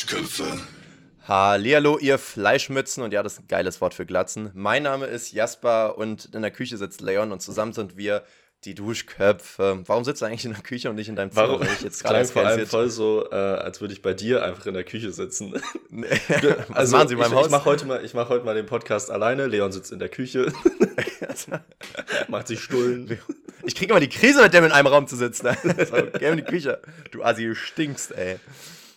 Duschköpfe. 0.00 0.58
Hallihallo, 1.28 1.98
ihr 1.98 2.16
Fleischmützen 2.16 3.02
und 3.02 3.12
ja, 3.12 3.22
das 3.22 3.34
ist 3.34 3.40
ein 3.40 3.48
geiles 3.48 3.82
Wort 3.82 3.92
für 3.92 4.06
Glatzen. 4.06 4.50
Mein 4.54 4.84
Name 4.84 5.04
ist 5.04 5.32
Jasper 5.32 5.98
und 5.98 6.34
in 6.34 6.40
der 6.40 6.50
Küche 6.50 6.78
sitzt 6.78 7.02
Leon 7.02 7.32
und 7.32 7.42
zusammen 7.42 7.74
sind 7.74 7.98
wir 7.98 8.22
die 8.64 8.74
Duschköpfe. 8.74 9.82
Warum 9.84 10.04
sitzt 10.04 10.22
du 10.22 10.26
eigentlich 10.26 10.46
in 10.46 10.52
der 10.52 10.62
Küche 10.62 10.88
und 10.88 10.96
nicht 10.96 11.10
in 11.10 11.16
deinem 11.16 11.32
Zimmer? 11.32 11.48
Warum? 11.48 11.62
Ich 11.62 11.82
jetzt 11.82 12.02
gerade 12.02 12.24
vor 12.24 12.46
allem 12.46 12.66
voll 12.66 12.88
so, 12.88 13.28
äh, 13.30 13.34
als 13.34 13.82
würde 13.82 13.92
ich 13.92 14.00
bei 14.00 14.14
dir 14.14 14.42
einfach 14.42 14.64
in 14.64 14.72
der 14.72 14.84
Küche 14.84 15.12
sitzen. 15.12 15.52
Was 15.90 16.76
also, 16.76 16.96
machen 16.96 17.08
Sie 17.08 17.14
in 17.14 17.20
meinem 17.20 17.32
ich, 17.32 17.38
Haus? 17.38 17.46
Ich 17.46 17.52
mache 17.52 17.64
heute, 17.66 17.84
mal, 17.84 18.10
mach 18.14 18.28
heute 18.30 18.44
mal 18.46 18.54
den 18.54 18.66
Podcast 18.66 19.10
alleine. 19.10 19.48
Leon 19.48 19.70
sitzt 19.70 19.92
in 19.92 19.98
der 19.98 20.08
Küche. 20.08 20.50
Macht 22.28 22.48
sich 22.48 22.60
Stullen. 22.60 23.18
Ich 23.64 23.74
kriege 23.74 23.92
immer 23.92 24.00
die 24.00 24.08
Krise 24.08 24.42
mit 24.42 24.54
dem 24.54 24.64
in 24.64 24.72
einem 24.72 24.86
Raum 24.86 25.06
zu 25.06 25.16
sitzen. 25.16 25.48
Also, 25.78 26.08
geh 26.18 26.26
in 26.26 26.38
die 26.38 26.42
Küche. 26.42 26.80
Du 27.10 27.22
Assi, 27.22 27.44
du 27.44 27.54
stinkst, 27.54 28.12
ey. 28.12 28.38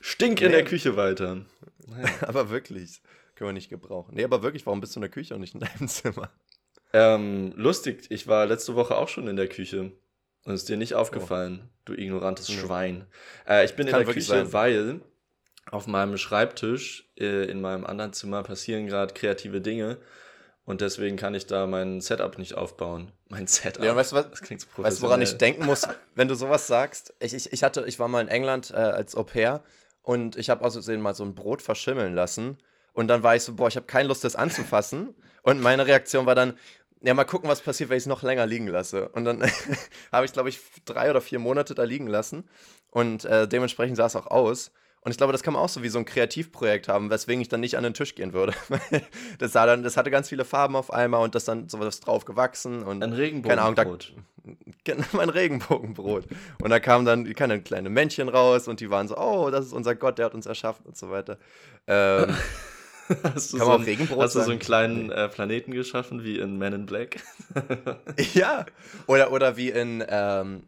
Stink 0.06 0.42
in 0.42 0.52
der 0.52 0.66
Küche 0.66 0.98
weiter. 0.98 1.46
aber 2.22 2.50
wirklich. 2.50 3.02
Können 3.36 3.50
wir 3.50 3.54
nicht 3.54 3.70
gebrauchen. 3.70 4.16
Nee, 4.16 4.26
aber 4.26 4.44
wirklich, 4.44 4.66
warum 4.66 4.82
bist 4.82 4.96
du 4.96 5.00
in 5.00 5.04
der 5.04 5.10
Küche 5.10 5.34
und 5.34 5.40
nicht 5.40 5.54
in 5.54 5.62
deinem 5.62 5.88
Zimmer? 5.88 6.30
Ähm, 6.92 7.54
lustig, 7.56 8.08
ich 8.10 8.28
war 8.28 8.46
letzte 8.46 8.76
Woche 8.76 8.98
auch 8.98 9.08
schon 9.08 9.30
in 9.30 9.38
der 9.38 9.48
Küche. 9.48 9.94
Und 10.44 10.54
ist 10.54 10.68
dir 10.68 10.76
nicht 10.76 10.96
aufgefallen, 10.96 11.62
oh. 11.64 11.70
du 11.86 11.94
ignorantes 11.94 12.50
mhm. 12.50 12.54
Schwein. 12.54 13.06
Äh, 13.48 13.64
ich 13.64 13.76
bin 13.78 13.88
in 13.88 13.94
der 13.94 14.04
Küche, 14.04 14.22
sein. 14.22 14.52
weil 14.52 15.00
auf 15.72 15.88
meinem 15.88 16.18
Schreibtisch 16.18 17.10
äh, 17.18 17.50
in 17.50 17.62
meinem 17.62 17.86
anderen 17.86 18.12
Zimmer 18.12 18.44
passieren 18.44 18.88
gerade 18.88 19.14
kreative 19.14 19.62
Dinge. 19.62 20.00
Und 20.66 20.82
deswegen 20.82 21.16
kann 21.16 21.34
ich 21.34 21.46
da 21.46 21.66
mein 21.66 22.02
Setup 22.02 22.38
nicht 22.38 22.56
aufbauen. 22.56 23.14
Mein 23.30 23.48
Setup. 23.48 23.86
Ja, 23.86 23.96
weißt 23.96 24.12
du 24.12 24.18
was? 24.18 24.30
Das 24.30 24.42
klingt 24.42 24.60
so 24.60 24.67
Weißt 24.76 25.00
du, 25.00 25.04
woran 25.04 25.22
ich 25.22 25.38
denken 25.38 25.66
muss, 25.66 25.88
wenn 26.16 26.28
du 26.28 26.36
sowas 26.36 26.67
sagst? 26.67 27.14
Ich, 27.22 27.34
ich, 27.34 27.54
ich, 27.54 27.64
hatte, 27.64 27.86
ich 27.88 28.00
war 28.00 28.10
mal 28.10 28.20
in 28.20 28.28
England 28.28 28.72
äh, 28.72 28.76
als 28.76 29.16
Au 29.16 29.23
pair 29.23 29.64
und 30.04 30.36
ich 30.36 30.50
habe 30.50 30.64
außerdem 30.64 31.02
mal 31.02 31.16
so 31.16 31.23
ein 31.23 31.34
Brot 31.34 31.62
verschimmeln 31.62 32.14
lassen. 32.14 32.58
Und 32.94 33.08
dann 33.08 33.23
war 33.23 33.36
ich 33.36 33.44
so, 33.44 33.56
boah, 33.56 33.70
ich 33.70 33.76
habe 33.76 33.88
keine 33.88 34.10
Lust, 34.10 34.23
das 34.23 34.36
anzufassen. 34.36 35.16
Und 35.42 35.62
meine 35.62 35.88
Reaktion 35.88 36.26
war 36.26 36.36
dann, 36.36 36.58
ja, 37.02 37.14
mal 37.14 37.23
gucken, 37.23 37.50
was 37.50 37.62
passiert, 37.62 37.90
wenn 37.90 37.98
ich 37.98 38.04
es 38.04 38.08
noch 38.08 38.22
länger 38.22 38.45
liegen 38.45 38.68
lasse. 38.68 39.10
Und 39.10 39.26
dann 39.26 39.42
habe 40.12 40.26
ich, 40.26 40.34
glaube 40.34 40.50
ich, 40.50 40.60
drei 40.86 41.10
oder 41.10 41.22
vier 41.22 41.40
Monate 41.40 41.73
da 41.73 41.84
liegen 41.84 42.08
lassen. 42.08 42.48
Und 42.92 43.26
äh, 43.26 43.48
dementsprechend 43.48 43.98
sah 43.98 44.06
es 44.06 44.16
auch 44.16 44.28
aus. 44.28 44.72
Und 45.04 45.12
ich 45.12 45.18
glaube, 45.18 45.34
das 45.34 45.44
kann 45.44 45.54
man 45.54 45.62
auch 45.62 45.70
so 45.70 45.84
wie 45.84 45.90
so 45.90 46.00
ein 46.00 46.06
Kreativprojekt 46.06 46.88
haben, 46.88 47.09
weswegen 47.09 47.42
ich 47.42 47.50
dann 47.50 47.59
nicht 47.59 47.78
an 47.78 47.84
den 47.84 47.94
Tisch 47.94 48.16
gehen 48.16 48.32
würde. 48.32 48.54
das, 49.38 49.52
sah 49.52 49.66
dann, 49.66 49.84
das 49.84 49.98
hatte 49.98 50.12
ganz 50.12 50.30
viele 50.30 50.45
Farben 50.45 50.76
auf 50.76 50.94
einmal 50.94 51.23
und 51.23 51.36
das 51.36 51.45
dann 51.45 51.68
sowas 51.68 52.00
drauf 52.00 52.23
gewachsen. 52.26 52.84
Und, 52.84 53.04
ein 53.04 53.14
Regenbogenbrot. 53.14 54.14
Genau, 54.84 55.04
mein 55.12 55.30
Regenbogenbrot. 55.30 56.28
Und 56.62 56.70
da 56.70 56.80
kamen 56.80 57.06
dann 57.06 57.34
keine 57.34 57.62
kleine 57.62 57.90
Männchen 57.90 58.30
raus 58.30 58.68
und 58.68 58.80
die 58.80 58.90
waren 58.90 59.08
so, 59.08 59.18
oh, 59.18 59.50
das 59.50 59.66
ist 59.66 59.73
unser 59.73 59.95
Gott, 59.95 60.18
der 60.18 60.26
hat 60.26 60.36
uns 60.36 60.45
erschaffen 60.45 60.86
und 60.86 60.98
so 60.98 61.10
weiter. 61.10 61.38
Ähm, 61.88 62.36
Hast 63.22 63.52
du, 63.52 63.58
Kann 63.58 63.67
so, 63.67 63.73
ein, 63.73 64.10
hast 64.17 64.36
du 64.36 64.42
so 64.42 64.50
einen 64.50 64.60
kleinen 64.60 65.12
äh, 65.12 65.28
Planeten 65.28 65.72
geschaffen, 65.72 66.23
wie 66.23 66.40
in 66.40 66.58
Men 66.58 66.72
in 66.72 66.86
Black? 66.86 67.17
ja. 68.34 68.66
Oder, 69.08 69.34
oder 69.34 69.58
wie 69.58 69.72
in, 69.72 70.04
ähm, 70.08 70.64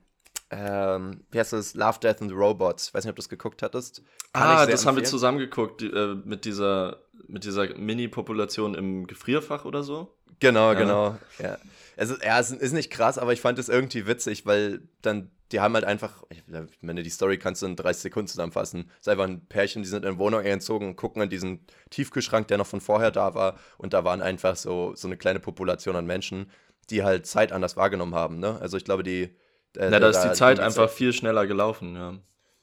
ähm, 0.51 1.21
wie 1.31 1.39
heißt 1.39 1.53
das? 1.53 1.73
Love, 1.73 1.99
Death 1.99 2.21
and 2.21 2.29
the 2.29 2.35
Robots. 2.35 2.93
Weiß 2.93 3.03
nicht, 3.03 3.09
ob 3.09 3.15
du 3.15 3.21
das 3.21 3.29
geguckt 3.29 3.61
hattest. 3.63 4.03
Kann 4.33 4.43
ah, 4.43 4.53
das 4.53 4.61
empfehlen. 4.61 4.87
haben 4.87 4.95
wir 4.97 5.03
zusammen 5.03 5.37
geguckt, 5.39 5.81
die, 5.81 5.87
äh, 5.87 6.15
mit 6.23 6.45
dieser, 6.45 7.01
mit 7.27 7.43
dieser 7.43 7.75
Mini-Population 7.75 8.75
im 8.75 9.07
Gefrierfach 9.07 9.65
oder 9.65 9.83
so. 9.83 10.15
Genau, 10.39 10.73
ja. 10.73 10.79
genau. 10.79 11.17
Ja. 11.39 11.57
Es 11.95 12.09
ist, 12.09 12.23
ja, 12.23 12.39
es 12.39 12.51
ist 12.51 12.73
nicht 12.73 12.91
krass, 12.91 13.17
aber 13.17 13.33
ich 13.33 13.41
fand 13.41 13.57
es 13.57 13.69
irgendwie 13.69 14.05
witzig, 14.05 14.45
weil 14.45 14.81
dann, 15.01 15.31
die 15.51 15.61
haben 15.61 15.73
halt 15.75 15.85
einfach, 15.85 16.23
ich 16.29 16.43
meine, 16.81 17.03
die 17.03 17.09
Story 17.09 17.37
kannst 17.37 17.61
du 17.61 17.67
in 17.67 17.75
30 17.75 18.03
Sekunden 18.03 18.27
zusammenfassen. 18.27 18.91
Es 18.95 19.07
ist 19.07 19.09
einfach 19.09 19.25
ein 19.25 19.45
Pärchen, 19.47 19.81
die 19.81 19.87
sind 19.87 20.03
in 20.03 20.17
Wohnung 20.17 20.41
entzogen 20.41 20.87
und 20.89 20.95
gucken 20.95 21.21
an 21.21 21.29
diesen 21.29 21.65
Tiefkühlschrank, 21.89 22.47
der 22.47 22.57
noch 22.57 22.67
von 22.67 22.81
vorher 22.81 23.11
da 23.11 23.33
war. 23.33 23.57
Und 23.77 23.93
da 23.93 24.03
waren 24.03 24.21
einfach 24.21 24.55
so, 24.57 24.93
so 24.95 25.07
eine 25.07 25.17
kleine 25.17 25.39
Population 25.39 25.95
an 25.95 26.05
Menschen, 26.05 26.51
die 26.89 27.03
halt 27.03 27.25
Zeit 27.25 27.51
anders 27.51 27.77
wahrgenommen 27.77 28.15
haben. 28.15 28.39
Ne? 28.39 28.59
Also 28.59 28.77
ich 28.77 28.85
glaube, 28.85 29.03
die. 29.03 29.35
Äh, 29.77 29.89
Na, 29.89 29.99
da 29.99 30.09
ist 30.09 30.21
die 30.21 30.33
Zeit 30.33 30.59
einfach 30.59 30.89
viel 30.89 31.13
schneller 31.13 31.47
gelaufen, 31.47 31.95
ja. 31.95 32.19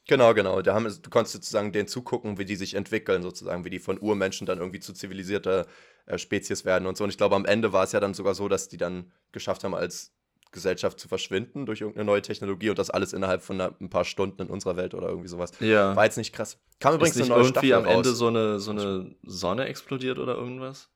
Genau, 0.09 0.35
genau. 0.35 0.63
Da 0.63 0.75
haben, 0.75 0.85
du 0.85 1.11
konntest 1.11 1.35
sozusagen 1.35 1.73
denen 1.73 1.87
zugucken, 1.87 2.37
wie 2.37 2.45
die 2.45 2.57
sich 2.57 2.75
entwickeln, 2.75 3.23
sozusagen, 3.23 3.65
wie 3.65 3.71
die 3.71 3.79
von 3.79 3.99
Urmenschen 4.01 4.47
dann 4.47 4.59
irgendwie 4.59 4.81
zu 4.81 4.93
zivilisierter 4.93 5.67
äh, 6.07 6.19
Spezies 6.19 6.65
werden 6.65 6.87
und 6.87 6.97
so. 6.97 7.05
Und 7.05 7.11
ich 7.11 7.17
glaube, 7.17 7.37
am 7.37 7.45
Ende 7.45 7.73
war 7.73 7.85
es 7.85 7.93
ja 7.93 8.01
dann 8.01 8.15
sogar 8.15 8.35
so, 8.35 8.49
dass 8.49 8.69
die 8.69 8.79
dann 8.79 9.13
geschafft 9.31 9.63
haben, 9.63 9.75
als 9.75 10.13
Gesellschaft 10.51 11.01
zu 11.01 11.09
verschwinden 11.09 11.67
durch 11.67 11.81
irgendeine 11.81 12.05
neue 12.05 12.21
Technologie 12.21 12.69
und 12.71 12.79
das 12.79 12.91
alles 12.91 13.13
innerhalb 13.13 13.43
von 13.43 13.61
ein 13.61 13.89
paar 13.89 14.05
Stunden 14.05 14.43
in 14.43 14.49
unserer 14.49 14.77
Welt 14.77 14.93
oder 14.95 15.09
irgendwie 15.09 15.29
sowas. 15.29 15.53
Ja. 15.61 15.97
War 15.97 16.05
jetzt 16.05 16.19
nicht 16.19 16.35
krass. 16.35 16.59
Kam 16.79 16.95
übrigens 16.95 17.17
Ist 17.17 17.23
nicht 17.23 17.31
eine 17.31 17.41
neue 17.41 17.49
irgendwie 17.49 17.69
Staffel 17.69 17.87
am 17.87 17.97
Ende 17.97 18.13
so 18.13 18.27
eine, 18.27 18.61
so 18.61 18.71
eine 18.73 19.15
Sonne 19.23 19.65
explodiert 19.65 20.19
oder 20.19 20.35
irgendwas? 20.35 20.91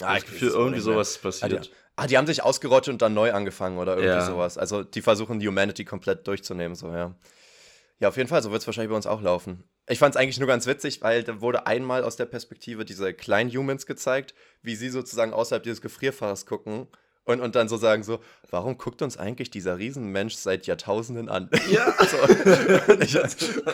Ja, 0.00 0.16
ich 0.16 0.26
Gefühl, 0.26 0.50
irgendwie 0.50 0.80
sowas 0.80 1.18
passiert. 1.18 1.52
Ah 1.52 1.56
die, 1.60 1.70
ah, 1.96 2.06
die, 2.06 2.18
haben 2.18 2.26
sich 2.26 2.42
ausgerottet 2.42 2.92
und 2.92 3.02
dann 3.02 3.14
neu 3.14 3.32
angefangen 3.32 3.78
oder 3.78 3.92
irgendwie 3.92 4.08
ja. 4.08 4.26
sowas. 4.26 4.58
Also 4.58 4.82
die 4.82 5.02
versuchen 5.02 5.38
die 5.38 5.48
Humanity 5.48 5.84
komplett 5.84 6.26
durchzunehmen, 6.26 6.74
so 6.74 6.88
ja. 6.88 7.14
Ja, 8.00 8.08
auf 8.08 8.16
jeden 8.16 8.28
Fall, 8.28 8.42
so 8.42 8.50
wird 8.50 8.60
es 8.60 8.66
wahrscheinlich 8.66 8.90
bei 8.90 8.96
uns 8.96 9.06
auch 9.06 9.22
laufen. 9.22 9.64
Ich 9.86 9.98
fand 9.98 10.14
es 10.14 10.20
eigentlich 10.20 10.38
nur 10.38 10.48
ganz 10.48 10.66
witzig, 10.66 11.00
weil 11.02 11.22
da 11.22 11.40
wurde 11.40 11.66
einmal 11.66 12.02
aus 12.02 12.16
der 12.16 12.24
Perspektive 12.24 12.84
diese 12.84 13.14
kleinen 13.14 13.50
Humans 13.50 13.86
gezeigt, 13.86 14.34
wie 14.62 14.74
sie 14.74 14.88
sozusagen 14.88 15.32
außerhalb 15.32 15.62
dieses 15.62 15.80
Gefrierfaches 15.80 16.44
gucken 16.46 16.88
und, 17.24 17.40
und 17.40 17.54
dann 17.54 17.68
so 17.68 17.76
sagen 17.76 18.02
so, 18.02 18.20
warum 18.50 18.78
guckt 18.78 19.02
uns 19.02 19.16
eigentlich 19.16 19.50
dieser 19.50 19.78
Riesenmensch 19.78 20.34
seit 20.34 20.66
Jahrtausenden 20.66 21.28
an? 21.28 21.50
Ja. 21.70 21.94
so. 22.04 22.92
und 22.92 23.02
ich, 23.02 23.16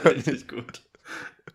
richtig 0.05 0.49
gut. 0.49 0.83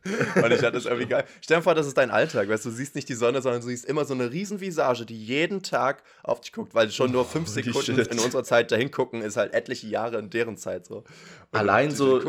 Und 0.06 0.52
ich 0.52 0.64
hatte 0.64 0.78
es 0.78 0.86
irgendwie 0.86 1.08
geil. 1.08 1.26
Stell 1.42 1.58
dir 1.58 1.64
vor, 1.64 1.76
das 1.76 1.88
ist 1.88 1.98
dein 1.98 2.12
Alltag, 2.12 2.48
weißt 2.48 2.66
du, 2.66 2.70
siehst 2.70 2.96
nicht 2.96 3.10
die 3.10 3.16
Sonne, 3.16 3.42
sondern 3.42 3.62
du 3.62 3.68
siehst 3.68 3.86
immer 3.86 4.06
so 4.06 4.14
eine 4.14 4.32
Riesenvisage, 4.32 5.06
die 5.06 5.18
jeden 5.18 5.64
Tag 5.64 6.04
auf 6.24 6.42
dich 6.42 6.52
guckt, 6.52 6.76
weil 6.76 6.92
schon 6.92 7.12
nur 7.12 7.26
fünf 7.26 7.48
oh, 7.50 7.52
Sekunden 7.52 8.00
in 8.00 8.20
unserer 8.20 8.44
Zeit 8.44 8.72
dahin 8.72 8.92
gucken, 8.92 9.22
ist 9.22 9.38
halt 9.38 9.54
etliche 9.54 9.88
Jahre 9.88 10.20
in 10.20 10.30
deren 10.30 10.58
Zeit 10.58 10.86
so. 10.86 10.98
Und 10.98 11.60
allein 11.60 11.92
so, 11.92 12.22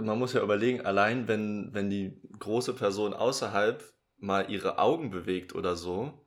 man 0.00 0.18
muss 0.18 0.32
ja 0.32 0.42
überlegen, 0.42 0.80
allein 0.80 1.28
wenn, 1.28 1.70
wenn 1.72 1.90
die 1.90 2.20
große 2.38 2.72
Person 2.72 3.14
außerhalb 3.14 3.84
mal 4.18 4.50
ihre 4.50 4.78
Augen 4.78 5.10
bewegt 5.10 5.54
oder 5.54 5.76
so, 5.76 6.21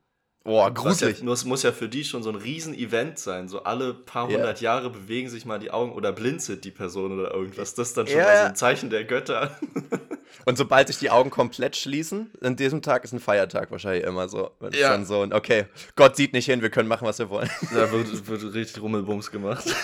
Boah, 0.46 0.72
gruselig. 0.72 1.18
Ja, 1.18 1.26
nur 1.26 1.34
es 1.34 1.44
muss 1.44 1.64
ja 1.64 1.72
für 1.72 1.90
die 1.90 2.04
schon 2.04 2.22
so 2.22 2.30
ein 2.30 2.36
Riesen-Event 2.36 3.18
sein. 3.18 3.50
So 3.50 3.64
alle 3.64 3.96
paar 3.96 4.28
hundert 4.28 4.62
yeah. 4.62 4.76
Jahre 4.76 4.92
bewegen 4.92 5.28
sich 5.28 5.44
mal 5.44 5.58
die 5.58 5.72
Augen 5.72 5.92
oder 5.92 6.12
blinzelt 6.12 6.64
die 6.64 6.72
Person 6.72 7.20
oder 7.20 7.34
irgendwas. 7.34 7.74
Das 7.74 7.88
ist 7.90 7.98
dann 7.98 8.06
schon 8.06 8.18
yeah. 8.18 8.28
mal 8.28 8.38
so 8.38 8.46
ein 8.50 8.56
Zeichen 8.56 8.92
der 8.92 9.06
Götter. 9.06 9.58
Und 10.46 10.60
sobald 10.60 10.88
sich 10.88 11.00
die 11.00 11.10
Augen 11.10 11.32
komplett 11.32 11.76
schließen, 11.76 12.30
an 12.42 12.56
diesem 12.56 12.84
Tag 12.84 13.04
ist 13.04 13.12
ein 13.12 13.20
Feiertag 13.20 13.72
wahrscheinlich 13.72 14.04
immer 14.04 14.30
so. 14.30 14.52
ja. 14.72 14.92
dann 14.92 15.08
so, 15.08 15.22
okay, 15.32 15.66
Gott 15.96 16.16
sieht 16.16 16.34
nicht 16.34 16.46
hin, 16.46 16.62
wir 16.62 16.70
können 16.70 16.88
machen, 16.88 17.08
was 17.08 17.18
wir 17.18 17.30
wollen. 17.30 17.50
Da 17.74 17.92
wird, 17.92 18.28
wird 18.28 18.54
richtig 18.54 18.84
Rummelbums 18.84 19.32
gemacht. 19.32 19.66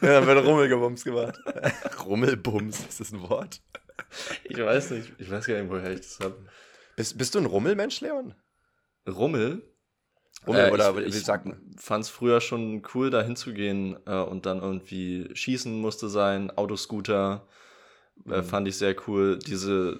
Ja, 0.00 0.20
da 0.20 0.26
wird 0.26 0.46
Rummelgebums 0.46 1.04
gemacht. 1.04 1.38
Rummelbums, 2.06 2.80
ist 2.88 3.00
das 3.00 3.12
ein 3.12 3.20
Wort? 3.28 3.60
Ich 4.44 4.56
weiß 4.56 4.92
nicht, 4.92 5.12
ich 5.18 5.30
weiß 5.30 5.46
gar 5.46 5.60
nicht, 5.60 5.70
woher 5.70 5.90
ich 5.90 6.00
das 6.00 6.18
habe. 6.20 6.36
Bist, 6.96 7.18
bist 7.18 7.34
du 7.34 7.38
ein 7.40 7.46
Rummelmensch, 7.46 8.00
Leon? 8.00 8.34
Rummel? 9.06 9.62
Äh, 10.46 10.70
oder 10.70 10.96
ich, 10.98 11.14
wie 11.14 11.18
sagt 11.18 11.46
man? 11.46 11.60
Fand 11.76 12.04
es 12.04 12.10
früher 12.10 12.40
schon 12.40 12.82
cool, 12.94 13.10
da 13.10 13.22
hinzugehen 13.22 13.96
äh, 14.06 14.16
und 14.16 14.46
dann 14.46 14.60
irgendwie 14.60 15.28
schießen 15.34 15.80
musste 15.80 16.08
sein, 16.08 16.50
Autoscooter, 16.50 17.46
äh, 18.28 18.38
mhm. 18.38 18.44
fand 18.44 18.68
ich 18.68 18.76
sehr 18.76 18.94
cool. 19.08 19.38
Diese 19.38 19.98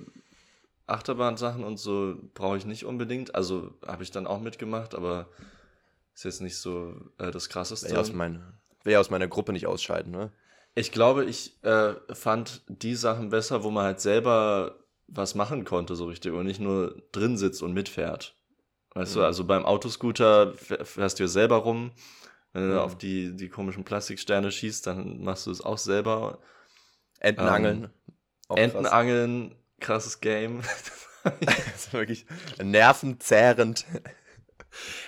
Achterbahn-Sachen 0.87 1.65
und 1.65 1.79
so 1.79 2.17
brauche 2.35 2.57
ich 2.57 2.67
nicht 2.67 2.85
unbedingt. 2.85 3.35
Also 3.35 3.75
habe 3.87 4.03
ich 4.03 4.11
dann 4.11 4.27
auch 4.27 4.41
mitgemacht, 4.41 4.95
aber 4.95 5.29
ist 6.15 6.25
jetzt 6.25 6.41
nicht 6.41 6.57
so 6.57 6.95
äh, 7.19 7.31
das 7.31 7.49
Krasseste. 7.49 7.91
Will 7.91 7.99
aus, 7.99 8.13
meine, 8.13 8.41
will 8.85 8.93
ja 8.93 9.01
aus 9.01 9.11
meiner 9.11 9.29
Gruppe 9.29 9.53
nicht 9.53 9.67
ausscheiden, 9.67 10.13
ne? 10.13 10.31
Ich 10.79 10.93
glaube, 10.93 11.25
ich 11.25 11.63
äh, 11.65 11.95
fand 12.13 12.63
die 12.69 12.95
Sachen 12.95 13.31
besser, 13.31 13.65
wo 13.65 13.71
man 13.71 13.85
halt 13.85 14.01
selber 14.01 14.77
was 15.09 15.35
machen 15.35 15.65
konnte, 15.65 15.97
so 15.97 16.05
richtig, 16.05 16.33
und 16.33 16.47
nicht 16.47 16.61
nur 16.61 17.03
drin 17.13 17.39
sitzt 17.39 17.63
und 17.63 17.73
mitfährt. 17.73 18.36
Weißt 18.97 19.15
mhm. 19.15 19.21
du, 19.21 19.27
also 19.27 19.45
beim 19.45 19.67
Autoscooter 19.67 20.55
fährst 20.55 21.19
du 21.19 21.25
ja 21.25 21.29
selber 21.29 21.57
rum. 21.57 21.93
Wenn 22.55 22.69
du 22.69 22.75
mhm. 22.75 22.79
auf 22.79 22.97
die, 22.97 23.37
die 23.37 23.51
komischen 23.51 23.85
Plastiksterne 23.85 24.51
schießt, 24.51 24.87
dann 24.87 25.23
machst 25.23 25.47
du 25.47 25.51
es 25.51 25.61
auch 25.61 25.77
selber. 25.77 26.39
Entenangeln. 27.21 27.91
Ähm, 28.49 28.57
Entenangeln, 28.57 29.51
krass. 29.81 30.05
krasses 30.05 30.21
Game. 30.21 30.63
das 31.41 31.59
ist 31.77 31.93
wirklich 31.93 32.25
nervenzehrend. 32.63 33.85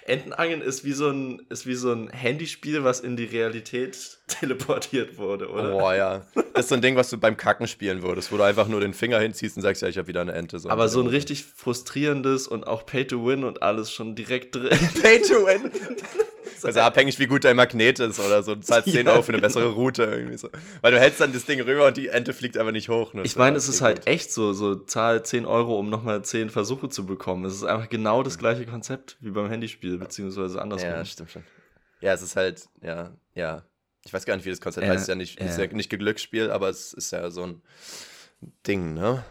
Entenangeln 0.04 0.60
ist 0.60 0.84
wie 0.84 0.92
so 0.92 1.08
ein, 1.10 1.42
ist 1.48 1.66
wie 1.66 1.74
so 1.74 1.92
ein 1.92 2.08
Handyspiel, 2.08 2.84
was 2.84 3.00
in 3.00 3.16
die 3.16 3.24
Realität 3.24 4.18
teleportiert 4.28 5.18
wurde, 5.18 5.48
oder? 5.48 5.70
Boah, 5.70 5.94
ja. 5.94 6.26
Das 6.54 6.64
ist 6.64 6.68
so 6.70 6.74
ein 6.74 6.82
Ding, 6.82 6.96
was 6.96 7.10
du 7.10 7.18
beim 7.18 7.36
Kacken 7.36 7.66
spielen 7.66 8.02
würdest, 8.02 8.32
wo 8.32 8.36
du 8.36 8.42
einfach 8.42 8.68
nur 8.68 8.80
den 8.80 8.94
Finger 8.94 9.20
hinziehst 9.20 9.56
und 9.56 9.62
sagst, 9.62 9.82
ja, 9.82 9.88
ich 9.88 9.98
habe 9.98 10.08
wieder 10.08 10.20
eine 10.20 10.32
Ente. 10.32 10.58
So 10.58 10.70
Aber 10.70 10.88
so 10.88 11.00
ein 11.00 11.06
richtig 11.06 11.44
frustrierendes 11.44 12.48
und 12.48 12.66
auch 12.66 12.86
Pay 12.86 13.06
to 13.06 13.26
Win 13.26 13.44
und 13.44 13.62
alles 13.62 13.92
schon 13.92 14.14
direkt 14.14 14.54
drin. 14.54 14.78
Pay 15.02 15.20
to 15.22 15.46
Win? 15.46 15.70
Also 16.68 16.80
abhängig, 16.80 17.18
wie 17.18 17.26
gut 17.26 17.44
dein 17.44 17.56
Magnet 17.56 17.98
ist 18.00 18.20
oder 18.20 18.42
so. 18.42 18.54
Du 18.54 18.60
zahlst 18.60 18.90
10 18.90 19.06
ja, 19.06 19.12
Euro 19.12 19.22
für 19.22 19.32
eine 19.32 19.40
bessere 19.40 19.64
genau. 19.64 19.76
Route 19.76 20.04
irgendwie 20.04 20.36
so. 20.36 20.48
Weil 20.80 20.92
du 20.92 21.00
hältst 21.00 21.20
dann 21.20 21.32
das 21.32 21.44
Ding 21.44 21.60
rüber 21.60 21.86
und 21.86 21.96
die 21.96 22.08
Ente 22.08 22.32
fliegt 22.32 22.56
aber 22.58 22.72
nicht 22.72 22.88
hoch. 22.88 23.14
Ne? 23.14 23.22
Ich 23.24 23.36
meine, 23.36 23.56
es 23.56 23.68
ist 23.68 23.80
halt 23.80 24.00
gut. 24.00 24.06
echt 24.06 24.32
so, 24.32 24.52
so 24.52 24.74
zahl 24.74 25.24
10 25.24 25.46
Euro, 25.46 25.78
um 25.78 25.90
nochmal 25.90 26.22
10 26.22 26.50
Versuche 26.50 26.88
zu 26.88 27.06
bekommen. 27.06 27.44
Es 27.44 27.54
ist 27.54 27.64
einfach 27.64 27.88
genau 27.88 28.22
das 28.22 28.38
gleiche 28.38 28.66
Konzept 28.66 29.16
wie 29.20 29.30
beim 29.30 29.48
Handyspiel, 29.48 29.98
beziehungsweise 29.98 30.60
andersrum. 30.60 30.90
Ja, 30.90 31.04
stimmt 31.04 31.30
schon. 31.30 31.44
Ja, 32.00 32.12
es 32.12 32.22
ist 32.22 32.36
halt, 32.36 32.68
ja, 32.82 33.12
ja. 33.34 33.64
Ich 34.04 34.12
weiß 34.12 34.24
gar 34.24 34.36
nicht, 34.36 34.46
wie 34.46 34.50
das 34.50 34.60
Konzept 34.60 34.86
ja, 34.86 34.92
heißt. 34.92 35.02
Es 35.02 35.02
ist 35.02 35.08
ja 35.08 35.14
nicht, 35.14 35.40
ja. 35.40 35.46
Ist 35.46 35.58
ja 35.58 35.66
nicht 35.66 35.90
Glücksspiel, 35.90 36.50
aber 36.50 36.68
es 36.68 36.92
ist 36.92 37.10
ja 37.10 37.30
so 37.30 37.44
ein 37.44 37.62
Ding, 38.66 38.94
ne? 38.94 39.24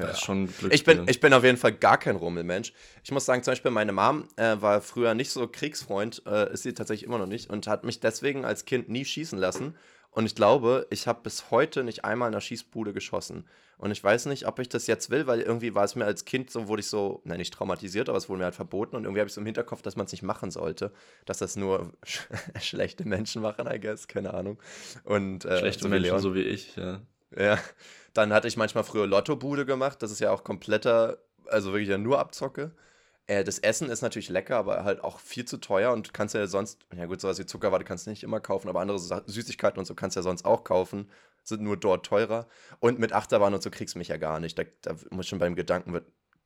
Ja. 0.00 0.06
Das 0.08 0.18
ist 0.18 0.24
schon 0.24 0.48
ich 0.70 0.84
bin, 0.84 1.06
ich 1.08 1.20
bin 1.20 1.32
auf 1.32 1.44
jeden 1.44 1.56
Fall 1.56 1.72
gar 1.72 1.98
kein 1.98 2.16
Rummelmensch. 2.16 2.72
Ich 3.04 3.10
muss 3.12 3.24
sagen, 3.24 3.42
zum 3.42 3.52
Beispiel 3.52 3.70
meine 3.70 3.92
Mom 3.92 4.28
äh, 4.36 4.56
war 4.60 4.80
früher 4.80 5.14
nicht 5.14 5.30
so 5.30 5.46
Kriegsfreund, 5.46 6.22
äh, 6.26 6.52
ist 6.52 6.62
sie 6.62 6.74
tatsächlich 6.74 7.06
immer 7.06 7.18
noch 7.18 7.26
nicht 7.26 7.50
und 7.50 7.66
hat 7.66 7.84
mich 7.84 8.00
deswegen 8.00 8.44
als 8.44 8.64
Kind 8.64 8.88
nie 8.88 9.04
schießen 9.04 9.38
lassen. 9.38 9.74
Und 10.12 10.26
ich 10.26 10.34
glaube, 10.34 10.86
ich 10.90 11.06
habe 11.06 11.20
bis 11.22 11.50
heute 11.50 11.84
nicht 11.84 12.04
einmal 12.04 12.28
in 12.28 12.32
der 12.32 12.40
Schießbude 12.40 12.92
geschossen. 12.92 13.44
Und 13.78 13.92
ich 13.92 14.02
weiß 14.04 14.26
nicht, 14.26 14.46
ob 14.46 14.58
ich 14.58 14.68
das 14.68 14.86
jetzt 14.86 15.08
will, 15.08 15.26
weil 15.26 15.40
irgendwie 15.40 15.74
war 15.74 15.84
es 15.84 15.94
mir 15.94 16.04
als 16.04 16.26
Kind 16.26 16.50
so, 16.50 16.68
wurde 16.68 16.80
ich 16.80 16.88
so, 16.88 17.22
nein, 17.24 17.38
nicht 17.38 17.54
traumatisiert, 17.54 18.08
aber 18.08 18.18
es 18.18 18.28
wurde 18.28 18.40
mir 18.40 18.44
halt 18.44 18.54
verboten. 18.54 18.96
Und 18.96 19.04
irgendwie 19.04 19.20
habe 19.20 19.28
ich 19.28 19.34
so 19.34 19.40
im 19.40 19.46
Hinterkopf, 19.46 19.80
dass 19.82 19.96
man 19.96 20.04
es 20.06 20.12
nicht 20.12 20.22
machen 20.22 20.50
sollte. 20.50 20.92
Dass 21.24 21.38
das 21.38 21.56
nur 21.56 21.92
sch 22.04 22.20
schlechte 22.60 23.06
Menschen 23.06 23.40
machen, 23.40 23.66
I 23.72 23.80
guess, 23.80 24.08
keine 24.08 24.34
Ahnung. 24.34 24.58
Und, 25.04 25.44
äh, 25.44 25.58
schlechte 25.58 25.84
so 25.84 25.88
Menschen, 25.88 26.18
so 26.18 26.34
wie 26.34 26.42
ich, 26.42 26.76
ja. 26.76 27.00
Ja. 27.36 27.58
Dann 28.12 28.32
hatte 28.32 28.48
ich 28.48 28.56
manchmal 28.56 28.84
früher 28.84 29.06
Lottobude 29.06 29.66
gemacht. 29.66 30.02
Das 30.02 30.10
ist 30.10 30.20
ja 30.20 30.30
auch 30.30 30.44
kompletter, 30.44 31.18
also 31.46 31.72
wirklich 31.72 31.88
ja 31.88 31.98
nur 31.98 32.18
Abzocke. 32.18 32.72
Äh, 33.26 33.44
das 33.44 33.58
Essen 33.60 33.90
ist 33.90 34.02
natürlich 34.02 34.28
lecker, 34.28 34.56
aber 34.56 34.84
halt 34.84 35.04
auch 35.04 35.20
viel 35.20 35.44
zu 35.44 35.58
teuer 35.58 35.92
und 35.92 36.12
kannst 36.12 36.34
ja 36.34 36.46
sonst, 36.48 36.80
ja 36.96 37.06
gut, 37.06 37.20
sowas 37.20 37.38
wie 37.38 37.46
Zuckerwatte 37.46 37.84
kannst 37.84 38.06
du 38.06 38.10
nicht 38.10 38.24
immer 38.24 38.40
kaufen, 38.40 38.68
aber 38.68 38.80
andere 38.80 38.98
Süßigkeiten 38.98 39.78
und 39.78 39.84
so 39.84 39.94
kannst 39.94 40.16
du 40.16 40.20
ja 40.20 40.22
sonst 40.22 40.44
auch 40.44 40.64
kaufen, 40.64 41.08
sind 41.44 41.62
nur 41.62 41.76
dort 41.76 42.04
teurer. 42.04 42.48
Und 42.80 42.98
mit 42.98 43.12
Achterbahn 43.12 43.54
und 43.54 43.62
so 43.62 43.70
kriegst 43.70 43.94
du 43.94 43.98
mich 43.98 44.08
ja 44.08 44.16
gar 44.16 44.40
nicht. 44.40 44.58
Da, 44.58 44.64
da 44.82 44.96
muss 45.10 45.28
schon 45.28 45.38
beim 45.38 45.54
Gedanken 45.54 45.92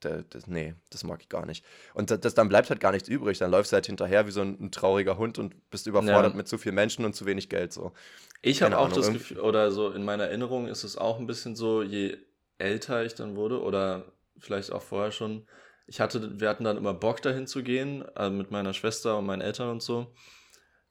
das, 0.05 0.47
nee, 0.47 0.75
das 0.91 1.05
mag 1.05 1.21
ich 1.21 1.29
gar 1.29 1.47
nicht. 1.47 1.65
Und 1.95 2.11
das, 2.11 2.21
das, 2.21 2.35
dann 2.35 2.49
bleibt 2.49 2.71
halt 2.71 2.81
gar 2.81 2.93
nichts 2.93 3.09
übrig. 3.09 3.39
Dann 3.39 3.51
läufst 3.51 3.73
du 3.73 3.75
halt 3.75 3.87
hinterher 3.87 4.27
wie 4.27 4.31
so 4.31 4.41
ein, 4.41 4.59
ein 4.61 4.71
trauriger 4.71 5.19
Hund 5.19 5.39
und 5.39 5.71
bist 5.71 5.87
überfordert 5.87 6.33
ja. 6.33 6.37
mit 6.37 6.49
zu 6.49 6.59
vielen 6.59 6.75
Menschen 6.75 7.05
und 7.05 7.15
zu 7.15 7.27
wenig 7.27 7.49
Geld. 7.49 7.73
So. 7.73 7.93
Ich 8.43 8.63
habe 8.63 8.79
auch 8.79 8.87
Ahnung, 8.87 8.99
das 8.99 9.13
Gefühl, 9.13 9.41
oder 9.41 9.71
so 9.71 9.91
in 9.91 10.05
meiner 10.05 10.25
Erinnerung 10.25 10.69
ist 10.69 10.85
es 10.85 10.97
auch 10.97 11.19
ein 11.19 11.27
bisschen 11.27 11.57
so, 11.57 11.83
je 11.83 12.19
älter 12.59 13.05
ich 13.05 13.15
dann 13.15 13.37
wurde 13.37 13.61
oder 13.61 14.05
vielleicht 14.39 14.73
auch 14.73 14.83
vorher 14.83 15.13
schon, 15.13 15.47
ich 15.87 16.01
hatte, 16.01 16.41
wir 16.41 16.49
hatten 16.49 16.65
dann 16.65 16.77
immer 16.77 16.95
Bock 16.95 17.23
dahin 17.23 17.47
zu 17.47 17.63
gehen, 17.63 18.05
äh, 18.17 18.31
mit 18.31 18.51
meiner 18.51 18.75
Schwester 18.75 19.19
und 19.19 19.27
meinen 19.27 19.43
Eltern 19.43 19.71
und 19.71 19.83
so 19.83 20.13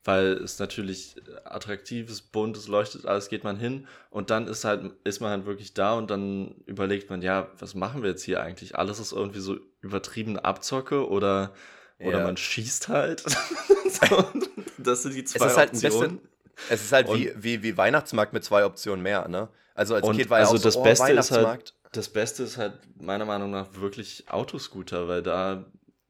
weil 0.04 0.34
es 0.34 0.60
natürlich 0.60 1.16
attraktiv 1.46 2.10
ist, 2.10 2.32
bunt, 2.32 2.58
es 2.58 2.68
leuchtet, 2.68 3.06
alles 3.06 3.30
geht 3.30 3.44
man 3.44 3.58
hin 3.58 3.88
und 4.10 4.30
dann 4.30 4.48
ist 4.48 4.66
halt, 4.66 4.92
ist 5.04 5.22
man 5.22 5.30
halt 5.30 5.46
wirklich 5.46 5.74
da 5.74 5.94
und 5.94 6.10
dann 6.10 6.56
überlegt 6.66 7.10
man, 7.10 7.22
ja, 7.22 7.48
was 7.58 7.74
machen 7.74 8.04
wir 8.04 8.10
jetzt 8.10 8.24
hier 8.24 8.42
eigentlich? 8.42 8.78
Alles 8.78 9.00
ist 9.00 9.14
irgendwie 9.14 9.40
so 9.40 9.58
übertrieben 9.82 10.38
Abzocke 10.38 11.08
oder, 11.08 11.54
ja. 12.00 12.08
oder 12.08 12.24
man 12.24 12.36
schießt 12.36 12.90
halt. 12.90 13.22
so, 14.10 14.26
das 14.78 15.04
sind 15.04 15.16
die 15.16 15.24
zwei 15.24 15.46
es 15.46 15.58
halt 15.58 15.74
Optionen. 15.74 16.18
Bisschen, 16.18 16.30
es 16.70 16.84
ist 16.84 16.92
halt 16.92 17.08
wie, 17.14 17.32
wie, 17.38 17.64
wie 17.64 17.78
Weihnachtsmarkt 17.78 18.34
mit 18.34 18.44
zwei 18.44 18.66
Optionen 18.66 19.02
mehr, 19.02 19.28
ne? 19.28 19.48
Also 19.76 19.96
als 19.96 20.06
Kind 20.06 20.30
war 20.30 20.40
ja 20.40 20.46
also 20.46 20.58
auch 20.58 20.62
das 20.62 20.74
so, 20.76 20.82
oh, 20.82 20.84
Beste 20.84 21.12
ist 21.14 21.32
halt, 21.32 21.74
das 21.94 22.10
Beste 22.10 22.44
ist 22.44 22.58
halt 22.58 22.74
meiner 23.00 23.26
Meinung 23.26 23.52
nach 23.52 23.74
wirklich 23.76 24.26
Autoscooter, 24.30 25.08
weil 25.08 25.24
da 25.24 25.66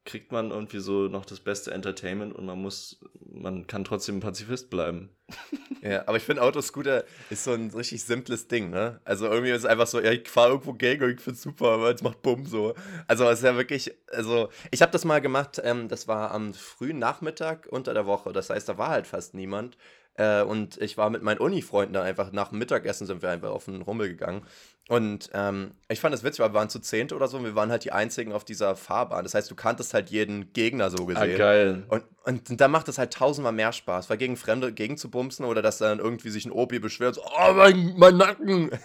kriegt 0.06 0.32
man 0.32 0.52
irgendwie 0.52 0.80
so 0.80 1.08
noch 1.08 1.26
das 1.26 1.40
beste 1.40 1.72
Entertainment 1.72 2.36
und 2.36 2.46
man 2.46 2.62
muss, 2.62 3.00
man 3.32 3.68
kann 3.68 3.86
trotzdem 3.86 4.20
Pazifist 4.20 4.70
bleiben. 4.70 5.10
Ja, 5.82 6.08
aber 6.08 6.16
ich 6.16 6.24
finde 6.24 6.42
Autoscooter 6.42 7.04
ist 7.30 7.44
so 7.44 7.52
ein 7.52 7.70
richtig 7.72 8.06
simples 8.06 8.48
Ding, 8.48 8.70
ne? 8.70 9.02
Also 9.04 9.26
irgendwie 9.26 9.52
ist 9.52 9.60
es 9.60 9.66
einfach 9.66 9.86
so, 9.86 10.00
ja, 10.00 10.12
ich 10.12 10.30
fahre 10.30 10.52
irgendwo 10.52 10.72
gegen 10.72 11.04
und 11.04 11.10
ich 11.10 11.20
finde 11.20 11.36
es 11.36 11.42
super, 11.42 11.72
aber 11.72 11.94
es 11.94 12.02
macht 12.02 12.22
Bumm 12.22 12.46
so. 12.46 12.74
Also 13.06 13.26
es 13.28 13.40
ist 13.40 13.44
ja 13.44 13.58
wirklich, 13.58 13.94
also 14.10 14.48
ich 14.72 14.82
habe 14.82 14.94
das 14.94 15.04
mal 15.04 15.20
gemacht, 15.20 15.62
ähm, 15.62 15.90
das 15.90 16.08
war 16.08 16.32
am 16.32 16.54
frühen 16.54 17.00
Nachmittag 17.00 17.68
unter 17.70 17.94
der 17.94 18.06
Woche, 18.06 18.32
das 18.32 18.50
heißt, 18.50 18.70
da 18.70 18.78
war 18.78 18.92
halt 18.92 19.08
fast 19.08 19.34
niemand. 19.34 19.76
Äh, 20.16 20.44
und 20.44 20.78
ich 20.82 20.98
war 20.98 21.10
mit 21.10 21.24
meinen 21.24 21.40
Uni-Freunden 21.40 21.94
da 21.94 22.04
einfach 22.04 22.32
nach 22.32 22.50
dem 22.50 22.60
Mittagessen 22.60 23.08
sind 23.08 23.22
wir 23.22 23.30
einfach 23.30 23.50
auf 23.50 23.66
den 23.66 23.82
Rummel 23.82 24.08
gegangen. 24.08 24.46
Und 24.90 25.30
ähm, 25.34 25.72
ich 25.88 26.02
fand 26.02 26.14
das 26.14 26.24
witzig, 26.26 26.42
weil 26.42 26.50
wir 26.50 26.56
waren 26.56 26.70
zu 26.70 26.80
zehnt 26.80 27.14
oder 27.14 27.30
so 27.30 27.38
und 27.38 27.46
wir 27.46 27.56
waren 27.56 27.72
halt 27.72 27.86
die 27.86 27.94
einzigen 27.94 28.34
auf 28.34 28.44
dieser 28.44 28.76
Fahrbahn. 28.76 29.24
Das 29.24 29.34
heißt, 29.34 29.50
du 29.50 29.56
kanntest 29.56 29.94
halt 29.94 30.10
jeden 30.10 30.52
Gegner 30.52 30.90
so 30.90 31.06
gesehen. 31.06 31.34
Ah, 31.36 31.38
geil. 31.38 31.84
Und, 31.88 32.04
und, 32.26 32.50
und 32.50 32.60
da 32.60 32.68
macht 32.68 32.90
es 32.90 32.98
halt 32.98 33.14
tausendmal 33.14 33.54
mehr 33.54 33.72
Spaß, 33.72 34.10
weil 34.10 34.18
gegen 34.18 34.36
Fremde 34.36 34.74
gegenzubumsen 34.74 35.46
oder 35.46 35.62
dass 35.62 35.78
dann 35.78 36.00
irgendwie 36.00 36.32
sich 36.32 36.46
ein 36.46 36.52
Opi 36.52 36.80
beschwert, 36.80 37.16
so, 37.16 37.22
oh, 37.24 37.54
mein, 37.54 37.94
mein 37.98 38.18
Nacken. 38.18 38.72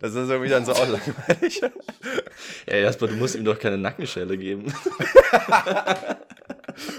Das 0.00 0.14
ist 0.14 0.28
irgendwie 0.28 0.50
dann 0.50 0.64
so 0.66 0.72
auch 0.72 0.88
langweilig. 0.88 1.62
Ey, 2.66 2.82
Jasper, 2.82 3.06
du 3.06 3.14
musst 3.14 3.34
ihm 3.34 3.44
doch 3.44 3.58
keine 3.58 3.78
Nackenschelle 3.78 4.36
geben. 4.36 4.66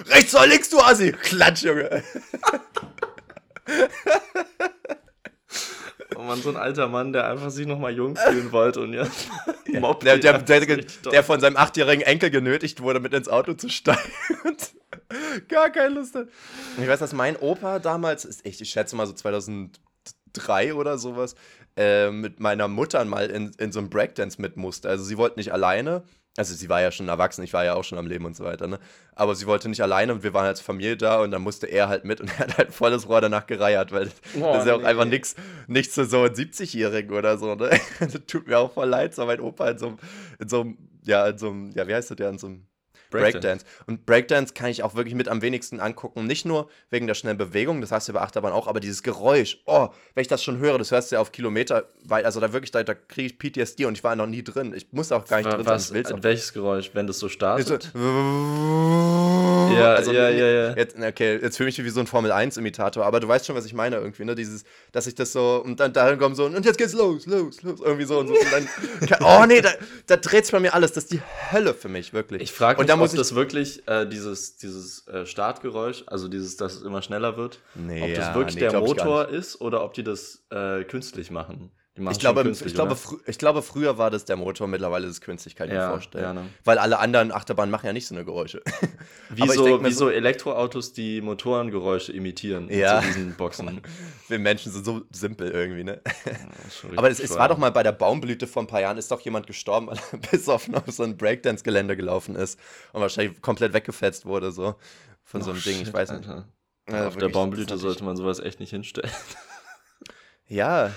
Rechts 0.07 0.33
oder 0.33 0.47
links, 0.47 0.69
du 0.69 0.79
Assi! 0.79 1.11
Klatsch, 1.11 1.63
Junge! 1.63 2.01
Oh 6.15 6.21
man, 6.21 6.42
so 6.42 6.50
ein 6.50 6.56
alter 6.56 6.88
Mann, 6.88 7.12
der 7.12 7.30
einfach 7.30 7.50
sich 7.50 7.68
nochmal 7.68 7.94
jung 7.94 8.15
fühlen 8.15 8.51
wollte 8.51 8.81
und 8.81 8.94
jetzt 8.94 9.27
ja, 9.68 9.94
der, 9.94 10.18
der, 10.18 10.39
der, 10.42 10.77
der, 11.12 11.24
von 11.24 11.39
seinem 11.39 11.57
achtjährigen 11.57 12.06
Enkel 12.06 12.30
genötigt 12.30 12.81
wurde, 12.81 13.00
mit 13.00 13.13
ins 13.13 13.27
Auto 13.27 13.54
zu 13.54 13.69
steigen. 13.69 14.00
Gar 15.50 15.69
keine 15.69 15.95
Lust. 15.95 16.15
Hat. 16.15 16.27
Ich 16.81 16.88
weiß, 16.88 17.00
dass 17.00 17.13
mein 17.13 17.36
Opa 17.36 17.80
damals, 17.80 18.42
ich, 18.44 18.62
ich 18.62 18.69
schätze 18.69 18.95
mal 18.95 19.06
so 19.06 19.13
2003 19.13 20.74
oder 20.74 20.98
sowas, 20.98 21.36
äh, 21.75 22.09
mit 22.09 22.39
meiner 22.39 22.68
Mutter 22.68 23.04
mal 23.06 23.30
in, 23.30 23.51
in 23.57 23.71
so 23.71 23.80
einem 23.80 23.89
Breakdance 23.89 24.42
mit 24.42 24.57
musste. 24.57 24.89
Also 24.89 25.04
sie 25.04 25.18
wollte 25.18 25.38
nicht 25.38 25.51
alleine, 25.51 26.04
also 26.38 26.54
sie 26.54 26.69
war 26.69 26.81
ja 26.81 26.92
schon 26.92 27.07
erwachsen, 27.10 27.44
ich 27.44 27.51
war 27.51 27.66
ja 27.66 27.74
auch 27.74 27.84
schon 27.84 27.98
am 27.98 28.06
Leben 28.06 28.24
und 28.25 28.36
so 28.36 28.44
weiter, 28.45 28.68
ne? 28.68 28.80
Aber 29.16 29.34
sie 29.36 29.48
wollte 29.48 29.68
nicht 29.69 29.81
alleine 29.81 30.13
und 30.13 30.24
wir 30.24 30.34
waren 30.34 30.45
als 30.45 30.62
Familie 30.62 30.95
da 30.95 31.19
und 31.22 31.31
dann 31.31 31.42
musste 31.42 31.66
er 31.66 31.89
halt 31.89 32.06
mit 32.06 32.22
und 32.22 32.30
er 32.38 32.39
hat 32.39 32.57
halt 32.57 32.74
volles 32.74 33.10
Rohr 33.10 33.22
danach 33.22 33.48
gereiert, 33.48 33.92
weil 33.92 34.10
oh, 34.36 34.54
das 34.54 34.60
ist 34.60 34.68
ja 34.68 34.75
auch 34.75 34.81
nee. 34.81 34.86
einfach 34.86 35.06
nichts 35.06 35.36
nichts 35.68 35.95
für 35.95 36.06
so 36.06 36.22
einen 36.22 36.36
70-Jährigen 36.36 37.12
oder 37.12 37.38
so, 37.38 37.56
ne? 37.56 37.72
das 38.00 38.13
tut 38.28 38.48
mir 38.48 38.60
auch 38.60 38.72
voll 38.72 38.88
leid, 38.88 39.16
so 39.16 39.25
mein 39.25 39.42
Opa 39.42 39.72
in 39.72 39.78
so, 39.80 39.98
in 40.39 40.48
so 40.48 40.62
einem, 40.62 40.78
ja, 41.04 41.28
in 41.28 41.38
so 41.39 41.50
einem, 41.50 41.72
ja, 41.72 41.88
wie 41.88 41.95
heißt 41.95 42.12
das 42.12 42.18
ja, 42.19 42.30
in 42.30 42.38
so 42.38 42.48
einem 42.48 42.68
Breakdance. 43.09 43.33
Breakdance. 43.39 43.65
Und 43.86 44.06
Breakdance 44.06 44.54
kann 44.54 44.69
ich 44.69 44.83
auch 44.83 44.95
wirklich 44.95 45.15
mit 45.15 45.27
am 45.27 45.42
wenigsten 45.42 45.80
angucken. 45.80 46.25
Nicht 46.25 46.45
nur 46.45 46.69
wegen 46.89 47.07
der 47.07 47.13
schnellen 47.13 47.38
Bewegung, 47.38 47.81
das 47.81 47.92
hast 47.92 48.07
du 48.09 48.14
bei 48.14 48.21
Achterbahn 48.21 48.54
auch, 48.54 48.68
aber 48.68 48.80
dieses 48.80 49.04
Geräusch. 49.04 49.61
Oh, 49.66 49.90
wenn 50.14 50.21
ich 50.21 50.28
das 50.28 50.44
schon 50.44 50.57
höre, 50.57 50.78
das 50.78 50.92
hörst 50.92 51.11
du 51.11 51.16
ja 51.16 51.21
auf 51.21 51.31
Kilometer 51.31 51.90
weit. 52.04 52.26
Also 52.26 52.40
da 52.40 52.54
wirklich, 52.54 52.71
da, 52.71 52.83
da 52.83 52.94
kriege 52.94 53.28
ich 53.28 53.40
PTSD 53.40 53.85
und 53.85 53.97
ich 53.97 54.04
war 54.04 54.16
noch 54.16 54.28
nie 54.28 54.44
drin. 54.44 54.73
Ich 54.76 54.92
muss 54.92 55.11
auch 55.11 55.26
gar 55.26 55.37
nicht 55.37 55.52
drin 55.52 55.66
Was, 55.66 55.90
sein. 55.90 56.04
Was, 56.04 56.23
welches 56.23 56.54
Geräusch, 56.54 56.92
wenn 56.94 57.07
das 57.07 57.19
so 57.19 57.30
startet? 57.30 57.92
So, 57.94 59.36
ja, 59.73 59.94
also, 59.94 60.11
ja, 60.11 60.30
ja, 60.30 60.47
ja. 60.47 60.76
Jetzt, 60.76 60.95
okay, 60.97 61.40
jetzt 61.42 61.57
fühle 61.57 61.69
ich 61.69 61.78
mich 61.78 61.85
wie 61.85 61.90
so 61.92 61.99
ein 61.99 62.07
Formel-1-Imitator, 62.07 63.06
aber 63.06 63.19
du 63.19 63.28
weißt 63.28 63.45
schon, 63.45 63.56
was 63.56 63.66
ich 63.66 63.73
meine 63.73 63.97
irgendwie, 63.97 64.26
ne? 64.26 64.35
Dieses, 64.35 64.64
dass 64.92 65.07
ich 65.07 65.16
das 65.16 65.31
so, 65.31 65.61
und 65.64 65.80
dann 65.80 65.94
dahin 65.94 66.19
kommt 66.19 66.35
so, 66.35 66.45
und 66.45 66.66
jetzt 66.66 66.78
geht's 66.78 66.94
los, 66.94 67.26
los, 67.26 67.61
los, 67.64 67.80
irgendwie 67.81 68.06
so 68.06 68.19
und 68.19 68.28
so. 68.28 68.33
Und 68.33 68.52
dann, 68.52 68.68
oh 69.21 69.45
nee, 69.45 69.61
da, 69.61 69.69
da 70.07 70.18
dreht 70.18 70.45
sich 70.45 70.52
bei 70.52 70.59
mir 70.59 70.73
alles. 70.73 70.94
Das 70.94 71.06
ist 71.06 71.14
die 71.14 71.21
Hölle 71.52 71.73
für 71.73 71.90
mich, 71.90 72.14
wirklich. 72.14 72.42
Ich 72.42 72.52
frage 72.52 72.81
mich, 72.81 72.95
muss 72.95 73.11
ob 73.11 73.18
das 73.18 73.35
wirklich 73.35 73.87
äh, 73.87 74.06
dieses, 74.06 74.57
dieses 74.57 75.07
äh, 75.07 75.26
Startgeräusch, 75.26 76.04
also 76.07 76.28
dieses, 76.28 76.57
dass 76.57 76.76
es 76.76 76.83
immer 76.83 77.02
schneller 77.02 77.37
wird, 77.37 77.59
nee, 77.76 78.02
ob 78.02 78.16
das 78.16 78.35
wirklich 78.35 78.56
nee, 78.56 78.61
der 78.61 78.80
Motor 78.80 79.30
ist 79.30 79.61
oder 79.61 79.83
ob 79.83 79.94
die 79.94 80.04
das 80.04 80.45
äh, 80.52 80.83
künstlich 80.83 81.31
machen 81.31 81.71
ich 81.97 82.19
glaube, 82.19 82.49
ich, 82.49 82.73
glaube, 82.73 82.97
ich 83.25 83.37
glaube, 83.37 83.61
früher 83.61 83.97
war 83.97 84.11
das 84.11 84.25
der 84.25 84.35
Motor, 84.35 84.68
mittlerweile 84.68 85.06
ist 85.06 85.13
es 85.13 85.21
künstlich, 85.21 85.56
kann 85.56 85.68
ich 85.68 85.73
ja, 85.73 85.87
mir 85.87 85.94
vorstellen. 85.94 86.23
Ja, 86.23 86.33
ne? 86.33 86.44
Weil 86.63 86.77
alle 86.77 86.99
anderen 86.99 87.31
Achterbahnen 87.31 87.71
machen 87.71 87.87
ja 87.87 87.94
nicht 87.94 88.07
so 88.07 88.13
eine 88.13 88.23
Geräusche. 88.23 88.61
Wie, 89.30 89.47
so, 89.47 89.83
wie 89.83 89.92
so 89.92 90.09
Elektroautos, 90.09 90.94
die 90.94 91.21
Motorengeräusche 91.21 92.13
imitieren 92.13 92.69
ja. 92.69 93.01
zu 93.01 93.07
diesen 93.07 93.35
Boxen. 93.35 93.81
Wir 94.30 94.39
Menschen 94.39 94.71
sind 94.71 94.85
so 94.85 95.01
simpel 95.11 95.51
irgendwie, 95.51 95.83
ne? 95.83 96.01
Aber 96.95 97.09
es, 97.09 97.19
es, 97.19 97.35
war 97.35 97.49
doch 97.49 97.57
mal 97.57 97.71
bei 97.71 97.83
der 97.83 97.92
Baumblüte 97.92 98.47
vor 98.47 98.63
ein 98.63 98.68
paar 98.68 98.81
Jahren, 98.81 98.97
ist 98.97 99.11
doch 99.11 99.19
jemand 99.21 99.45
gestorben, 99.45 99.87
weil 99.87 99.99
er 100.11 100.18
bis 100.31 100.47
auf 100.47 100.68
noch 100.68 100.87
so 100.87 101.04
ein 101.04 101.18
Breakdance-Gelände 101.18 101.97
gelaufen 101.97 102.35
ist 102.35 102.59
und 102.94 103.01
wahrscheinlich 103.01 103.42
komplett 103.42 103.73
weggefetzt 103.73 104.25
wurde, 104.25 104.51
so 104.51 104.75
von 105.23 105.42
oh, 105.42 105.45
so 105.45 105.51
einem 105.51 105.61
Ding, 105.61 105.81
ich 105.81 105.94
weiß 105.94 106.11
nicht. 106.11 106.30
Auf 106.89 107.18
der 107.18 107.30
Baumblüte 107.30 107.77
sollte 107.77 108.04
man 108.06 108.16
sowas 108.16 108.39
echt 108.39 108.61
nicht 108.61 108.69
hinstellen. 108.69 109.11
Ja, 110.47 110.92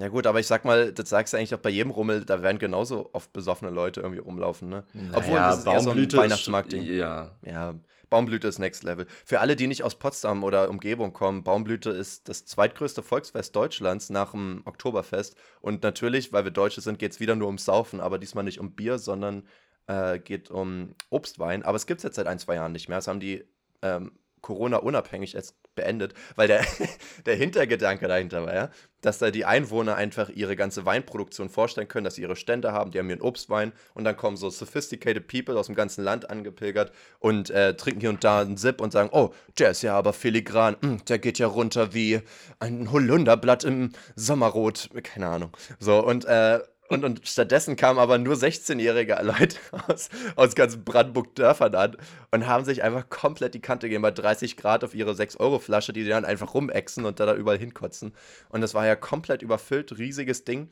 ja 0.00 0.08
gut, 0.08 0.26
aber 0.26 0.40
ich 0.40 0.46
sag 0.46 0.64
mal, 0.64 0.92
das 0.92 1.08
sagst 1.08 1.32
du 1.32 1.36
eigentlich 1.36 1.54
auch 1.54 1.60
bei 1.60 1.70
jedem 1.70 1.90
Rummel, 1.90 2.24
da 2.24 2.42
werden 2.42 2.58
genauso 2.58 3.10
oft 3.12 3.32
besoffene 3.32 3.70
Leute 3.70 4.00
irgendwie 4.00 4.20
rumlaufen, 4.20 4.68
ne? 4.68 4.84
Naja, 4.92 5.16
Obwohl 5.16 5.36
das 5.36 5.58
ist 5.58 5.64
Baumblüte 5.64 6.16
so 6.16 6.22
ein 6.22 6.24
Weihnachtsmarktding. 6.24 6.82
Ja. 6.82 7.36
Ja, 7.44 7.74
Baumblüte 8.08 8.48
ist 8.48 8.58
Next 8.58 8.84
Level. 8.84 9.06
Für 9.24 9.40
alle, 9.40 9.56
die 9.56 9.66
nicht 9.66 9.82
aus 9.82 9.98
Potsdam 9.98 10.44
oder 10.44 10.70
Umgebung 10.70 11.12
kommen, 11.12 11.42
Baumblüte 11.42 11.90
ist 11.90 12.28
das 12.28 12.44
zweitgrößte 12.46 13.02
Volksfest 13.02 13.54
Deutschlands 13.56 14.10
nach 14.10 14.32
dem 14.32 14.62
Oktoberfest. 14.64 15.36
Und 15.60 15.82
natürlich, 15.82 16.32
weil 16.32 16.44
wir 16.44 16.52
Deutsche 16.52 16.80
sind, 16.80 16.98
geht 16.98 17.12
es 17.12 17.20
wieder 17.20 17.34
nur 17.34 17.48
ums 17.48 17.64
Saufen, 17.64 18.00
aber 18.00 18.18
diesmal 18.18 18.44
nicht 18.44 18.60
um 18.60 18.72
Bier, 18.74 18.98
sondern 18.98 19.46
äh, 19.86 20.18
geht 20.18 20.50
um 20.50 20.94
Obstwein. 21.10 21.64
Aber 21.64 21.76
es 21.76 21.86
gibt 21.86 21.98
es 21.98 22.04
jetzt 22.04 22.16
seit 22.16 22.26
ein, 22.26 22.38
zwei 22.38 22.54
Jahren 22.54 22.72
nicht 22.72 22.88
mehr. 22.88 22.98
Das 22.98 23.08
haben 23.08 23.20
die 23.20 23.44
ähm, 23.82 24.12
Corona-unabhängig 24.40 25.34
beendet, 25.76 26.14
weil 26.34 26.48
der, 26.48 26.64
der 27.26 27.36
Hintergedanke 27.36 28.08
dahinter 28.08 28.44
war 28.44 28.54
ja, 28.54 28.70
dass 29.02 29.18
da 29.18 29.30
die 29.30 29.44
Einwohner 29.44 29.94
einfach 29.94 30.28
ihre 30.30 30.56
ganze 30.56 30.84
Weinproduktion 30.84 31.48
vorstellen 31.48 31.86
können, 31.86 32.04
dass 32.04 32.16
sie 32.16 32.22
ihre 32.22 32.34
Stände 32.34 32.72
haben, 32.72 32.90
die 32.90 32.98
haben 32.98 33.08
ihren 33.08 33.20
Obstwein 33.20 33.72
und 33.94 34.04
dann 34.04 34.16
kommen 34.16 34.36
so 34.36 34.50
sophisticated 34.50 35.28
people 35.28 35.56
aus 35.56 35.66
dem 35.66 35.76
ganzen 35.76 36.02
Land 36.02 36.28
angepilgert 36.28 36.90
und 37.20 37.50
äh, 37.50 37.76
trinken 37.76 38.00
hier 38.00 38.10
und 38.10 38.24
da 38.24 38.40
einen 38.40 38.56
Sip 38.56 38.80
und 38.80 38.92
sagen, 38.92 39.10
oh, 39.12 39.32
der 39.58 39.70
ist 39.70 39.82
ja 39.82 39.96
aber 39.96 40.12
filigran, 40.12 40.76
hm, 40.80 41.04
der 41.04 41.20
geht 41.20 41.38
ja 41.38 41.46
runter 41.46 41.94
wie 41.94 42.20
ein 42.58 42.90
Holunderblatt 42.90 43.62
im 43.64 43.92
Sommerrot, 44.16 44.90
keine 45.04 45.28
Ahnung. 45.28 45.56
So, 45.78 46.04
und 46.04 46.24
äh, 46.24 46.60
und, 46.88 47.04
und 47.04 47.26
stattdessen 47.26 47.76
kamen 47.76 47.98
aber 47.98 48.18
nur 48.18 48.34
16-jährige 48.34 49.18
Leute 49.22 49.58
aus, 49.88 50.08
aus 50.36 50.54
ganz 50.54 50.76
Brandenburg-Dörfern 50.76 51.74
an 51.74 51.96
und 52.30 52.46
haben 52.46 52.64
sich 52.64 52.82
einfach 52.82 53.08
komplett 53.08 53.54
die 53.54 53.60
Kante 53.60 53.88
gegeben 53.88 54.02
bei 54.02 54.10
30 54.10 54.56
Grad 54.56 54.84
auf 54.84 54.94
ihre 54.94 55.12
6-Euro-Flasche, 55.12 55.92
die 55.92 56.04
sie 56.04 56.10
dann 56.10 56.24
einfach 56.24 56.54
rumexen 56.54 57.04
und 57.04 57.20
da, 57.20 57.26
da 57.26 57.34
überall 57.34 57.58
hinkotzen. 57.58 58.12
Und 58.48 58.60
das 58.60 58.74
war 58.74 58.86
ja 58.86 58.96
komplett 58.96 59.42
überfüllt, 59.42 59.98
riesiges 59.98 60.44
Ding. 60.44 60.68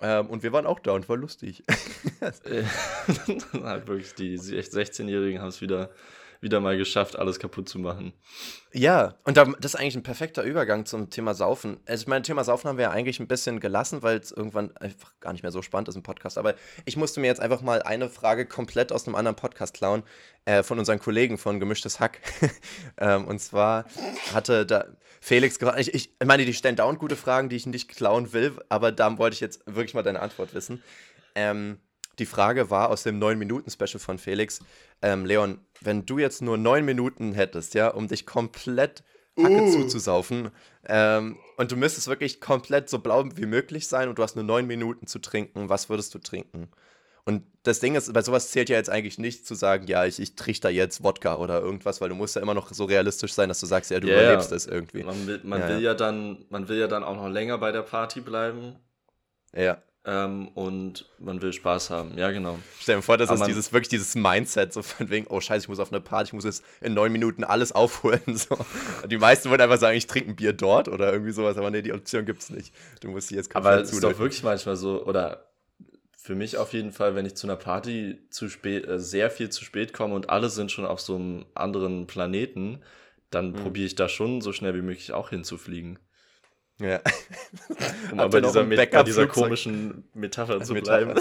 Ähm, 0.00 0.26
und 0.26 0.42
wir 0.42 0.52
waren 0.52 0.66
auch 0.66 0.80
da 0.80 0.92
und 0.92 1.08
war 1.08 1.16
lustig. 1.16 1.62
wirklich, 2.20 4.14
die 4.14 4.38
16-Jährigen 4.38 5.40
haben 5.40 5.48
es 5.48 5.60
wieder 5.60 5.90
wieder 6.44 6.60
mal 6.60 6.76
geschafft, 6.76 7.18
alles 7.18 7.40
kaputt 7.40 7.68
zu 7.68 7.80
machen. 7.80 8.12
Ja, 8.72 9.16
und 9.24 9.36
das 9.36 9.48
ist 9.60 9.74
eigentlich 9.74 9.96
ein 9.96 10.02
perfekter 10.02 10.42
Übergang 10.42 10.86
zum 10.86 11.10
Thema 11.10 11.34
Saufen. 11.34 11.78
Also, 11.86 12.02
ich 12.02 12.06
meine, 12.06 12.22
Thema 12.22 12.44
Saufen 12.44 12.68
haben 12.68 12.76
wir 12.76 12.84
ja 12.84 12.90
eigentlich 12.90 13.18
ein 13.18 13.26
bisschen 13.26 13.58
gelassen, 13.58 14.02
weil 14.02 14.18
es 14.18 14.30
irgendwann 14.30 14.76
einfach 14.76 15.12
gar 15.20 15.32
nicht 15.32 15.42
mehr 15.42 15.50
so 15.50 15.62
spannend 15.62 15.88
ist 15.88 15.96
im 15.96 16.02
Podcast. 16.02 16.38
Aber 16.38 16.54
ich 16.84 16.96
musste 16.96 17.20
mir 17.20 17.26
jetzt 17.26 17.40
einfach 17.40 17.62
mal 17.62 17.82
eine 17.82 18.08
Frage 18.08 18.46
komplett 18.46 18.92
aus 18.92 19.06
einem 19.06 19.16
anderen 19.16 19.36
Podcast 19.36 19.74
klauen, 19.74 20.04
äh, 20.44 20.62
von 20.62 20.78
unseren 20.78 21.00
Kollegen 21.00 21.38
von 21.38 21.58
Gemischtes 21.58 21.98
Hack. 21.98 22.20
ähm, 22.98 23.26
und 23.26 23.40
zwar 23.40 23.86
hatte 24.32 24.66
da 24.66 24.86
Felix 25.20 25.58
gefragt, 25.58 25.80
ich, 25.80 25.94
ich 25.94 26.10
meine, 26.24 26.44
die 26.44 26.54
stellen 26.54 26.76
dauernd 26.76 26.98
gute 26.98 27.16
Fragen, 27.16 27.48
die 27.48 27.56
ich 27.56 27.66
nicht 27.66 27.88
klauen 27.88 28.32
will, 28.32 28.52
aber 28.68 28.92
da 28.92 29.16
wollte 29.18 29.34
ich 29.34 29.40
jetzt 29.40 29.62
wirklich 29.66 29.94
mal 29.94 30.02
deine 30.02 30.20
Antwort 30.20 30.54
wissen. 30.54 30.82
Ähm, 31.34 31.78
die 32.18 32.26
Frage 32.26 32.70
war 32.70 32.90
aus 32.90 33.02
dem 33.02 33.20
9-Minuten-Special 33.20 33.98
von 33.98 34.18
Felix, 34.18 34.60
ähm, 35.02 35.24
Leon, 35.26 35.58
wenn 35.80 36.06
du 36.06 36.18
jetzt 36.18 36.42
nur 36.42 36.56
9 36.56 36.84
Minuten 36.84 37.32
hättest, 37.32 37.74
ja, 37.74 37.88
um 37.88 38.08
dich 38.08 38.26
komplett 38.26 39.02
Hacke 39.36 39.62
uh. 39.62 39.72
zuzusaufen 39.72 40.50
ähm, 40.86 41.38
und 41.56 41.72
du 41.72 41.76
müsstest 41.76 42.06
wirklich 42.06 42.40
komplett 42.40 42.88
so 42.88 43.00
blau 43.00 43.24
wie 43.34 43.46
möglich 43.46 43.88
sein 43.88 44.08
und 44.08 44.18
du 44.18 44.22
hast 44.22 44.36
nur 44.36 44.44
9 44.44 44.66
Minuten 44.66 45.06
zu 45.06 45.18
trinken, 45.18 45.68
was 45.68 45.88
würdest 45.88 46.14
du 46.14 46.18
trinken? 46.18 46.68
Und 47.26 47.42
das 47.62 47.80
Ding 47.80 47.94
ist, 47.94 48.12
bei 48.12 48.20
sowas 48.20 48.50
zählt 48.50 48.68
ja 48.68 48.76
jetzt 48.76 48.90
eigentlich 48.90 49.18
nicht 49.18 49.46
zu 49.46 49.54
sagen, 49.54 49.86
ja, 49.86 50.04
ich, 50.04 50.20
ich 50.20 50.36
trichter 50.36 50.68
jetzt 50.68 51.02
Wodka 51.02 51.36
oder 51.36 51.60
irgendwas, 51.60 52.02
weil 52.02 52.10
du 52.10 52.14
musst 52.14 52.36
ja 52.36 52.42
immer 52.42 52.52
noch 52.52 52.70
so 52.70 52.84
realistisch 52.84 53.32
sein, 53.32 53.48
dass 53.48 53.60
du 53.60 53.66
sagst, 53.66 53.90
ja, 53.90 53.98
du 53.98 54.08
yeah, 54.08 54.20
überlebst 54.20 54.52
das 54.52 54.66
irgendwie. 54.66 55.04
Man 55.04 55.26
will, 55.26 55.40
man 55.42 55.60
ja, 55.60 55.68
will 55.68 55.76
ja. 55.76 55.80
ja 55.80 55.94
dann, 55.94 56.44
man 56.50 56.68
will 56.68 56.78
ja 56.78 56.86
dann 56.86 57.02
auch 57.02 57.16
noch 57.16 57.28
länger 57.28 57.56
bei 57.56 57.72
der 57.72 57.80
Party 57.80 58.20
bleiben. 58.20 58.76
Ja. 59.54 59.78
Ähm, 60.06 60.48
und 60.48 61.06
man 61.18 61.40
will 61.40 61.54
Spaß 61.54 61.88
haben. 61.88 62.18
Ja, 62.18 62.30
genau. 62.30 62.58
Stell 62.78 62.96
dir 62.96 63.02
vor, 63.02 63.16
das 63.16 63.30
Aber 63.30 63.40
ist 63.40 63.46
dieses, 63.46 63.72
wirklich 63.72 63.88
dieses 63.88 64.14
Mindset, 64.14 64.72
so 64.74 64.82
von 64.82 65.08
wegen, 65.08 65.26
oh 65.28 65.40
scheiße, 65.40 65.64
ich 65.64 65.68
muss 65.68 65.78
auf 65.78 65.92
eine 65.92 66.00
Party, 66.02 66.28
ich 66.28 66.32
muss 66.34 66.44
jetzt 66.44 66.62
in 66.82 66.92
neun 66.92 67.10
Minuten 67.10 67.42
alles 67.42 67.72
aufholen. 67.74 68.20
So. 68.26 68.58
Die 69.06 69.16
meisten 69.16 69.48
würden 69.48 69.62
einfach 69.62 69.78
sagen, 69.78 69.96
ich 69.96 70.06
trinke 70.06 70.30
ein 70.30 70.36
Bier 70.36 70.52
dort 70.52 70.88
oder 70.88 71.10
irgendwie 71.10 71.32
sowas, 71.32 71.56
aber 71.56 71.70
nee, 71.70 71.80
die 71.80 71.94
Option 71.94 72.26
gibt 72.26 72.42
es 72.42 72.50
nicht. 72.50 72.74
Du 73.00 73.08
musst 73.08 73.28
sie 73.28 73.34
jetzt 73.34 73.48
komplett 73.48 73.72
Aber 73.72 73.82
es 73.82 73.92
ist 73.92 74.04
doch 74.04 74.18
wirklich 74.18 74.42
manchmal 74.42 74.76
so, 74.76 75.04
oder 75.06 75.46
für 76.24 76.34
mich 76.34 76.58
auf 76.58 76.72
jeden 76.74 76.92
Fall, 76.92 77.14
wenn 77.14 77.26
ich 77.26 77.34
zu 77.34 77.46
einer 77.46 77.56
Party 77.56 78.18
zu 78.30 78.48
spät, 78.48 78.86
äh, 78.86 78.98
sehr 78.98 79.30
viel 79.30 79.48
zu 79.48 79.64
spät 79.64 79.94
komme 79.94 80.14
und 80.14 80.28
alle 80.28 80.50
sind 80.50 80.70
schon 80.70 80.84
auf 80.84 81.00
so 81.00 81.16
einem 81.16 81.46
anderen 81.54 82.06
Planeten, 82.06 82.82
dann 83.30 83.52
mhm. 83.52 83.56
probiere 83.56 83.86
ich 83.86 83.94
da 83.94 84.08
schon 84.08 84.40
so 84.40 84.52
schnell 84.52 84.74
wie 84.74 84.82
möglich 84.82 85.12
auch 85.12 85.30
hinzufliegen. 85.30 85.98
Ja. 86.80 87.00
Um 88.12 88.20
aber 88.20 88.40
dieser, 88.40 88.64
bei 88.64 89.02
dieser 89.02 89.26
komischen 89.26 90.08
Metapher 90.14 90.60
zu 90.60 90.74
bleiben. 90.74 91.14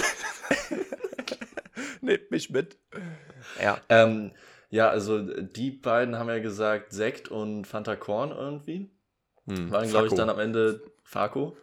Nehmt 2.02 2.32
mich 2.32 2.50
mit. 2.50 2.78
Ja. 3.62 3.80
Ähm, 3.90 4.32
ja, 4.70 4.90
also 4.90 5.22
die 5.22 5.72
beiden 5.72 6.18
haben 6.18 6.30
ja 6.30 6.40
gesagt 6.40 6.92
Sekt 6.92 7.30
und 7.30 7.66
Fanta 7.66 7.96
Korn 7.96 8.32
irgendwie. 8.32 8.92
Hm, 9.46 9.72
Waren, 9.72 9.90
glaube 9.90 10.08
ich, 10.08 10.14
dann 10.14 10.30
am 10.30 10.40
Ende 10.40 10.82
Farko. 11.04 11.56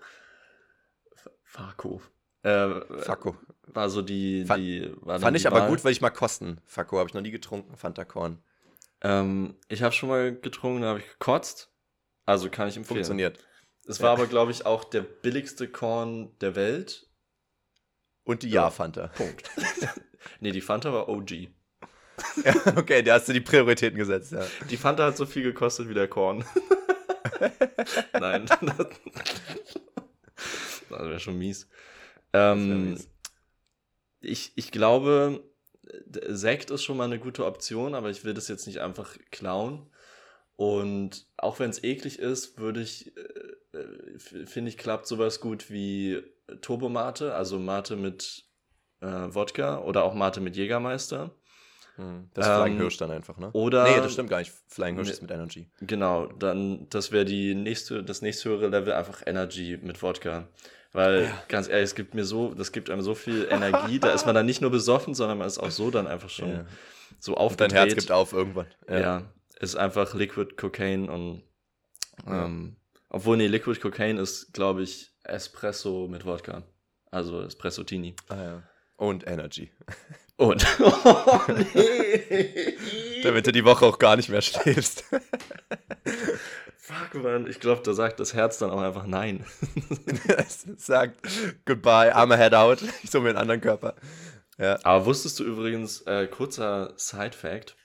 Farko. 1.43 2.01
Äh, 2.43 2.81
Fako. 3.01 3.37
War 3.67 3.91
so 3.91 4.03
die. 4.03 4.45
Fand, 4.45 4.63
die 4.63 4.95
fand 5.05 5.37
ich 5.37 5.47
aber 5.47 5.67
gut, 5.67 5.85
weil 5.85 5.93
ich 5.93 6.01
mal 6.01 6.11
kosten. 6.11 6.59
Fako 6.67 6.99
habe 6.99 7.09
ich 7.09 7.15
noch 7.15 7.23
nie 7.23 7.31
getrunken, 7.31 7.77
Fanta 7.77 8.05
Korn. 8.05 8.43
Ähm, 9.03 9.57
ich 9.69 9.83
habe 9.83 9.95
schon 9.95 10.09
mal 10.09 10.35
getrunken, 10.35 10.83
da 10.83 10.89
habe 10.89 11.01
ich 11.01 11.09
gekotzt. 11.09 11.71
Also 12.27 12.49
kann 12.49 12.69
ich 12.69 12.77
empfehlen. 12.77 12.99
Funktioniert. 12.99 13.39
Es 13.87 14.01
war 14.01 14.11
aber, 14.11 14.27
glaube 14.27 14.53
ich, 14.53 14.67
auch 14.67 14.85
der 14.85 15.03
billigste 15.03 15.69
Korn 15.69 16.37
der 16.41 16.55
Welt. 16.55 17.09
Und 18.25 18.43
die 18.43 18.51
Ja-Fanta. 18.51 19.09
Punkt. 19.09 19.51
nee, 20.41 20.53
die 20.53 20.61
Fanta 20.61 20.93
war 20.93 21.09
OG. 21.09 21.31
ja, 22.45 22.77
okay, 22.77 23.03
da 23.03 23.15
hast 23.15 23.29
du 23.29 23.33
die 23.33 23.41
Prioritäten 23.41 23.99
gesetzt, 23.99 24.33
ja. 24.33 24.47
Die 24.69 24.77
Fanta 24.77 25.07
hat 25.07 25.17
so 25.17 25.27
viel 25.27 25.43
gekostet 25.43 25.89
wie 25.89 25.95
der 25.95 26.09
Korn. 26.09 26.45
Nein. 28.13 28.47
das 28.47 28.61
wäre 30.91 31.19
schon 31.19 31.39
mies. 31.39 31.69
Ähm, 32.33 32.91
mies. 32.91 33.09
Ich, 34.21 34.53
ich 34.55 34.71
glaube, 34.71 35.43
Sekt 36.29 36.71
ist 36.71 36.85
schon 36.85 36.97
mal 36.97 37.05
eine 37.05 37.19
gute 37.19 37.47
Option, 37.47 37.95
aber 37.95 38.11
ich 38.11 38.25
will 38.25 38.35
das 38.35 38.49
jetzt 38.49 38.67
nicht 38.67 38.81
einfach 38.81 39.17
klauen. 39.31 39.91
Und 40.57 41.27
auch 41.39 41.59
wenn 41.59 41.71
es 41.71 41.83
eklig 41.83 42.19
ist, 42.19 42.59
würde 42.59 42.83
ich, 42.83 43.17
äh, 43.17 43.23
finde 44.19 44.71
ich, 44.71 44.79
klappt 44.79 45.07
sowas 45.07 45.41
gut 45.41 45.71
wie 45.71 46.23
Turbomate, 46.61 47.35
also 47.35 47.59
Mate 47.59 47.97
mit 47.97 48.45
äh, 49.01 49.07
Wodka 49.07 49.81
oder 49.81 50.05
auch 50.05 50.15
Mate 50.15 50.41
mit 50.41 50.57
Jägermeister. 50.57 51.31
Hm, 51.97 52.31
das 52.35 52.47
ist 52.47 52.53
ähm, 52.53 52.59
Flying 52.59 52.77
Hirsch 52.79 52.97
dann 52.97 53.11
einfach, 53.11 53.39
ne? 53.39 53.51
Oder, 53.53 53.85
nee, 53.85 53.97
das 53.97 54.13
stimmt 54.13 54.31
gar 54.31 54.39
nicht. 54.39 54.53
Flying 54.69 54.95
Hirsch 54.97 55.09
ne, 55.09 55.13
ist 55.13 55.23
mit 55.23 55.31
Energy. 55.31 55.69
Genau, 55.81 56.27
dann, 56.27 56.89
das 56.91 57.13
wäre 57.13 57.25
die 57.25 57.55
nächste, 57.55 58.03
das 58.03 58.23
nächste 58.23 58.51
höhere 58.51 58.69
Level 58.69 58.93
einfach 58.93 59.23
Energy 59.27 59.79
mit 59.83 60.03
Wodka. 60.03 60.49
Weil, 60.93 61.25
ja. 61.25 61.43
ganz 61.49 61.69
ehrlich, 61.69 61.85
es 61.85 61.95
gibt 61.95 62.15
mir 62.15 62.25
so, 62.25 62.53
das 62.53 62.73
gibt 62.73 62.91
einem 62.91 63.03
so 63.03 63.15
viel 63.15 63.47
Energie, 63.49 64.01
da 64.01 64.11
ist 64.11 64.27
man 64.27 64.35
dann 64.35 64.47
nicht 64.47 64.61
nur 64.61 64.71
besoffen, 64.71 65.15
sondern 65.15 65.39
man 65.39 65.47
ist 65.47 65.59
auch 65.59 65.71
so 65.71 65.91
dann 65.91 66.09
einfach 66.09 66.31
schon 66.31 66.51
ja. 66.51 66.67
so 67.21 67.37
aufgedreht. 67.37 67.71
Und 67.71 67.77
dein 67.77 67.87
Herz 67.87 67.95
gibt 67.95 68.11
auf 68.11 68.33
irgendwann. 68.33 68.67
Ja. 68.89 68.99
ja 68.99 69.23
ist 69.61 69.77
einfach 69.77 70.15
Liquid 70.15 70.57
Cocaine 70.57 71.13
und 71.13 71.43
ähm, 72.27 72.77
obwohl, 73.11 73.37
nee, 73.37 73.49
Liquid 73.49 73.81
Cocaine 73.81 74.21
ist, 74.21 74.53
glaube 74.53 74.83
ich, 74.83 75.11
Espresso 75.25 76.09
mit 76.09 76.25
Wodka. 76.25 76.63
Also 77.11 77.43
Espresso 77.43 77.83
Tini. 77.83 78.15
Ah 78.29 78.43
ja. 78.43 78.63
Und 78.97 79.27
Energy. 79.27 79.73
Und. 80.37 80.67
Oh, 81.05 81.41
nee. 81.49 82.77
Damit 83.23 83.47
du 83.47 83.53
die 83.53 83.65
Woche 83.65 83.85
auch 83.85 83.99
gar 83.99 84.17
nicht 84.17 84.31
mehr 84.31 84.41
schläfst. 84.41 85.05
Fuck, 86.79 87.23
man. 87.23 87.47
Ich 87.47 87.61
glaube, 87.61 87.83
da 87.85 87.93
sagt 87.93 88.21
das 88.21 88.33
Herz 88.33 88.59
dann 88.59 88.71
auch 88.71 88.81
einfach 88.81 89.07
Nein. 89.07 89.45
es 90.39 90.67
sagt 90.79 91.21
Goodbye, 91.67 92.15
I'm 92.15 92.33
a 92.33 92.37
head 92.37 92.55
out. 92.55 92.83
Ich 93.03 93.11
suche 93.11 93.25
mir 93.25 93.29
einen 93.31 93.39
anderen 93.39 93.61
Körper. 93.61 93.97
Ja. 94.57 94.79
Aber 94.83 95.05
wusstest 95.05 95.39
du 95.41 95.45
übrigens, 95.45 96.01
äh, 96.03 96.27
kurzer 96.27 96.95
Side-Fact, 96.97 97.77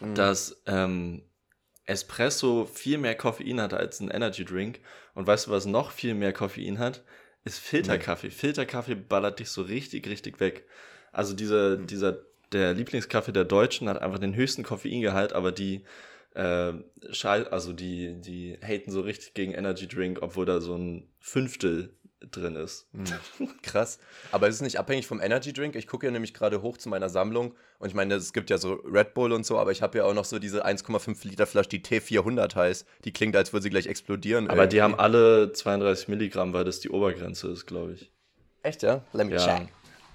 mhm. 0.00 0.14
dass 0.14 0.60
ähm, 0.66 1.27
Espresso 1.88 2.66
viel 2.66 2.98
mehr 2.98 3.14
Koffein 3.14 3.60
hat 3.60 3.72
als 3.72 4.00
ein 4.00 4.10
Energy 4.10 4.44
Drink. 4.44 4.80
Und 5.14 5.26
weißt 5.26 5.46
du, 5.46 5.50
was 5.50 5.66
noch 5.66 5.90
viel 5.90 6.14
mehr 6.14 6.32
Koffein 6.32 6.78
hat? 6.78 7.02
Ist 7.44 7.58
Filterkaffee. 7.58 8.28
Nee. 8.28 8.34
Filterkaffee 8.34 8.94
ballert 8.94 9.40
dich 9.40 9.48
so 9.48 9.62
richtig, 9.62 10.06
richtig 10.06 10.38
weg. 10.38 10.66
Also 11.12 11.34
dieser, 11.34 11.78
mhm. 11.78 11.86
dieser, 11.86 12.18
der 12.52 12.74
Lieblingskaffee 12.74 13.32
der 13.32 13.44
Deutschen 13.44 13.88
hat 13.88 14.02
einfach 14.02 14.18
den 14.18 14.34
höchsten 14.34 14.64
Koffeingehalt, 14.64 15.32
aber 15.32 15.50
die 15.50 15.84
äh, 16.34 16.74
also 17.24 17.72
die, 17.72 18.20
die 18.20 18.58
haten 18.62 18.90
so 18.90 19.00
richtig 19.00 19.34
gegen 19.34 19.52
Energy 19.52 19.88
Drink, 19.88 20.18
obwohl 20.20 20.46
da 20.46 20.60
so 20.60 20.76
ein 20.76 21.08
Fünftel 21.18 21.96
drin 22.20 22.56
ist. 22.56 22.86
Mhm. 22.92 23.06
Krass. 23.62 23.98
Aber 24.32 24.48
ist 24.48 24.56
es 24.56 24.60
nicht 24.60 24.78
abhängig 24.78 25.06
vom 25.06 25.20
Energy 25.20 25.52
Drink? 25.52 25.76
Ich 25.76 25.86
gucke 25.86 26.06
ja 26.06 26.12
nämlich 26.12 26.34
gerade 26.34 26.62
hoch 26.62 26.76
zu 26.76 26.88
meiner 26.88 27.08
Sammlung 27.08 27.54
und 27.78 27.88
ich 27.88 27.94
meine, 27.94 28.14
es 28.14 28.32
gibt 28.32 28.50
ja 28.50 28.58
so 28.58 28.74
Red 28.74 29.14
Bull 29.14 29.32
und 29.32 29.46
so, 29.46 29.58
aber 29.58 29.70
ich 29.70 29.82
habe 29.82 29.98
ja 29.98 30.04
auch 30.04 30.14
noch 30.14 30.24
so 30.24 30.38
diese 30.38 30.66
1,5 30.66 31.26
Liter 31.26 31.46
Flasche, 31.46 31.68
die 31.68 31.80
T400 31.80 32.54
heißt. 32.54 32.86
Die 33.04 33.12
klingt, 33.12 33.36
als 33.36 33.52
würde 33.52 33.62
sie 33.62 33.70
gleich 33.70 33.86
explodieren. 33.86 34.48
Aber 34.48 34.62
irgendwie. 34.62 34.76
die 34.76 34.82
haben 34.82 34.98
alle 34.98 35.52
32 35.52 36.08
Milligramm, 36.08 36.52
weil 36.52 36.64
das 36.64 36.80
die 36.80 36.90
Obergrenze 36.90 37.48
ist, 37.48 37.66
glaube 37.66 37.92
ich. 37.92 38.10
Echt, 38.62 38.82
ja? 38.82 39.02
Let 39.12 39.28
me 39.28 39.36
ja. 39.36 39.44
check. 39.44 39.68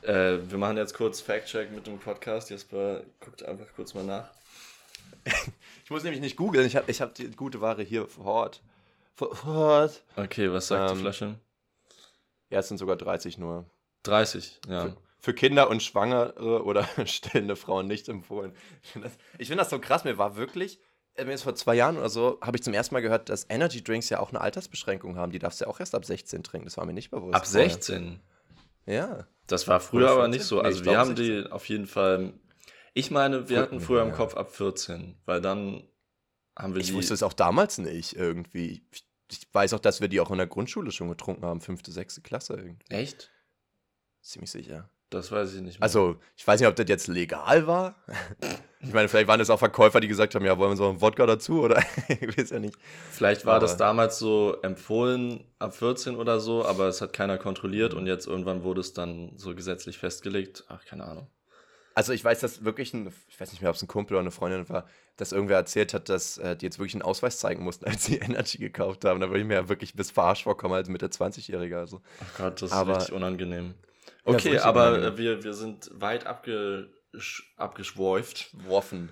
Äh, 0.08 0.40
wir 0.50 0.58
machen 0.58 0.76
jetzt 0.76 0.94
kurz 0.94 1.22
Fact-Check 1.22 1.72
mit 1.72 1.88
dem 1.88 1.98
Podcast. 1.98 2.50
Jesper 2.50 3.04
guckt 3.22 3.44
einfach 3.44 3.68
kurz 3.76 3.94
mal 3.94 4.04
nach. 4.04 4.30
ich 5.86 5.90
muss 5.90 6.04
nämlich 6.04 6.22
nicht 6.22 6.36
googeln, 6.36 6.68
ich 6.68 6.76
habe 6.76 6.92
ich 6.92 7.02
hab 7.02 7.16
die 7.16 7.32
gute 7.32 7.62
Ware 7.62 7.82
hier 7.82 8.08
vor 8.08 8.26
Ort. 8.26 8.62
Vor 9.16 9.48
Ort. 9.48 10.04
Okay, 10.18 10.52
was 10.52 10.68
sagt 10.68 10.92
ähm, 10.92 10.98
die 10.98 11.02
Flasche? 11.02 11.36
Ja, 12.54 12.60
es 12.60 12.68
sind 12.68 12.78
sogar 12.78 12.96
30 12.96 13.40
nur. 13.40 13.66
30, 14.04 14.62
ja. 14.68 14.84
Für, 14.84 14.98
für 15.18 15.34
Kinder 15.34 15.70
und 15.70 15.82
Schwangere 15.82 16.64
oder 16.66 16.88
stillende 17.06 17.56
Frauen 17.56 17.88
nicht 17.88 18.08
empfohlen. 18.10 18.54
Ich 18.84 18.92
finde 18.92 19.08
das, 19.08 19.48
find 19.48 19.60
das 19.60 19.70
so 19.72 19.80
krass. 19.80 20.04
Mir 20.04 20.20
war 20.20 20.36
wirklich 20.36 20.80
äh, 21.16 21.26
jetzt 21.26 21.44
vor 21.44 21.56
zwei 21.56 21.74
Jahren 21.74 21.98
oder 21.98 22.10
so, 22.10 22.38
habe 22.42 22.58
ich 22.58 22.64
zum 22.64 22.76
ersten 22.76 22.94
Mal 22.94 23.02
gehört, 23.02 23.30
dass 23.30 23.48
Energy 23.50 23.84
Drinks 23.84 24.10
ja 24.10 24.20
auch 24.20 24.30
eine 24.30 24.42
Altersbeschränkung 24.42 25.18
haben. 25.18 25.32
Die 25.32 25.40
darfst 25.40 25.62
du 25.62 25.66
ja 25.66 25.72
auch 25.72 25.80
erst 25.80 25.96
ab 25.96 26.06
16 26.06 26.44
trinken. 26.44 26.66
Das 26.66 26.78
war 26.78 26.86
mir 26.86 26.94
nicht 26.94 27.10
bewusst. 27.10 27.34
Ab 27.34 27.48
16? 27.48 28.20
Ja. 28.86 29.26
Das 29.48 29.68
war 29.68 29.80
früher 29.80 30.12
aber 30.12 30.28
nicht 30.28 30.44
so. 30.44 30.62
Also 30.62 30.82
nee, 30.82 30.92
wir 30.92 31.00
haben 31.00 31.16
16. 31.16 31.44
die 31.46 31.52
auf 31.52 31.68
jeden 31.70 31.88
Fall. 31.88 32.34
Ich 32.94 33.10
meine, 33.10 33.50
wir 33.50 33.60
hatten 33.60 33.80
früher 33.80 34.04
im 34.04 34.12
Kopf 34.12 34.36
ab 34.36 34.52
14, 34.52 35.16
weil 35.26 35.42
dann 35.42 35.88
haben 36.56 36.76
wir 36.76 36.82
ich 36.82 36.88
die. 36.88 36.94
Wusste 36.94 37.16
es 37.16 37.24
auch 37.24 37.34
damals 37.34 37.80
nicht 37.80 38.16
irgendwie. 38.16 38.86
Ich, 38.92 39.04
ich, 39.34 39.54
weiß 39.54 39.74
auch, 39.74 39.80
dass 39.80 40.02
wir 40.02 40.08
die 40.08 40.20
auch 40.20 40.32
in 40.32 40.38
der 40.38 40.48
Grundschule 40.48 40.92
schon 40.92 41.10
getrunken 41.10 41.46
haben, 41.46 41.62
fünfte, 41.62 41.92
sechste 41.92 42.22
Klasse 42.22 42.54
irgendwie. 42.54 42.86
Echt? 42.90 43.32
Ziemlich 44.22 44.52
sicher. 44.52 44.90
Das 45.10 45.32
weiß 45.32 45.54
ich 45.54 45.62
nicht 45.62 45.80
mehr. 45.80 45.84
Also, 45.84 46.16
ich 46.36 46.48
weiß 46.48 46.60
nicht, 46.60 46.68
ob 46.68 46.76
das 46.76 46.88
jetzt 46.88 47.08
legal 47.08 47.68
war. 47.68 47.96
ich 48.80 48.94
meine, 48.94 49.08
vielleicht 49.08 49.28
waren 49.28 49.40
es 49.40 49.50
auch 49.50 49.60
Verkäufer, 49.60 50.00
die 50.00 50.08
gesagt 50.08 50.34
haben, 50.34 50.44
ja, 50.44 50.58
wollen 50.58 50.72
wir 50.72 50.78
so 50.78 50.90
einen 50.90 51.02
Wodka 51.02 51.26
dazu 51.28 51.62
oder 51.62 51.84
ich 52.08 52.38
weiß 52.38 52.50
ja 52.50 52.60
nicht. 52.60 52.76
Vielleicht 53.12 53.46
war 53.46 53.56
aber 53.56 53.62
das 53.62 53.78
damals 53.78 54.18
so 54.18 54.58
empfohlen 54.64 55.44
ab 55.60 55.76
14 55.76 56.16
oder 56.16 56.40
so, 56.40 56.66
aber 56.66 56.88
es 56.88 57.02
hat 57.02 57.14
keiner 57.14 57.38
kontrolliert 57.38 57.94
und 57.94 58.08
jetzt 58.08 58.26
irgendwann 58.26 58.64
wurde 58.64 58.82
es 58.82 58.94
dann 58.94 59.34
so 59.38 59.54
gesetzlich 59.54 60.00
festgelegt. 60.00 60.66
Ach, 60.70 60.84
keine 60.84 61.04
Ahnung. 61.04 61.28
Also 61.96 62.14
ich 62.14 62.24
weiß, 62.24 62.40
dass 62.40 62.66
wirklich 62.66 62.94
ein, 62.94 63.14
ich 63.28 63.40
weiß 63.40 63.52
nicht 63.52 63.62
mehr, 63.62 63.70
ob 63.70 63.76
es 63.76 63.82
ein 63.82 63.88
Kumpel 63.88 64.16
oder 64.16 64.22
eine 64.22 64.32
Freundin 64.32 64.68
war, 64.70 64.88
dass 65.16 65.32
irgendwer 65.32 65.58
erzählt 65.58 65.94
hat, 65.94 66.10
dass 66.10 66.38
äh, 66.38 66.56
die 66.56 66.66
jetzt 66.66 66.80
wirklich 66.80 66.96
einen 66.96 67.04
Ausweis 67.04 67.40
zeigen 67.40 67.64
mussten, 67.64 67.86
als 67.90 68.06
sie 68.06 68.18
Energy 68.18 68.58
gekauft 68.58 69.06
haben. 69.06 69.20
Da 69.20 69.28
würde 69.30 69.42
ich 69.42 69.46
mir 69.46 69.56
ja 69.56 69.70
wirklich 69.70 69.94
bis 69.94 70.12
verarscht 70.12 70.44
vorkommen 70.44 70.74
als 70.74 70.90
Mitte 70.90 71.08
20-Jähriger. 71.08 71.78
Also. 71.78 72.02
Ach 72.22 72.38
Gott, 72.38 72.62
das 72.62 72.72
ist 72.72 72.76
aber, 72.76 72.98
richtig 72.98 73.14
unangenehm. 73.14 73.76
Okay, 74.26 74.56
ja, 74.56 74.64
aber 74.64 74.90
unangenehm. 74.90 75.18
wir, 75.18 75.44
wir 75.44 75.54
sind 75.54 75.92
weit 75.94 76.26
abgesch 76.26 77.54
abgeschweift. 77.58 78.50
Worfen. 78.68 79.10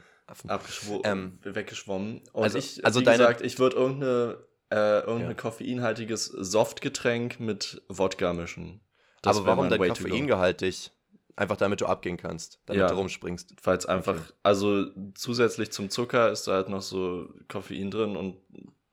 Abgeschwo 0.48 1.02
ähm, 1.04 1.40
weggeschwommen. 1.44 2.22
Und 2.32 2.44
also, 2.44 2.58
ich, 2.58 2.86
also 2.86 3.02
wie 3.02 3.04
deine, 3.04 3.18
gesagt, 3.18 3.42
ich 3.42 3.60
würde 3.60 3.76
irgendeine, 3.76 4.38
äh, 4.72 5.00
irgendein 5.02 5.32
ja. 5.32 5.34
koffeinhaltiges 5.34 6.26
Softgetränk 6.26 7.40
mit 7.42 7.82
Wodka 7.90 8.34
mischen. 8.34 8.80
Das 9.22 9.38
aber 9.38 9.46
warum 9.46 9.70
denn 9.70 9.86
koffeingehaltig? 9.90 10.92
Einfach 11.36 11.58
damit 11.58 11.82
du 11.82 11.86
abgehen 11.86 12.18
kannst, 12.18 12.60
damit 12.66 12.82
ja, 12.82 12.88
du 12.88 12.96
rumspringst. 12.96 13.56
Falls 13.62 13.86
einfach, 13.86 14.16
okay. 14.16 14.34
also 14.44 14.86
zusätzlich 15.16 15.72
zum 15.72 15.90
Zucker 15.90 16.32
ist 16.32 16.48
da 16.48 16.54
halt 16.54 16.70
noch 16.70 16.82
so 16.82 17.30
Koffein 17.48 17.90
drin 17.90 18.18
und 18.18 18.38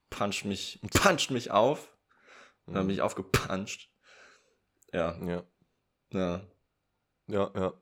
puncht 0.09 0.45
mich, 0.45 0.79
puncht 0.93 1.31
mich 1.31 1.51
auf. 1.51 1.93
Mhm. 2.65 2.73
Dann 2.73 2.87
bin 2.87 2.95
ich 2.95 3.01
aufgepuncht. 3.01 3.89
Ja. 4.93 5.17
Ja. 5.25 5.43
Ja. 6.11 6.41
Ja, 7.27 7.51
ja. 7.55 7.73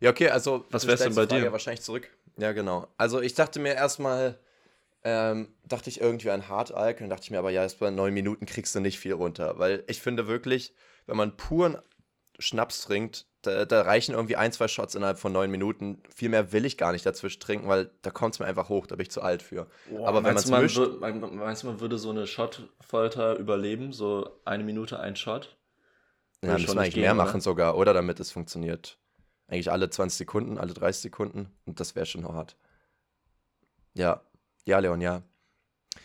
Ja, 0.00 0.10
okay, 0.10 0.28
also. 0.28 0.64
Was 0.70 0.86
wär's 0.86 1.00
denn 1.00 1.14
bei 1.14 1.26
dir? 1.26 1.38
Ja, 1.38 1.52
wahrscheinlich 1.52 1.82
zurück. 1.82 2.08
Ja, 2.36 2.52
genau. 2.52 2.88
Also, 2.96 3.20
ich 3.20 3.34
dachte 3.34 3.58
mir 3.58 3.74
erstmal, 3.74 4.38
ähm, 5.04 5.48
dachte 5.64 5.90
ich 5.90 6.00
irgendwie 6.00 6.30
an 6.30 6.48
Hartalk, 6.48 6.98
dann 6.98 7.10
dachte 7.10 7.24
ich 7.24 7.30
mir 7.30 7.38
aber, 7.38 7.50
ja, 7.50 7.62
erst 7.62 7.80
bei 7.80 7.90
neun 7.90 8.14
Minuten 8.14 8.46
kriegst 8.46 8.74
du 8.74 8.80
nicht 8.80 8.98
viel 8.98 9.12
runter, 9.12 9.58
weil 9.58 9.84
ich 9.88 10.00
finde 10.00 10.28
wirklich, 10.28 10.74
wenn 11.06 11.16
man 11.16 11.36
puren 11.36 11.78
Schnaps 12.42 12.82
trinkt, 12.82 13.26
da, 13.42 13.64
da, 13.64 13.82
reichen 13.82 14.14
irgendwie 14.14 14.36
ein, 14.36 14.52
zwei 14.52 14.68
Shots 14.68 14.94
innerhalb 14.94 15.18
von 15.18 15.32
neun 15.32 15.50
Minuten. 15.50 16.02
Viel 16.14 16.28
mehr 16.28 16.52
will 16.52 16.64
ich 16.64 16.76
gar 16.78 16.92
nicht 16.92 17.04
dazwischen 17.04 17.40
trinken, 17.40 17.68
weil 17.68 17.90
da 18.02 18.10
kommt 18.10 18.34
es 18.34 18.40
mir 18.40 18.46
einfach 18.46 18.68
hoch, 18.68 18.86
da 18.86 18.96
bin 18.96 19.02
ich 19.02 19.10
zu 19.10 19.20
alt 19.20 19.42
für. 19.42 19.66
Oh, 19.90 20.06
Aber 20.06 20.22
wenn 20.22 20.34
man 20.34 20.62
mischt, 20.62 20.78
meinst 21.00 21.62
du, 21.62 21.66
man 21.66 21.80
würde 21.80 21.98
so 21.98 22.10
eine 22.10 22.26
Shot-Folter 22.26 23.36
überleben? 23.36 23.92
So 23.92 24.40
eine 24.44 24.62
Minute, 24.62 25.00
ein 25.00 25.16
Shot? 25.16 25.56
Ja, 26.44 26.52
müssen 26.52 26.74
wir 26.74 26.80
eigentlich 26.80 26.94
gehen, 26.94 27.02
mehr 27.02 27.14
oder? 27.14 27.24
machen 27.24 27.40
sogar, 27.40 27.76
oder? 27.76 27.94
Damit 27.94 28.20
es 28.20 28.30
funktioniert. 28.30 28.98
Eigentlich 29.48 29.70
alle 29.70 29.90
20 29.90 30.18
Sekunden, 30.18 30.58
alle 30.58 30.72
30 30.72 31.02
Sekunden. 31.02 31.50
Und 31.66 31.80
das 31.80 31.94
wäre 31.94 32.06
schon 32.06 32.26
hart. 32.26 32.56
Ja. 33.94 34.22
Ja, 34.64 34.78
Leon, 34.78 35.00
ja. 35.00 35.22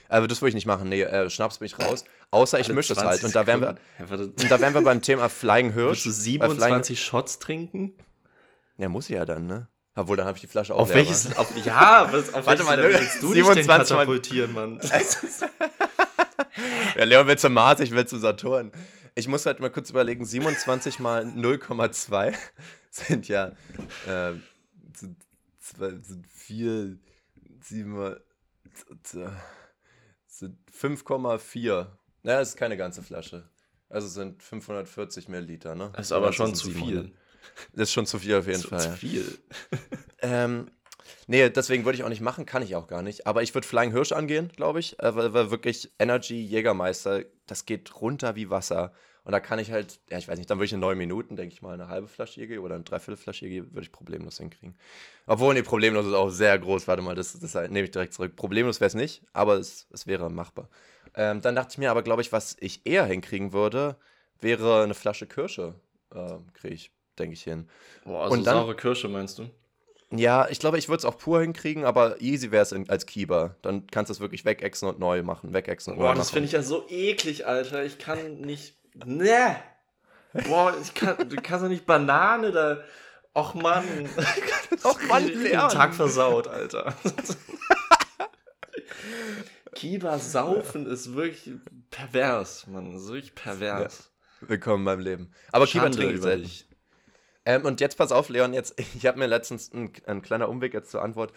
Aber 0.09 0.27
das 0.27 0.41
würde 0.41 0.49
ich 0.49 0.55
nicht 0.55 0.65
machen. 0.65 0.89
Nee, 0.89 1.01
äh, 1.01 1.29
Schnaps 1.29 1.59
bin 1.59 1.65
ich 1.65 1.79
raus. 1.79 2.05
Außer 2.31 2.59
ich 2.59 2.69
mische 2.69 2.93
es 2.93 2.99
halt. 2.99 3.23
Und 3.23 3.35
da 3.35 3.47
wären 3.47 3.61
wir, 3.61 3.75
und 3.99 4.51
da 4.51 4.59
wären 4.59 4.73
wir 4.73 4.81
beim 4.81 5.01
Thema 5.01 5.29
Flying 5.29 5.73
Hirsch. 5.73 6.05
Willst 6.05 6.05
du 6.05 6.11
27 6.11 7.01
Shots 7.01 7.39
trinken? 7.39 7.93
Ja, 8.77 8.89
muss 8.89 9.09
ich 9.09 9.15
ja 9.15 9.25
dann, 9.25 9.47
ne? 9.47 9.67
Obwohl, 9.95 10.15
dann 10.15 10.27
habe 10.27 10.37
ich 10.37 10.41
die 10.41 10.47
Flasche 10.47 10.75
auch 10.75 10.81
Auf 10.81 10.93
welches, 10.93 11.35
auf, 11.37 11.51
ja, 11.65 12.07
was, 12.11 12.31
auf 12.31 12.45
Warte 12.45 12.63
mal, 12.63 12.81
willst 12.81 13.23
du 13.23 13.33
27 13.33 13.67
katapultieren, 13.67 14.53
Mann? 14.53 14.79
ja, 16.95 17.03
Leon 17.03 17.25
will 17.25 17.37
zum 17.37 17.53
Mars, 17.53 17.79
ich 17.79 17.89
will 17.89 18.05
zum 18.05 18.19
Saturn. 18.19 18.71
Ich 19.15 19.27
muss 19.27 19.47
halt 19.47 19.59
mal 19.59 19.71
kurz 19.71 19.89
überlegen, 19.89 20.23
27 20.23 20.99
mal 20.99 21.23
0,2 21.23 22.35
sind 22.91 23.27
ja 23.27 23.53
äh, 24.05 24.33
sind, 24.93 25.17
sind 26.03 26.27
4, 26.27 26.97
7, 27.61 28.15
sind 30.39 30.57
5,4. 30.71 31.87
Naja, 32.23 32.39
das 32.39 32.49
ist 32.49 32.57
keine 32.57 32.77
ganze 32.77 33.03
Flasche. 33.03 33.49
Also 33.89 34.07
sind 34.07 34.43
540 34.43 35.29
Milliliter, 35.29 35.75
ne? 35.75 35.91
Das 35.95 36.07
ist 36.07 36.11
aber 36.11 36.33
schon 36.33 36.53
zu 36.55 36.67
700. 36.67 37.05
viel. 37.05 37.15
Das 37.73 37.83
ist 37.89 37.93
schon 37.93 38.05
zu 38.05 38.19
viel 38.19 38.35
auf 38.35 38.47
jeden 38.47 38.59
zu, 38.59 38.67
Fall. 38.67 38.81
Zu 38.81 38.91
viel. 38.97 39.37
ähm, 40.21 40.69
nee, 41.27 41.49
deswegen 41.49 41.85
würde 41.85 41.97
ich 41.97 42.03
auch 42.03 42.09
nicht 42.09 42.21
machen, 42.21 42.45
kann 42.45 42.61
ich 42.61 42.75
auch 42.75 42.87
gar 42.87 43.01
nicht. 43.01 43.25
Aber 43.25 43.43
ich 43.43 43.53
würde 43.55 43.65
Flying 43.65 43.91
Hirsch 43.91 44.11
angehen, 44.11 44.51
glaube 44.55 44.79
ich. 44.79 44.99
Äh, 44.99 45.15
weil, 45.15 45.33
weil 45.33 45.51
wirklich 45.51 45.93
Energy 45.99 46.41
Jägermeister, 46.41 47.23
das 47.45 47.65
geht 47.65 48.01
runter 48.01 48.35
wie 48.35 48.49
Wasser. 48.49 48.91
Und 49.27 49.33
da 49.33 49.41
kann 49.41 49.59
ich 49.59 49.73
halt, 49.73 49.99
ja, 50.09 50.17
ich 50.17 50.29
weiß 50.29 50.37
nicht, 50.37 50.49
dann 50.49 50.57
würde 50.57 50.67
ich 50.67 50.71
in 50.71 50.79
neun 50.79 50.97
Minuten, 50.97 51.35
denke 51.35 51.53
ich 51.53 51.61
mal, 51.61 51.73
eine 51.73 51.89
halbe 51.89 52.07
Flasche 52.07 52.39
Jäger 52.39 52.61
oder 52.61 52.75
eine 52.75 52.85
Dreiviertelflasche 52.85 53.45
Jäger 53.45 53.65
würde 53.71 53.81
ich 53.81 53.91
problemlos 53.91 54.37
hinkriegen. 54.37 54.73
Obwohl, 55.25 55.53
nee, 55.53 55.63
problemlos 55.63 56.05
ist 56.05 56.13
auch 56.13 56.29
sehr 56.29 56.57
groß. 56.57 56.87
Warte 56.87 57.01
mal, 57.01 57.13
das, 57.13 57.37
das 57.37 57.53
nehme 57.53 57.81
ich 57.81 57.91
direkt 57.91 58.13
zurück. 58.13 58.37
Problemlos 58.37 58.79
wäre 58.79 58.87
es 58.87 58.93
nicht, 58.93 59.23
aber 59.33 59.55
es, 59.55 59.85
es 59.91 60.07
wäre 60.07 60.29
machbar. 60.29 60.69
Ähm, 61.13 61.41
dann 61.41 61.55
dachte 61.55 61.71
ich 61.73 61.77
mir 61.77 61.91
aber, 61.91 62.03
glaube 62.03 62.21
ich, 62.21 62.31
was 62.31 62.55
ich 62.61 62.85
eher 62.85 63.03
hinkriegen 63.03 63.51
würde, 63.51 63.97
wäre 64.39 64.81
eine 64.81 64.93
Flasche 64.93 65.27
Kirsche. 65.27 65.73
Äh, 66.15 66.35
Kriege 66.53 66.73
ich, 66.73 66.91
denke 67.19 67.33
ich, 67.33 67.43
hin. 67.43 67.67
Boah, 68.05 68.23
also 68.23 68.33
Und 68.33 68.47
dann, 68.47 68.55
saure 68.55 68.77
Kirsche 68.77 69.09
meinst 69.09 69.39
du? 69.39 69.49
Ja, 70.09 70.47
ich 70.49 70.59
glaube, 70.59 70.77
ich 70.77 70.87
würde 70.87 70.99
es 70.99 71.05
auch 71.05 71.17
pur 71.17 71.41
hinkriegen, 71.41 71.83
aber 71.83 72.21
easy 72.21 72.51
wäre 72.51 72.63
es 72.63 72.71
als 72.71 73.05
Keeper. 73.05 73.57
Dann 73.61 73.87
kannst 73.87 74.09
du 74.09 74.13
es 74.13 74.21
wirklich 74.21 74.45
wegexen 74.45 74.87
und 74.87 74.99
neu 74.99 75.21
machen. 75.21 75.53
Wegexen 75.53 75.91
und 75.91 75.97
Boah, 75.99 76.03
neu 76.03 76.09
machen. 76.11 76.19
das 76.19 76.31
finde 76.31 76.45
ich 76.45 76.53
ja 76.53 76.61
so 76.61 76.85
eklig, 76.87 77.45
Alter. 77.45 77.83
Ich 77.83 77.97
kann 77.97 78.39
nicht 78.39 78.77
Ne. 79.05 79.55
Boah, 80.47 80.75
ich 80.81 80.93
kann, 80.93 81.29
du 81.29 81.35
kannst 81.37 81.63
doch 81.63 81.69
nicht 81.69 81.85
Banane 81.85 82.51
da. 82.51 82.83
Och 83.33 83.53
Mann. 83.55 83.85
Och 84.83 84.99
Mann, 85.07 85.27
den 85.27 85.51
Tag 85.51 85.93
versaut, 85.93 86.47
Alter. 86.47 86.93
Kiba 89.75 90.17
saufen 90.17 90.87
ist 90.87 91.13
wirklich 91.13 91.51
pervers, 91.91 92.65
Mann. 92.67 92.95
Ist 92.95 93.07
wirklich 93.09 93.35
pervers. 93.35 94.11
Ja. 94.41 94.49
Willkommen 94.49 94.85
beim 94.85 94.99
Leben. 94.99 95.31
Aber 95.51 95.67
Kiba 95.67 95.89
trinkt 95.89 96.21
selten. 96.21 96.49
Ähm, 97.45 97.63
und 97.63 97.79
jetzt 97.79 97.97
pass 97.97 98.11
auf, 98.11 98.27
Leon, 98.27 98.53
jetzt, 98.53 98.77
ich 98.77 99.05
habe 99.05 99.19
mir 99.19 99.27
letztens, 99.27 99.71
ein, 99.71 99.93
ein, 100.05 100.21
kleiner 100.21 100.49
Umweg 100.49 100.73
jetzt 100.73 100.91
zur 100.91 101.01
Antwort, 101.01 101.31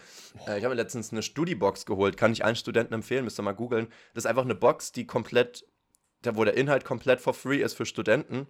äh, 0.45 0.57
ich 0.57 0.65
habe 0.65 0.75
mir 0.75 0.81
letztens 0.81 1.13
eine 1.13 1.21
Studiebox 1.21 1.85
geholt, 1.85 2.17
kann 2.17 2.33
ich 2.33 2.43
allen 2.43 2.57
Studenten 2.57 2.93
empfehlen, 2.93 3.23
müsst 3.23 3.39
ihr 3.39 3.43
mal 3.43 3.53
googeln. 3.53 3.87
Das 4.13 4.25
ist 4.25 4.29
einfach 4.29 4.43
eine 4.43 4.55
Box, 4.55 4.91
die 4.91 5.07
komplett 5.07 5.65
wo 6.23 6.43
der 6.43 6.55
Inhalt 6.55 6.85
komplett 6.85 7.21
for 7.21 7.33
free 7.33 7.61
ist 7.61 7.73
für 7.73 7.85
Studenten. 7.85 8.47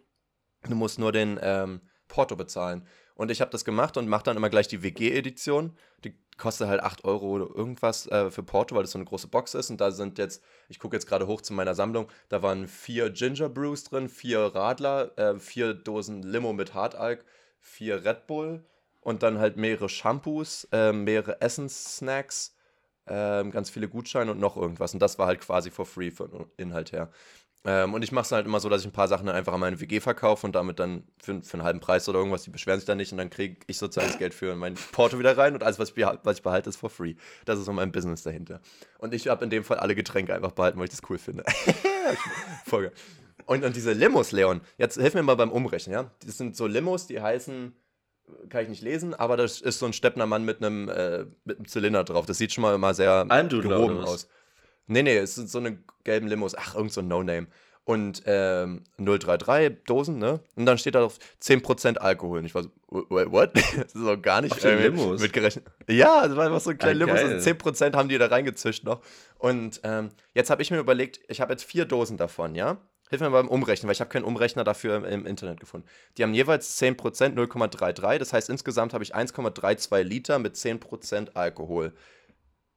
Du 0.68 0.76
musst 0.76 1.00
nur 1.00 1.12
den 1.12 1.40
ähm, 1.42 1.82
Porto 2.08 2.36
bezahlen. 2.36 2.86
Und 3.16 3.30
ich 3.32 3.42
habe 3.42 3.52
das 3.52 3.66
gemacht 3.66 3.98
und 3.98 4.08
mache 4.08 4.24
dann 4.24 4.38
immer 4.38 4.50
gleich 4.50 4.68
die 4.68 4.84
WG-Edition. 4.84 5.78
Die 6.04 6.16
kostet 6.38 6.68
halt 6.68 6.82
8 6.82 7.04
Euro 7.06 7.28
oder 7.28 7.56
irgendwas 7.56 8.08
äh, 8.08 8.32
für 8.32 8.44
Porto, 8.44 8.76
weil 8.76 8.84
das 8.84 8.92
so 8.92 8.98
eine 8.98 9.06
große 9.06 9.28
Box 9.28 9.54
ist. 9.54 9.70
Und 9.70 9.80
da 9.80 9.92
sind 9.92 10.18
jetzt, 10.18 10.44
ich 10.70 10.80
gucke 10.80 10.96
jetzt 10.96 11.06
gerade 11.06 11.28
hoch 11.28 11.42
zu 11.42 11.54
meiner 11.54 11.76
Sammlung, 11.76 12.08
da 12.30 12.42
waren 12.42 12.68
vier 12.68 13.12
Ginger 13.12 13.50
Brews 13.50 13.84
drin, 13.84 14.10
vier 14.10 14.40
Radler, 14.40 15.18
äh, 15.18 15.40
vier 15.40 15.74
Dosen 15.74 16.24
Limo 16.24 16.54
mit 16.54 16.74
Hartalk, 16.74 17.24
vier 17.60 18.04
Red 18.04 18.28
Bull 18.28 18.66
und 19.02 19.24
dann 19.24 19.40
halt 19.40 19.58
mehrere 19.58 19.90
Shampoos, 19.90 20.68
äh, 20.72 20.92
mehrere 20.92 21.42
Essenssnacks, 21.42 22.56
äh, 23.06 23.44
ganz 23.50 23.70
viele 23.70 23.88
Gutscheine 23.88 24.32
und 24.32 24.40
noch 24.40 24.58
irgendwas. 24.58 24.94
Und 24.94 25.00
das 25.00 25.20
war 25.20 25.28
halt 25.28 25.42
quasi 25.42 25.70
for 25.70 25.86
free 25.86 26.12
von 26.12 26.48
Inhalt 26.58 26.92
her. 26.92 27.12
Ähm, 27.64 27.94
und 27.94 28.04
ich 28.04 28.12
mache 28.12 28.26
es 28.26 28.32
halt 28.32 28.48
immer 28.48 28.60
so, 28.60 28.70
dass 28.70 28.82
ich 28.82 28.88
ein 28.88 28.92
paar 28.92 29.08
Sachen 29.08 29.28
dann 29.28 29.36
einfach 29.36 29.54
an 29.54 29.60
meine 29.60 29.80
WG 29.80 30.00
verkaufe 30.00 30.48
und 30.48 30.56
damit 30.56 30.80
dann 30.80 31.04
für, 31.22 31.42
für 31.44 31.54
einen 31.54 31.64
halben 31.64 31.80
Preis 31.80 32.10
oder 32.10 32.18
irgendwas, 32.18 32.42
die 32.42 32.50
beschweren 32.50 32.80
sich 32.80 32.88
dann 32.88 32.98
nicht 32.98 33.12
und 33.12 33.20
dann 33.20 33.30
kriege 33.30 33.58
ich 33.68 33.78
sozusagen 33.78 34.08
das 34.08 34.18
Geld 34.18 34.34
für 34.34 34.56
mein 34.56 34.74
Porto 34.92 35.20
wieder 35.20 35.38
rein 35.38 35.54
und 35.54 35.64
alles, 35.64 35.78
was 35.78 35.90
ich, 35.90 35.96
behalte, 35.96 36.22
was 36.24 36.38
ich 36.38 36.44
behalte, 36.44 36.70
ist 36.70 36.78
for 36.78 36.90
free. 36.90 37.16
Das 37.46 37.60
ist 37.60 37.66
so 37.66 37.74
mein 37.74 37.92
Business 37.92 38.24
dahinter. 38.24 38.62
Und 38.98 39.14
ich 39.14 39.28
habe 39.28 39.44
in 39.44 39.52
dem 39.52 39.64
Fall 39.64 39.78
alle 39.78 39.94
Getränke 39.94 40.34
einfach 40.34 40.54
behalten, 40.54 40.80
weil 40.80 40.86
ich 40.86 40.92
das 40.92 41.02
cool 41.10 41.20
finde. 41.20 41.44
Folge. 42.66 42.92
Und, 43.46 43.64
und 43.64 43.76
diese 43.76 43.94
Limos, 43.94 44.32
Leon, 44.32 44.62
jetzt 44.78 45.00
hilf 45.00 45.14
mir 45.14 45.24
mal 45.24 45.36
beim 45.36 45.52
Umrechnen, 45.52 45.94
ja? 45.94 46.12
Das 46.26 46.38
sind 46.38 46.56
so 46.56 46.66
Limos, 46.66 47.06
die 47.06 47.22
heißen, 47.22 47.76
kann 48.50 48.64
ich 48.64 48.70
nicht 48.70 48.82
lesen, 48.82 49.14
aber 49.14 49.38
das 49.38 49.62
ist 49.62 49.78
so 49.78 49.86
ein 49.86 49.94
Steppner 49.94 50.26
Mann 50.26 50.46
mit 50.46 50.64
einem, 50.64 50.90
äh, 50.90 51.26
mit 51.44 51.58
einem 51.58 51.68
Zylinder 51.68 52.04
drauf. 52.04 52.26
Das 52.26 52.38
sieht 52.38 52.54
schon 52.54 52.64
mal 52.64 52.74
immer 52.74 52.94
sehr 52.94 53.26
gehoben 53.50 54.00
aus. 54.00 54.28
Nee, 54.88 55.04
nee, 55.04 55.18
es 55.18 55.36
sind 55.36 55.50
so 55.50 55.60
eine 55.60 55.78
gelben 56.04 56.28
Limos. 56.28 56.56
Ach, 56.56 56.76
irgend 56.76 56.92
so 56.92 57.02
ein 57.02 57.08
No-Name. 57.08 57.48
und 57.84 58.24
ähm, 58.26 58.84
033 58.98 59.84
Dosen, 59.86 60.18
ne? 60.18 60.40
Und 60.56 60.66
dann 60.66 60.78
steht 60.78 60.96
da 60.96 61.02
drauf 61.02 61.18
10% 61.42 61.98
Alkohol. 61.98 62.40
Und 62.40 62.46
ich 62.46 62.56
war 62.56 62.64
so, 62.64 62.70
wait, 62.90 63.32
what? 63.32 63.56
das 63.76 63.96
ist 63.96 64.06
auch 64.06 64.22
gar 64.22 64.42
nicht 64.42 64.64
äh, 64.64 64.90
mitgerechnet. 64.90 65.66
Ja, 65.88 66.28
das 66.28 66.38
war 66.38 66.46
einfach 66.46 66.62
so 66.62 66.70
ein 66.72 66.78
kleiner 66.78 67.12
ah, 67.12 67.20
Limos 67.20 67.48
und 67.48 67.58
10% 67.60 67.96
haben 67.96 68.10
die 68.10 68.18
da 68.18 68.28
reingezischt 68.28 68.84
noch. 68.84 69.02
Und 69.38 69.82
ähm, 69.84 70.10
jetzt 70.34 70.50
habe 70.50 70.62
ich 70.62 70.72
mir 70.72 70.80
überlegt, 70.80 71.20
ich 71.28 71.42
habe 71.42 71.54
jetzt 71.54 71.64
vier 71.64 71.86
Dosen 71.86 72.18
davon, 72.18 72.56
ja? 72.56 72.78
Hilf 73.12 73.20
mir 73.20 73.30
beim 73.30 73.50
Umrechnen, 73.50 73.90
weil 73.90 73.94
ich 73.94 74.00
habe 74.00 74.10
keinen 74.10 74.24
Umrechner 74.24 74.64
dafür 74.64 74.96
im, 74.96 75.04
im, 75.04 75.26
Internet 75.26 75.60
gefunden. 75.60 75.86
Die 76.18 76.24
haben 76.24 76.34
jeweils 76.34 76.82
10%, 76.82 76.96
0,33. 77.36 78.20
Das 78.20 78.32
heißt, 78.32 78.50
insgesamt 78.50 78.94
habe 78.94 79.04
ich 79.04 79.14
1,32 79.14 80.04
Liter 80.04 80.40
mit 80.40 80.56
10% 80.56 81.34
Alkohol. 81.34 81.92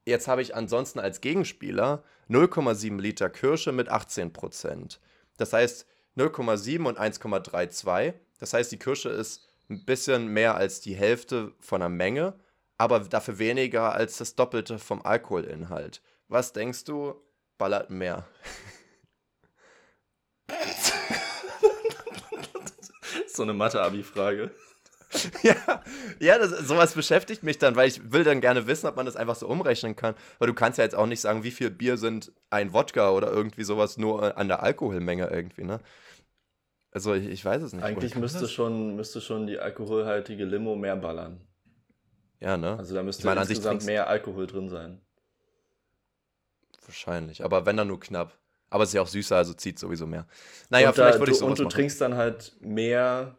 Jetzt 0.05 0.27
habe 0.27 0.43
ich 0.43 0.55
ansonsten 0.55 0.99
als 0.99 1.19
Gegenspieler 1.19 2.03
0,7 2.29 3.01
Liter 3.01 3.29
Kirsche 3.29 3.71
mit 3.71 3.91
18%. 3.91 4.99
Das 5.37 5.51
heißt 5.51 5.87
0,7 6.15 6.87
und 6.87 6.99
1,32. 6.99 8.13
Das 8.39 8.53
heißt, 8.53 8.71
die 8.71 8.77
Kirsche 8.77 9.09
ist 9.09 9.49
ein 9.69 9.83
bisschen 9.83 10.27
mehr 10.27 10.55
als 10.55 10.79
die 10.79 10.95
Hälfte 10.95 11.53
von 11.59 11.79
der 11.79 11.89
Menge, 11.89 12.39
aber 12.77 12.99
dafür 12.99 13.39
weniger 13.39 13.93
als 13.93 14.17
das 14.17 14.35
Doppelte 14.35 14.77
vom 14.77 15.01
Alkoholinhalt. 15.01 16.03
Was 16.27 16.53
denkst 16.53 16.83
du, 16.83 17.15
ballert 17.57 17.89
mehr? 17.89 18.27
so 23.27 23.41
eine 23.41 23.53
Mathe-Abi-Frage. 23.53 24.51
ja, 25.43 25.55
ja 26.19 26.37
das, 26.37 26.51
sowas 26.67 26.93
beschäftigt 26.93 27.43
mich 27.43 27.57
dann, 27.57 27.75
weil 27.75 27.87
ich 27.87 28.11
will 28.11 28.23
dann 28.23 28.41
gerne 28.41 28.67
wissen, 28.67 28.87
ob 28.87 28.95
man 28.95 29.05
das 29.05 29.15
einfach 29.15 29.35
so 29.35 29.47
umrechnen 29.47 29.95
kann. 29.95 30.15
Weil 30.39 30.47
du 30.47 30.53
kannst 30.53 30.77
ja 30.77 30.83
jetzt 30.83 30.95
auch 30.95 31.07
nicht 31.07 31.21
sagen, 31.21 31.43
wie 31.43 31.51
viel 31.51 31.69
Bier 31.69 31.97
sind 31.97 32.31
ein 32.49 32.73
Wodka 32.73 33.11
oder 33.11 33.31
irgendwie 33.31 33.63
sowas 33.63 33.97
nur 33.97 34.37
an 34.37 34.47
der 34.47 34.63
Alkoholmenge 34.63 35.29
irgendwie, 35.29 35.63
ne? 35.63 35.79
Also 36.91 37.13
ich, 37.13 37.27
ich 37.27 37.43
weiß 37.43 37.61
es 37.61 37.73
nicht. 37.73 37.83
Eigentlich 37.83 38.15
müsste 38.15 38.47
schon, 38.47 38.95
müsste 38.95 39.19
schon 39.19 39.47
die 39.47 39.59
alkoholhaltige 39.59 40.45
Limo 40.45 40.75
mehr 40.75 40.95
ballern. 40.95 41.41
Ja, 42.39 42.55
ne? 42.55 42.77
Also 42.77 42.95
da 42.95 43.03
müsste 43.03 43.21
ich 43.21 43.25
meine, 43.25 43.41
insgesamt 43.41 43.85
mehr 43.85 44.07
Alkohol 44.07 44.47
drin 44.47 44.69
sein. 44.69 45.01
Wahrscheinlich, 46.85 47.43
aber 47.43 47.65
wenn 47.65 47.77
dann 47.77 47.87
nur 47.87 47.99
knapp. 47.99 48.37
Aber 48.69 48.83
es 48.83 48.89
ist 48.89 48.93
ja 48.93 49.01
auch 49.01 49.07
süßer, 49.07 49.35
also 49.35 49.53
zieht 49.53 49.79
sowieso 49.79 50.07
mehr. 50.07 50.25
Naja, 50.69 50.89
und 50.89 50.95
vielleicht 50.95 51.19
würde 51.19 51.31
ich 51.31 51.37
so 51.37 51.45
Und 51.45 51.59
du 51.59 51.63
machen. 51.63 51.73
trinkst 51.73 52.01
dann 52.01 52.15
halt 52.15 52.55
mehr, 52.61 53.35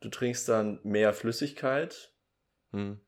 du 0.00 0.08
trinkst 0.08 0.48
dann 0.48 0.80
mehr 0.82 1.12
Flüssigkeit. 1.12 2.12
Hm. 2.72 3.00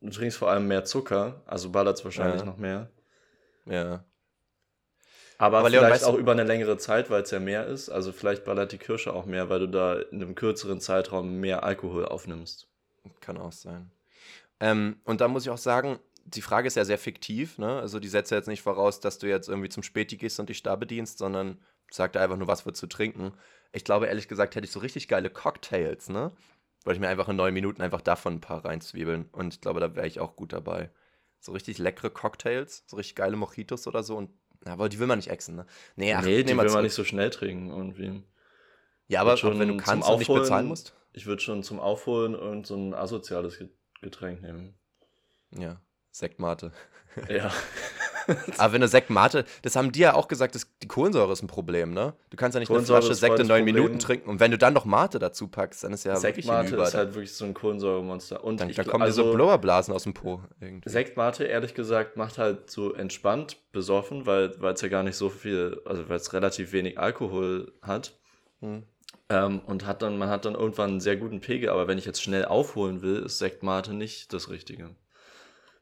Du 0.00 0.10
trinkst 0.10 0.38
vor 0.38 0.50
allem 0.50 0.66
mehr 0.66 0.84
Zucker, 0.84 1.42
also 1.46 1.70
ballert 1.70 1.98
es 1.98 2.04
wahrscheinlich 2.04 2.40
ja. 2.40 2.46
noch 2.46 2.56
mehr. 2.56 2.90
Ja. 3.66 4.04
Aber, 5.38 5.58
Aber 5.58 5.70
vielleicht 5.70 6.02
Leon, 6.02 6.14
auch 6.14 6.18
über 6.18 6.32
eine 6.32 6.44
längere 6.44 6.76
Zeit, 6.78 7.10
weil 7.10 7.22
es 7.22 7.30
ja 7.30 7.40
mehr 7.40 7.66
ist. 7.66 7.88
Also 7.88 8.12
vielleicht 8.12 8.44
ballert 8.44 8.72
die 8.72 8.78
Kirsche 8.78 9.12
auch 9.12 9.26
mehr, 9.26 9.48
weil 9.48 9.60
du 9.60 9.68
da 9.68 9.94
in 9.94 10.22
einem 10.22 10.34
kürzeren 10.34 10.80
Zeitraum 10.80 11.40
mehr 11.40 11.64
Alkohol 11.64 12.06
aufnimmst. 12.06 12.68
Kann 13.20 13.36
auch 13.36 13.52
sein. 13.52 13.90
Ähm, 14.60 15.00
und 15.04 15.20
da 15.20 15.26
muss 15.26 15.44
ich 15.44 15.50
auch 15.50 15.58
sagen, 15.58 15.98
die 16.24 16.42
Frage 16.42 16.68
ist 16.68 16.76
ja 16.76 16.84
sehr 16.84 16.98
fiktiv, 16.98 17.58
ne? 17.58 17.80
Also 17.80 17.98
die 17.98 18.08
setzt 18.08 18.30
ja 18.30 18.36
jetzt 18.36 18.46
nicht 18.46 18.62
voraus, 18.62 19.00
dass 19.00 19.18
du 19.18 19.26
jetzt 19.26 19.48
irgendwie 19.48 19.68
zum 19.68 19.82
Späti 19.82 20.16
gehst 20.16 20.38
und 20.38 20.48
dich 20.48 20.62
da 20.62 20.76
bedienst, 20.76 21.18
sondern 21.18 21.58
sagt 21.90 22.16
einfach 22.16 22.36
nur, 22.36 22.46
was 22.46 22.64
wird 22.64 22.76
zu 22.76 22.86
trinken. 22.86 23.32
Ich 23.72 23.84
glaube, 23.84 24.06
ehrlich 24.06 24.28
gesagt, 24.28 24.54
hätte 24.54 24.66
ich 24.66 24.72
so 24.72 24.80
richtig 24.80 25.08
geile 25.08 25.30
Cocktails, 25.30 26.08
ne? 26.08 26.32
Wollte 26.84 26.96
ich 26.96 27.00
mir 27.00 27.08
einfach 27.08 27.28
in 27.28 27.36
neun 27.36 27.54
Minuten 27.54 27.80
einfach 27.80 28.00
davon 28.00 28.34
ein 28.34 28.40
paar 28.40 28.64
reinzwiebeln. 28.64 29.28
Und 29.32 29.54
ich 29.54 29.60
glaube, 29.60 29.80
da 29.80 29.94
wäre 29.94 30.06
ich 30.06 30.20
auch 30.20 30.36
gut 30.36 30.52
dabei. 30.52 30.90
So 31.40 31.52
richtig 31.52 31.78
leckere 31.78 32.10
Cocktails, 32.10 32.84
so 32.86 32.96
richtig 32.96 33.16
geile 33.16 33.36
Mojitos 33.36 33.86
oder 33.86 34.02
so. 34.02 34.16
Und, 34.16 34.30
aber 34.64 34.88
die 34.88 34.98
will 34.98 35.06
man 35.06 35.18
nicht 35.18 35.30
exen, 35.30 35.56
ne? 35.56 35.66
Nee, 35.96 36.12
ach, 36.12 36.22
nee 36.22 36.42
die 36.42 36.56
will 36.56 36.70
man 36.70 36.84
nicht 36.84 36.94
so 36.94 37.04
schnell 37.04 37.30
trinken 37.30 37.70
irgendwie. 37.70 38.22
Ja, 39.08 39.20
aber 39.20 39.36
schon 39.36 39.58
wenn 39.58 39.68
du 39.68 39.76
kannst 39.76 40.08
und 40.08 40.18
nicht 40.18 40.32
bezahlen 40.32 40.66
musst. 40.66 40.94
Ich 41.12 41.26
würde 41.26 41.42
schon 41.42 41.62
zum 41.62 41.80
Aufholen 41.80 42.34
und 42.34 42.66
so 42.66 42.76
ein 42.76 42.94
asoziales 42.94 43.58
Getränk 44.00 44.42
nehmen. 44.42 44.74
Ja. 45.50 45.80
Sektmate. 46.10 46.72
Ja. 47.28 47.52
Aber 48.58 48.72
wenn 48.72 48.80
du 48.80 48.88
Sektmate, 48.88 49.44
das 49.62 49.76
haben 49.76 49.92
die 49.92 50.00
ja 50.00 50.14
auch 50.14 50.28
gesagt, 50.28 50.54
dass 50.54 50.66
die 50.82 50.88
Kohlensäure 50.88 51.32
ist 51.32 51.42
ein 51.42 51.46
Problem, 51.46 51.92
ne? 51.92 52.14
Du 52.30 52.36
kannst 52.36 52.54
ja 52.54 52.60
nicht 52.60 52.70
eine 52.70 52.82
Flasche 52.82 53.14
Sekt 53.14 53.38
in 53.38 53.46
neun 53.46 53.64
Minuten 53.64 53.98
trinken 53.98 54.28
und 54.30 54.40
wenn 54.40 54.50
du 54.50 54.58
dann 54.58 54.74
noch 54.74 54.84
Mate 54.84 55.18
dazu 55.18 55.48
packst, 55.48 55.84
dann 55.84 55.92
ist 55.92 56.04
ja 56.04 56.16
Sektmate 56.16 56.70
wirklich 56.70 56.88
ist 56.88 56.94
halt 56.94 57.14
wirklich 57.14 57.34
so 57.34 57.44
ein 57.44 57.54
Kohlensäuremonster. 57.54 58.42
Und 58.44 58.60
dann, 58.60 58.70
ich, 58.70 58.76
dann 58.76 58.86
kommen 58.86 59.02
also, 59.02 59.22
dir 59.22 59.28
so 59.28 59.34
Blubberblasen 59.34 59.94
aus 59.94 60.04
dem 60.04 60.14
Po. 60.14 60.42
Irgendwie. 60.60 60.88
Sektmate, 60.88 61.44
ehrlich 61.44 61.74
gesagt, 61.74 62.16
macht 62.16 62.38
halt 62.38 62.70
so 62.70 62.94
entspannt 62.94 63.56
besoffen, 63.72 64.26
weil 64.26 64.50
es 64.62 64.80
ja 64.80 64.88
gar 64.88 65.02
nicht 65.02 65.16
so 65.16 65.28
viel, 65.28 65.80
also 65.84 66.08
weil 66.08 66.16
es 66.16 66.32
relativ 66.32 66.72
wenig 66.72 66.98
Alkohol 66.98 67.72
hat. 67.82 68.18
Hm. 68.60 68.84
Ähm, 69.28 69.60
und 69.60 69.86
hat 69.86 70.02
dann, 70.02 70.18
man 70.18 70.28
hat 70.28 70.44
dann 70.44 70.54
irgendwann 70.54 70.90
einen 70.90 71.00
sehr 71.00 71.16
guten 71.16 71.40
Pegel, 71.40 71.70
aber 71.70 71.88
wenn 71.88 71.98
ich 71.98 72.04
jetzt 72.04 72.22
schnell 72.22 72.44
aufholen 72.44 73.02
will, 73.02 73.22
ist 73.22 73.38
Sektmate 73.38 73.94
nicht 73.94 74.32
das 74.32 74.50
Richtige. 74.50 74.90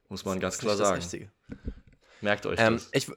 Muss 0.09 0.25
man 0.25 0.39
ganz 0.39 0.57
klar 0.57 0.75
sagen. 0.75 1.01
Merkt 2.21 2.45
euch 2.45 2.59
ähm, 2.59 2.73
das. 2.73 2.89
Ich, 2.93 3.11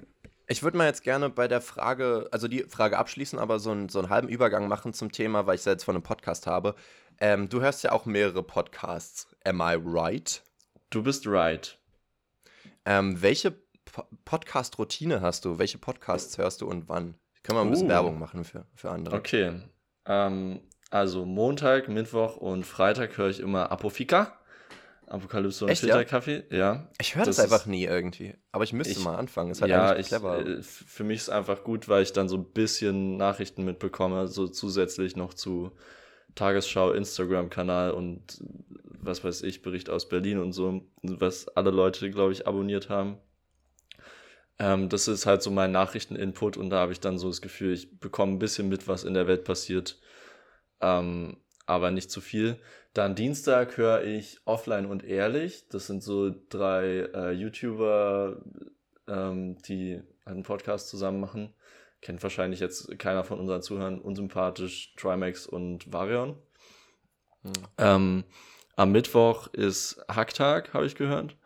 ich 0.46 0.62
würde 0.62 0.76
mal 0.76 0.86
jetzt 0.86 1.02
gerne 1.02 1.30
bei 1.30 1.48
der 1.48 1.60
Frage, 1.60 2.28
also 2.30 2.48
die 2.48 2.64
Frage 2.64 2.98
abschließen, 2.98 3.38
aber 3.38 3.58
so, 3.58 3.70
ein, 3.70 3.88
so 3.88 3.98
einen 3.98 4.10
halben 4.10 4.28
Übergang 4.28 4.68
machen 4.68 4.92
zum 4.92 5.12
Thema, 5.12 5.46
weil 5.46 5.54
ich 5.54 5.60
es 5.60 5.64
jetzt 5.66 5.84
von 5.84 5.94
einem 5.94 6.02
Podcast 6.02 6.46
habe. 6.46 6.74
Ähm, 7.18 7.48
du 7.48 7.60
hörst 7.60 7.84
ja 7.84 7.92
auch 7.92 8.06
mehrere 8.06 8.42
Podcasts. 8.42 9.28
Am 9.44 9.60
I 9.60 9.76
right? 9.82 10.42
Du 10.90 11.02
bist 11.02 11.26
right. 11.26 11.78
Ähm, 12.84 13.20
welche 13.22 13.52
po 13.84 14.04
Podcast-Routine 14.24 15.20
hast 15.20 15.44
du? 15.44 15.58
Welche 15.58 15.78
Podcasts 15.78 16.36
hörst 16.38 16.60
du 16.60 16.66
und 16.66 16.88
wann? 16.88 17.14
Können 17.42 17.58
wir 17.58 17.62
ein 17.62 17.70
bisschen 17.70 17.86
uh. 17.86 17.90
Werbung 17.90 18.18
machen 18.18 18.44
für, 18.44 18.66
für 18.74 18.90
andere. 18.90 19.16
Okay. 19.16 19.60
Ähm, 20.06 20.60
also 20.90 21.24
Montag, 21.24 21.88
Mittwoch 21.88 22.36
und 22.36 22.64
Freitag 22.64 23.16
höre 23.16 23.28
ich 23.28 23.40
immer 23.40 23.70
Apofika. 23.70 24.38
Apokalypse 25.06 25.64
und 25.64 25.76
Filterkaffee, 25.76 26.44
ja? 26.50 26.56
ja. 26.56 26.88
Ich 27.00 27.14
höre 27.14 27.24
das, 27.24 27.36
das, 27.36 27.44
einfach 27.44 27.66
nie 27.66 27.84
irgendwie. 27.84 28.34
Aber 28.52 28.64
ich 28.64 28.72
müsste 28.72 28.92
ich, 28.92 29.04
mal 29.04 29.16
anfangen. 29.16 29.50
Ist 29.50 29.60
halt 29.60 29.70
ja, 29.70 29.96
ich, 29.96 30.08
clever. 30.08 30.46
Äh, 30.46 30.62
für 30.62 31.04
mich 31.04 31.16
ist 31.16 31.22
es 31.24 31.28
einfach 31.28 31.64
gut, 31.64 31.88
weil 31.88 32.02
ich 32.02 32.12
dann 32.12 32.28
so 32.28 32.36
ein 32.36 32.44
bisschen 32.44 33.16
Nachrichten 33.16 33.64
mitbekomme, 33.64 34.28
so 34.28 34.48
zusätzlich 34.48 35.16
noch 35.16 35.34
zu 35.34 35.72
Tagesschau, 36.34 36.92
Instagram-Kanal 36.92 37.92
und 37.92 38.42
was 39.00 39.22
weiß 39.22 39.42
ich, 39.42 39.62
Bericht 39.62 39.90
aus 39.90 40.08
Berlin 40.08 40.38
und 40.38 40.52
so, 40.52 40.82
was 41.02 41.48
alle 41.48 41.70
Leute, 41.70 42.10
glaube 42.10 42.32
ich, 42.32 42.46
abonniert 42.46 42.88
haben. 42.88 43.18
Ähm, 44.58 44.88
das 44.88 45.08
ist 45.08 45.26
halt 45.26 45.42
so 45.42 45.50
mein 45.50 45.72
Nachrichten-Input 45.72 46.56
und 46.56 46.70
da 46.70 46.78
habe 46.78 46.92
ich 46.92 47.00
dann 47.00 47.18
so 47.18 47.28
das 47.28 47.42
Gefühl, 47.42 47.72
ich 47.72 47.98
bekomme 47.98 48.32
ein 48.32 48.38
bisschen 48.38 48.68
mit, 48.68 48.88
was 48.88 49.04
in 49.04 49.14
der 49.14 49.26
Welt 49.26 49.44
passiert. 49.44 50.00
Ähm, 50.80 51.36
aber 51.66 51.90
nicht 51.90 52.10
zu 52.10 52.20
viel. 52.20 52.58
Dann 52.94 53.16
Dienstag 53.16 53.76
höre 53.76 54.04
ich 54.04 54.38
Offline 54.44 54.86
und 54.86 55.02
Ehrlich. 55.02 55.68
Das 55.68 55.88
sind 55.88 56.02
so 56.02 56.32
drei 56.48 57.08
äh, 57.12 57.32
YouTuber, 57.32 58.40
ähm, 59.08 59.58
die 59.62 60.00
einen 60.24 60.44
Podcast 60.44 60.88
zusammen 60.88 61.18
machen. 61.18 61.52
Kennt 62.00 62.22
wahrscheinlich 62.22 62.60
jetzt 62.60 62.96
keiner 63.00 63.24
von 63.24 63.40
unseren 63.40 63.62
Zuhörern. 63.62 64.00
Unsympathisch, 64.00 64.94
Trimax 64.96 65.46
und 65.46 65.92
Varion. 65.92 66.36
Mhm. 67.42 67.52
Ähm, 67.78 68.24
am 68.76 68.92
Mittwoch 68.92 69.48
ist 69.48 70.00
Hacktag, 70.08 70.72
habe 70.72 70.86
ich 70.86 70.94
gehört. 70.94 71.36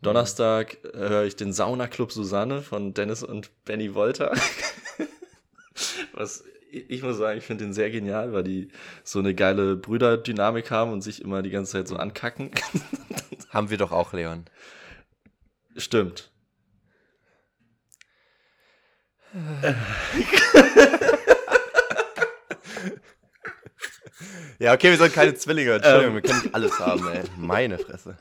Donnerstag 0.00 0.82
äh, 0.84 1.08
höre 1.08 1.24
ich 1.24 1.36
den 1.36 1.52
Sauna 1.52 1.86
Club 1.86 2.10
Susanne 2.10 2.60
von 2.60 2.92
Dennis 2.92 3.22
und 3.22 3.64
Benny 3.64 3.94
Wolter. 3.94 4.32
Was 6.12 6.42
ich 6.72 7.02
muss 7.02 7.18
sagen, 7.18 7.38
ich 7.38 7.44
finde 7.44 7.64
den 7.64 7.74
sehr 7.74 7.90
genial, 7.90 8.32
weil 8.32 8.44
die 8.44 8.68
so 9.04 9.18
eine 9.18 9.34
geile 9.34 9.76
Brüderdynamik 9.76 10.70
haben 10.70 10.92
und 10.92 11.02
sich 11.02 11.20
immer 11.20 11.42
die 11.42 11.50
ganze 11.50 11.72
Zeit 11.72 11.88
so 11.88 11.96
ankacken. 11.96 12.50
haben 13.50 13.68
wir 13.70 13.76
doch 13.76 13.92
auch, 13.92 14.12
Leon. 14.12 14.46
Stimmt. 15.76 16.30
ja, 24.58 24.72
okay, 24.74 24.90
wir 24.90 24.96
sind 24.98 25.14
keine 25.14 25.34
Zwillinge. 25.34 25.74
Entschuldigung, 25.74 26.08
ähm. 26.08 26.14
wir 26.14 26.22
können 26.22 26.42
nicht 26.42 26.54
alles 26.54 26.78
haben, 26.78 27.08
ey. 27.08 27.22
Meine 27.36 27.78
Fresse. 27.78 28.16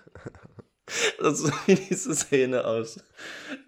Das 1.19 1.39
ist 1.39 1.53
wie 1.67 1.75
diese 1.75 2.15
Szene 2.15 2.65
aus 2.65 2.99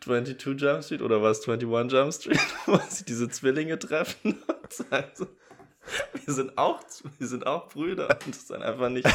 22 0.04 0.62
Jump 0.62 0.84
Street 0.84 1.02
oder 1.02 1.22
was 1.22 1.48
21 1.48 1.92
Jump 1.92 2.14
Street, 2.14 2.40
wo 2.66 2.80
sie 2.90 3.06
diese 3.06 3.30
Zwillinge 3.30 3.80
treffen 3.80 4.42
und 4.48 4.74
sagen 4.74 5.12
so, 5.14 5.28
wir 6.26 6.34
sind 6.34 6.58
auch, 6.58 6.82
wir 7.20 7.28
sind 7.28 7.46
auch 7.46 7.70
Brüder 7.70 8.18
und 8.26 8.36
das 8.36 8.48
dann 8.48 8.62
einfach 8.62 8.90
nicht 8.90 9.08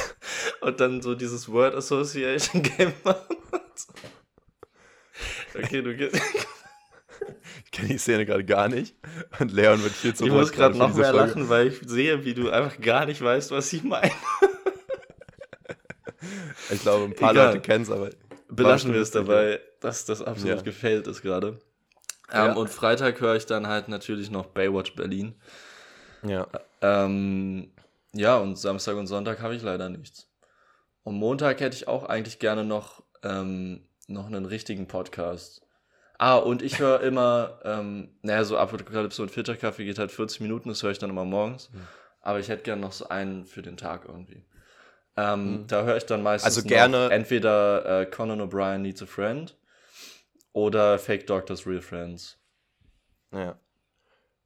und 0.61 0.81
dann 0.81 1.01
so 1.01 1.15
dieses 1.15 1.49
Word 1.51 1.75
Association 1.75 2.63
Game 2.63 2.93
machen. 3.05 3.37
Okay, 5.55 5.83
du 5.83 5.97
gehst. 5.97 6.21
Ich 7.65 7.71
kenne 7.73 7.89
die 7.89 7.99
Szene 7.99 8.27
gerade 8.27 8.45
gar 8.45 8.69
nicht. 8.69 8.95
Und 9.41 9.51
Leon 9.53 9.83
wird 9.83 9.93
viel 9.93 10.15
zu 10.15 10.27
Ich 10.27 10.31
muss 10.31 10.53
gerade 10.53 10.77
noch 10.77 10.95
mehr 10.95 11.11
Folge. 11.11 11.27
lachen, 11.27 11.49
weil 11.49 11.69
ich 11.69 11.81
sehe, 11.87 12.25
wie 12.25 12.35
du 12.35 12.51
einfach 12.51 12.81
gar 12.81 13.07
nicht 13.07 13.21
weißt, 13.21 13.51
was 13.51 13.73
ich 13.73 13.83
meine. 13.83 14.13
Ich 16.71 16.83
glaube, 16.83 17.05
ein 17.05 17.15
paar 17.15 17.33
Egal. 17.33 17.47
Leute 17.49 17.61
kennen 17.61 17.85
es, 17.85 17.91
aber. 17.91 18.11
Belassen 18.51 18.95
wir 18.95 19.01
es 19.01 19.11
dabei, 19.11 19.61
dass 19.81 20.07
das 20.07 20.23
absolut 20.23 20.57
ja. 20.57 20.63
gefällt 20.63 21.07
ist 21.07 21.23
gerade. 21.23 21.59
Ähm, 22.33 22.57
Und 22.57 22.69
Freitag 22.69 23.21
höre 23.21 23.37
ich 23.37 23.47
dann 23.47 23.67
halt 23.67 23.89
natürlich 23.89 24.31
noch 24.31 24.47
Baywatch 24.47 24.95
Berlin. 24.95 25.35
Ja. 26.23 26.47
Ähm, 26.81 27.71
ja, 28.13 28.37
und 28.39 28.57
Samstag 28.57 28.97
und 28.97 29.07
Sonntag 29.07 29.41
habe 29.41 29.55
ich 29.55 29.63
leider 29.63 29.89
nichts. 29.89 30.29
Und 31.03 31.17
Montag 31.17 31.61
hätte 31.61 31.77
ich 31.77 31.89
auch 31.89 32.05
eigentlich 32.05 32.39
gerne 32.39 32.65
noch, 32.65 33.03
ähm, 33.23 33.87
noch 34.07 34.27
einen 34.27 34.45
richtigen 34.45 34.87
Podcast. 34.87 35.63
Ah, 36.19 36.37
und 36.37 36.63
ich 36.63 36.79
höre 36.79 37.01
immer, 37.03 37.61
ähm, 37.65 38.11
naja, 38.23 38.45
so 38.45 38.59
Apokalypse 38.59 39.23
und 39.23 39.31
Filterkaffee 39.31 39.85
geht 39.85 39.99
halt 39.99 40.13
40 40.13 40.41
Minuten, 40.41 40.69
das 40.69 40.83
höre 40.83 40.91
ich 40.91 40.99
dann 40.99 41.11
immer 41.11 41.25
morgens. 41.25 41.71
Mhm. 41.73 41.87
Aber 42.21 42.41
ich 42.41 42.49
hätte 42.49 42.63
gerne 42.63 42.83
noch 42.83 42.93
so 42.93 43.09
einen 43.09 43.47
für 43.47 43.63
den 43.63 43.77
Tag 43.77 44.05
irgendwie. 44.07 44.45
Ähm, 45.19 45.63
mhm. 45.63 45.67
Da 45.67 45.83
höre 45.83 45.97
ich 45.97 46.07
dann 46.07 46.23
meistens 46.23 46.57
also 46.57 46.69
gerne 46.69 47.11
entweder 47.11 48.03
äh, 48.03 48.07
Conan 48.07 48.41
O'Brien 48.41 48.79
Needs 48.79 49.03
a 49.03 49.07
Friend 49.07 49.57
oder 50.53 50.97
Fake 51.01 51.27
Doctors 51.27 51.67
Real 51.67 51.81
Friends. 51.81 52.39
Ja. 53.33 53.59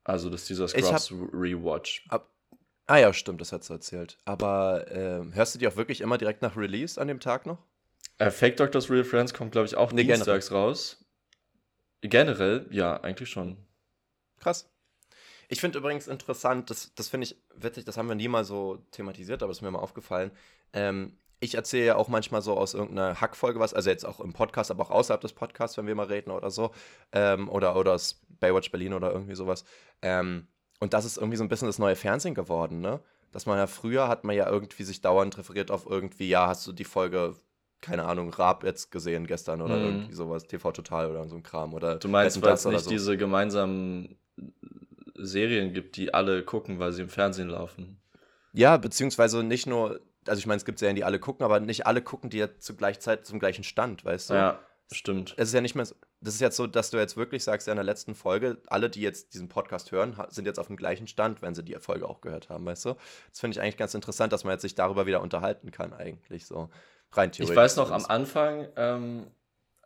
Also 0.02 0.30
das 0.30 0.42
ist 0.42 0.50
dieser 0.50 0.68
Scrubs 0.68 1.12
Rewatch. 1.12 2.06
Ab, 2.08 2.30
ah 2.87 2.96
ja, 2.96 3.12
stimmt, 3.12 3.42
das 3.42 3.52
hast 3.52 3.68
du 3.68 3.74
erzählt. 3.74 4.16
Aber 4.24 4.90
äh, 4.90 5.22
hörst 5.35 5.54
du 5.54 5.58
die 5.58 5.68
auch 5.68 5.76
wirklich 5.76 6.00
immer 6.00 6.16
direkt 6.16 6.40
nach 6.40 6.56
Release 6.56 6.98
an 6.98 7.06
dem 7.06 7.20
Tag 7.20 7.44
noch? 7.44 7.58
Äh, 8.16 8.30
Fake 8.30 8.56
Doctors 8.56 8.88
Real 8.88 9.04
Friends 9.04 9.35
kommt, 9.35 9.52
glaube 9.52 9.66
ich, 9.66 9.76
auch 9.76 9.92
nee, 9.92 10.04
dienstags 10.04 10.48
generell. 10.48 10.68
raus. 10.68 11.04
Generell, 12.00 12.66
ja, 12.70 12.98
eigentlich 12.98 13.28
schon. 13.28 13.58
Krass. 14.40 14.71
Ich 15.52 15.60
finde 15.60 15.80
übrigens 15.80 16.08
interessant, 16.08 16.70
das, 16.70 16.94
das 16.94 17.08
finde 17.08 17.26
ich 17.26 17.36
witzig, 17.54 17.84
das 17.84 17.98
haben 17.98 18.08
wir 18.08 18.14
nie 18.14 18.26
mal 18.26 18.42
so 18.42 18.78
thematisiert, 18.90 19.42
aber 19.42 19.50
das 19.50 19.58
ist 19.58 19.62
mir 19.62 19.70
mal 19.70 19.80
aufgefallen. 19.80 20.30
Ähm, 20.72 21.18
ich 21.40 21.56
erzähle 21.56 21.84
ja 21.84 21.96
auch 21.96 22.08
manchmal 22.08 22.40
so 22.40 22.56
aus 22.56 22.72
irgendeiner 22.72 23.20
Hackfolge 23.20 23.60
was, 23.60 23.74
also 23.74 23.90
jetzt 23.90 24.06
auch 24.06 24.20
im 24.20 24.32
Podcast, 24.32 24.70
aber 24.70 24.84
auch 24.84 24.90
außerhalb 24.90 25.20
des 25.20 25.34
Podcasts, 25.34 25.76
wenn 25.76 25.86
wir 25.86 25.94
mal 25.94 26.06
reden 26.06 26.30
oder 26.30 26.50
so. 26.50 26.70
Ähm, 27.12 27.50
oder, 27.50 27.76
oder 27.76 27.92
aus 27.92 28.22
Baywatch 28.40 28.70
Berlin 28.70 28.94
oder 28.94 29.12
irgendwie 29.12 29.34
sowas. 29.34 29.66
Ähm, 30.00 30.46
und 30.80 30.94
das 30.94 31.04
ist 31.04 31.18
irgendwie 31.18 31.36
so 31.36 31.44
ein 31.44 31.50
bisschen 31.50 31.68
das 31.68 31.78
neue 31.78 31.96
Fernsehen 31.96 32.34
geworden, 32.34 32.80
ne? 32.80 33.00
Dass 33.30 33.44
man 33.44 33.58
ja 33.58 33.66
früher 33.66 34.08
hat 34.08 34.24
man 34.24 34.34
ja 34.34 34.48
irgendwie 34.48 34.84
sich 34.84 35.02
dauernd 35.02 35.36
referiert 35.36 35.70
auf 35.70 35.84
irgendwie, 35.84 36.30
ja, 36.30 36.46
hast 36.46 36.66
du 36.66 36.72
die 36.72 36.84
Folge, 36.84 37.36
keine 37.82 38.06
Ahnung, 38.06 38.30
Raab 38.30 38.64
jetzt 38.64 38.90
gesehen 38.90 39.26
gestern 39.26 39.60
oder 39.60 39.76
mhm. 39.76 39.84
irgendwie 39.84 40.14
sowas, 40.14 40.46
TV 40.46 40.72
Total 40.72 41.10
oder 41.10 41.28
so 41.28 41.36
ein 41.36 41.42
Kram. 41.42 41.74
Oder 41.74 41.96
du 41.96 42.08
meinst, 42.08 42.40
weil 42.40 42.54
es 42.54 42.64
nicht 42.64 42.84
so. 42.84 42.88
diese 42.90 43.18
gemeinsamen 43.18 44.16
Serien 45.26 45.72
gibt, 45.72 45.96
die 45.96 46.14
alle 46.14 46.42
gucken, 46.42 46.78
weil 46.78 46.92
sie 46.92 47.02
im 47.02 47.08
Fernsehen 47.08 47.48
laufen. 47.48 48.00
Ja, 48.52 48.76
beziehungsweise 48.76 49.42
nicht 49.42 49.66
nur 49.66 50.00
also 50.26 50.38
ich 50.38 50.46
meine, 50.46 50.58
es 50.58 50.64
gibt 50.64 50.78
Serien, 50.78 50.96
die 50.96 51.04
alle 51.04 51.18
gucken, 51.18 51.44
aber 51.44 51.61
nicht 51.61 51.87
alle 51.87 52.02
gucken 52.02 52.30
die 52.30 52.38
ja 52.38 52.48
zur 52.58 52.76
gleichen 52.76 53.00
Zeit 53.00 53.26
zum 53.26 53.38
gleichen 53.38 53.64
Stand, 53.64 54.04
weißt 54.04 54.30
du? 54.30 54.35
Ja, 54.35 54.61
stimmt. 54.90 55.35
Es 55.37 55.48
ist 55.48 55.54
ja 55.54 55.61
nicht 55.61 55.74
mehr 55.74 55.87
so, 55.87 55.94
das 56.20 56.35
ist 56.35 56.40
jetzt 56.40 56.56
so, 56.56 56.66
dass 56.66 56.90
du 56.90 56.98
jetzt 56.98 57.16
wirklich 57.16 57.42
sagst, 57.42 57.66
ja 57.66 57.72
in 57.72 57.76
der 57.76 57.85
letzten 57.85 58.14
Folge, 58.14 58.58
alle, 58.66 58.88
die 58.88 59.00
jetzt 59.00 59.35
diesen 59.35 59.48
Podcast 59.48 59.92
hören, 59.92 60.16
sind 60.28 60.46
jetzt 60.46 60.58
auf 60.58 60.68
dem 60.68 60.76
gleichen 60.76 61.06
Stand, 61.06 61.42
wenn 61.42 61.54
sie 61.54 61.64
die 61.64 61.74
Folge 61.74 62.08
auch 62.08 62.20
gehört 62.20 62.48
haben, 62.48 62.64
weißt 62.64 62.85
du? 62.85 62.94
Das 63.30 63.40
finde 63.40 63.56
ich 63.56 63.61
eigentlich 63.61 63.76
ganz 63.76 63.94
interessant, 63.94 64.32
dass 64.32 64.44
man 64.44 64.52
jetzt 64.52 64.62
sich 64.62 64.74
darüber 64.74 65.06
wieder 65.06 65.20
unterhalten 65.20 65.70
kann, 65.70 65.92
eigentlich 65.92 66.46
so. 66.46 66.70
Rein 67.14 67.30
theoretisch. 67.30 67.50
Ich 67.50 67.56
weiß 67.56 67.76
noch, 67.76 67.90
am 67.90 68.06
Anfang, 68.06 68.68
ähm, 68.76 69.26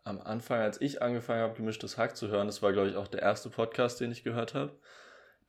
am 0.05 0.21
Anfang, 0.21 0.61
als 0.61 0.79
ich 0.79 1.01
angefangen 1.01 1.41
habe, 1.41 1.55
gemischtes 1.55 1.97
Hack 1.97 2.15
zu 2.15 2.29
hören, 2.29 2.47
das 2.47 2.61
war, 2.61 2.71
glaube 2.71 2.89
ich, 2.89 2.95
auch 2.95 3.09
der 3.09 3.21
erste 3.21 3.49
Podcast, 3.49 3.99
den 3.99 4.11
ich 4.11 4.23
gehört 4.23 4.53
habe. 4.53 4.71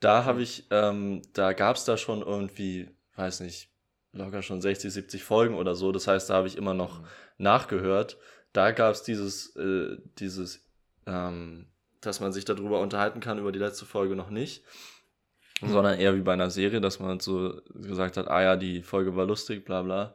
Da 0.00 0.24
habe 0.24 0.42
ich, 0.42 0.66
ähm, 0.70 1.22
da 1.32 1.52
gab 1.52 1.76
es 1.76 1.84
da 1.84 1.96
schon 1.96 2.22
irgendwie, 2.22 2.88
weiß 3.16 3.40
nicht, 3.40 3.70
locker 4.12 4.42
schon 4.42 4.60
60, 4.60 4.92
70 4.92 5.24
Folgen 5.24 5.54
oder 5.54 5.74
so. 5.74 5.92
Das 5.92 6.06
heißt, 6.06 6.30
da 6.30 6.34
habe 6.34 6.48
ich 6.48 6.56
immer 6.56 6.74
noch 6.74 7.00
mhm. 7.00 7.06
nachgehört. 7.38 8.18
Da 8.52 8.70
gab 8.70 8.92
es 8.92 9.02
dieses, 9.02 9.54
äh, 9.56 9.96
dieses, 10.18 10.66
ähm, 11.06 11.66
dass 12.00 12.20
man 12.20 12.32
sich 12.32 12.44
darüber 12.44 12.80
unterhalten 12.80 13.20
kann, 13.20 13.38
über 13.38 13.52
die 13.52 13.58
letzte 13.58 13.86
Folge 13.86 14.14
noch 14.14 14.30
nicht. 14.30 14.64
Mhm. 15.60 15.68
Sondern 15.68 15.98
eher 15.98 16.14
wie 16.14 16.20
bei 16.20 16.32
einer 16.32 16.50
Serie, 16.50 16.80
dass 16.80 17.00
man 17.00 17.18
so 17.18 17.60
gesagt 17.74 18.16
hat, 18.16 18.28
ah 18.28 18.42
ja, 18.42 18.56
die 18.56 18.82
Folge 18.82 19.16
war 19.16 19.26
lustig, 19.26 19.64
bla 19.64 19.82
bla. 19.82 20.14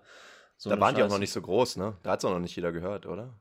So 0.55 0.69
da 0.69 0.79
waren 0.79 0.91
Scheiße. 0.91 0.95
die 0.95 1.03
auch 1.03 1.09
noch 1.09 1.19
nicht 1.19 1.33
so 1.33 1.41
groß, 1.41 1.75
ne? 1.75 1.97
Da 2.03 2.11
hat 2.11 2.19
es 2.19 2.25
auch 2.25 2.31
noch 2.31 2.39
nicht 2.39 2.55
jeder 2.55 2.71
gehört, 2.71 3.05
oder? 3.05 3.33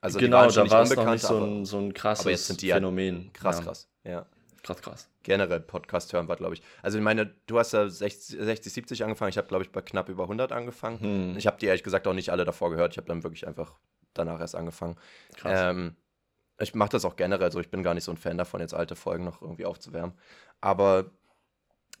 Also 0.00 0.18
genau, 0.18 0.48
da 0.48 0.70
war 0.70 0.82
es 0.82 0.94
noch 0.94 1.10
nicht 1.10 1.24
so 1.24 1.38
ein, 1.38 1.64
so 1.64 1.78
ein 1.78 1.92
krasses 1.92 2.56
Phänomen. 2.56 3.32
Krass, 3.32 3.58
ja. 3.58 3.64
krass, 3.64 3.90
ja. 4.04 4.26
Krass, 4.68 4.82
krass. 4.82 5.08
Generell 5.22 5.60
Podcast 5.60 6.12
hören 6.12 6.28
war, 6.28 6.36
glaube 6.36 6.52
ich. 6.52 6.62
Also 6.82 6.98
ich 6.98 7.04
meine, 7.04 7.34
du 7.46 7.58
hast 7.58 7.72
ja 7.72 7.88
60, 7.88 8.38
60 8.38 8.70
70 8.70 9.04
angefangen. 9.04 9.30
Ich 9.30 9.38
habe, 9.38 9.48
glaube 9.48 9.64
ich, 9.64 9.72
bei 9.72 9.80
knapp 9.80 10.10
über 10.10 10.24
100 10.24 10.52
angefangen. 10.52 11.00
Hm. 11.00 11.38
Ich 11.38 11.46
habe 11.46 11.56
die 11.58 11.64
ehrlich 11.64 11.82
gesagt 11.82 12.06
auch 12.06 12.12
nicht 12.12 12.28
alle 12.28 12.44
davor 12.44 12.68
gehört. 12.68 12.92
Ich 12.92 12.98
habe 12.98 13.08
dann 13.08 13.22
wirklich 13.22 13.46
einfach 13.46 13.72
danach 14.12 14.40
erst 14.40 14.54
angefangen. 14.54 14.96
Krass. 15.36 15.70
Ähm, 15.70 15.96
ich 16.60 16.74
mache 16.74 16.90
das 16.90 17.06
auch 17.06 17.16
generell 17.16 17.50
so. 17.50 17.60
Ich 17.60 17.70
bin 17.70 17.82
gar 17.82 17.94
nicht 17.94 18.04
so 18.04 18.12
ein 18.12 18.18
Fan 18.18 18.36
davon, 18.36 18.60
jetzt 18.60 18.74
alte 18.74 18.94
Folgen 18.94 19.24
noch 19.24 19.40
irgendwie 19.40 19.64
aufzuwärmen. 19.64 20.12
Aber 20.60 21.12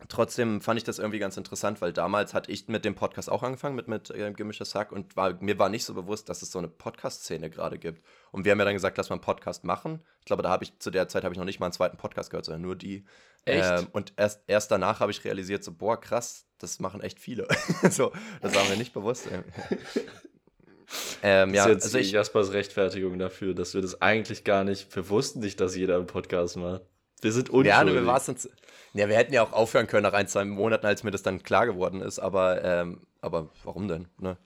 trotzdem 0.06 0.60
fand 0.60 0.78
ich 0.78 0.84
das 0.84 0.98
irgendwie 0.98 1.18
ganz 1.18 1.36
interessant, 1.36 1.80
weil 1.80 1.92
damals 1.92 2.32
hatte 2.32 2.52
ich 2.52 2.68
mit 2.68 2.84
dem 2.84 2.94
Podcast 2.94 3.28
auch 3.30 3.42
angefangen, 3.42 3.74
mit, 3.74 3.88
mit 3.88 4.10
äh, 4.10 4.32
Gemischtes 4.32 4.74
Hack 4.74 4.92
und 4.92 5.16
war, 5.16 5.34
mir 5.40 5.58
war 5.58 5.68
nicht 5.68 5.84
so 5.84 5.94
bewusst, 5.94 6.28
dass 6.28 6.42
es 6.42 6.52
so 6.52 6.58
eine 6.58 6.68
Podcast-Szene 6.68 7.50
gerade 7.50 7.78
gibt. 7.78 8.04
Und 8.30 8.44
wir 8.44 8.52
haben 8.52 8.60
ja 8.60 8.64
dann 8.64 8.74
gesagt, 8.74 8.96
dass 8.96 9.10
wir 9.10 9.14
einen 9.14 9.20
Podcast 9.20 9.64
machen. 9.64 10.00
Ich 10.20 10.26
glaube, 10.26 10.42
da 10.42 10.50
habe 10.50 10.62
ich 10.62 10.78
zu 10.78 10.90
der 10.90 11.08
Zeit 11.08 11.24
habe 11.24 11.34
ich 11.34 11.38
noch 11.38 11.44
nicht 11.44 11.58
mal 11.58 11.66
einen 11.66 11.72
zweiten 11.72 11.96
Podcast 11.96 12.30
gehört, 12.30 12.44
sondern 12.44 12.62
nur 12.62 12.76
die. 12.76 13.04
Echt? 13.44 13.64
Ähm, 13.68 13.88
und 13.92 14.12
erst, 14.16 14.42
erst 14.46 14.70
danach 14.70 15.00
habe 15.00 15.10
ich 15.10 15.24
realisiert, 15.24 15.64
so, 15.64 15.72
boah, 15.72 16.00
krass, 16.00 16.46
das 16.58 16.78
machen 16.78 17.00
echt 17.00 17.18
viele. 17.18 17.48
so, 17.90 18.12
das 18.40 18.54
war 18.54 18.64
mir 18.68 18.76
nicht 18.76 18.92
bewusst. 18.92 19.28
Ähm, 21.22 21.52
ja, 21.52 21.64
das 21.64 21.66
ist 21.66 21.74
jetzt 21.74 21.84
also 21.84 21.98
ich, 21.98 22.12
Jaspers 22.12 22.52
Rechtfertigung 22.52 23.18
dafür, 23.18 23.52
dass 23.52 23.74
wir 23.74 23.82
das 23.82 24.00
eigentlich 24.00 24.42
gar 24.44 24.64
nicht, 24.64 24.96
wir 24.96 25.10
wussten 25.10 25.40
nicht, 25.40 25.60
dass 25.60 25.76
jeder 25.76 25.96
einen 25.96 26.06
Podcast 26.06 26.56
macht. 26.56 26.80
Wir 27.22 27.32
sind 27.32 27.50
unschuldig. 27.50 27.70
Ja, 27.70 27.86
wir, 27.86 28.28
uns, 28.28 28.48
ja, 28.94 29.08
wir 29.08 29.16
hätten 29.16 29.32
ja 29.32 29.42
auch 29.42 29.52
aufhören 29.52 29.86
können 29.86 30.04
nach 30.04 30.12
ein, 30.12 30.28
zwei 30.28 30.44
Monaten, 30.44 30.86
als 30.86 31.02
mir 31.04 31.10
das 31.10 31.22
dann 31.22 31.42
klar 31.42 31.66
geworden 31.66 32.00
ist, 32.00 32.18
aber, 32.18 32.64
ähm, 32.64 33.06
aber 33.20 33.48
warum 33.64 33.88
denn? 33.88 34.08
Ne? 34.18 34.36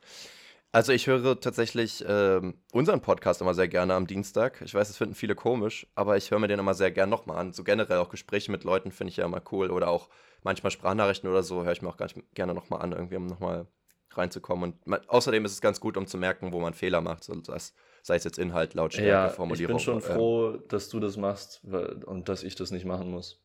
Also 0.74 0.92
ich 0.92 1.06
höre 1.06 1.38
tatsächlich 1.38 2.02
ähm, 2.08 2.54
unseren 2.72 3.02
Podcast 3.02 3.42
immer 3.42 3.52
sehr 3.52 3.68
gerne 3.68 3.92
am 3.92 4.06
Dienstag. 4.06 4.62
Ich 4.62 4.72
weiß, 4.72 4.88
das 4.88 4.96
finden 4.96 5.14
viele 5.14 5.34
komisch, 5.34 5.86
aber 5.94 6.16
ich 6.16 6.30
höre 6.30 6.38
mir 6.38 6.48
den 6.48 6.58
immer 6.58 6.72
sehr 6.72 6.90
gerne 6.90 7.10
nochmal 7.10 7.36
an. 7.36 7.52
So 7.52 7.62
generell 7.62 7.98
auch 7.98 8.08
Gespräche 8.08 8.50
mit 8.50 8.64
Leuten 8.64 8.90
finde 8.90 9.10
ich 9.10 9.18
ja 9.18 9.26
immer 9.26 9.42
cool 9.52 9.70
oder 9.70 9.88
auch 9.88 10.08
manchmal 10.42 10.70
Sprachnachrichten 10.70 11.28
oder 11.28 11.42
so 11.42 11.62
höre 11.62 11.72
ich 11.72 11.82
mir 11.82 11.90
auch 11.90 11.98
ganz 11.98 12.14
gerne 12.32 12.54
nochmal 12.54 12.80
an, 12.80 12.92
irgendwie 12.92 13.16
um 13.16 13.26
nochmal 13.26 13.66
reinzukommen. 14.12 14.72
Und 14.72 14.86
man, 14.86 15.06
außerdem 15.08 15.44
ist 15.44 15.52
es 15.52 15.60
ganz 15.60 15.78
gut, 15.78 15.98
um 15.98 16.06
zu 16.06 16.16
merken, 16.16 16.52
wo 16.52 16.60
man 16.60 16.72
Fehler 16.72 17.02
macht. 17.02 17.24
So, 17.24 17.34
das, 17.34 17.74
sei 18.02 18.16
es 18.16 18.24
jetzt 18.24 18.38
Inhalt, 18.38 18.74
Lautstärke, 18.74 19.08
ja, 19.08 19.28
Formulierung. 19.28 19.78
Ich 19.78 19.84
bin 19.86 19.94
schon 19.94 20.02
froh, 20.02 20.58
dass 20.68 20.88
du 20.88 21.00
das 21.00 21.16
machst 21.16 21.60
weil, 21.62 22.04
und 22.04 22.28
dass 22.28 22.42
ich 22.42 22.54
das 22.54 22.70
nicht 22.70 22.84
machen 22.84 23.10
muss. 23.10 23.40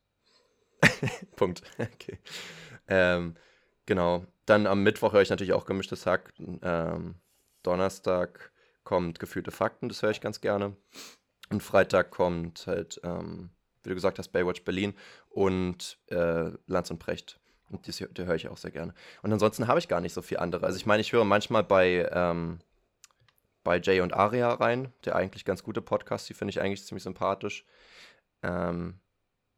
Punkt. 1.36 1.62
Okay. 1.80 2.20
Ähm, 2.90 3.36
genau. 3.86 4.26
Dann 4.46 4.66
am 4.66 4.82
Mittwoch 4.82 5.14
höre 5.14 5.22
ich 5.22 5.30
natürlich 5.30 5.54
auch 5.54 5.66
gemischtes 5.66 6.06
Hack. 6.06 6.34
Ähm, 6.62 7.16
Donnerstag 7.64 8.52
kommt 8.84 9.20
gefühlte 9.20 9.52
Fakten, 9.52 9.90
das 9.90 10.02
höre 10.02 10.12
ich 10.12 10.22
ganz 10.22 10.40
gerne. 10.40 10.78
Und 11.50 11.62
Freitag 11.62 12.12
kommt 12.12 12.66
halt, 12.66 13.02
ähm, 13.04 13.50
wie 13.84 13.90
du 13.90 13.96
gesagt 13.96 14.20
hast, 14.20 14.30
Baywatch 14.30 14.64
Berlin 14.64 14.94
und 15.30 15.98
äh, 16.08 16.52
Lanz 16.68 16.90
und 16.92 17.00
Precht. 17.00 17.40
Und 17.70 17.86
die, 17.86 17.92
die 17.92 18.26
höre 18.26 18.36
ich 18.36 18.48
auch 18.48 18.58
sehr 18.58 18.72
gerne. 18.72 18.94
Und 19.22 19.34
ansonsten 19.34 19.68
habe 19.68 19.80
ich 19.80 19.90
gar 19.90 20.00
nicht 20.00 20.14
so 20.14 20.22
viel 20.22 20.38
andere. 20.38 20.66
Also 20.66 20.78
ich 20.78 20.86
meine, 20.86 21.02
ich 21.02 21.12
höre 21.12 21.26
manchmal 21.26 21.64
bei, 21.64 22.10
ähm, 22.12 22.60
bei 23.68 23.82
Jay 23.82 24.00
und 24.00 24.14
Aria 24.14 24.54
rein, 24.54 24.94
der 25.04 25.18
eigentlich 25.18 25.44
ganz 25.44 25.62
gute 25.62 25.82
Podcast, 25.82 26.30
die 26.30 26.34
finde 26.34 26.52
ich 26.52 26.62
eigentlich 26.62 26.86
ziemlich 26.86 27.04
sympathisch. 27.04 27.66
Ähm, 28.42 29.02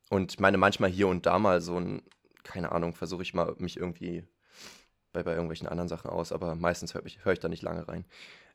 und 0.09 0.31
ich 0.31 0.39
meine, 0.39 0.57
manchmal 0.57 0.89
hier 0.89 1.07
und 1.07 1.27
da 1.27 1.37
mal 1.37 1.61
so 1.61 1.79
ein, 1.79 2.01
keine 2.41 2.71
Ahnung, 2.71 2.95
versuche 2.95 3.21
ich 3.21 3.35
mal 3.35 3.53
mich 3.59 3.77
irgendwie 3.77 4.27
bei, 5.13 5.21
bei 5.21 5.33
irgendwelchen 5.33 5.67
anderen 5.67 5.89
Sachen 5.89 6.09
aus, 6.09 6.31
aber 6.31 6.55
meistens 6.55 6.95
höre 6.95 7.05
ich, 7.05 7.23
hör 7.23 7.33
ich 7.33 7.39
da 7.39 7.49
nicht 7.49 7.61
lange 7.61 7.87
rein. 7.87 8.03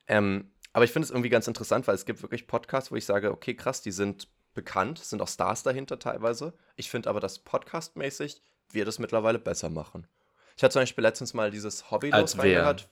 Ähm, 0.08 0.50
aber 0.72 0.86
ich 0.86 0.90
finde 0.90 1.04
es 1.04 1.12
irgendwie 1.12 1.30
ganz 1.30 1.46
interessant, 1.46 1.86
weil 1.86 1.94
es 1.94 2.04
gibt 2.04 2.22
wirklich 2.22 2.48
Podcasts, 2.48 2.90
wo 2.90 2.96
ich 2.96 3.04
sage, 3.04 3.30
okay, 3.30 3.54
krass, 3.54 3.80
die 3.80 3.92
sind 3.92 4.26
bekannt, 4.54 4.98
sind 4.98 5.22
auch 5.22 5.28
Stars 5.28 5.62
dahinter 5.62 6.00
teilweise. 6.00 6.54
Ich 6.74 6.90
finde 6.90 7.08
aber, 7.08 7.20
dass 7.20 7.38
podcastmäßig 7.38 8.42
wir 8.72 8.84
das 8.84 8.98
mittlerweile 8.98 9.38
besser 9.38 9.70
machen. 9.70 10.08
Ich 10.56 10.64
hatte 10.64 10.72
zum 10.72 10.82
Beispiel 10.82 11.02
letztens 11.02 11.32
mal 11.32 11.52
dieses 11.52 11.92
Hobbylos 11.92 12.36
reingehört 12.38 12.88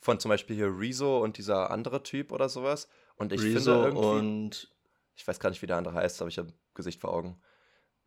von 0.00 0.18
zum 0.18 0.30
Beispiel 0.30 0.56
hier 0.56 0.66
Rezo 0.76 1.18
und 1.22 1.38
dieser 1.38 1.70
andere 1.70 2.02
Typ 2.02 2.32
oder 2.32 2.48
sowas. 2.48 2.88
Und 3.16 3.32
ich 3.32 3.42
Rezo 3.42 3.84
finde 3.84 3.88
irgendwie, 3.88 4.06
und 4.06 4.74
ich 5.14 5.28
weiß 5.28 5.38
gar 5.38 5.50
nicht, 5.50 5.62
wie 5.62 5.66
der 5.66 5.76
andere 5.76 5.94
heißt, 5.94 6.20
aber 6.20 6.28
ich 6.28 6.38
habe 6.38 6.52
Gesicht 6.74 7.00
vor 7.00 7.12
Augen. 7.12 7.40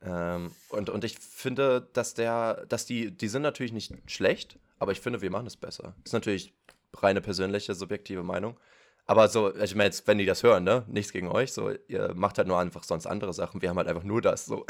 Ähm, 0.01 0.51
und, 0.69 0.89
und 0.89 1.03
ich 1.03 1.17
finde, 1.19 1.88
dass 1.93 2.13
der, 2.13 2.65
dass 2.65 2.86
die, 2.86 3.15
die 3.15 3.27
sind 3.27 3.43
natürlich 3.43 3.71
nicht 3.71 3.93
schlecht, 4.08 4.60
aber 4.79 4.91
ich 4.91 4.99
finde, 4.99 5.21
wir 5.21 5.29
machen 5.29 5.47
es 5.47 5.56
besser. 5.56 5.93
Das 6.03 6.10
ist 6.10 6.13
natürlich 6.13 6.53
reine 6.95 7.21
persönliche, 7.21 7.75
subjektive 7.75 8.23
Meinung. 8.23 8.60
Aber 9.06 9.27
so, 9.27 9.53
ich 9.56 9.75
meine 9.75 9.86
jetzt, 9.86 10.08
wenn 10.08 10.17
die 10.17 10.25
das 10.25 10.43
hören, 10.43 10.63
ne? 10.63 10.86
Nichts 10.88 11.12
gegen 11.12 11.27
euch, 11.27 11.51
so, 11.51 11.71
ihr 11.88 12.13
macht 12.15 12.38
halt 12.38 12.47
nur 12.47 12.58
einfach 12.58 12.84
sonst 12.84 13.06
andere 13.06 13.34
Sachen. 13.34 13.62
Wir 13.62 13.69
haben 13.69 13.77
halt 13.77 13.89
einfach 13.89 14.03
nur 14.03 14.21
das, 14.21 14.45
so. 14.45 14.65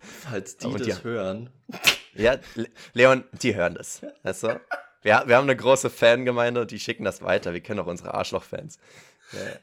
Falls 0.00 0.56
die 0.56 0.72
das 0.76 0.82
die, 0.82 1.04
hören. 1.04 1.50
Ja, 2.14 2.36
Leon, 2.94 3.24
die 3.32 3.54
hören 3.54 3.74
das. 3.74 4.02
Weißt 4.22 4.42
du? 4.42 4.60
Wir, 5.06 5.22
wir 5.26 5.36
haben 5.36 5.44
eine 5.44 5.54
große 5.54 5.88
Fangemeinde, 5.88 6.66
die 6.66 6.80
schicken 6.80 7.04
das 7.04 7.22
weiter. 7.22 7.52
Wir 7.52 7.60
kennen 7.60 7.78
auch 7.78 7.86
unsere 7.86 8.12
Arschloch-Fans. 8.14 8.78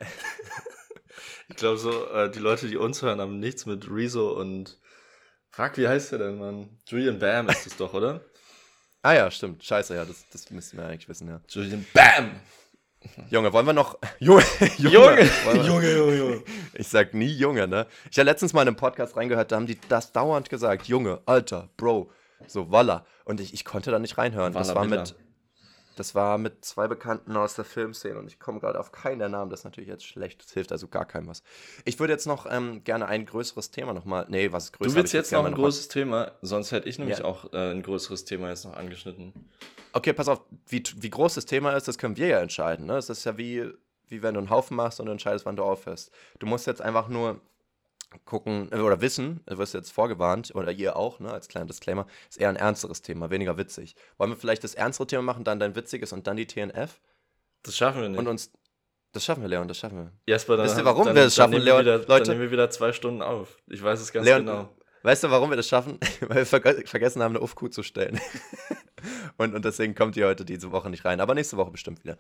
Ich 1.50 1.58
glaube 1.58 1.78
so, 1.78 2.08
äh, 2.08 2.32
die 2.32 2.40
Leute, 2.40 2.68
die 2.68 2.78
uns 2.78 3.02
hören, 3.02 3.20
haben 3.20 3.40
nichts 3.40 3.66
mit 3.66 3.88
Rezo 3.92 4.32
und 4.32 4.80
Fuck, 5.52 5.78
wie 5.78 5.88
heißt 5.88 6.14
der 6.14 6.20
denn, 6.20 6.40
Mann? 6.40 6.80
Julian 6.88 7.20
Bam 7.20 7.50
ist 7.50 7.68
es 7.68 7.76
doch, 7.76 7.94
oder? 7.94 8.22
Ah 9.04 9.14
ja, 9.14 9.30
stimmt. 9.30 9.64
Scheiße, 9.64 9.94
ja, 9.94 10.06
das, 10.06 10.26
das 10.32 10.50
müssten 10.50 10.78
wir 10.78 10.88
eigentlich 10.88 11.08
wissen, 11.10 11.28
ja. 11.28 11.42
Julian 11.50 11.86
Bam! 11.94 12.40
Junge, 13.30 13.52
wollen 13.52 13.66
wir 13.66 13.74
noch. 13.74 14.00
Junge, 14.20 14.44
Junge, 14.78 14.90
Junge, 14.90 15.22
Junge, 15.68 15.94
Junge, 15.94 16.18
Junge. 16.18 16.44
Ich 16.74 16.88
sag 16.88 17.14
nie 17.14 17.32
Junge, 17.32 17.68
ne? 17.68 17.86
Ich 18.10 18.18
habe 18.18 18.26
letztens 18.26 18.54
mal 18.54 18.62
in 18.62 18.70
einem 18.70 18.78
Podcast 18.78 19.18
reingehört, 19.18 19.52
da 19.52 19.58
haben 19.58 19.68
die 19.68 19.78
das 19.90 20.14
dauernd 20.14 20.50
gesagt. 20.50 20.88
Junge, 20.88 21.22
Alter, 21.26 21.70
Bro, 21.76 22.10
so 22.48 22.72
Walla. 22.72 23.06
Und 23.26 23.42
ich, 23.42 23.54
ich 23.54 23.66
konnte 23.66 23.92
da 23.92 24.00
nicht 24.00 24.18
reinhören. 24.18 24.54
Walla, 24.54 24.66
das 24.66 24.74
war 24.74 24.86
mit. 24.86 25.16
Das 25.96 26.16
war 26.16 26.38
mit 26.38 26.66
zwei 26.66 26.88
Bekannten 26.88 27.36
aus 27.38 27.56
der 27.56 27.66
Filmszene 27.66 28.18
und 28.18 28.28
ich 28.28 28.40
komme 28.40 28.60
gerade 28.60 28.80
auf 28.80 28.92
keinen 28.92 29.20
der 29.20 29.30
Namen. 29.30 29.50
Das 29.50 29.62
ist 29.62 29.64
natürlich 29.66 29.90
jetzt 29.90 30.06
schlecht. 30.06 30.44
Das 30.44 30.52
hilft 30.52 30.72
also 30.72 30.88
gar 30.88 31.06
keinem 31.06 31.28
was. 31.28 31.44
Ich 31.86 32.00
würde 32.00 32.14
jetzt 32.14 32.26
noch 32.26 32.46
ähm, 32.50 32.84
gerne 32.84 33.08
ein 33.08 33.26
größeres 33.26 33.72
Thema 33.72 33.94
nochmal. 33.94 34.26
Nee, 34.30 34.52
was 34.52 34.66
ist 34.66 34.74
größer? 34.74 34.90
Du 34.90 34.96
willst 34.96 35.14
jetzt 35.14 35.32
noch 35.32 35.46
ein 35.46 35.54
größeres 35.54 35.88
Thema? 35.88 36.32
Sonst 36.42 36.72
hätte 36.72 36.90
ich 36.90 37.00
nämlich 37.00 37.20
ja. 37.20 37.26
auch 37.26 37.52
äh, 37.54 37.72
ein 37.72 37.84
größeres 37.84 38.26
Thema 38.26 38.50
jetzt 38.50 38.66
noch 38.66 38.76
angeschnitten. 38.76 39.34
Okay, 39.94 40.14
pass 40.14 40.28
auf. 40.28 40.42
Wie, 40.68 40.84
wie 40.98 41.10
groß 41.10 41.36
das 41.36 41.46
Thema 41.46 41.74
ist, 41.74 41.88
das 41.88 41.98
können 41.98 42.18
wir 42.18 42.28
ja 42.28 42.40
entscheiden. 42.40 42.88
Ne? 42.88 42.94
Das 42.94 43.10
ist 43.10 43.24
ja 43.26 43.38
wie, 43.38 43.70
wie 44.08 44.24
wenn 44.24 44.34
du 44.34 44.40
einen 44.40 44.50
Haufen 44.50 44.76
machst 44.76 45.00
und 45.00 45.06
du 45.06 45.12
entscheidest, 45.12 45.46
wann 45.46 45.56
du 45.56 45.64
aufhörst. 45.64 46.12
Du 46.40 46.48
musst 46.48 46.66
jetzt 46.66 46.82
einfach 46.82 47.08
nur 47.08 47.40
gucken 48.26 48.70
äh, 48.72 48.78
oder 48.78 49.02
wissen, 49.02 49.42
du 49.46 49.58
wirst 49.58 49.74
jetzt 49.74 49.92
vorgewarnt, 49.92 50.54
oder 50.56 50.72
ihr 50.72 50.96
auch, 50.96 51.20
ne, 51.20 51.32
als 51.32 51.48
kleiner 51.48 51.68
Disclaimer, 51.68 52.08
ist 52.30 52.40
eher 52.40 52.50
ein 52.50 52.56
ernsteres 52.56 53.02
Thema, 53.02 53.30
weniger 53.30 53.58
witzig. 53.58 53.96
Wollen 54.18 54.32
wir 54.32 54.38
vielleicht 54.38 54.64
das 54.64 54.76
ernstere 54.76 55.08
Thema 55.08 55.24
machen, 55.24 55.44
dann 55.44 55.60
dein 55.60 55.76
witziges 55.76 56.14
und 56.14 56.28
dann 56.28 56.38
die 56.38 56.48
TNF? 56.48 57.00
Das 57.64 57.78
schaffen 57.78 58.02
wir 58.02 58.10
nicht. 58.10 58.20
Und 58.20 58.28
uns. 58.28 58.52
Das 59.14 59.24
schaffen 59.24 59.42
wir, 59.42 59.48
Leon, 59.48 59.68
das 59.68 59.78
schaffen 59.78 59.98
wir. 59.98 60.12
Jasper, 60.26 60.58
dann, 60.58 60.66
Wisst 60.66 60.78
ihr, 60.78 60.86
warum 60.86 61.06
dann, 61.06 61.16
wir 61.16 61.26
das 61.26 61.36
schaffen, 61.36 61.54
Leon? 61.54 61.82
Wieder, 61.82 62.00
Leute, 62.00 62.08
dann 62.08 62.28
nehmen 62.30 62.42
wir 62.42 62.52
wieder 62.52 62.70
zwei 62.72 62.92
Stunden 62.94 63.22
auf. 63.22 63.58
Ich 63.68 63.84
weiß 63.84 64.02
es 64.02 64.12
ganz 64.12 64.26
Leon, 64.26 64.46
genau. 64.46 64.70
Weißt 65.04 65.24
du, 65.24 65.30
warum 65.30 65.50
wir 65.50 65.58
das 65.58 65.68
schaffen? 65.68 66.00
Weil 66.22 66.38
wir 66.38 66.46
ver 66.46 66.62
vergessen 66.86 67.22
haben, 67.22 67.36
eine 67.36 67.44
UFQ 67.44 67.72
zu 67.72 67.84
stellen. 67.84 68.20
und, 69.38 69.54
und 69.54 69.64
deswegen 69.66 69.94
kommt 69.96 70.16
ihr 70.18 70.26
heute 70.26 70.46
diese 70.46 70.72
Woche 70.72 70.90
nicht 70.90 71.06
rein. 71.06 71.22
Aber 71.22 71.36
nächste 71.36 71.58
Woche 71.58 71.72
bestimmt 71.72 72.04
wieder. 72.04 72.18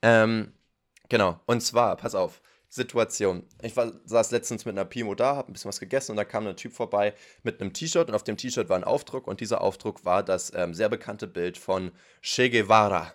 Ähm, 0.00 0.52
genau. 1.08 1.40
Und 1.46 1.60
zwar, 1.60 1.96
pass 1.96 2.14
auf. 2.14 2.40
Situation. 2.70 3.42
Ich 3.62 3.76
war, 3.76 3.92
saß 4.04 4.30
letztens 4.30 4.64
mit 4.64 4.74
einer 4.74 4.84
Pimo 4.84 5.16
da, 5.16 5.34
habe 5.34 5.50
ein 5.50 5.52
bisschen 5.52 5.68
was 5.68 5.80
gegessen 5.80 6.12
und 6.12 6.16
da 6.16 6.24
kam 6.24 6.46
ein 6.46 6.56
Typ 6.56 6.72
vorbei 6.72 7.14
mit 7.42 7.60
einem 7.60 7.72
T-Shirt 7.72 8.08
und 8.08 8.14
auf 8.14 8.22
dem 8.22 8.36
T-Shirt 8.36 8.68
war 8.68 8.76
ein 8.76 8.84
Aufdruck 8.84 9.26
und 9.26 9.40
dieser 9.40 9.60
Aufdruck 9.60 10.04
war 10.04 10.22
das 10.22 10.52
ähm, 10.54 10.72
sehr 10.72 10.88
bekannte 10.88 11.26
Bild 11.26 11.58
von 11.58 11.90
Che 12.22 12.48
Guevara. 12.48 13.12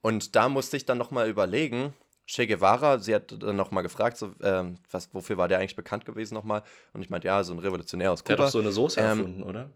Und 0.00 0.34
da 0.34 0.48
musste 0.48 0.78
ich 0.78 0.86
dann 0.86 0.96
nochmal 0.96 1.28
überlegen, 1.28 1.92
Che 2.26 2.46
Guevara, 2.46 2.98
sie 2.98 3.14
hat 3.14 3.36
dann 3.42 3.54
nochmal 3.54 3.82
gefragt, 3.82 4.16
so, 4.16 4.32
ähm, 4.42 4.78
was, 4.90 5.12
wofür 5.12 5.36
war 5.36 5.48
der 5.48 5.58
eigentlich 5.58 5.76
bekannt 5.76 6.06
gewesen 6.06 6.32
nochmal? 6.32 6.62
Und 6.94 7.02
ich 7.02 7.10
meinte, 7.10 7.28
ja, 7.28 7.44
so 7.44 7.52
ein 7.52 7.58
Revolutionär 7.58 8.12
aus 8.12 8.24
Kuba. 8.24 8.36
Der 8.36 8.46
hat 8.46 8.48
doch 8.48 8.52
so 8.52 8.60
eine 8.60 8.72
Soße 8.72 8.98
ähm, 8.98 9.06
erfunden, 9.06 9.42
oder? 9.42 9.70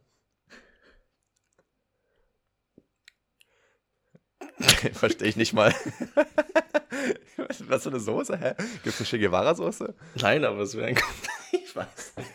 Verstehe 4.95 5.29
ich 5.29 5.37
nicht 5.37 5.53
mal. 5.53 5.75
Was 7.69 7.83
für 7.83 7.91
eine 7.91 8.01
Soße? 8.01 8.37
Hä? 8.37 8.55
Gibt 8.83 8.87
es 8.87 9.01
eine 9.01 9.07
Che 9.07 9.19
Guevara-Soße? 9.19 9.95
Nein, 10.17 10.45
aber 10.45 10.61
es 10.61 10.77
wäre 10.77 10.89
ein. 10.89 10.99
ich 11.53 11.75
weiß 11.75 12.15
nicht. 12.17 12.31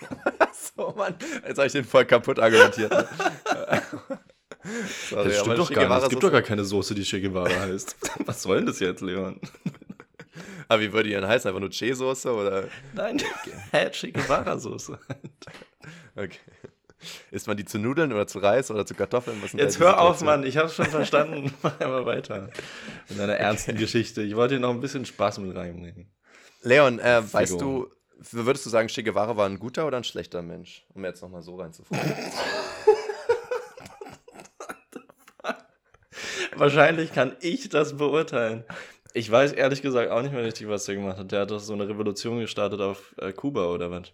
so, 0.76 0.94
Mann. 0.98 1.16
Jetzt 1.48 1.58
habe 1.58 1.68
ich 1.68 1.74
den 1.74 1.86
voll 1.86 2.06
kaputt 2.06 2.40
argumentiert. 2.40 2.92
Ne? 2.92 3.08
Sorry, 5.10 5.30
das 5.30 5.40
stimmt 5.42 5.58
doch 5.60 5.72
gar 5.72 5.88
nicht. 5.88 6.04
Es 6.04 6.10
gibt 6.10 6.24
doch 6.24 6.32
gar 6.32 6.42
keine 6.42 6.64
Soße, 6.64 6.96
die 6.96 7.04
Che 7.04 7.22
Guevara 7.22 7.50
heißt. 7.50 7.96
Was 8.26 8.42
soll 8.42 8.58
denn 8.58 8.66
das 8.66 8.80
jetzt, 8.80 9.02
Leon? 9.02 9.40
Aber 10.68 10.82
wie 10.82 10.92
würde 10.92 11.10
die 11.10 11.16
denn 11.16 11.28
heißen? 11.28 11.48
Einfach 11.48 11.62
nur 11.62 11.70
Che-Soße 11.70 12.34
oder? 12.34 12.68
Nein, 12.94 13.22
hä, 13.72 13.90
Che 13.92 14.12
Guevara-Soße. 14.12 14.98
okay. 16.16 16.40
Isst 17.32 17.48
man 17.48 17.58
die 17.58 17.66
zu 17.66 17.80
Nudeln 17.80 18.14
oder 18.14 18.28
zu 18.28 18.40
Reis 18.40 18.72
oder 18.72 18.86
zu 18.86 18.94
Kartoffeln? 18.96 19.42
Jetzt 19.54 19.80
hör 19.80 20.00
auf, 20.00 20.22
Mann. 20.22 20.44
Ich 20.46 20.58
habe 20.58 20.70
schon 20.70 20.86
verstanden. 20.86 21.54
Mach 21.62 21.80
einmal 21.80 22.06
weiter. 22.06 22.50
In 23.10 23.20
einer 23.20 23.36
ernsten 23.36 23.72
okay. 23.72 23.82
Geschichte. 23.82 24.22
Ich 24.22 24.36
wollte 24.36 24.56
hier 24.56 24.62
noch 24.62 24.72
ein 24.72 24.80
bisschen 24.80 25.06
Spaß 25.06 25.40
mit 25.40 25.56
reinbringen. 25.56 26.12
Leon, 26.62 27.00
äh, 27.00 27.22
weißt 27.32 27.60
du, 27.62 27.90
würdest 28.32 28.66
du 28.66 28.70
sagen, 28.70 28.88
Che 28.88 29.04
Guevara 29.04 29.38
war 29.38 29.48
ein 29.48 29.60
guter 29.60 29.86
oder 29.86 29.98
ein 29.98 30.04
schlechter 30.04 30.42
Mensch? 30.42 30.86
Um 30.94 31.06
jetzt 31.06 31.22
nochmal 31.22 31.42
so 31.44 31.56
reinzufragen. 31.56 32.12
Wahrscheinlich 36.56 37.14
kann 37.14 37.36
ich 37.42 37.70
das 37.70 37.98
beurteilen. 37.98 38.64
Ich 39.14 39.30
weiß 39.30 39.54
ehrlich 39.54 39.82
gesagt 39.82 40.12
auch 40.12 40.22
nicht 40.22 40.34
mehr 40.34 40.44
richtig, 40.44 40.68
was 40.68 40.86
der 40.86 40.96
gemacht 40.96 41.18
hat. 41.18 41.32
Der 41.32 41.42
hat 41.42 41.52
doch 41.52 41.60
so 41.60 41.74
eine 41.74 41.88
Revolution 41.88 42.40
gestartet 42.40 42.82
auf 42.82 43.16
äh, 43.18 43.32
Kuba 43.32 43.68
oder 43.68 43.92
was? 43.92 44.12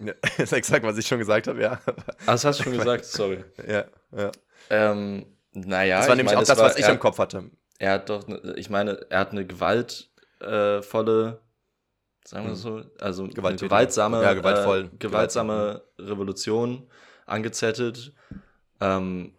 Ja, 0.00 0.14
ist 0.38 0.52
exakt, 0.52 0.84
was 0.84 0.96
ich 0.98 1.06
schon 1.06 1.18
gesagt 1.18 1.46
habe, 1.46 1.60
ja. 1.60 1.80
Ah, 2.26 2.32
das 2.32 2.44
hast 2.44 2.60
du 2.60 2.64
schon 2.64 2.72
gesagt, 2.78 3.04
sorry. 3.04 3.44
Ja, 3.66 3.84
ja. 4.16 4.30
Ähm, 4.70 5.26
naja, 5.52 5.98
das 5.98 6.08
war 6.08 6.16
nämlich 6.16 6.34
meine, 6.34 6.42
auch 6.42 6.46
das, 6.46 6.58
war, 6.58 6.66
was 6.66 6.76
ich 6.76 6.84
er, 6.84 6.92
im 6.92 6.98
Kopf 6.98 7.18
hatte. 7.18 7.50
Er 7.78 7.92
hat 7.92 8.08
doch, 8.08 8.26
ne, 8.26 8.54
ich 8.56 8.70
meine, 8.70 9.06
er 9.10 9.20
hat 9.20 9.32
eine 9.32 9.46
gewaltvolle, 9.46 10.08
äh, 10.40 12.28
sagen 12.28 12.44
wir 12.44 12.50
hm. 12.50 12.54
so, 12.54 12.82
also 12.98 13.24
eine 13.24 13.56
gewaltsame, 13.56 14.22
ja, 14.22 14.34
gewaltvoll, 14.34 14.90
äh, 14.92 14.96
gewaltsame 14.98 15.82
Revolution 15.98 16.88
angezettelt, 17.26 18.12
ähm, 18.80 19.34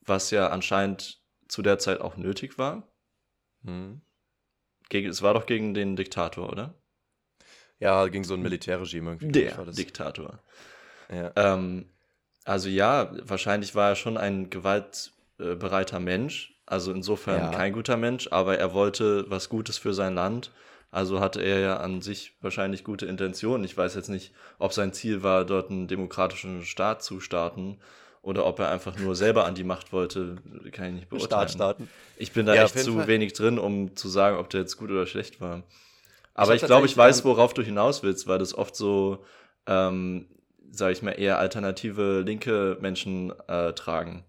was 0.00 0.30
ja 0.30 0.48
anscheinend 0.48 1.20
zu 1.48 1.62
der 1.62 1.78
Zeit 1.78 2.00
auch 2.00 2.16
nötig 2.16 2.58
war. 2.58 2.88
Hm. 3.64 4.00
Gegen, 4.88 5.08
es 5.08 5.22
war 5.22 5.34
doch 5.34 5.46
gegen 5.46 5.74
den 5.74 5.96
Diktator, 5.96 6.50
oder? 6.50 6.74
Ja, 7.78 8.06
gegen 8.08 8.24
so 8.24 8.34
ein 8.34 8.42
Militärregime 8.42 9.10
irgendwie. 9.12 9.32
Der 9.32 9.64
Diktator. 9.66 10.38
Ja. 11.12 11.32
Ähm, 11.36 11.86
also 12.44 12.68
ja, 12.68 13.10
wahrscheinlich 13.22 13.74
war 13.74 13.90
er 13.90 13.96
schon 13.96 14.16
ein 14.16 14.50
gewaltbereiter 14.50 16.00
Mensch. 16.00 16.54
Also 16.64 16.92
insofern 16.92 17.40
ja. 17.40 17.50
kein 17.50 17.72
guter 17.72 17.96
Mensch, 17.96 18.28
aber 18.30 18.58
er 18.58 18.72
wollte 18.72 19.24
was 19.28 19.48
Gutes 19.48 19.78
für 19.78 19.94
sein 19.94 20.14
Land. 20.14 20.50
Also 20.90 21.20
hatte 21.20 21.42
er 21.42 21.60
ja 21.60 21.76
an 21.76 22.00
sich 22.00 22.34
wahrscheinlich 22.40 22.82
gute 22.82 23.06
Intentionen. 23.06 23.64
Ich 23.64 23.76
weiß 23.76 23.94
jetzt 23.94 24.08
nicht, 24.08 24.32
ob 24.58 24.72
sein 24.72 24.92
Ziel 24.92 25.22
war, 25.22 25.44
dort 25.44 25.70
einen 25.70 25.88
demokratischen 25.88 26.64
Staat 26.64 27.02
zu 27.02 27.20
starten 27.20 27.78
oder 28.22 28.46
ob 28.46 28.58
er 28.58 28.70
einfach 28.70 28.98
nur 28.98 29.14
selber 29.14 29.44
an 29.44 29.54
die 29.54 29.62
Macht 29.62 29.92
wollte, 29.92 30.36
kann 30.72 30.86
ich 30.86 30.92
nicht 30.94 31.08
beurteilen. 31.08 31.48
Staat 31.48 31.50
starten. 31.50 31.90
Ich 32.16 32.32
bin 32.32 32.46
da 32.46 32.54
ja, 32.54 32.64
echt 32.64 32.78
zu 32.78 32.94
Fall. 32.94 33.06
wenig 33.06 33.34
drin, 33.34 33.58
um 33.58 33.94
zu 33.94 34.08
sagen, 34.08 34.36
ob 34.38 34.50
der 34.50 34.60
jetzt 34.62 34.76
gut 34.76 34.90
oder 34.90 35.06
schlecht 35.06 35.40
war. 35.40 35.62
Aber 36.36 36.54
ich, 36.54 36.62
ich 36.62 36.66
glaube, 36.66 36.86
ich 36.86 36.96
weiß, 36.96 37.24
worauf 37.24 37.54
du 37.54 37.62
hinaus 37.62 38.02
willst, 38.02 38.26
weil 38.26 38.38
das 38.38 38.54
oft 38.54 38.76
so, 38.76 39.24
ähm, 39.66 40.28
sage 40.70 40.92
ich 40.92 41.02
mal, 41.02 41.12
eher 41.12 41.38
alternative 41.38 42.20
linke 42.20 42.76
Menschen 42.80 43.32
äh, 43.48 43.72
tragen. 43.72 44.24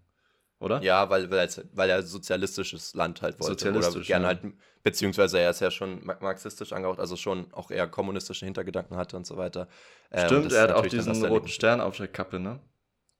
Oder? 0.58 0.82
Ja, 0.82 1.08
weil, 1.10 1.30
weil, 1.30 1.48
weil 1.72 1.90
er 1.90 2.02
sozialistisches 2.02 2.94
Land 2.94 3.22
halt 3.22 3.38
wollte. 3.38 3.52
Sozialistisch, 3.52 3.96
oder 3.96 4.04
gerne 4.04 4.24
ja. 4.24 4.28
halt, 4.28 4.54
beziehungsweise 4.82 5.38
er 5.38 5.50
ist 5.50 5.60
ja 5.60 5.70
schon 5.70 6.04
marxistisch 6.04 6.72
angehaucht, 6.72 6.98
also 6.98 7.14
schon 7.14 7.52
auch 7.52 7.70
eher 7.70 7.86
kommunistische 7.86 8.46
Hintergedanken 8.46 8.96
hatte 8.96 9.16
und 9.16 9.26
so 9.26 9.36
weiter. 9.36 9.68
Ähm, 10.10 10.26
Stimmt, 10.26 10.52
er 10.52 10.62
hat 10.62 10.72
auch 10.72 10.86
diesen 10.86 11.24
roten 11.26 11.48
Stern 11.48 11.80
auf 11.80 11.96
der 11.98 12.08
Kappe, 12.08 12.40
ne? 12.40 12.58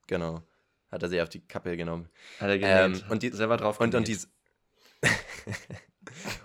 Genau. 0.07 0.43
Hat 0.91 1.03
er 1.03 1.11
sich 1.11 1.21
auf 1.21 1.29
die 1.29 1.47
Kappe 1.47 1.77
genommen. 1.77 2.09
Hat 2.41 2.49
er 2.49 2.59
genäht. 2.59 3.03
Ähm, 3.03 3.11
und 3.11 3.23
die, 3.23 3.29
selber 3.29 3.59
drauf 3.59 3.79
und, 3.79 3.95
und 3.95 4.09
die 4.09 4.19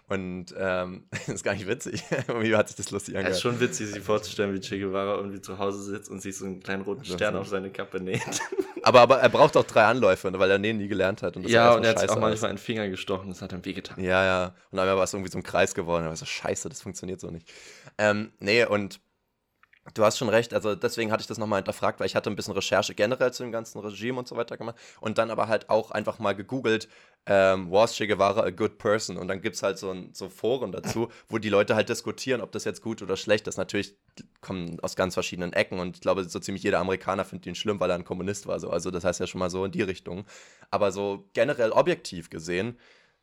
Und 0.08 0.54
ähm, 0.58 1.06
das 1.12 1.28
ist 1.28 1.44
gar 1.44 1.54
nicht 1.54 1.68
witzig. 1.68 2.04
Irgendwie 2.28 2.56
hat 2.56 2.68
sich 2.68 2.78
das 2.78 2.92
lustig 2.92 3.16
angehört. 3.16 3.32
Es 3.32 3.38
ist 3.38 3.42
schon 3.42 3.60
witzig, 3.60 3.88
sich 3.88 4.04
vorzustellen, 4.04 4.54
wie 4.54 4.60
Che 4.60 4.80
Guevara 4.80 5.18
irgendwie 5.18 5.42
zu 5.42 5.58
Hause 5.58 5.84
sitzt 5.84 6.10
und 6.10 6.22
sich 6.22 6.38
so 6.38 6.46
einen 6.46 6.62
kleinen 6.62 6.84
roten 6.84 7.06
Stern 7.06 7.36
auf 7.36 7.48
seine 7.48 7.72
Kappe 7.72 8.00
näht. 8.00 8.22
Aber, 8.86 9.00
aber 9.00 9.20
er 9.22 9.30
braucht 9.30 9.56
auch 9.56 9.64
drei 9.64 9.86
Anläufe, 9.86 10.30
weil 10.38 10.52
er 10.52 10.58
Nähen 10.58 10.78
nie 10.78 10.90
gelernt 10.90 11.24
hat. 11.24 11.38
Und 11.38 11.48
ja, 11.48 11.74
und 11.74 11.86
er 11.86 11.92
hat 11.92 12.10
auch 12.10 12.20
manchmal 12.20 12.50
einen 12.50 12.58
Finger 12.58 12.90
gestochen, 12.90 13.30
das 13.30 13.42
hat 13.42 13.54
ihm 13.54 13.64
wehgetan. 13.64 14.04
Ja, 14.04 14.26
ja. 14.26 14.56
Und 14.72 14.78
dann 14.78 14.86
war 14.86 15.02
es 15.02 15.14
irgendwie 15.14 15.32
so 15.32 15.38
ein 15.38 15.44
Kreis 15.44 15.74
geworden. 15.74 16.04
Er 16.04 16.10
war 16.10 16.18
so, 16.18 16.26
scheiße, 16.26 16.68
das 16.68 16.82
funktioniert 16.82 17.22
so 17.22 17.32
nicht. 17.32 17.50
Ähm, 17.98 18.34
nee, 18.40 18.66
und 18.66 19.00
Du 19.94 20.06
hast 20.06 20.18
schon 20.18 20.30
recht, 20.30 20.54
also 20.54 20.76
deswegen 20.76 21.12
hatte 21.12 21.22
ich 21.22 21.28
das 21.28 21.38
nochmal 21.38 21.58
hinterfragt, 21.60 22.00
weil 22.00 22.08
ich 22.08 22.16
hatte 22.16 22.30
ein 22.30 22.38
bisschen 22.38 22.54
Recherche 22.54 22.96
generell 22.96 23.34
zu 23.34 23.44
dem 23.44 23.52
ganzen 23.52 23.80
Regime 23.80 24.18
und 24.18 24.28
so 24.30 24.38
weiter 24.38 24.56
gemacht 24.56 24.78
und 25.02 25.18
dann 25.18 25.30
aber 25.30 25.50
halt 25.50 25.70
auch 25.70 25.92
einfach 25.92 26.20
mal 26.20 26.34
gegoogelt, 26.34 26.88
ähm, 27.26 27.70
was 27.70 27.94
Che 27.96 28.08
Guevara 28.08 28.44
a 28.44 28.50
good 28.50 28.78
person? 28.78 29.18
Und 29.18 29.28
dann 29.28 29.42
gibt 29.42 29.56
es 29.58 29.64
halt 29.64 29.78
so, 29.78 29.92
ein, 29.92 30.10
so 30.14 30.30
Foren 30.30 30.72
dazu, 30.72 31.10
wo 31.30 31.38
die 31.38 31.50
Leute 31.50 31.76
halt 31.76 31.90
diskutieren, 31.90 32.40
ob 32.40 32.52
das 32.54 32.64
jetzt 32.64 32.82
gut 32.82 33.02
oder 33.02 33.18
schlecht 33.18 33.48
ist. 33.48 33.58
Natürlich 33.58 33.96
kommen 34.42 34.80
aus 34.82 34.96
ganz 34.96 35.14
verschiedenen 35.16 35.52
Ecken 35.54 35.80
und 35.80 35.98
ich 35.98 36.02
glaube, 36.02 36.24
so 36.24 36.40
ziemlich 36.40 36.64
jeder 36.64 36.80
Amerikaner 36.80 37.26
findet 37.26 37.48
ihn 37.48 37.56
schlimm, 37.56 37.80
weil 37.82 37.90
er 37.90 37.96
ein 37.96 38.06
Kommunist 38.06 38.48
war. 38.48 38.60
So. 38.60 38.70
Also 38.70 38.90
das 38.90 39.04
heißt 39.04 39.20
ja 39.20 39.28
schon 39.28 39.40
mal 39.40 39.50
so 39.50 39.66
in 39.66 39.72
die 39.72 39.82
Richtung. 39.82 40.26
Aber 40.72 40.92
so 40.92 41.26
generell 41.34 41.72
objektiv 41.72 42.30
gesehen, 42.30 42.78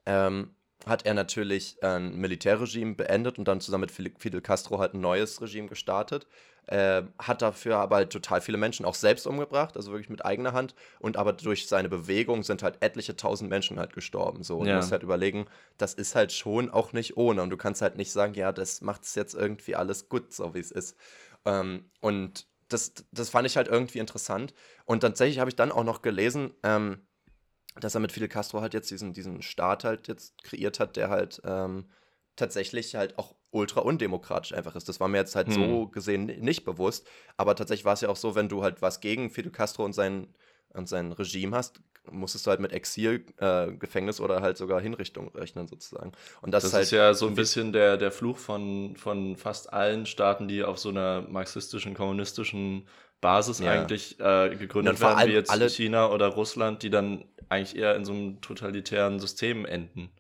ähm, 0.07 0.51
hat 0.87 1.07
er 1.07 1.15
natürlich 1.15 1.77
ein 1.83 2.17
Militärregime 2.17 2.95
beendet 2.95 3.39
und 3.39 3.47
dann 3.47 3.61
zusammen 3.61 3.83
mit 3.83 4.15
Fidel 4.19 4.41
Castro 4.41 4.79
halt 4.79 4.95
ein 4.95 5.01
neues 5.01 5.41
Regime 5.41 5.69
gestartet. 5.69 6.27
Äh, 6.67 7.03
hat 7.19 7.43
dafür 7.43 7.79
aber 7.79 7.97
halt 7.97 8.11
total 8.11 8.41
viele 8.41 8.59
Menschen 8.59 8.85
auch 8.85 8.95
selbst 8.95 9.27
umgebracht, 9.27 9.77
also 9.77 9.91
wirklich 9.91 10.09
mit 10.09 10.25
eigener 10.25 10.53
Hand. 10.53 10.75
Und 11.01 11.17
aber 11.17 11.33
durch 11.33 11.67
seine 11.67 11.89
Bewegung 11.89 12.43
sind 12.45 12.63
halt 12.63 12.77
etliche 12.81 13.17
tausend 13.17 13.51
Menschen 13.51 13.79
halt 13.79 13.93
gestorben. 13.93 14.45
So. 14.45 14.59
Und 14.59 14.67
ja. 14.67 14.75
du 14.75 14.77
musst 14.79 14.93
halt 14.93 15.03
überlegen, 15.03 15.47
das 15.79 15.95
ist 15.95 16.15
halt 16.15 16.33
schon 16.33 16.71
auch 16.71 16.93
nicht 16.93 17.17
ohne. 17.17 17.43
Und 17.43 17.51
du 17.51 17.57
kannst 17.57 17.83
halt 17.83 17.97
nicht 17.97 18.13
sagen, 18.13 18.35
ja, 18.35 18.53
das 18.53 18.83
macht 18.83 19.03
es 19.03 19.15
jetzt 19.15 19.35
irgendwie 19.35 19.75
alles 19.75 20.09
gut, 20.09 20.33
so 20.33 20.55
wie 20.55 20.61
es 20.61 20.71
ist. 20.71 20.97
Ähm, 21.45 21.91
und 22.01 22.47
das, 22.69 22.93
das 23.11 23.31
fand 23.31 23.47
ich 23.47 23.57
halt 23.57 23.69
irgendwie 23.69 23.99
interessant. 23.99 24.55
Und 24.85 25.01
tatsächlich 25.01 25.41
habe 25.41 25.51
ich 25.51 25.57
dann 25.57 25.73
auch 25.73 25.85
noch 25.85 26.03
gelesen, 26.03 26.53
ähm, 26.63 27.01
dass 27.79 27.95
er 27.95 28.01
mit 28.01 28.13
Fidel 28.13 28.29
Castro 28.29 28.61
halt 28.61 28.75
jetzt 28.75 28.91
diesen, 28.91 29.13
diesen 29.13 29.43
Staat 29.43 29.85
halt 29.85 30.09
jetzt 30.09 30.43
kreiert 30.43 30.81
hat, 30.81 30.97
der 30.97 31.09
halt 31.09 31.41
ähm, 31.45 31.87
tatsächlich 32.37 32.95
halt 32.95 33.19
auch 33.19 33.35
ultra 33.51 33.81
undemokratisch 33.81 34.53
einfach 34.53 34.77
ist. 34.77 34.89
Das 34.89 35.01
war 35.01 35.09
mir 35.09 35.19
jetzt 35.19 35.37
halt 35.37 35.49
hm. 35.49 35.55
so 35.55 35.87
gesehen 35.89 36.27
nicht 36.27 36.65
bewusst. 36.65 37.07
Aber 37.37 37.55
tatsächlich 37.57 37.85
war 37.85 37.95
es 37.95 38.01
ja 38.01 38.09
auch 38.09 38.17
so, 38.17 38.35
wenn 38.35 38.49
du 38.49 38.63
halt 38.63 38.83
was 38.83 39.01
gegen 39.01 39.31
Fidel 39.31 39.53
Castro 39.53 39.85
und 39.85 39.93
sein, 39.93 40.29
und 40.73 40.89
sein 40.89 41.13
Regime 41.13 41.57
hast, 41.57 41.81
musstest 42.11 42.47
du 42.47 42.51
halt 42.51 42.61
mit 42.61 42.73
Exil, 42.73 43.27
äh, 43.39 43.73
Gefängnis 43.73 44.21
oder 44.21 44.41
halt 44.41 44.57
sogar 44.57 44.81
Hinrichtung 44.81 45.29
rechnen 45.35 45.67
sozusagen. 45.67 46.13
Und 46.43 46.53
das, 46.53 46.63
das 46.63 46.71
ist, 46.71 46.75
halt 46.75 46.85
ist 46.85 46.91
ja 46.93 47.15
so 47.15 47.27
ein 47.27 47.35
bisschen 47.35 47.73
der, 47.73 47.97
der 47.97 48.11
Fluch 48.11 48.39
von, 48.39 48.97
von 48.97 49.37
fast 49.37 49.73
allen 49.73 50.07
Staaten, 50.07 50.49
die 50.49 50.63
auf 50.63 50.79
so 50.79 50.89
einer 50.89 51.23
marxistischen, 51.23 51.95
kommunistischen 51.95 52.87
Basis 53.21 53.59
ja. 53.59 53.73
eigentlich 53.73 54.19
äh, 54.21 54.55
gegründet 54.57 55.01
werden, 55.01 55.29
wie 55.29 55.33
jetzt 55.33 55.77
China 55.77 56.11
oder 56.11 56.29
Russland, 56.29 56.83
die 56.83 56.91
dann 56.91 57.25
eigentlich 57.49 57.77
eher 57.77 57.97
in 57.97 58.05
so 58.05 58.13
einem 58.13 58.41
totalitären 58.41 59.21
System 59.21 59.67
enden. 59.67 60.11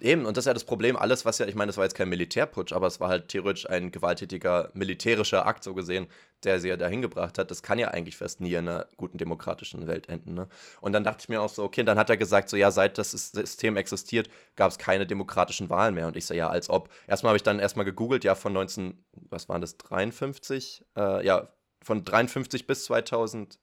Eben, 0.00 0.26
und 0.26 0.36
das 0.36 0.42
ist 0.42 0.46
ja 0.46 0.54
das 0.54 0.64
Problem, 0.64 0.96
alles, 0.96 1.24
was 1.24 1.38
ja, 1.38 1.46
ich 1.46 1.56
meine, 1.56 1.68
das 1.68 1.76
war 1.76 1.84
jetzt 1.84 1.96
kein 1.96 2.08
Militärputsch, 2.08 2.72
aber 2.72 2.86
es 2.86 3.00
war 3.00 3.08
halt 3.08 3.28
theoretisch 3.28 3.68
ein 3.68 3.90
gewalttätiger 3.90 4.70
militärischer 4.72 5.44
Akt, 5.44 5.64
so 5.64 5.74
gesehen, 5.74 6.06
der 6.44 6.60
sie 6.60 6.68
ja 6.68 6.76
dahin 6.76 7.02
gebracht 7.02 7.36
hat. 7.36 7.50
Das 7.50 7.64
kann 7.64 7.80
ja 7.80 7.88
eigentlich 7.88 8.16
fast 8.16 8.40
nie 8.40 8.52
in 8.52 8.68
einer 8.68 8.86
guten 8.96 9.18
demokratischen 9.18 9.88
Welt 9.88 10.08
enden. 10.08 10.34
Ne? 10.34 10.48
Und 10.80 10.92
dann 10.92 11.02
dachte 11.02 11.22
ich 11.22 11.28
mir 11.28 11.42
auch 11.42 11.48
so, 11.48 11.64
okay, 11.64 11.82
dann 11.82 11.98
hat 11.98 12.10
er 12.10 12.16
gesagt, 12.16 12.48
so 12.48 12.56
ja, 12.56 12.70
seit 12.70 12.96
das 12.96 13.10
System 13.10 13.76
existiert, 13.76 14.30
gab 14.54 14.70
es 14.70 14.78
keine 14.78 15.04
demokratischen 15.04 15.68
Wahlen 15.68 15.94
mehr. 15.96 16.06
Und 16.06 16.16
ich 16.16 16.26
so, 16.26 16.34
ja, 16.34 16.48
als 16.48 16.70
ob. 16.70 16.90
Erstmal 17.08 17.30
habe 17.30 17.38
ich 17.38 17.42
dann 17.42 17.58
erstmal 17.58 17.84
gegoogelt, 17.84 18.22
ja, 18.22 18.36
von 18.36 18.52
19, 18.52 19.04
was 19.30 19.48
waren 19.48 19.60
das, 19.60 19.78
53? 19.78 20.84
Äh, 20.96 21.26
ja, 21.26 21.48
von 21.88 22.04
53 22.04 22.66
bis 22.66 22.84
2016 22.84 23.58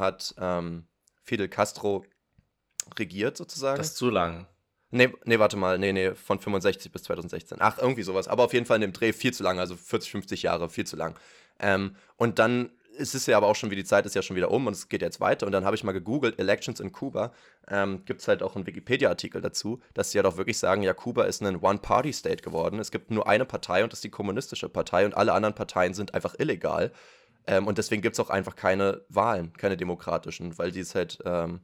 hat 0.00 0.34
ähm, 0.36 0.84
Fidel 1.22 1.48
Castro 1.48 2.04
regiert 2.98 3.36
sozusagen. 3.36 3.78
Das 3.78 3.90
ist 3.90 3.96
zu 3.96 4.10
lang. 4.10 4.48
Nee, 4.90 5.14
nee, 5.26 5.38
warte 5.38 5.56
mal, 5.56 5.78
nee, 5.78 5.92
nee, 5.92 6.12
von 6.16 6.40
65 6.40 6.90
bis 6.90 7.04
2016. 7.04 7.58
Ach, 7.60 7.78
irgendwie 7.78 8.02
sowas. 8.02 8.26
Aber 8.26 8.42
auf 8.42 8.52
jeden 8.52 8.66
Fall 8.66 8.78
in 8.78 8.80
dem 8.80 8.92
Dreh 8.92 9.12
viel 9.12 9.32
zu 9.32 9.44
lang, 9.44 9.60
also 9.60 9.76
40, 9.76 10.10
50 10.10 10.42
Jahre, 10.42 10.68
viel 10.68 10.84
zu 10.84 10.96
lang. 10.96 11.16
Ähm, 11.60 11.94
und 12.16 12.40
dann 12.40 12.72
ist 13.00 13.14
es 13.14 13.26
ja 13.26 13.36
aber 13.36 13.46
auch 13.48 13.56
schon 13.56 13.70
wie 13.70 13.76
die 13.76 13.84
Zeit 13.84 14.06
ist 14.06 14.14
ja 14.14 14.22
schon 14.22 14.36
wieder 14.36 14.50
um 14.50 14.66
und 14.66 14.74
es 14.74 14.88
geht 14.88 15.02
jetzt 15.02 15.20
weiter. 15.20 15.46
Und 15.46 15.52
dann 15.52 15.64
habe 15.64 15.74
ich 15.74 15.82
mal 15.82 15.92
gegoogelt, 15.92 16.38
Elections 16.38 16.78
in 16.78 16.92
Kuba. 16.92 17.32
Ähm, 17.68 18.04
Gibt 18.04 18.20
es 18.20 18.28
halt 18.28 18.42
auch 18.42 18.54
einen 18.54 18.66
Wikipedia-Artikel 18.66 19.40
dazu, 19.40 19.80
dass 19.94 20.10
sie 20.10 20.18
ja 20.18 20.22
halt 20.22 20.32
doch 20.32 20.38
wirklich 20.38 20.58
sagen, 20.58 20.82
ja, 20.82 20.94
Kuba 20.94 21.24
ist 21.24 21.42
ein 21.42 21.56
One-Party-State 21.56 22.42
geworden. 22.42 22.78
Es 22.78 22.90
gibt 22.90 23.10
nur 23.10 23.26
eine 23.26 23.44
Partei 23.44 23.82
und 23.82 23.92
das 23.92 23.98
ist 23.98 24.04
die 24.04 24.10
kommunistische 24.10 24.68
Partei 24.68 25.04
und 25.04 25.16
alle 25.16 25.32
anderen 25.32 25.54
Parteien 25.54 25.94
sind 25.94 26.14
einfach 26.14 26.34
illegal. 26.38 26.92
Ähm, 27.46 27.66
und 27.66 27.78
deswegen 27.78 28.02
gibt 28.02 28.14
es 28.14 28.20
auch 28.20 28.30
einfach 28.30 28.54
keine 28.54 29.02
Wahlen, 29.08 29.52
keine 29.54 29.76
demokratischen, 29.76 30.58
weil 30.58 30.70
die 30.70 30.80
es 30.80 30.94
halt 30.94 31.18
ähm, 31.24 31.60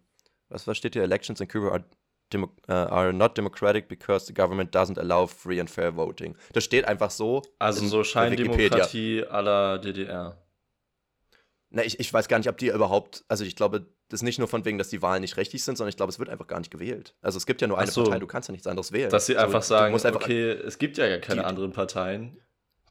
was, 0.48 0.66
was 0.66 0.76
steht 0.76 0.94
hier? 0.94 1.02
Elections 1.02 1.40
in 1.40 1.48
Cuba 1.48 1.70
are, 1.70 1.84
demo, 2.32 2.50
uh, 2.68 2.72
are 2.72 3.12
not 3.12 3.36
democratic 3.36 3.88
because 3.88 4.26
the 4.26 4.32
government 4.32 4.74
doesn't 4.74 4.98
allow 4.98 5.26
free 5.26 5.60
and 5.60 5.68
fair 5.68 5.92
voting. 5.92 6.36
Das 6.52 6.64
steht 6.64 6.84
einfach 6.86 7.10
so. 7.10 7.42
Also 7.58 7.86
so 7.86 8.04
Scheindemokratie 8.04 9.24
aller 9.24 9.78
DDR. 9.78 10.36
Na, 11.70 11.84
ich, 11.84 11.98
ich 11.98 12.12
weiß 12.12 12.28
gar 12.28 12.38
nicht, 12.38 12.48
ob 12.48 12.58
die 12.58 12.68
überhaupt, 12.68 13.24
also 13.28 13.44
ich 13.44 13.56
glaube, 13.56 13.86
das 14.08 14.18
ist 14.18 14.22
nicht 14.22 14.38
nur 14.38 14.46
von 14.46 14.64
wegen, 14.64 14.78
dass 14.78 14.88
die 14.88 15.02
Wahlen 15.02 15.20
nicht 15.20 15.36
richtig 15.36 15.64
sind, 15.64 15.76
sondern 15.76 15.88
ich 15.88 15.96
glaube, 15.96 16.10
es 16.10 16.18
wird 16.18 16.28
einfach 16.28 16.46
gar 16.46 16.58
nicht 16.58 16.70
gewählt. 16.70 17.16
Also 17.22 17.38
es 17.38 17.46
gibt 17.46 17.60
ja 17.60 17.66
nur 17.66 17.78
eine 17.78 17.90
so, 17.90 18.04
Partei, 18.04 18.18
du 18.20 18.26
kannst 18.26 18.48
ja 18.48 18.52
nichts 18.52 18.66
anderes 18.66 18.92
wählen. 18.92 19.10
Dass 19.10 19.26
sie 19.26 19.36
also, 19.36 19.46
einfach 19.46 19.62
sagen, 19.66 19.94
einfach, 19.94 20.14
okay, 20.14 20.50
es 20.50 20.78
gibt 20.78 20.96
ja 20.96 21.18
keine 21.18 21.40
die, 21.40 21.46
anderen 21.46 21.72
Parteien. 21.72 22.40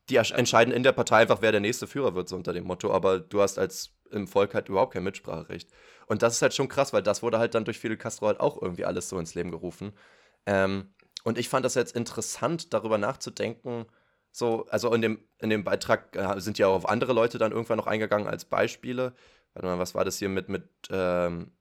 Die 0.09 0.17
entscheiden 0.17 0.73
in 0.73 0.83
der 0.83 0.91
Partei 0.91 1.17
einfach, 1.17 1.41
wer 1.41 1.51
der 1.51 1.61
nächste 1.61 1.87
Führer 1.87 2.15
wird, 2.15 2.27
so 2.27 2.35
unter 2.35 2.53
dem 2.53 2.65
Motto, 2.65 2.91
aber 2.91 3.19
du 3.19 3.41
hast 3.41 3.57
als 3.57 3.95
im 4.11 4.27
Volk 4.27 4.53
halt 4.53 4.69
überhaupt 4.69 4.93
kein 4.93 5.03
Mitspracherecht. 5.03 5.69
Und 6.07 6.21
das 6.21 6.35
ist 6.35 6.41
halt 6.41 6.53
schon 6.53 6.67
krass, 6.67 6.93
weil 6.93 7.01
das 7.01 7.23
wurde 7.23 7.39
halt 7.39 7.55
dann 7.55 7.65
durch 7.65 7.79
Fidel 7.79 7.97
Castro 7.97 8.27
halt 8.27 8.39
auch 8.39 8.61
irgendwie 8.61 8.85
alles 8.85 9.09
so 9.09 9.17
ins 9.17 9.35
Leben 9.35 9.51
gerufen. 9.51 9.93
Ähm, 10.45 10.93
und 11.23 11.39
ich 11.39 11.49
fand 11.49 11.65
das 11.65 11.73
jetzt 11.73 11.95
interessant, 11.95 12.73
darüber 12.73 12.97
nachzudenken. 12.97 13.85
So, 14.35 14.65
also 14.65 14.93
in 14.93 15.01
dem, 15.01 15.19
in 15.39 15.49
dem 15.49 15.63
Beitrag 15.63 16.13
äh, 16.13 16.41
sind 16.41 16.57
ja 16.57 16.67
auch 16.67 16.75
auf 16.75 16.89
andere 16.89 17.13
Leute 17.13 17.37
dann 17.37 17.53
irgendwann 17.53 17.77
noch 17.77 17.87
eingegangen 17.87 18.27
als 18.27 18.43
Beispiele. 18.43 19.13
Warte 19.53 19.65
mal, 19.65 19.79
was 19.79 19.95
war 19.95 20.03
das 20.03 20.17
hier 20.17 20.27
mit, 20.27 20.49
mit, 20.49 20.67
ähm, 20.89 21.53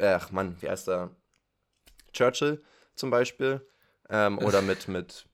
ach 0.00 0.30
Mann, 0.30 0.56
wie 0.60 0.68
heißt 0.68 0.86
der? 0.86 1.10
Churchill 2.12 2.62
zum 2.94 3.10
Beispiel. 3.10 3.66
Ähm, 4.08 4.38
oder 4.38 4.62
mit, 4.62 4.86
mit 4.88 5.26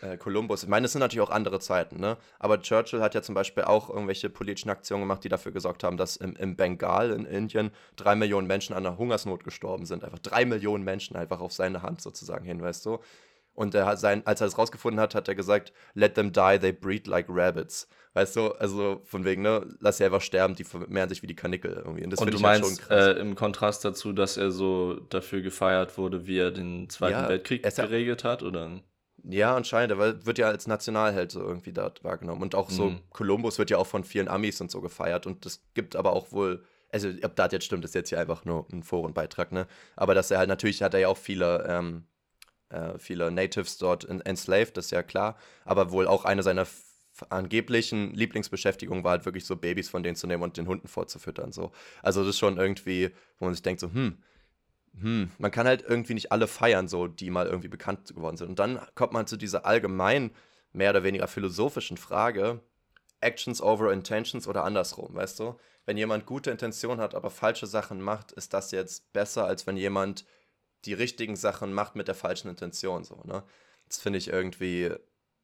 äh, 0.00 0.16
Columbus. 0.16 0.62
Ich 0.62 0.68
meine, 0.70 0.86
es 0.86 0.92
sind 0.92 1.00
natürlich 1.00 1.20
auch 1.20 1.30
andere 1.30 1.60
Zeiten, 1.60 2.00
ne? 2.00 2.16
Aber 2.38 2.62
Churchill 2.62 3.02
hat 3.02 3.14
ja 3.14 3.20
zum 3.20 3.34
Beispiel 3.34 3.64
auch 3.64 3.90
irgendwelche 3.90 4.30
politischen 4.30 4.70
Aktionen 4.70 5.02
gemacht, 5.02 5.24
die 5.24 5.28
dafür 5.28 5.52
gesorgt 5.52 5.84
haben, 5.84 5.98
dass 5.98 6.16
im, 6.16 6.36
im 6.36 6.56
Bengal 6.56 7.10
in 7.10 7.26
Indien 7.26 7.70
drei 7.96 8.14
Millionen 8.14 8.46
Menschen 8.46 8.74
an 8.74 8.86
einer 8.86 8.96
Hungersnot 8.96 9.44
gestorben 9.44 9.84
sind. 9.84 10.04
Einfach 10.04 10.20
drei 10.20 10.46
Millionen 10.46 10.84
Menschen 10.84 11.16
einfach 11.16 11.40
auf 11.40 11.52
seine 11.52 11.82
Hand 11.82 12.00
sozusagen 12.00 12.46
hin, 12.46 12.62
weißt 12.62 12.86
du? 12.86 13.00
Und 13.54 13.74
er 13.74 13.86
hat 13.86 14.00
sein, 14.00 14.26
als 14.26 14.40
er 14.40 14.48
das 14.48 14.58
rausgefunden 14.58 15.00
hat, 15.00 15.14
hat 15.14 15.28
er 15.28 15.34
gesagt, 15.34 15.72
let 15.94 16.14
them 16.14 16.32
die, 16.32 16.58
they 16.58 16.72
breed 16.72 17.06
like 17.06 17.26
rabbits. 17.28 17.88
Weißt 18.14 18.36
du, 18.36 18.52
also 18.52 19.00
von 19.04 19.24
wegen, 19.24 19.42
ne, 19.42 19.66
lass 19.80 19.98
sie 19.98 20.04
einfach 20.04 20.20
sterben, 20.20 20.54
die 20.54 20.64
vermehren 20.64 21.08
sich 21.08 21.22
wie 21.22 21.26
die 21.26 21.34
Kanickel 21.34 21.72
irgendwie. 21.72 22.04
Und, 22.04 22.10
das 22.10 22.20
und 22.20 22.32
du 22.32 22.40
halt 22.42 22.62
meinst 22.62 22.88
halt 22.88 23.16
äh, 23.16 23.20
im 23.20 23.34
Kontrast 23.34 23.84
dazu, 23.84 24.12
dass 24.12 24.36
er 24.36 24.52
so 24.52 24.94
dafür 25.10 25.42
gefeiert 25.42 25.98
wurde, 25.98 26.26
wie 26.26 26.38
er 26.38 26.52
den 26.52 26.88
Zweiten 26.88 27.22
ja, 27.22 27.28
Weltkrieg 27.28 27.62
geregelt 27.62 28.22
hat, 28.22 28.44
oder? 28.44 28.80
Ja, 29.24 29.56
anscheinend, 29.56 29.98
weil 29.98 30.24
wird 30.26 30.38
ja 30.38 30.48
als 30.48 30.66
Nationalheld 30.66 31.32
so 31.32 31.40
irgendwie 31.40 31.72
dort 31.72 32.04
wahrgenommen. 32.04 32.42
Und 32.42 32.54
auch 32.54 32.70
so, 32.70 32.90
mhm. 32.90 33.00
Columbus 33.10 33.58
wird 33.58 33.70
ja 33.70 33.78
auch 33.78 33.86
von 33.86 34.04
vielen 34.04 34.28
Amis 34.28 34.60
und 34.60 34.70
so 34.70 34.80
gefeiert. 34.80 35.26
Und 35.26 35.44
es 35.46 35.64
gibt 35.74 35.96
aber 35.96 36.12
auch 36.12 36.30
wohl, 36.30 36.62
also 36.92 37.08
ob 37.22 37.34
das 37.34 37.50
jetzt 37.50 37.64
stimmt, 37.64 37.84
ist 37.84 37.94
jetzt 37.94 38.10
hier 38.10 38.20
einfach 38.20 38.44
nur 38.44 38.66
ein 38.70 38.82
Forenbeitrag, 38.82 39.50
ne? 39.50 39.66
Aber 39.96 40.14
dass 40.14 40.30
er 40.30 40.38
halt, 40.38 40.48
natürlich 40.48 40.82
hat 40.82 40.94
er 40.94 41.00
ja 41.00 41.08
auch 41.08 41.16
viele, 41.16 41.64
ähm, 41.68 42.04
äh, 42.74 42.98
viele 42.98 43.30
Natives 43.30 43.78
dort 43.78 44.04
enslaved, 44.04 44.76
das 44.76 44.86
ist 44.86 44.90
ja 44.90 45.02
klar. 45.02 45.36
Aber 45.64 45.90
wohl 45.92 46.06
auch 46.06 46.24
eine 46.24 46.42
seiner 46.42 46.66
angeblichen 47.28 48.12
Lieblingsbeschäftigungen 48.12 49.04
war 49.04 49.12
halt 49.12 49.24
wirklich 49.24 49.46
so 49.46 49.56
Babys 49.56 49.88
von 49.88 50.02
denen 50.02 50.16
zu 50.16 50.26
nehmen 50.26 50.42
und 50.42 50.56
den 50.56 50.66
Hunden 50.66 50.88
vorzufüttern. 50.88 51.52
So. 51.52 51.70
Also 52.02 52.20
das 52.20 52.30
ist 52.30 52.38
schon 52.38 52.56
irgendwie, 52.56 53.10
wo 53.38 53.44
man 53.44 53.54
sich 53.54 53.62
denkt, 53.62 53.80
so, 53.80 53.92
hm, 53.92 54.18
hm, 55.00 55.30
man 55.38 55.50
kann 55.50 55.66
halt 55.66 55.84
irgendwie 55.86 56.14
nicht 56.14 56.32
alle 56.32 56.46
feiern, 56.46 56.88
so, 56.88 57.06
die 57.06 57.30
mal 57.30 57.46
irgendwie 57.46 57.68
bekannt 57.68 58.14
geworden 58.14 58.36
sind. 58.36 58.48
Und 58.48 58.58
dann 58.58 58.80
kommt 58.94 59.12
man 59.12 59.26
zu 59.26 59.36
dieser 59.36 59.66
allgemein, 59.66 60.30
mehr 60.72 60.90
oder 60.90 61.04
weniger 61.04 61.28
philosophischen 61.28 61.96
Frage, 61.96 62.60
Actions 63.20 63.62
over 63.62 63.92
Intentions 63.92 64.48
oder 64.48 64.64
andersrum, 64.64 65.14
weißt 65.14 65.38
du? 65.38 65.56
Wenn 65.86 65.96
jemand 65.96 66.26
gute 66.26 66.50
Intention 66.50 66.98
hat, 66.98 67.14
aber 67.14 67.30
falsche 67.30 67.66
Sachen 67.66 68.00
macht, 68.00 68.32
ist 68.32 68.54
das 68.54 68.70
jetzt 68.70 69.12
besser, 69.12 69.46
als 69.46 69.66
wenn 69.66 69.76
jemand 69.76 70.24
die 70.84 70.94
richtigen 70.94 71.36
Sachen 71.36 71.72
macht 71.72 71.96
mit 71.96 72.08
der 72.08 72.14
falschen 72.14 72.48
Intention, 72.48 73.04
so, 73.04 73.22
ne? 73.24 73.42
Das 73.88 73.98
finde 73.98 74.18
ich 74.18 74.28
irgendwie 74.28 74.90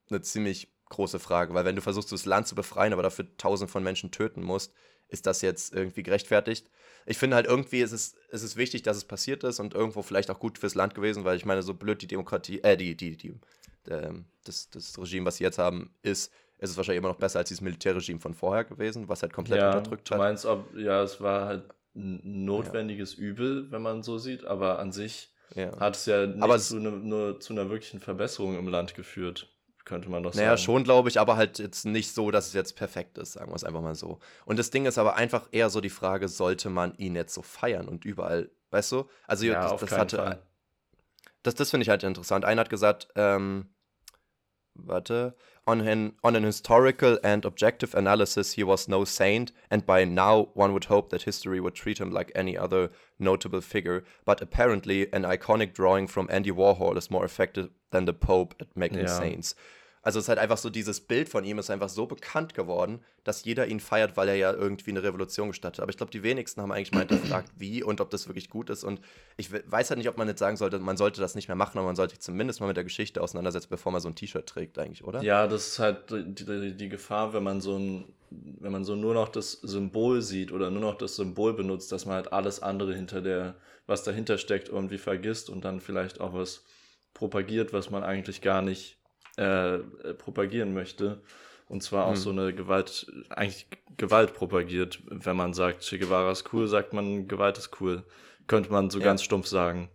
eine 0.09 0.23
ziemlich 0.23 0.73
große 0.89 1.19
Frage, 1.21 1.55
weil 1.55 1.65
wenn 1.65 1.77
du 1.77 1.83
versuchst, 1.83 2.11
das 2.13 2.27
Land 2.27 2.47
zu 2.47 2.55
befreien, 2.55 2.93
aber 2.93 3.03
dafür 3.03 3.27
tausend 3.37 3.71
von 3.71 3.83
Menschen 3.83 4.11
töten 4.11 4.43
musst, 4.43 4.73
ist 5.09 5.27
das 5.27 5.43
jetzt 5.43 5.75
irgendwie 5.75 6.03
gerechtfertigt? 6.03 6.71
Ich 7.07 7.19
finde 7.19 7.37
halt 7.37 7.47
irgendwie 7.47 7.81
ist 7.81 7.93
es, 7.93 8.15
ist 8.31 8.43
es 8.43 8.57
wichtig, 8.57 8.83
dass 8.83 8.97
es 8.97 9.05
passiert 9.05 9.45
ist 9.45 9.61
und 9.61 9.75
irgendwo 9.75 10.03
vielleicht 10.03 10.31
auch 10.31 10.39
gut 10.39 10.59
fürs 10.59 10.75
Land 10.75 10.95
gewesen, 10.95 11.25
weil 11.25 11.37
ich 11.37 11.45
meine, 11.45 11.63
so 11.63 11.75
blöd 11.75 12.03
die 12.03 12.07
Demokratie, 12.07 12.61
äh, 12.63 12.77
die, 12.77 12.97
die, 12.97 13.17
die, 13.17 13.35
äh, 13.89 14.13
das, 14.45 14.71
das 14.71 14.99
Regime, 14.99 15.27
was 15.27 15.37
sie 15.37 15.45
jetzt 15.45 15.59
haben, 15.59 15.95
ist, 16.03 16.33
ist 16.59 16.71
es 16.71 16.77
wahrscheinlich 16.77 16.99
immer 16.99 17.09
noch 17.09 17.17
besser 17.17 17.39
als 17.39 17.49
dieses 17.49 17.63
Militärregime 17.63 18.21
von 18.21 18.35
vorher 18.35 18.65
gewesen, 18.65 19.09
was 19.09 19.23
halt 19.23 19.33
komplett 19.33 19.61
ja, 19.61 19.69
unterdrückt 19.69 20.11
hat. 20.11 20.19
Du 20.19 20.23
meinst, 20.23 20.47
ob, 20.47 20.77
ja, 20.77 21.03
es 21.03 21.21
war 21.21 21.47
halt 21.47 21.65
notwendiges 21.95 23.17
ja. 23.17 23.23
Übel, 23.23 23.71
wenn 23.71 23.83
man 23.83 24.03
so 24.03 24.19
sieht, 24.19 24.45
aber 24.45 24.79
an 24.79 24.93
sich 24.93 25.33
ja. 25.55 25.79
hat 25.79 25.97
es 25.97 26.07
ja 26.07 26.27
nicht 26.27 26.43
aber 26.43 26.59
zu, 26.59 26.79
ne, 26.79 26.91
nur 26.91 27.41
zu 27.41 27.53
einer 27.53 27.69
wirklichen 27.69 28.01
Verbesserung 28.01 28.59
im 28.59 28.69
Land 28.69 28.95
geführt 28.95 29.49
könnte 29.91 30.09
man 30.09 30.23
doch 30.23 30.33
sagen. 30.33 30.47
Naja, 30.47 30.57
schon, 30.57 30.85
glaube 30.85 31.09
ich, 31.09 31.19
aber 31.19 31.37
halt 31.37 31.59
jetzt 31.59 31.85
nicht 31.85 32.15
so, 32.15 32.31
dass 32.31 32.47
es 32.47 32.53
jetzt 32.53 32.77
perfekt 32.77 33.19
ist, 33.19 33.33
sagen 33.33 33.51
wir 33.51 33.57
es 33.57 33.65
einfach 33.65 33.81
mal 33.81 33.97
so. 33.97 34.21
Und 34.45 34.59
das 34.59 34.71
Ding 34.71 34.87
ist 34.87 34.99
aber 34.99 35.17
einfach 35.17 35.49
eher 35.51 35.69
so 35.69 35.81
die 35.81 35.91
Frage, 35.91 36.29
sollte 36.29 36.71
man 36.71 36.95
ihn 36.97 37.17
jetzt 37.17 37.35
so 37.35 37.43
feiern 37.43 37.89
und 37.89 38.05
überall, 38.05 38.51
weißt 38.71 38.93
du? 38.93 39.09
Also 39.27 39.47
ja, 39.47 39.69
das, 39.69 39.81
das 39.81 39.99
hatte. 39.99 40.17
Fall. 40.17 40.43
Das, 41.43 41.57
das 41.57 41.71
finde 41.71 41.83
ich 41.83 41.89
halt 41.89 42.05
interessant. 42.05 42.45
Einer 42.45 42.61
hat 42.61 42.71
gesagt, 42.71 43.09
ähm, 43.17 43.71
warte, 44.75 45.35
on 45.71 45.87
an, 45.87 46.13
on 46.25 46.35
an 46.37 46.43
historical 46.43 47.19
and 47.23 47.45
objective 47.45 47.95
analysis, 47.95 48.53
he 48.53 48.65
was 48.65 48.89
no 48.89 49.05
saint, 49.05 49.53
and 49.71 49.87
by 49.87 50.05
now 50.05 50.49
one 50.55 50.73
would 50.73 50.87
hope 50.87 51.11
that 51.11 51.23
history 51.23 51.61
would 51.61 51.75
treat 51.75 51.99
him 51.99 52.11
like 52.11 52.33
any 52.35 52.57
other 52.57 52.91
notable 53.19 53.61
figure. 53.61 54.03
But 54.25 54.43
apparently, 54.43 55.13
an 55.13 55.23
iconic 55.23 55.73
drawing 55.73 56.09
from 56.09 56.29
Andy 56.31 56.51
Warhol 56.51 56.97
is 56.97 57.11
more 57.11 57.25
effective 57.25 57.71
than 57.93 58.05
the 58.05 58.13
Pope 58.13 58.55
at 58.61 58.77
making 58.77 59.01
ja. 59.01 59.07
saints. 59.07 59.55
Also 60.03 60.19
es 60.19 60.25
ist 60.25 60.29
halt 60.31 60.39
einfach 60.39 60.57
so, 60.57 60.71
dieses 60.71 61.01
Bild 61.01 61.29
von 61.29 61.45
ihm 61.45 61.59
ist 61.59 61.69
einfach 61.69 61.91
so 61.91 62.07
bekannt 62.07 62.55
geworden, 62.55 63.01
dass 63.23 63.45
jeder 63.45 63.67
ihn 63.67 63.81
feiert, 63.81 64.17
weil 64.17 64.29
er 64.29 64.35
ja 64.35 64.53
irgendwie 64.53 64.91
eine 64.91 65.03
Revolution 65.03 65.49
gestattet. 65.49 65.81
Aber 65.81 65.91
ich 65.91 65.99
glaube, 65.99 66.11
die 66.11 66.23
wenigsten 66.23 66.63
haben 66.63 66.73
eigentlich 66.73 66.93
mal 66.93 67.01
hinterfragt, 67.01 67.53
wie 67.59 67.83
und 67.83 68.01
ob 68.01 68.09
das 68.09 68.27
wirklich 68.27 68.49
gut 68.49 68.71
ist. 68.71 68.83
Und 68.83 69.01
ich 69.37 69.53
weiß 69.53 69.91
halt 69.91 69.99
nicht, 69.99 70.09
ob 70.09 70.17
man 70.17 70.27
jetzt 70.27 70.39
sagen 70.39 70.57
sollte, 70.57 70.79
man 70.79 70.97
sollte 70.97 71.21
das 71.21 71.35
nicht 71.35 71.49
mehr 71.49 71.57
machen, 71.57 71.77
aber 71.77 71.87
man 71.87 71.97
sollte 71.97 72.15
sich 72.15 72.21
zumindest 72.21 72.61
mal 72.61 72.67
mit 72.67 72.79
der 72.79 72.85
Geschichte 72.85 73.21
auseinandersetzen, 73.21 73.69
bevor 73.69 73.93
man 73.93 74.01
so 74.01 74.09
ein 74.09 74.15
T-Shirt 74.15 74.47
trägt, 74.47 74.79
eigentlich, 74.79 75.05
oder? 75.05 75.23
Ja, 75.23 75.47
das 75.47 75.69
ist 75.69 75.79
halt 75.79 76.11
die, 76.11 76.45
die, 76.47 76.77
die 76.77 76.89
Gefahr, 76.89 77.35
wenn 77.35 77.43
man 77.43 77.61
so 77.61 77.79
ein, 77.79 78.15
wenn 78.31 78.73
man 78.73 78.85
so 78.85 78.97
nur 78.97 79.13
noch 79.13 79.29
das 79.29 79.53
Symbol 79.53 80.23
sieht 80.23 80.51
oder 80.51 80.71
nur 80.71 80.81
noch 80.81 80.97
das 80.97 81.17
Symbol 81.17 81.53
benutzt, 81.53 81.93
dass 81.93 82.07
man 82.07 82.15
halt 82.15 82.33
alles 82.33 82.63
andere 82.63 82.95
hinter 82.95 83.21
der, 83.21 83.57
was 83.87 84.03
dahinter 84.03 84.39
steckt, 84.39 84.71
irgendwie 84.71 84.99
vergisst 84.99 85.51
und 85.51 85.63
dann 85.65 85.81
vielleicht 85.81 86.21
auch 86.21 86.33
was 86.33 86.65
propagiert, 87.13 87.75
was 87.75 87.91
man 87.91 88.03
eigentlich 88.03 88.41
gar 88.41 88.63
nicht 88.63 89.00
äh, 89.41 89.79
propagieren 90.19 90.75
möchte. 90.75 91.23
Und 91.67 91.83
zwar 91.83 92.07
auch 92.07 92.15
hm. 92.15 92.17
so 92.17 92.31
eine 92.31 92.53
Gewalt, 92.53 93.11
eigentlich 93.31 93.67
Gewalt 93.97 94.35
propagiert. 94.35 95.01
Wenn 95.07 95.37
man 95.37 95.55
sagt, 95.55 95.83
Che 95.83 95.99
Guevara 95.99 96.31
ist 96.31 96.53
cool, 96.53 96.69
sagt 96.69 96.93
man, 96.93 97.27
Gewalt 97.29 97.57
ist 97.59 97.81
cool. 97.81 98.05
Könnte 98.49 98.71
man 98.71 98.91
so 98.91 98.99
ja. 98.99 99.05
ganz 99.05 99.23
stumpf 99.23 99.47
sagen. 99.47 99.89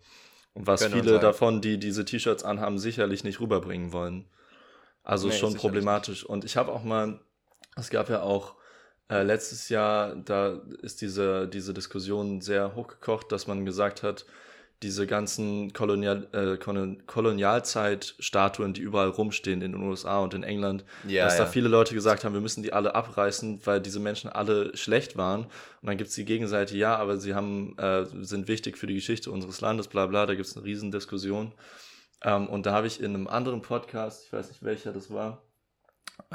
Und 0.54 0.68
was 0.68 0.82
Können 0.82 0.94
viele 0.94 1.20
davon, 1.20 1.62
die 1.62 1.78
diese 1.78 2.06
T-Shirts 2.06 2.44
anhaben, 2.44 2.80
sicherlich 2.80 3.24
nicht 3.24 3.40
rüberbringen 3.42 3.92
wollen. 3.92 4.26
Also 5.04 5.28
nee, 5.28 5.34
schon 5.34 5.54
problematisch. 5.54 6.22
Nicht. 6.22 6.30
Und 6.30 6.46
ich 6.46 6.58
habe 6.58 6.72
auch 6.72 6.84
mal, 6.84 7.20
es 7.76 7.90
gab 7.90 8.10
ja 8.10 8.22
auch 8.22 8.56
äh, 9.10 9.22
letztes 9.22 9.70
Jahr, 9.70 10.16
da 10.16 10.62
ist 10.82 11.02
diese, 11.02 11.48
diese 11.48 11.74
Diskussion 11.74 12.42
sehr 12.42 12.76
hochgekocht, 12.76 13.32
dass 13.32 13.48
man 13.48 13.66
gesagt 13.66 14.02
hat, 14.02 14.26
diese 14.84 15.08
ganzen 15.08 15.74
Kolonial, 15.74 16.28
äh, 16.34 16.58
Kolonialzeit-Statuen, 16.58 18.74
die 18.74 18.82
überall 18.82 19.10
rumstehen 19.10 19.62
in 19.62 19.72
den 19.72 19.82
USA 19.82 20.20
und 20.20 20.34
in 20.34 20.44
England, 20.44 20.84
ja, 21.08 21.26
dass 21.26 21.38
ja. 21.38 21.46
da 21.46 21.50
viele 21.50 21.70
Leute 21.70 21.94
gesagt 21.94 22.24
haben, 22.24 22.34
wir 22.34 22.42
müssen 22.42 22.62
die 22.62 22.74
alle 22.74 22.94
abreißen, 22.94 23.66
weil 23.66 23.80
diese 23.80 24.00
Menschen 24.00 24.30
alle 24.30 24.76
schlecht 24.76 25.18
waren. 25.18 25.46
Und 25.82 25.88
dann 25.88 25.98
gibt 25.98 26.10
es 26.10 26.16
die 26.16 26.26
Gegenseite, 26.26 26.78
ja, 26.78 26.96
aber 26.98 27.18
sie 27.18 27.34
haben, 27.34 27.78
äh, 27.78 28.06
sind 28.22 28.48
wichtig 28.48 28.78
für 28.78 28.88
die 28.88 28.96
Geschichte 28.96 29.32
unseres 29.32 29.62
Landes, 29.62 29.88
bla 29.88 30.08
bla, 30.08 30.26
da 30.26 30.36
gibt 30.36 30.48
es 30.48 30.58
eine 30.58 30.66
Riesendiskussion. 30.66 31.54
Ähm, 32.22 32.48
und 32.48 32.66
da 32.66 32.74
habe 32.74 32.88
ich 32.88 33.00
in 33.00 33.16
einem 33.16 33.28
anderen 33.28 33.62
Podcast, 33.62 34.26
ich 34.26 34.34
weiß 34.34 34.50
nicht 34.50 34.64
welcher 34.64 34.92
das 34.92 35.10
war, 35.10 35.42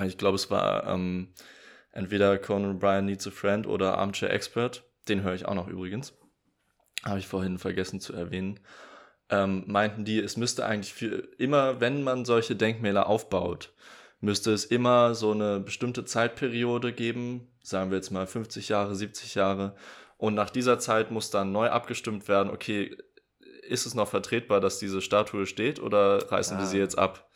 ich 0.04 0.18
glaube 0.18 0.36
es 0.36 0.50
war 0.50 0.86
ähm, 0.86 1.28
entweder 1.92 2.38
Conan 2.38 2.78
O'Brien 2.78 3.02
Needs 3.02 3.26
a 3.26 3.30
Friend 3.30 3.66
oder 3.66 3.98
Armchair 3.98 4.30
Expert, 4.30 4.82
den 5.08 5.22
höre 5.22 5.34
ich 5.34 5.46
auch 5.46 5.54
noch 5.54 5.68
übrigens 5.68 6.14
habe 7.04 7.18
ich 7.18 7.26
vorhin 7.26 7.58
vergessen 7.58 8.00
zu 8.00 8.12
erwähnen, 8.12 8.60
ähm, 9.30 9.64
meinten 9.66 10.04
die, 10.04 10.18
es 10.18 10.36
müsste 10.36 10.66
eigentlich 10.66 10.92
für 10.92 11.28
immer, 11.38 11.80
wenn 11.80 12.02
man 12.02 12.24
solche 12.24 12.56
Denkmäler 12.56 13.06
aufbaut, 13.06 13.72
müsste 14.20 14.52
es 14.52 14.64
immer 14.64 15.14
so 15.14 15.32
eine 15.32 15.60
bestimmte 15.60 16.04
Zeitperiode 16.04 16.92
geben, 16.92 17.48
sagen 17.62 17.90
wir 17.90 17.96
jetzt 17.96 18.10
mal 18.10 18.26
50 18.26 18.68
Jahre, 18.68 18.94
70 18.94 19.34
Jahre, 19.34 19.74
und 20.16 20.34
nach 20.34 20.50
dieser 20.50 20.78
Zeit 20.78 21.10
muss 21.10 21.30
dann 21.30 21.52
neu 21.52 21.70
abgestimmt 21.70 22.28
werden, 22.28 22.50
okay, 22.50 22.94
ist 23.62 23.86
es 23.86 23.94
noch 23.94 24.08
vertretbar, 24.08 24.60
dass 24.60 24.78
diese 24.78 25.00
Statue 25.00 25.46
steht 25.46 25.80
oder 25.80 26.30
reißen 26.30 26.56
ah. 26.56 26.60
wir 26.60 26.66
sie 26.66 26.78
jetzt 26.78 26.98
ab? 26.98 27.30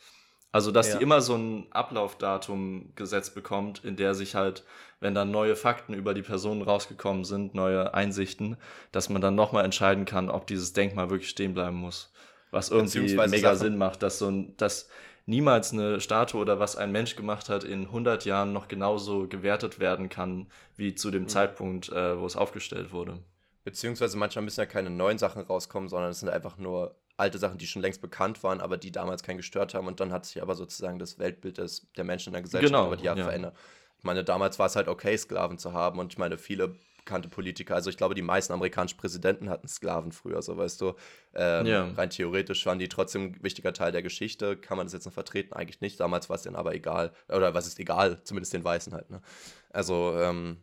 Also, 0.51 0.71
dass 0.71 0.89
ja. 0.89 0.97
die 0.97 1.03
immer 1.03 1.19
so 1.19 1.35
ein 1.35 1.67
Ablaufdatum 1.71 2.93
gesetzt 2.95 3.35
bekommt, 3.35 3.83
in 3.83 3.97
der 3.97 4.15
sich 4.15 4.35
halt, 4.35 4.63
wenn 5.01 5.13
dann 5.13 5.29
neue 5.29 5.55
Fakten 5.55 5.93
über 5.93 6.13
die 6.13 6.21
Person 6.21 6.61
rausgekommen 6.61 7.25
sind, 7.25 7.53
neue 7.53 7.93
Einsichten, 7.93 8.57
dass 8.93 9.09
man 9.09 9.21
dann 9.21 9.35
nochmal 9.35 9.65
entscheiden 9.65 10.05
kann, 10.05 10.29
ob 10.29 10.47
dieses 10.47 10.71
Denkmal 10.71 11.09
wirklich 11.09 11.29
stehen 11.29 11.53
bleiben 11.53 11.75
muss. 11.75 12.13
Was 12.51 12.69
irgendwie 12.69 13.15
mega. 13.15 13.55
Sinn 13.55 13.77
macht, 13.77 14.01
dass 14.01 14.17
so 14.17 14.29
ein, 14.29 14.55
dass 14.55 14.87
niemals 15.25 15.73
eine 15.73 15.99
Statue 15.99 16.39
oder 16.39 16.59
was 16.59 16.75
ein 16.75 16.91
Mensch 16.91 17.15
gemacht 17.15 17.49
hat 17.49 17.63
in 17.63 17.87
100 17.87 18.25
Jahren 18.25 18.53
noch 18.53 18.67
genauso 18.67 19.27
gewertet 19.27 19.79
werden 19.79 20.09
kann, 20.09 20.47
wie 20.77 20.95
zu 20.95 21.11
dem 21.11 21.23
mhm. 21.23 21.27
Zeitpunkt, 21.27 21.89
äh, 21.89 22.19
wo 22.19 22.25
es 22.25 22.35
aufgestellt 22.35 22.91
wurde. 22.91 23.19
Beziehungsweise 23.63 24.17
manchmal 24.17 24.45
müssen 24.45 24.59
ja 24.59 24.67
keine 24.67 24.89
neuen 24.89 25.17
Sachen 25.17 25.41
rauskommen, 25.41 25.89
sondern 25.89 26.11
es 26.11 26.19
sind 26.19 26.29
einfach 26.29 26.57
nur 26.57 26.95
alte 27.17 27.37
Sachen, 27.37 27.57
die 27.57 27.67
schon 27.67 27.81
längst 27.81 28.01
bekannt 28.01 28.43
waren, 28.43 28.61
aber 28.61 28.77
die 28.77 28.91
damals 28.91 29.23
keinen 29.23 29.37
gestört 29.37 29.73
haben. 29.73 29.87
Und 29.87 29.99
dann 29.99 30.11
hat 30.11 30.25
sich 30.25 30.41
aber 30.41 30.55
sozusagen 30.55 30.99
das 30.99 31.19
Weltbild 31.19 31.57
des, 31.57 31.87
der 31.95 32.03
Menschen 32.03 32.29
in 32.29 32.33
der 32.33 32.41
Gesellschaft 32.41 32.71
genau, 32.71 32.87
über 32.87 32.97
die 32.97 33.05
Jahre 33.05 33.19
ja. 33.19 33.25
verändert. 33.25 33.55
Ich 33.97 34.03
meine, 34.03 34.23
damals 34.23 34.59
war 34.59 34.67
es 34.67 34.75
halt 34.75 34.87
okay, 34.87 35.17
Sklaven 35.17 35.57
zu 35.57 35.73
haben. 35.73 35.99
Und 35.99 36.13
ich 36.13 36.17
meine, 36.17 36.37
viele 36.37 36.75
bekannte 36.97 37.29
Politiker, 37.29 37.75
also 37.75 37.89
ich 37.91 37.97
glaube, 37.97 38.15
die 38.15 38.23
meisten 38.23 38.51
amerikanischen 38.51 38.97
Präsidenten 38.97 39.49
hatten 39.49 39.67
Sklaven 39.67 40.11
früher, 40.11 40.41
so 40.41 40.57
weißt 40.57 40.81
du. 40.81 40.95
Ähm, 41.35 41.65
ja. 41.67 41.87
Rein 41.95 42.09
theoretisch 42.09 42.65
waren 42.65 42.79
die 42.79 42.89
trotzdem 42.89 43.25
ein 43.25 43.43
wichtiger 43.43 43.73
Teil 43.73 43.91
der 43.91 44.01
Geschichte. 44.01 44.57
Kann 44.57 44.77
man 44.77 44.87
das 44.87 44.93
jetzt 44.93 45.05
noch 45.05 45.13
vertreten? 45.13 45.53
Eigentlich 45.53 45.81
nicht. 45.81 45.99
Damals 45.99 46.29
war 46.29 46.35
es 46.35 46.41
denen 46.41 46.55
aber 46.55 46.73
egal. 46.73 47.13
Oder 47.29 47.53
was 47.53 47.67
ist 47.67 47.79
egal? 47.79 48.21
Zumindest 48.23 48.53
den 48.53 48.63
Weißen 48.63 48.93
halt. 48.93 49.09
Ne? 49.11 49.21
Also, 49.69 50.17
ähm, 50.17 50.57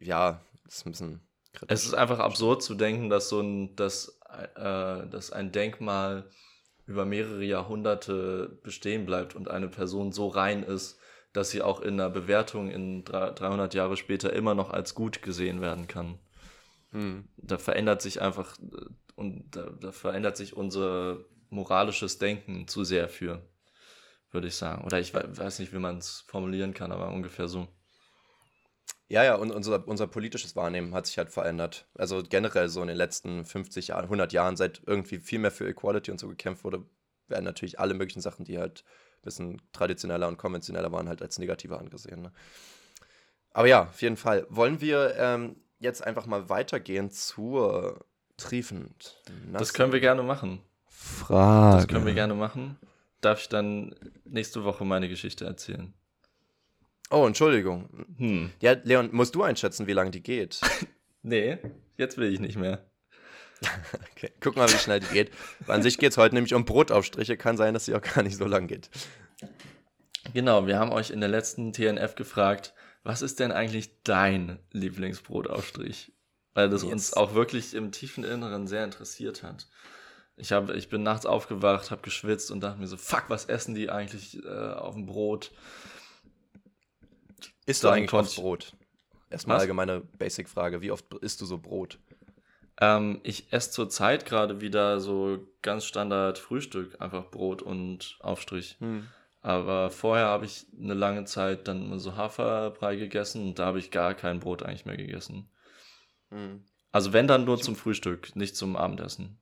ja, 0.00 0.40
das 0.64 0.76
ist 0.76 0.86
ein 0.86 0.92
bisschen 0.92 1.20
kritisch. 1.52 1.74
Es 1.74 1.84
ist 1.84 1.94
einfach 1.94 2.18
absurd 2.18 2.62
zu 2.62 2.74
denken, 2.74 3.10
dass 3.10 3.28
so 3.28 3.40
ein, 3.40 3.76
dass 3.76 4.17
äh, 4.28 5.08
dass 5.08 5.32
ein 5.32 5.52
Denkmal 5.52 6.30
über 6.86 7.04
mehrere 7.04 7.44
Jahrhunderte 7.44 8.58
bestehen 8.62 9.06
bleibt 9.06 9.34
und 9.34 9.48
eine 9.50 9.68
Person 9.68 10.12
so 10.12 10.28
rein 10.28 10.62
ist, 10.62 10.98
dass 11.32 11.50
sie 11.50 11.62
auch 11.62 11.80
in 11.80 11.94
einer 11.94 12.10
Bewertung 12.10 12.70
in 12.70 13.04
300 13.04 13.74
Jahre 13.74 13.96
später 13.96 14.32
immer 14.32 14.54
noch 14.54 14.70
als 14.70 14.94
gut 14.94 15.22
gesehen 15.22 15.60
werden 15.60 15.86
kann. 15.86 16.18
Hm. 16.92 17.28
Da 17.36 17.58
verändert 17.58 18.00
sich 18.00 18.22
einfach 18.22 18.56
und 19.14 19.56
da, 19.56 19.70
da, 19.80 19.92
verändert 19.92 20.36
sich 20.36 20.56
unser 20.56 21.18
moralisches 21.50 22.18
Denken 22.18 22.66
zu 22.66 22.84
sehr 22.84 23.08
für, 23.08 23.42
würde 24.30 24.48
ich 24.48 24.56
sagen. 24.56 24.84
Oder 24.84 24.98
ich 25.00 25.12
weiß 25.12 25.58
nicht, 25.58 25.72
wie 25.72 25.78
man 25.78 25.98
es 25.98 26.24
formulieren 26.26 26.72
kann, 26.72 26.92
aber 26.92 27.08
ungefähr 27.08 27.48
so. 27.48 27.68
Ja, 29.08 29.24
ja, 29.24 29.36
und 29.36 29.50
unser, 29.50 29.88
unser 29.88 30.06
politisches 30.06 30.54
Wahrnehmen 30.54 30.94
hat 30.94 31.06
sich 31.06 31.16
halt 31.16 31.30
verändert. 31.30 31.86
Also 31.94 32.22
generell 32.22 32.68
so 32.68 32.82
in 32.82 32.88
den 32.88 32.96
letzten 32.96 33.44
50 33.44 33.88
Jahren, 33.88 34.04
100 34.04 34.32
Jahren, 34.34 34.56
seit 34.56 34.82
irgendwie 34.86 35.18
viel 35.18 35.38
mehr 35.38 35.50
für 35.50 35.66
Equality 35.66 36.10
und 36.10 36.20
so 36.20 36.28
gekämpft 36.28 36.64
wurde, 36.64 36.84
werden 37.26 37.44
natürlich 37.44 37.80
alle 37.80 37.94
möglichen 37.94 38.20
Sachen, 38.20 38.44
die 38.44 38.58
halt 38.58 38.84
ein 39.20 39.24
bisschen 39.24 39.62
traditioneller 39.72 40.28
und 40.28 40.36
konventioneller 40.36 40.92
waren, 40.92 41.08
halt 41.08 41.22
als 41.22 41.38
negativer 41.38 41.78
angesehen. 41.78 42.20
Ne? 42.20 42.32
Aber 43.50 43.66
ja, 43.66 43.84
auf 43.84 44.02
jeden 44.02 44.16
Fall. 44.18 44.46
Wollen 44.50 44.80
wir 44.82 45.14
ähm, 45.16 45.56
jetzt 45.78 46.04
einfach 46.04 46.26
mal 46.26 46.48
weitergehen 46.50 47.10
zur 47.10 48.04
triefend? 48.36 49.16
Das 49.52 49.72
können 49.72 49.92
wir 49.92 50.00
gerne 50.00 50.22
machen. 50.22 50.60
Frage. 50.86 51.76
Das 51.76 51.88
können 51.88 52.06
wir 52.06 52.14
gerne 52.14 52.34
machen. 52.34 52.78
Darf 53.20 53.40
ich 53.40 53.48
dann 53.48 53.94
nächste 54.24 54.64
Woche 54.64 54.84
meine 54.84 55.08
Geschichte 55.08 55.44
erzählen? 55.44 55.94
Oh, 57.10 57.26
Entschuldigung. 57.26 57.88
Hm. 58.18 58.50
Ja, 58.60 58.76
Leon, 58.84 59.10
musst 59.12 59.34
du 59.34 59.42
einschätzen, 59.42 59.86
wie 59.86 59.92
lange 59.92 60.10
die 60.10 60.22
geht? 60.22 60.60
nee, 61.22 61.58
jetzt 61.96 62.18
will 62.18 62.32
ich 62.32 62.40
nicht 62.40 62.56
mehr. 62.56 62.84
okay, 64.12 64.30
guck 64.40 64.56
mal, 64.56 64.68
wie 64.68 64.76
schnell 64.76 65.00
die 65.00 65.12
geht. 65.12 65.30
An 65.66 65.82
sich 65.82 65.98
geht 65.98 66.12
es 66.12 66.18
heute 66.18 66.34
nämlich 66.34 66.54
um 66.54 66.64
Brotaufstriche. 66.64 67.36
Kann 67.36 67.56
sein, 67.56 67.74
dass 67.74 67.86
sie 67.86 67.94
auch 67.94 68.02
gar 68.02 68.22
nicht 68.22 68.36
so 68.36 68.44
lang 68.44 68.66
geht. 68.66 68.90
Genau, 70.34 70.66
wir 70.66 70.78
haben 70.78 70.92
euch 70.92 71.10
in 71.10 71.20
der 71.20 71.30
letzten 71.30 71.72
TNF 71.72 72.14
gefragt, 72.14 72.74
was 73.02 73.22
ist 73.22 73.40
denn 73.40 73.52
eigentlich 73.52 74.02
dein 74.02 74.58
Lieblingsbrotaufstrich? 74.72 76.12
Weil 76.54 76.68
das 76.68 76.82
yes. 76.82 76.92
uns 76.92 77.14
auch 77.14 77.34
wirklich 77.34 77.74
im 77.74 77.90
tiefen 77.90 78.24
Inneren 78.24 78.66
sehr 78.66 78.84
interessiert 78.84 79.42
hat. 79.42 79.68
Ich, 80.36 80.52
hab, 80.52 80.70
ich 80.70 80.88
bin 80.88 81.02
nachts 81.02 81.26
aufgewacht, 81.26 81.90
habe 81.90 82.02
geschwitzt 82.02 82.50
und 82.50 82.60
dachte 82.60 82.78
mir 82.78 82.86
so, 82.86 82.96
fuck, 82.96 83.24
was 83.28 83.46
essen 83.46 83.74
die 83.74 83.90
eigentlich 83.90 84.42
äh, 84.44 84.72
auf 84.72 84.94
dem 84.94 85.06
Brot? 85.06 85.52
Isst 87.68 87.84
du 87.84 87.88
eigentlich 87.90 88.12
oft 88.14 88.36
Brot? 88.36 88.72
Erstmal 89.28 89.56
Was? 89.56 89.62
allgemeine 89.62 90.00
Basic-Frage. 90.00 90.80
Wie 90.80 90.90
oft 90.90 91.12
isst 91.20 91.42
du 91.42 91.44
so 91.44 91.58
Brot? 91.58 91.98
Ähm, 92.80 93.20
ich 93.24 93.52
esse 93.52 93.70
zurzeit 93.72 94.24
gerade 94.24 94.62
wieder 94.62 95.00
so 95.00 95.46
ganz 95.60 95.84
Standard 95.84 96.38
Frühstück, 96.38 96.98
einfach 97.00 97.30
Brot 97.30 97.60
und 97.60 98.16
Aufstrich. 98.20 98.76
Hm. 98.78 99.06
Aber 99.42 99.90
vorher 99.90 100.26
habe 100.26 100.46
ich 100.46 100.66
eine 100.80 100.94
lange 100.94 101.26
Zeit 101.26 101.68
dann 101.68 101.98
so 101.98 102.16
Haferbrei 102.16 102.96
gegessen 102.96 103.48
und 103.48 103.58
da 103.58 103.66
habe 103.66 103.78
ich 103.78 103.90
gar 103.90 104.14
kein 104.14 104.40
Brot 104.40 104.62
eigentlich 104.62 104.86
mehr 104.86 104.96
gegessen. 104.96 105.50
Hm. 106.30 106.64
Also 106.90 107.12
wenn 107.12 107.28
dann 107.28 107.44
nur 107.44 107.56
ich 107.56 107.62
zum 107.62 107.76
Frühstück, 107.76 108.34
nicht 108.34 108.56
zum 108.56 108.76
Abendessen. 108.76 109.38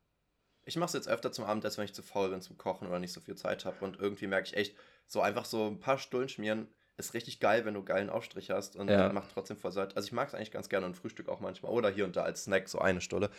Ich 0.64 0.74
mache 0.74 0.88
es 0.88 0.94
jetzt 0.94 1.08
öfter 1.08 1.30
zum 1.30 1.44
Abendessen, 1.44 1.78
wenn 1.78 1.84
ich 1.84 1.94
zu 1.94 2.02
faul 2.02 2.30
bin 2.30 2.40
zum 2.40 2.58
Kochen 2.58 2.88
oder 2.88 2.98
nicht 2.98 3.12
so 3.12 3.20
viel 3.20 3.36
Zeit 3.36 3.64
habe. 3.64 3.84
Und 3.84 4.00
irgendwie 4.00 4.26
merke 4.26 4.48
ich 4.48 4.56
echt, 4.56 4.76
so 5.06 5.20
einfach 5.20 5.44
so 5.44 5.68
ein 5.68 5.78
paar 5.78 5.98
Stullen 5.98 6.28
schmieren 6.28 6.66
ist 6.96 7.14
richtig 7.14 7.40
geil, 7.40 7.64
wenn 7.64 7.74
du 7.74 7.82
geilen 7.82 8.10
Aufstrich 8.10 8.50
hast 8.50 8.76
und 8.76 8.88
ja. 8.88 9.12
macht 9.12 9.30
trotzdem 9.32 9.56
voll 9.56 9.72
satt. 9.72 9.96
Also 9.96 10.06
ich 10.06 10.12
mag 10.12 10.28
es 10.28 10.34
eigentlich 10.34 10.50
ganz 10.50 10.68
gerne 10.68 10.86
und 10.86 10.96
Frühstück 10.96 11.28
auch 11.28 11.40
manchmal 11.40 11.72
oder 11.72 11.90
hier 11.90 12.04
und 12.04 12.16
da 12.16 12.22
als 12.22 12.44
Snack 12.44 12.68
so 12.68 12.78
eine 12.78 13.00
Stulle. 13.00 13.30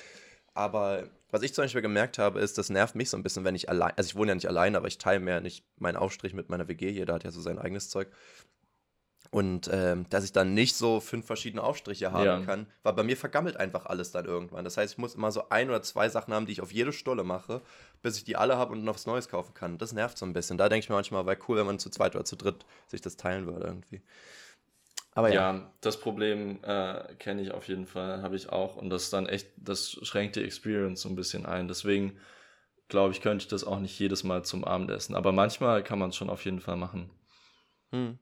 Aber 0.54 1.04
was 1.30 1.44
ich 1.44 1.54
zum 1.54 1.64
Beispiel 1.66 1.84
gemerkt 1.84 2.18
habe, 2.18 2.40
ist, 2.40 2.58
das 2.58 2.72
nervt 2.72 2.96
mich 2.96 3.12
so 3.12 3.18
ein 3.18 3.22
bisschen, 3.22 3.44
wenn 3.44 3.54
ich 3.54 3.70
allein, 3.70 3.94
also 3.96 4.08
ich 4.08 4.16
wohne 4.16 4.32
ja 4.32 4.36
nicht 4.36 4.48
allein, 4.48 4.76
aber 4.76 4.88
ich 4.88 4.98
teile 4.98 5.20
mir 5.20 5.36
ja 5.36 5.40
nicht 5.40 5.64
meinen 5.78 5.98
Aufstrich 5.98 6.34
mit 6.34 6.50
meiner 6.50 6.68
WG, 6.68 6.90
jeder 6.90 7.14
hat 7.14 7.24
ja 7.24 7.32
so 7.32 7.42
sein 7.42 7.60
eigenes 7.60 7.90
Zeug. 7.90 8.12
Und 9.32 9.70
ähm, 9.72 10.06
dass 10.10 10.24
ich 10.24 10.32
dann 10.32 10.54
nicht 10.54 10.76
so 10.76 11.00
fünf 11.00 11.26
verschiedene 11.26 11.62
Aufstriche 11.62 12.12
haben 12.12 12.26
ja. 12.26 12.40
kann, 12.42 12.68
weil 12.84 12.94
bei 12.94 13.04
mir 13.04 13.18
vergammelt 13.18 13.58
einfach 13.58 13.86
alles 13.86 14.12
dann 14.12 14.26
irgendwann. 14.26 14.64
Das 14.64 14.78
heißt, 14.78 14.94
ich 14.94 14.98
muss 14.98 15.16
immer 15.16 15.32
so 15.32 15.50
ein 15.50 15.70
oder 15.70 15.82
zwei 15.82 16.08
Sachen 16.10 16.34
haben, 16.34 16.46
die 16.46 16.54
ich 16.54 16.62
auf 16.62 16.72
jede 16.72 16.94
Stulle 16.94 17.24
mache, 17.24 17.62
bis 18.02 18.18
ich 18.18 18.24
die 18.24 18.38
alle 18.38 18.58
habe 18.58 18.72
und 18.74 18.84
noch 18.84 18.96
was 18.96 19.06
Neues 19.06 19.28
kaufen 19.28 19.54
kann. 19.54 19.78
Das 19.78 19.92
nervt 19.92 20.18
so 20.18 20.26
ein 20.26 20.34
bisschen. 20.34 20.58
Da 20.58 20.70
denke 20.70 20.84
ich 20.84 20.90
mir 20.90 20.96
manchmal, 20.96 21.26
wäre 21.26 21.38
cool, 21.48 21.58
wenn 21.58 21.66
man 21.66 21.80
zu 21.80 21.90
zweit 21.90 22.16
oder 22.16 22.26
zu 22.26 22.36
dritt 22.36 22.66
sich 22.88 23.02
das 23.02 23.18
teilen 23.18 23.48
würde 23.48 23.66
irgendwie. 23.66 24.02
Aber 25.18 25.30
ja. 25.30 25.54
ja 25.54 25.72
das 25.82 26.00
Problem 26.00 26.60
äh, 26.64 27.16
kenne 27.20 27.42
ich 27.42 27.52
auf 27.52 27.68
jeden 27.68 27.88
Fall, 27.88 28.22
habe 28.22 28.36
ich 28.36 28.50
auch. 28.50 28.78
Und 28.78 28.90
das 28.90 29.04
ist 29.04 29.14
dann 29.14 29.26
echt, 29.26 29.48
das 29.58 29.98
schränkt 30.04 30.36
die 30.36 30.44
Experience 30.44 31.02
so 31.02 31.10
ein 31.10 31.16
bisschen 31.16 31.46
ein. 31.46 31.68
Deswegen 31.68 32.18
glaube 32.88 33.14
ich, 33.14 33.22
könnte 33.22 33.44
ich 33.44 33.48
das 33.48 33.64
auch 33.64 33.80
nicht 33.80 33.98
jedes 34.00 34.24
Mal 34.24 34.46
zum 34.46 34.64
Abendessen. 34.64 35.16
Aber 35.16 35.32
manchmal 35.32 35.84
kann 35.84 36.00
man 36.00 36.12
es 36.12 36.16
schon 36.16 36.30
auf 36.30 36.46
jeden 36.46 36.62
Fall 36.62 36.78
machen. 36.78 37.10
Hm. 37.92 38.20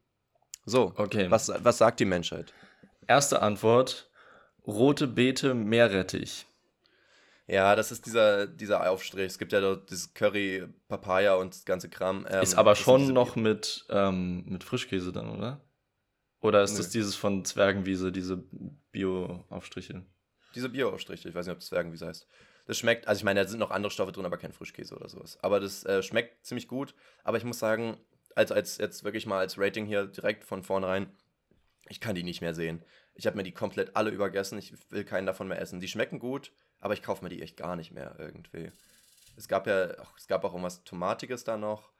So, 0.65 0.93
okay. 0.97 1.29
Was, 1.29 1.51
was 1.63 1.77
sagt 1.77 1.99
die 1.99 2.05
Menschheit? 2.05 2.53
Erste 3.07 3.41
Antwort: 3.41 4.09
rote 4.65 5.07
Beete, 5.07 5.53
Meerrettich. 5.53 6.45
Ja, 7.47 7.75
das 7.75 7.91
ist 7.91 8.07
dieser, 8.07 8.47
dieser 8.47 8.89
Aufstrich. 8.89 9.27
Es 9.27 9.37
gibt 9.37 9.51
ja 9.51 9.61
dort 9.61 9.91
dieses 9.91 10.13
Curry, 10.15 10.67
Papaya 10.87 11.35
und 11.35 11.53
das 11.53 11.63
ganze 11.65 11.89
Kram. 11.89 12.25
Ähm, 12.27 12.41
ist 12.41 12.55
aber 12.55 12.75
schon 12.75 13.13
noch 13.13 13.35
mit, 13.35 13.85
ähm, 13.89 14.43
mit 14.47 14.63
Frischkäse 14.63 15.11
dann, 15.11 15.29
oder? 15.29 15.61
Oder 16.41 16.63
ist 16.63 16.73
Nö. 16.73 16.77
das 16.77 16.89
dieses 16.89 17.15
von 17.15 17.45
Zwergenwiese, 17.45 18.11
diese 18.11 18.43
Bio-Aufstriche? 18.91 20.05
Diese 20.55 20.69
Bio-Aufstriche, 20.69 21.29
ich 21.29 21.35
weiß 21.35 21.45
nicht, 21.45 21.53
ob 21.53 21.59
das 21.59 21.67
Zwergenwiese 21.67 22.07
heißt. 22.07 22.27
Das 22.65 22.79
schmeckt, 22.79 23.07
also 23.07 23.19
ich 23.19 23.23
meine, 23.23 23.41
da 23.43 23.47
sind 23.47 23.59
noch 23.59 23.71
andere 23.71 23.91
Stoffe 23.91 24.11
drin, 24.11 24.25
aber 24.25 24.37
kein 24.37 24.51
Frischkäse 24.51 24.95
oder 24.95 25.07
sowas. 25.07 25.37
Aber 25.41 25.59
das 25.59 25.85
äh, 25.85 26.01
schmeckt 26.01 26.45
ziemlich 26.45 26.67
gut. 26.67 26.95
Aber 27.23 27.37
ich 27.37 27.43
muss 27.43 27.59
sagen, 27.59 27.97
als, 28.35 28.51
als 28.51 28.77
jetzt 28.77 29.03
wirklich 29.03 29.25
mal 29.25 29.39
als 29.39 29.57
Rating 29.57 29.85
hier 29.85 30.05
direkt 30.05 30.43
von 30.43 30.61
vornherein, 30.61 31.07
ich 31.87 31.99
kann 31.99 32.15
die 32.15 32.23
nicht 32.23 32.41
mehr 32.41 32.53
sehen. 32.53 32.83
Ich 33.13 33.25
habe 33.25 33.37
mir 33.37 33.43
die 33.43 33.53
komplett 33.53 33.95
alle 33.95 34.09
übergessen. 34.11 34.57
Ich 34.57 34.73
will 34.91 35.05
keinen 35.05 35.25
davon 35.25 35.47
mehr 35.47 35.59
essen. 35.59 35.79
Die 35.79 35.87
schmecken 35.87 36.19
gut, 36.19 36.51
aber 36.79 36.93
ich 36.93 37.01
kaufe 37.01 37.23
mir 37.23 37.29
die 37.29 37.41
echt 37.41 37.57
gar 37.57 37.75
nicht 37.75 37.91
mehr 37.91 38.15
irgendwie. 38.19 38.71
Es 39.37 39.47
gab 39.47 39.67
ja, 39.67 39.99
auch, 39.99 40.17
es 40.17 40.27
gab 40.27 40.43
auch 40.43 40.51
irgendwas 40.51 40.83
Tomatiges 40.83 41.43
da 41.43 41.57
noch. 41.57 41.91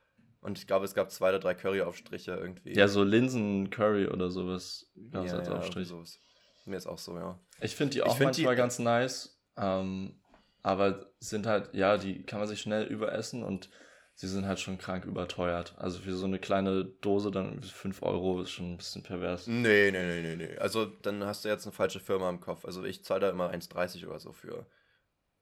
Und 0.41 0.59
ich 0.59 0.67
glaube, 0.67 0.86
es 0.86 0.93
gab 0.93 1.09
zwei 1.11 1.29
oder 1.29 1.39
drei 1.39 1.55
Curry-Aufstriche 1.55 2.33
irgendwie. 2.33 2.73
Ja, 2.73 2.88
so 2.88 3.03
Linsen-Curry 3.03 4.07
oder 4.07 4.29
sowas 4.29 4.91
gab 5.11 5.25
es 5.25 5.31
ja, 5.31 5.39
als 5.39 5.47
ja, 5.47 5.55
Aufstrich. 5.55 5.88
Sowas. 5.88 6.19
Mir 6.65 6.77
ist 6.77 6.88
auch 6.88 6.99
so, 6.99 7.17
ja. 7.17 7.39
Ich 7.61 7.75
finde 7.75 7.93
die 7.93 8.03
auch 8.03 8.17
find 8.17 8.27
manchmal 8.27 8.55
die, 8.55 8.57
ganz 8.57 8.79
nice. 8.79 9.39
Ähm, 9.57 10.21
aber 10.61 11.11
sind 11.19 11.47
halt, 11.47 11.73
ja, 11.73 11.97
die 11.97 12.23
kann 12.23 12.39
man 12.39 12.47
sich 12.47 12.61
schnell 12.61 12.86
überessen 12.86 13.43
und 13.43 13.69
sie 14.16 14.28
sind 14.28 14.47
halt 14.47 14.59
schon 14.59 14.78
krank 14.78 15.05
überteuert. 15.05 15.76
Also 15.78 15.99
für 15.99 16.16
so 16.16 16.26
eine 16.26 16.39
kleine 16.39 16.86
Dose 16.86 17.32
dann 17.32 17.61
5 17.61 18.01
Euro 18.01 18.41
ist 18.41 18.51
schon 18.51 18.74
ein 18.74 18.78
bisschen 18.78 19.03
pervers. 19.03 19.47
Nee, 19.47 19.91
nee, 19.91 20.05
nee, 20.05 20.22
nee, 20.22 20.36
nee. 20.36 20.57
Also 20.57 20.86
dann 20.86 21.24
hast 21.24 21.45
du 21.45 21.49
jetzt 21.49 21.66
eine 21.66 21.74
falsche 21.74 21.99
Firma 21.99 22.30
im 22.30 22.39
Kopf. 22.39 22.66
Also 22.66 22.84
ich 22.84 23.03
zahle 23.03 23.22
da 23.22 23.30
immer 23.30 23.51
1,30 23.51 24.07
oder 24.07 24.20
so 24.20 24.32
für. 24.32 24.66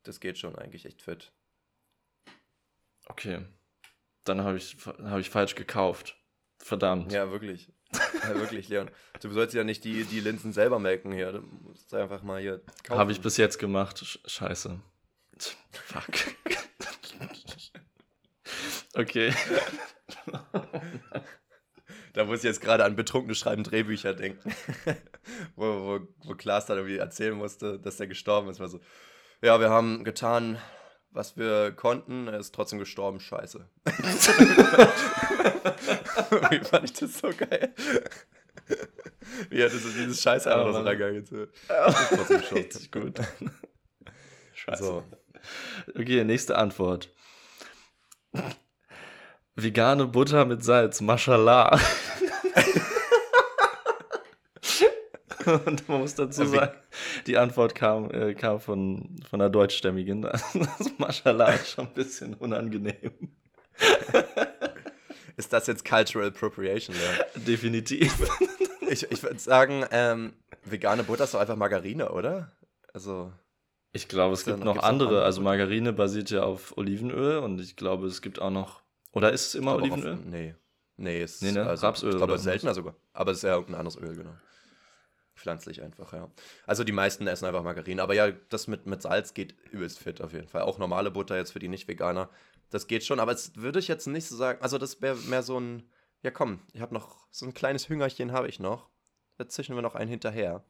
Das 0.01 0.19
geht 0.19 0.37
schon 0.37 0.55
eigentlich 0.55 0.85
echt 0.85 1.01
fit. 1.01 1.31
Okay. 3.05 3.45
Dann 4.23 4.41
habe 4.41 4.57
ich, 4.57 4.77
hab 4.85 5.19
ich 5.19 5.29
falsch 5.29 5.55
gekauft. 5.55 6.17
Verdammt. 6.57 7.11
Ja, 7.11 7.29
wirklich. 7.31 7.71
Ja, 8.23 8.35
wirklich, 8.35 8.69
Leon. 8.69 8.89
Du 9.21 9.29
sollst 9.31 9.53
ja 9.53 9.63
nicht 9.63 9.83
die, 9.83 10.05
die 10.05 10.19
Linsen 10.19 10.51
selber 10.51 10.79
melken 10.79 11.11
hier. 11.11 11.33
Du 11.33 11.41
musst 11.41 11.93
einfach 11.93 12.23
mal 12.23 12.41
hier 12.41 12.63
kaufen. 12.83 12.99
Habe 12.99 13.11
ich 13.11 13.21
bis 13.21 13.37
jetzt 13.37 13.59
gemacht. 13.59 14.19
Scheiße. 14.25 14.79
Fuck. 15.71 16.62
Okay. 18.95 19.33
da 22.13 22.25
muss 22.25 22.39
ich 22.39 22.43
jetzt 22.43 22.61
gerade 22.61 22.85
an 22.85 22.95
betrunkene 22.95 23.35
Schreiben 23.35 23.63
Drehbücher 23.63 24.13
denken. 24.13 24.53
wo, 25.55 25.65
wo, 25.65 25.99
wo 26.23 26.35
Klaas 26.35 26.67
dann 26.67 26.77
irgendwie 26.77 26.97
erzählen 26.97 27.35
musste, 27.35 27.79
dass 27.79 27.99
er 27.99 28.07
gestorben 28.07 28.49
ist. 28.49 28.59
War 28.59 28.67
so, 28.67 28.79
ja, 29.41 29.59
wir 29.59 29.71
haben 29.71 30.03
getan, 30.03 30.59
was 31.09 31.37
wir 31.37 31.71
konnten, 31.71 32.27
er 32.27 32.39
ist 32.39 32.53
trotzdem 32.53 32.79
gestorben, 32.79 33.19
scheiße. 33.19 33.67
Wie 36.49 36.59
fand 36.63 36.85
ich 36.85 36.93
das 36.93 37.19
so 37.19 37.29
geil? 37.29 37.73
Wie 39.49 39.63
hat 39.63 39.73
das 39.73 39.81
dieses 39.81 40.21
Scheiße 40.21 40.51
einfach 40.51 40.69
oh, 40.69 40.73
so 40.73 40.79
reingegangen? 40.79 41.25
Richtig 42.53 42.91
gut. 42.91 43.19
Scheiße. 44.53 44.83
So. 44.83 45.03
Okay, 45.95 46.23
nächste 46.23 46.57
Antwort. 46.57 47.09
Vegane 49.55 50.07
Butter 50.07 50.45
mit 50.45 50.63
Salz, 50.63 51.01
mashallah. 51.01 51.79
Und 55.45 55.87
man 55.89 55.99
muss 55.99 56.15
dazu 56.15 56.45
sagen, 56.45 56.73
die 57.27 57.37
Antwort 57.37 57.75
kam, 57.75 58.09
äh, 58.11 58.33
kam 58.33 58.59
von, 58.59 59.17
von 59.29 59.41
einer 59.41 59.49
Deutschstämmigen. 59.49 60.21
Das 60.21 60.43
Mashallah 60.97 61.51
ist 61.53 61.71
schon 61.71 61.87
ein 61.87 61.93
bisschen 61.93 62.33
unangenehm. 62.35 63.11
Ist 65.35 65.51
das 65.51 65.65
jetzt 65.65 65.83
Cultural 65.83 66.27
Appropriation? 66.27 66.95
Ja? 66.95 67.25
Definitiv. 67.41 68.13
Ich, 68.87 69.09
ich 69.11 69.23
würde 69.23 69.39
sagen, 69.39 69.83
ähm, 69.89 70.33
vegane 70.63 71.03
Butter 71.03 71.23
ist 71.23 71.33
doch 71.33 71.39
einfach 71.39 71.55
Margarine, 71.55 72.11
oder? 72.11 72.51
Also. 72.93 73.33
Ich 73.93 74.07
glaube, 74.07 74.35
es 74.35 74.45
gibt 74.45 74.59
noch, 74.59 74.75
noch 74.75 74.83
andere. 74.83 75.23
Also 75.23 75.41
Margarine 75.41 75.91
basiert 75.91 76.29
ja 76.29 76.43
auf 76.43 76.77
Olivenöl 76.77 77.39
und 77.39 77.59
ich 77.59 77.75
glaube, 77.75 78.05
es 78.05 78.21
gibt 78.21 78.39
auch 78.39 78.51
noch. 78.51 78.82
Oder 79.13 79.31
ist 79.31 79.47
es 79.47 79.55
immer 79.55 79.75
Olivenöl? 79.75 80.13
Auf, 80.13 80.25
nee. 80.25 80.55
Nee, 80.97 81.21
es 81.21 81.41
nee, 81.41 81.51
ne? 81.51 81.65
also, 81.65 81.87
Rapsöl. 81.87 82.11
Ich 82.11 82.17
glaube, 82.17 82.37
seltener 82.37 82.73
sogar. 82.73 82.95
Aber 83.13 83.31
es 83.31 83.37
ist 83.37 83.43
ja 83.43 83.53
irgendein 83.53 83.79
anderes 83.79 83.97
Öl, 83.97 84.15
genau. 84.15 84.33
Pflanzlich 85.35 85.81
einfach, 85.81 86.13
ja. 86.13 86.29
Also 86.67 86.83
die 86.83 86.91
meisten 86.91 87.25
essen 87.25 87.45
einfach 87.45 87.63
Margarine. 87.63 88.01
Aber 88.01 88.13
ja, 88.13 88.31
das 88.49 88.67
mit, 88.67 88.85
mit 88.85 89.01
Salz 89.01 89.33
geht 89.33 89.55
übelst 89.71 89.99
fit 89.99 90.21
auf 90.21 90.33
jeden 90.33 90.47
Fall. 90.47 90.61
Auch 90.61 90.77
normale 90.77 91.09
Butter 91.09 91.35
jetzt 91.35 91.51
für 91.51 91.59
die 91.59 91.67
Nicht-Veganer. 91.67 92.29
Das 92.69 92.87
geht 92.87 93.03
schon. 93.03 93.19
Aber 93.19 93.31
es 93.31 93.55
würde 93.55 93.79
ich 93.79 93.87
jetzt 93.87 94.05
nicht 94.07 94.27
so 94.27 94.35
sagen. 94.35 94.61
Also 94.61 94.77
das 94.77 95.01
wäre 95.01 95.15
mehr 95.15 95.41
so 95.41 95.59
ein. 95.59 95.89
Ja, 96.21 96.31
komm, 96.31 96.59
ich 96.71 96.81
habe 96.81 96.93
noch 96.93 97.27
so 97.31 97.45
ein 97.45 97.53
kleines 97.53 97.89
Hüngerchen 97.89 98.31
habe 98.31 98.47
ich 98.47 98.59
noch. 98.59 98.89
Da 99.37 99.47
zischen 99.49 99.75
wir 99.75 99.81
noch 99.81 99.95
einen 99.95 100.09
hinterher. 100.09 100.63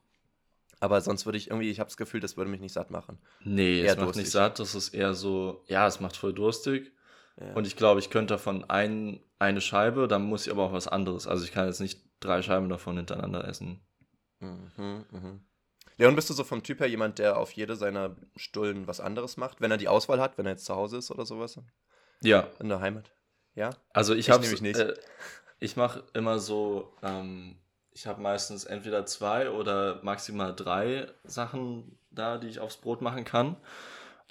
Aber 0.80 1.00
sonst 1.02 1.26
würde 1.26 1.38
ich 1.38 1.50
irgendwie, 1.50 1.70
ich 1.70 1.80
habe 1.80 1.89
das 1.89 1.98
Gefühl, 1.98 2.20
das 2.20 2.36
würde 2.38 2.50
mich 2.50 2.60
nicht 2.60 2.74
satt 2.74 2.89
machen. 2.89 3.20
Nee, 3.44 3.82
eher 3.82 3.91
es 3.91 3.98
macht 3.98 4.08
durstig. 4.08 4.24
nicht 4.24 4.32
satt, 4.32 4.60
das 4.60 4.76
ist 4.76 4.89
eher 4.89 5.14
so, 5.14 5.64
ja, 5.68 5.88
es 5.88 6.00
macht 6.00 6.18
voll 6.18 6.34
durstig. 6.34 6.91
Ja. 7.40 7.54
Und 7.54 7.66
ich 7.66 7.76
glaube, 7.76 8.00
ich 8.00 8.10
könnte 8.10 8.36
davon 8.36 8.64
ein, 8.70 9.20
eine 9.40 9.62
Scheibe, 9.62 10.08
dann 10.08 10.24
muss 10.24 10.46
ich 10.46 10.52
aber 10.52 10.64
auch 10.64 10.74
was 10.74 10.88
anderes. 10.88 11.28
Also 11.28 11.44
ich 11.44 11.52
kann 11.52 11.68
jetzt 11.68 11.80
nicht 11.80 12.02
drei 12.20 12.42
Scheiben 12.42 12.70
davon 12.70 12.98
hintereinander 12.98 13.48
essen. 13.48 13.82
Mhm, 14.40 15.06
mhm. 15.12 15.46
Leon, 15.98 16.16
bist 16.16 16.30
du 16.30 16.34
so 16.34 16.44
vom 16.44 16.64
Typ 16.64 16.80
her 16.80 16.88
jemand, 16.88 17.20
der 17.20 17.38
auf 17.38 17.52
jede 17.52 17.76
seiner 17.76 18.16
Stullen 18.36 18.88
was 18.88 19.00
anderes 19.00 19.38
macht, 19.38 19.62
wenn 19.62 19.72
er 19.72 19.78
die 19.78 19.88
Auswahl 19.88 20.20
hat, 20.20 20.38
wenn 20.38 20.46
er 20.46 20.54
jetzt 20.54 20.66
zu 20.66 20.76
Hause 20.76 20.98
ist 20.98 21.12
oder 21.12 21.26
sowas? 21.26 21.60
Ja. 22.22 22.48
In 22.60 22.70
der 22.70 22.80
Heimat? 22.80 23.12
Ja? 23.56 23.72
Also 23.92 24.14
ich, 24.14 24.28
ich 24.28 24.30
habe 24.30 24.48
nicht. 24.48 24.80
Äh, 24.80 24.96
ich 25.60 25.78
mache 25.78 26.04
immer 26.14 26.40
so, 26.40 26.94
ähm, 27.04 27.56
ich 27.92 28.08
habe 28.08 28.22
meistens 28.22 28.66
entweder 28.66 29.06
zwei 29.06 29.50
oder 29.50 30.02
maximal 30.04 30.54
drei 30.54 31.08
Sachen 31.24 31.98
da, 32.10 32.38
die 32.38 32.48
ich 32.48 32.60
aufs 32.60 32.78
Brot 32.78 33.02
machen 33.02 33.24
kann. 33.24 33.56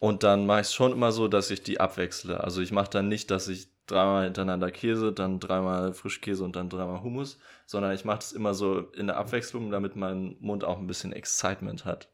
Und 0.03 0.25
dann 0.25 0.47
mache 0.47 0.63
ich 0.63 0.67
es 0.67 0.75
schon 0.75 0.91
immer 0.91 1.13
so, 1.13 1.29
dass 1.29 1.49
ich 1.53 1.63
die 1.63 1.79
abwechsle. 1.79 2.43
Also 2.43 2.61
ich 2.61 2.73
mache 2.73 2.91
dann 2.91 3.07
nicht, 3.07 3.31
dass 3.31 3.47
ich 3.47 3.69
dreimal 3.87 4.25
hintereinander 4.25 4.73
Käse, 4.73 5.13
dann 5.13 5.39
dreimal 5.39 5.95
Frischkäse 5.95 6.43
und 6.43 6.57
dann 6.57 6.69
dreimal 6.69 7.05
Hummus, 7.05 7.39
sondern 7.67 7.93
ich 7.93 8.05
mache 8.05 8.19
das 8.19 8.33
immer 8.33 8.53
so 8.53 8.81
in 8.81 9.07
der 9.07 9.17
Abwechslung, 9.17 9.71
damit 9.71 9.95
mein 9.95 10.35
Mund 10.41 10.65
auch 10.65 10.79
ein 10.79 10.89
bisschen 10.89 11.13
Excitement 11.13 11.85
hat. 11.85 12.09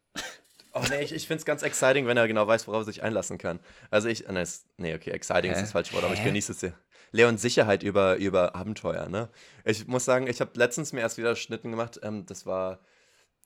Oh 0.74 0.82
nee, 0.90 1.00
ich, 1.00 1.14
ich 1.14 1.26
finde 1.26 1.38
es 1.38 1.46
ganz 1.46 1.62
exciting, 1.62 2.06
wenn 2.06 2.18
er 2.18 2.28
genau 2.28 2.46
weiß, 2.46 2.68
worauf 2.68 2.82
er 2.82 2.84
sich 2.84 3.02
einlassen 3.02 3.38
kann. 3.38 3.58
Also 3.90 4.08
ich, 4.08 4.28
nee, 4.28 4.44
nee 4.76 4.94
okay, 4.94 5.10
exciting 5.10 5.50
Hä? 5.50 5.56
ist 5.56 5.62
das 5.62 5.72
falsche 5.72 5.94
Wort, 5.94 6.04
aber 6.04 6.12
ich 6.12 6.22
genieße 6.22 6.52
es 6.52 6.60
sehr. 6.60 6.74
Leon 7.10 7.38
Sicherheit 7.38 7.82
über, 7.82 8.16
über 8.16 8.54
Abenteuer, 8.54 9.08
ne? 9.08 9.30
Ich 9.64 9.86
muss 9.86 10.04
sagen, 10.04 10.26
ich 10.26 10.42
habe 10.42 10.50
letztens 10.56 10.92
mir 10.92 11.00
erst 11.00 11.16
wieder 11.16 11.34
Schnitten 11.34 11.70
gemacht. 11.70 11.98
Ähm, 12.02 12.26
das 12.26 12.44
war 12.44 12.80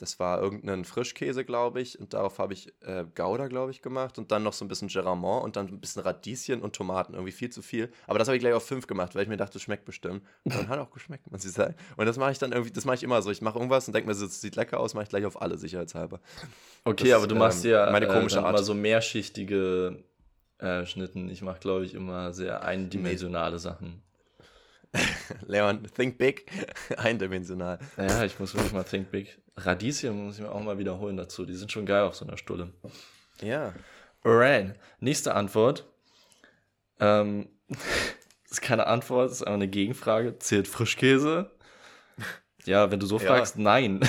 das 0.02 0.18
war 0.18 0.42
irgendein 0.42 0.84
Frischkäse, 0.84 1.44
glaube 1.44 1.80
ich. 1.80 1.96
Und 1.96 2.12
darauf 2.12 2.40
habe 2.40 2.54
ich 2.54 2.74
äh, 2.80 3.04
Gouda, 3.14 3.46
glaube 3.46 3.70
ich, 3.70 3.82
gemacht. 3.82 4.18
Und 4.18 4.32
dann 4.32 4.42
noch 4.42 4.52
so 4.52 4.64
ein 4.64 4.68
bisschen 4.68 4.88
Geramont 4.88 5.44
und 5.44 5.54
dann 5.54 5.68
ein 5.68 5.80
bisschen 5.80 6.02
Radieschen 6.02 6.60
und 6.60 6.74
Tomaten. 6.74 7.14
Irgendwie 7.14 7.30
viel 7.30 7.50
zu 7.50 7.62
viel. 7.62 7.88
Aber 8.08 8.18
das 8.18 8.26
habe 8.26 8.36
ich 8.36 8.40
gleich 8.40 8.52
auf 8.52 8.66
fünf 8.66 8.88
gemacht, 8.88 9.14
weil 9.14 9.22
ich 9.22 9.28
mir 9.28 9.36
dachte, 9.36 9.52
das 9.52 9.62
schmeckt 9.62 9.84
bestimmt. 9.84 10.24
Und 10.42 10.56
dann 10.56 10.66
hat 10.66 10.80
auch 10.80 10.90
geschmeckt, 10.90 11.30
muss 11.30 11.44
ich 11.44 11.52
sagen. 11.52 11.76
Und 11.96 12.06
das 12.06 12.16
mache 12.16 12.32
ich 12.32 12.38
dann 12.38 12.50
irgendwie, 12.50 12.72
das 12.72 12.84
mache 12.84 12.96
ich 12.96 13.04
immer 13.04 13.22
so. 13.22 13.30
Ich 13.30 13.42
mache 13.42 13.56
irgendwas 13.56 13.86
und 13.86 13.94
denke 13.94 14.08
mir, 14.08 14.18
das 14.18 14.40
sieht 14.40 14.56
lecker 14.56 14.80
aus, 14.80 14.94
mache 14.94 15.04
ich 15.04 15.10
gleich 15.10 15.24
auf 15.24 15.40
alle 15.40 15.56
sicherheitshalber. 15.56 16.18
Okay, 16.82 17.10
das 17.10 17.18
aber 17.18 17.28
du 17.28 17.36
machst 17.36 17.64
ähm, 17.64 17.70
ja 17.70 17.90
meine 17.92 18.06
äh, 18.06 18.12
komische 18.12 18.38
äh, 18.38 18.40
Art. 18.40 18.56
immer 18.56 18.64
so 18.64 18.74
mehrschichtige 18.74 20.02
äh, 20.58 20.84
Schnitten. 20.84 21.28
Ich 21.28 21.42
mache, 21.42 21.60
glaube 21.60 21.84
ich, 21.84 21.94
immer 21.94 22.32
sehr 22.32 22.64
eindimensionale 22.64 23.52
nee. 23.52 23.60
Sachen. 23.60 24.02
Leon, 25.46 25.84
think 25.94 26.18
big, 26.18 26.46
eindimensional. 26.96 27.78
Ja, 27.96 28.24
ich 28.24 28.38
muss 28.38 28.54
wirklich 28.54 28.72
mal 28.72 28.84
think 28.84 29.10
big. 29.10 29.38
Radieschen 29.56 30.26
muss 30.26 30.36
ich 30.36 30.42
mir 30.42 30.50
auch 30.50 30.62
mal 30.62 30.78
wiederholen 30.78 31.16
dazu. 31.16 31.44
Die 31.44 31.54
sind 31.54 31.72
schon 31.72 31.86
geil 31.86 32.02
auf 32.02 32.14
so 32.14 32.26
einer 32.26 32.36
Stulle. 32.36 32.72
Ja. 33.40 33.74
Alright. 34.22 34.74
Nächste 35.00 35.34
Antwort. 35.34 35.86
Ähm, 37.00 37.48
das 37.68 37.78
ist 38.50 38.62
keine 38.62 38.86
Antwort, 38.86 39.30
das 39.30 39.38
ist 39.38 39.42
einfach 39.42 39.54
eine 39.54 39.68
Gegenfrage. 39.68 40.38
Zählt 40.38 40.68
Frischkäse? 40.68 41.50
Ja, 42.64 42.90
wenn 42.90 43.00
du 43.00 43.06
so 43.06 43.18
ja. 43.18 43.26
fragst, 43.26 43.58
nein. 43.58 44.00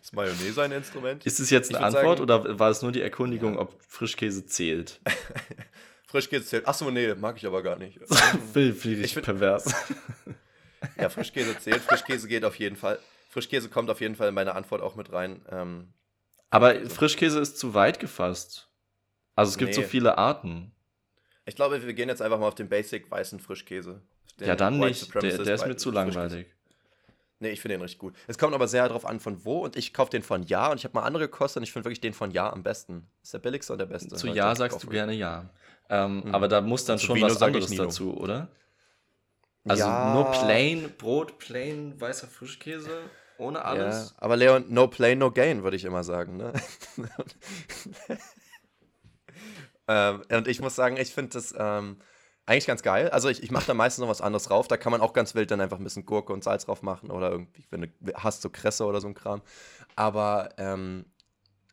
ist 0.00 0.14
Mayonnaise 0.14 0.62
ein 0.62 0.72
Instrument? 0.72 1.26
Ist 1.26 1.38
es 1.38 1.50
jetzt 1.50 1.74
eine 1.74 1.84
Antwort 1.84 2.18
sagen, 2.18 2.22
oder 2.22 2.58
war 2.58 2.70
es 2.70 2.80
nur 2.80 2.92
die 2.92 3.02
Erkundigung, 3.02 3.54
ja. 3.54 3.60
ob 3.60 3.76
Frischkäse 3.86 4.46
zählt? 4.46 5.00
Frischkäse 6.12 6.44
zählt. 6.44 6.68
Achso, 6.68 6.90
nee, 6.90 7.14
mag 7.14 7.38
ich 7.38 7.46
aber 7.46 7.62
gar 7.62 7.76
nicht. 7.76 7.98
Finde 8.52 9.02
ich 9.02 9.14
pervers. 9.14 9.74
ja, 10.98 11.08
Frischkäse 11.08 11.58
zählt. 11.58 11.80
Frischkäse 11.80 12.28
geht 12.28 12.44
auf 12.44 12.56
jeden 12.56 12.76
Fall. 12.76 12.98
Frischkäse 13.30 13.70
kommt 13.70 13.88
auf 13.88 14.02
jeden 14.02 14.14
Fall 14.14 14.28
in 14.28 14.34
meine 14.34 14.54
Antwort 14.54 14.82
auch 14.82 14.94
mit 14.94 15.10
rein. 15.10 15.40
Ähm, 15.50 15.94
aber 16.50 16.68
also. 16.68 16.94
Frischkäse 16.94 17.40
ist 17.40 17.58
zu 17.58 17.72
weit 17.72 17.98
gefasst. 17.98 18.68
Also 19.34 19.52
es 19.52 19.56
gibt 19.56 19.70
nee. 19.70 19.74
so 19.74 19.82
viele 19.82 20.18
Arten. 20.18 20.72
Ich 21.46 21.56
glaube, 21.56 21.82
wir 21.82 21.94
gehen 21.94 22.10
jetzt 22.10 22.20
einfach 22.20 22.38
mal 22.38 22.46
auf 22.46 22.54
den 22.54 22.68
Basic 22.68 23.10
weißen 23.10 23.40
Frischkäse. 23.40 24.02
Den 24.38 24.48
ja, 24.48 24.54
dann 24.54 24.78
nicht. 24.78 25.14
Der, 25.14 25.38
der 25.38 25.54
ist 25.54 25.66
mir 25.66 25.76
zu 25.76 25.90
langweilig. 25.90 26.46
Nee, 27.42 27.50
ich 27.50 27.60
finde 27.60 27.74
den 27.74 27.82
richtig 27.82 27.98
gut. 27.98 28.14
Es 28.28 28.38
kommt 28.38 28.54
aber 28.54 28.68
sehr 28.68 28.86
darauf 28.86 29.04
an, 29.04 29.18
von 29.18 29.44
wo. 29.44 29.64
Und 29.64 29.76
ich 29.76 29.92
kaufe 29.92 30.10
den 30.12 30.22
von 30.22 30.44
Ja. 30.44 30.70
Und 30.70 30.78
ich 30.78 30.84
habe 30.84 30.94
mal 30.94 31.02
andere 31.02 31.24
gekostet 31.24 31.58
und 31.58 31.64
ich 31.64 31.72
finde 31.72 31.86
wirklich 31.86 32.00
den 32.00 32.14
von 32.14 32.30
Ja 32.30 32.52
am 32.52 32.62
besten. 32.62 33.08
Ist 33.20 33.34
der 33.34 33.40
billigste 33.40 33.72
und 33.72 33.80
der 33.80 33.86
beste. 33.86 34.14
Zu 34.14 34.28
Ja 34.28 34.54
sagst 34.54 34.80
du 34.82 34.88
gerne 34.88 35.12
Ja. 35.12 35.50
Ähm, 35.90 36.22
mhm. 36.24 36.34
Aber 36.34 36.46
da 36.46 36.60
muss 36.60 36.84
dann 36.84 36.94
also 36.94 37.06
schon 37.06 37.16
Vino 37.16 37.26
was 37.26 37.42
anderes 37.42 37.74
dazu, 37.74 38.16
oder? 38.16 38.48
Also 39.68 39.82
ja. 39.82 40.14
nur 40.14 40.30
plain 40.30 40.92
Brot, 40.96 41.38
plain 41.38 42.00
weißer 42.00 42.28
Frischkäse, 42.28 43.02
ohne 43.38 43.64
alles. 43.64 44.10
Ja, 44.10 44.22
aber 44.22 44.36
Leon, 44.36 44.66
no 44.68 44.86
plain, 44.86 45.18
no 45.18 45.32
gain, 45.32 45.64
würde 45.64 45.76
ich 45.76 45.84
immer 45.84 46.04
sagen. 46.04 46.36
Ne? 46.36 46.52
ähm, 49.88 50.22
und 50.30 50.46
ich 50.46 50.60
muss 50.60 50.76
sagen, 50.76 50.96
ich 50.96 51.12
finde 51.12 51.32
das 51.32 51.52
ähm, 51.58 51.98
eigentlich 52.52 52.66
ganz 52.66 52.82
geil. 52.82 53.08
Also 53.10 53.28
ich, 53.28 53.42
ich 53.42 53.50
mache 53.50 53.66
da 53.66 53.74
meistens 53.74 54.02
noch 54.02 54.08
was 54.08 54.20
anderes 54.20 54.44
drauf. 54.44 54.68
Da 54.68 54.76
kann 54.76 54.92
man 54.92 55.00
auch 55.00 55.12
ganz 55.12 55.34
wild 55.34 55.50
dann 55.50 55.60
einfach 55.60 55.78
ein 55.78 55.84
bisschen 55.84 56.06
Gurke 56.06 56.32
und 56.32 56.44
Salz 56.44 56.66
drauf 56.66 56.82
machen 56.82 57.10
oder 57.10 57.30
irgendwie, 57.30 57.64
wenn 57.70 57.82
du 57.82 57.88
hast, 58.14 58.42
so 58.42 58.50
Kresse 58.50 58.84
oder 58.84 59.00
so 59.00 59.08
ein 59.08 59.14
Kram. 59.14 59.42
Aber 59.96 60.50
ähm, 60.58 61.06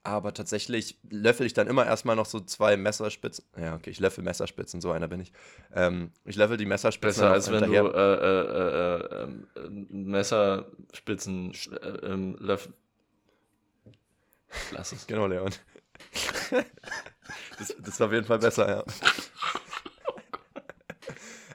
aber 0.04 0.34
tatsächlich 0.34 0.98
löffel 1.10 1.46
ich 1.46 1.54
dann 1.54 1.68
immer 1.68 1.86
erstmal 1.86 2.16
noch 2.16 2.26
so 2.26 2.40
zwei 2.40 2.78
Messerspitzen. 2.78 3.46
Ja, 3.58 3.76
okay, 3.76 3.90
ich 3.90 4.00
löffel 4.00 4.24
Messerspitzen, 4.24 4.80
so 4.80 4.92
einer 4.92 5.10
bin 5.10 5.20
ich. 5.20 5.34
Ähm, 5.76 6.12
ich 6.24 6.38
löffel 6.38 6.58
die 6.58 6.66
Messerspitzen. 6.66 7.22
Besser 7.22 7.32
als 7.32 7.52
wenn 7.52 7.64
hinterher. 7.64 7.84
du 7.84 7.90
äh, 7.98 9.20
äh, 9.20 9.64
äh, 9.64 9.66
ähm, 9.68 9.88
Messerspitzen 9.90 11.54
äh, 11.54 11.88
ähm, 12.08 12.38
löffel. 12.40 12.74
Lass 14.72 14.94
es. 14.94 15.06
Genau, 15.06 15.28
Leon. 15.28 15.54
das, 17.60 17.76
das 17.78 18.00
war 18.00 18.08
auf 18.08 18.14
jeden 18.14 18.26
Fall 18.26 18.40
besser, 18.40 18.68
ja. 18.70 18.84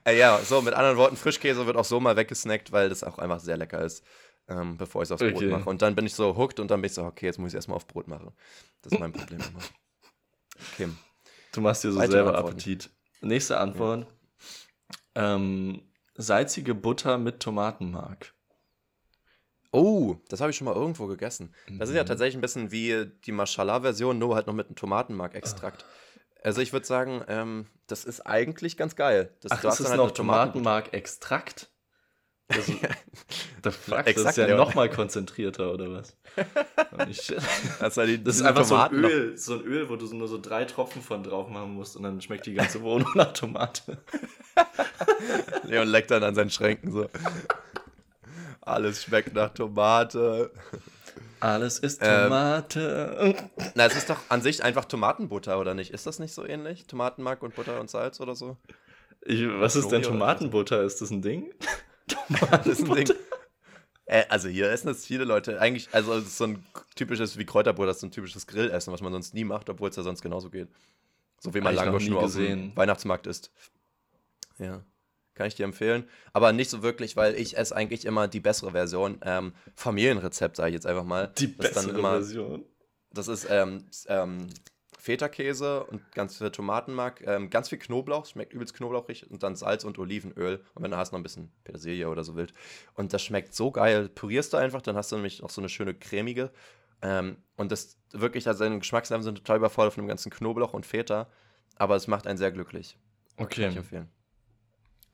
Äh, 0.04 0.18
ja, 0.18 0.38
so, 0.38 0.60
mit 0.62 0.74
anderen 0.74 0.96
Worten, 0.96 1.16
Frischkäse 1.16 1.66
wird 1.66 1.76
auch 1.76 1.84
so 1.84 2.00
mal 2.00 2.16
weggesnackt, 2.16 2.72
weil 2.72 2.88
das 2.88 3.02
auch 3.04 3.18
einfach 3.18 3.40
sehr 3.40 3.56
lecker 3.56 3.80
ist 3.80 4.04
ähm, 4.48 4.76
bevor 4.76 5.02
ich 5.02 5.08
es 5.08 5.12
aufs 5.12 5.22
Brot 5.22 5.36
okay. 5.36 5.46
mache. 5.46 5.68
Und 5.68 5.82
dann 5.82 5.94
bin 5.94 6.06
ich 6.06 6.14
so 6.14 6.36
hooked 6.36 6.60
und 6.60 6.70
dann 6.70 6.80
bin 6.80 6.86
ich 6.86 6.94
so, 6.94 7.04
okay, 7.04 7.26
jetzt 7.26 7.38
muss 7.38 7.48
ich 7.48 7.54
es 7.54 7.58
erstmal 7.58 7.76
auf 7.76 7.86
Brot 7.86 8.08
machen. 8.08 8.32
Das 8.82 8.92
ist 8.92 8.98
mein 8.98 9.12
Problem 9.12 9.40
immer. 9.40 9.62
Okay. 10.72 10.88
Du 11.52 11.60
machst 11.60 11.84
dir 11.84 11.92
so 11.92 12.00
selber 12.00 12.36
Antworten. 12.36 12.58
Appetit. 12.58 12.90
Nächste 13.20 13.58
Antwort. 13.58 14.06
Ja. 15.16 15.34
Ähm, 15.34 15.82
salzige 16.14 16.74
Butter 16.74 17.18
mit 17.18 17.40
Tomatenmark. 17.40 18.34
Oh, 19.72 20.16
das 20.28 20.40
habe 20.40 20.50
ich 20.50 20.56
schon 20.56 20.66
mal 20.66 20.74
irgendwo 20.74 21.06
gegessen. 21.06 21.52
Das 21.78 21.88
ist 21.88 21.96
ja 21.96 22.02
mhm. 22.02 22.06
tatsächlich 22.06 22.36
ein 22.36 22.40
bisschen 22.40 22.70
wie 22.70 23.10
die 23.24 23.32
Mashallah-Version, 23.32 24.18
nur 24.18 24.36
halt 24.36 24.46
noch 24.46 24.54
mit 24.54 24.66
einem 24.66 24.76
Tomatenmark-Extrakt. 24.76 25.84
Also 26.44 26.60
ich 26.60 26.72
würde 26.74 26.86
sagen, 26.86 27.24
ähm, 27.26 27.66
das 27.86 28.04
ist 28.04 28.20
eigentlich 28.20 28.76
ganz 28.76 28.96
geil. 28.96 29.34
Das, 29.40 29.52
Ach, 29.52 29.60
du 29.62 29.68
hast 29.68 29.80
ist 29.80 29.88
halt 29.88 29.96
noch 29.96 30.10
Tomatenmark-Extrakt? 30.10 31.70
Das, 32.48 32.66
the 33.64 33.70
fuck, 33.70 34.06
Exakt, 34.06 34.16
das 34.18 34.26
ist 34.26 34.36
ja 34.36 34.54
nochmal 34.54 34.90
konzentrierter, 34.90 35.72
oder 35.72 35.90
was? 35.90 36.18
das, 37.80 37.94
die, 37.94 38.22
das 38.22 38.36
ist 38.36 38.42
einfach 38.42 38.64
so 38.66 38.76
ein 38.76 38.92
Öl, 38.92 39.30
noch. 39.30 39.38
so 39.38 39.54
ein 39.54 39.62
Öl, 39.62 39.88
wo 39.88 39.96
du 39.96 40.04
nur 40.14 40.28
so 40.28 40.38
drei 40.38 40.66
Tropfen 40.66 41.00
von 41.00 41.22
drauf 41.22 41.48
machen 41.48 41.72
musst 41.72 41.96
und 41.96 42.02
dann 42.02 42.20
schmeckt 42.20 42.44
die 42.44 42.52
ganze 42.52 42.82
Wohnung 42.82 43.10
nach 43.14 43.32
Tomate. 43.32 43.96
Leon 45.62 45.88
leckt 45.88 46.10
dann 46.10 46.22
an 46.22 46.34
seinen 46.34 46.50
Schränken 46.50 46.92
so. 46.92 47.08
Alles 48.60 49.02
schmeckt 49.02 49.32
nach 49.32 49.54
Tomate. 49.54 50.50
Alles 51.44 51.78
ist 51.78 52.00
ähm, 52.02 52.24
Tomate. 52.24 53.16
Ähm, 53.20 53.34
na, 53.74 53.84
es 53.84 53.94
ist 53.94 54.08
doch 54.08 54.18
an 54.30 54.40
sich 54.40 54.64
einfach 54.64 54.86
Tomatenbutter, 54.86 55.60
oder 55.60 55.74
nicht? 55.74 55.90
Ist 55.90 56.06
das 56.06 56.18
nicht 56.18 56.32
so 56.32 56.46
ähnlich? 56.46 56.86
Tomatenmark 56.86 57.42
und 57.42 57.54
Butter 57.54 57.78
und 57.80 57.90
Salz 57.90 58.18
oder 58.18 58.34
so? 58.34 58.56
Ich, 59.20 59.46
was 59.46 59.76
ist 59.76 59.88
denn 59.88 60.00
Tomatenbutter? 60.00 60.82
Ist 60.82 61.02
das 61.02 61.10
ein 61.10 61.20
Ding? 61.20 61.52
Tomatenbutter. 62.08 63.14
Äh, 64.06 64.24
also 64.30 64.48
hier 64.48 64.70
essen 64.70 64.86
das 64.86 65.04
viele 65.04 65.24
Leute. 65.24 65.60
Eigentlich, 65.60 65.90
also 65.92 66.14
es 66.14 66.24
ist 66.24 66.38
so 66.38 66.44
ein 66.44 66.64
typisches, 66.94 67.36
wie 67.36 67.44
Kräuterbutter, 67.44 67.88
das 67.88 67.96
ist 67.96 68.00
so 68.00 68.06
ein 68.06 68.12
typisches 68.12 68.46
Grillessen, 68.46 68.90
was 68.90 69.02
man 69.02 69.12
sonst 69.12 69.34
nie 69.34 69.44
macht, 69.44 69.68
obwohl 69.68 69.90
es 69.90 69.96
ja 69.96 70.02
sonst 70.02 70.22
genauso 70.22 70.48
geht. 70.48 70.68
So 71.40 71.52
wie 71.52 71.60
man 71.60 71.74
Langosch 71.74 72.08
nur 72.08 72.22
gesehen. 72.22 72.68
auf 72.68 72.72
dem 72.72 72.76
Weihnachtsmarkt 72.76 73.26
isst. 73.26 73.50
Ja. 74.58 74.82
Kann 75.34 75.46
ich 75.46 75.54
dir 75.54 75.64
empfehlen. 75.64 76.08
Aber 76.32 76.52
nicht 76.52 76.70
so 76.70 76.82
wirklich, 76.82 77.16
weil 77.16 77.34
ich 77.34 77.56
esse 77.56 77.74
eigentlich 77.74 78.04
immer 78.04 78.28
die 78.28 78.40
bessere 78.40 78.70
Version. 78.70 79.18
Ähm, 79.22 79.52
Familienrezept, 79.74 80.56
sage 80.56 80.70
ich 80.70 80.74
jetzt 80.74 80.86
einfach 80.86 81.04
mal. 81.04 81.32
Die 81.38 81.48
bessere 81.48 81.90
immer, 81.90 82.12
Version. 82.12 82.64
Das 83.12 83.28
ist 83.28 83.46
ähm, 83.50 83.86
ähm, 84.08 84.48
Feta-Käse 84.98 85.84
und 85.84 86.12
ganz 86.12 86.38
viel 86.38 86.50
Tomatenmark, 86.50 87.22
ähm, 87.26 87.50
ganz 87.50 87.68
viel 87.68 87.78
Knoblauch, 87.78 88.26
schmeckt 88.26 88.54
übelst 88.54 88.74
knoblauchig 88.74 89.30
und 89.30 89.42
dann 89.42 89.54
Salz 89.54 89.84
und 89.84 89.98
Olivenöl 89.98 90.64
und 90.74 90.82
wenn 90.82 90.90
du 90.90 90.96
hast 90.96 91.12
noch 91.12 91.18
ein 91.18 91.22
bisschen 91.22 91.52
Petersilie 91.62 92.08
oder 92.08 92.24
so 92.24 92.36
wild. 92.36 92.54
Und 92.94 93.12
das 93.12 93.22
schmeckt 93.22 93.54
so 93.54 93.70
geil. 93.70 94.08
Pürierst 94.08 94.54
du 94.54 94.56
einfach, 94.56 94.80
dann 94.80 94.96
hast 94.96 95.12
du 95.12 95.16
nämlich 95.16 95.42
auch 95.42 95.50
so 95.50 95.60
eine 95.60 95.68
schöne 95.68 95.94
cremige 95.94 96.50
ähm, 97.02 97.36
und 97.56 97.70
das 97.70 97.98
wirklich, 98.12 98.48
also 98.48 98.64
deine 98.64 98.78
Geschmacksnerven 98.78 99.22
sind 99.22 99.36
total 99.36 99.58
überfordert 99.58 99.92
von 99.92 100.04
dem 100.04 100.08
ganzen 100.08 100.30
Knoblauch 100.30 100.72
und 100.72 100.86
Feta, 100.86 101.28
aber 101.76 101.96
es 101.96 102.06
macht 102.08 102.26
einen 102.26 102.38
sehr 102.38 102.50
glücklich. 102.50 102.96
Okay. 103.36 103.62
Kann 103.62 103.70
ich 103.72 103.76
empfehlen. 103.76 104.08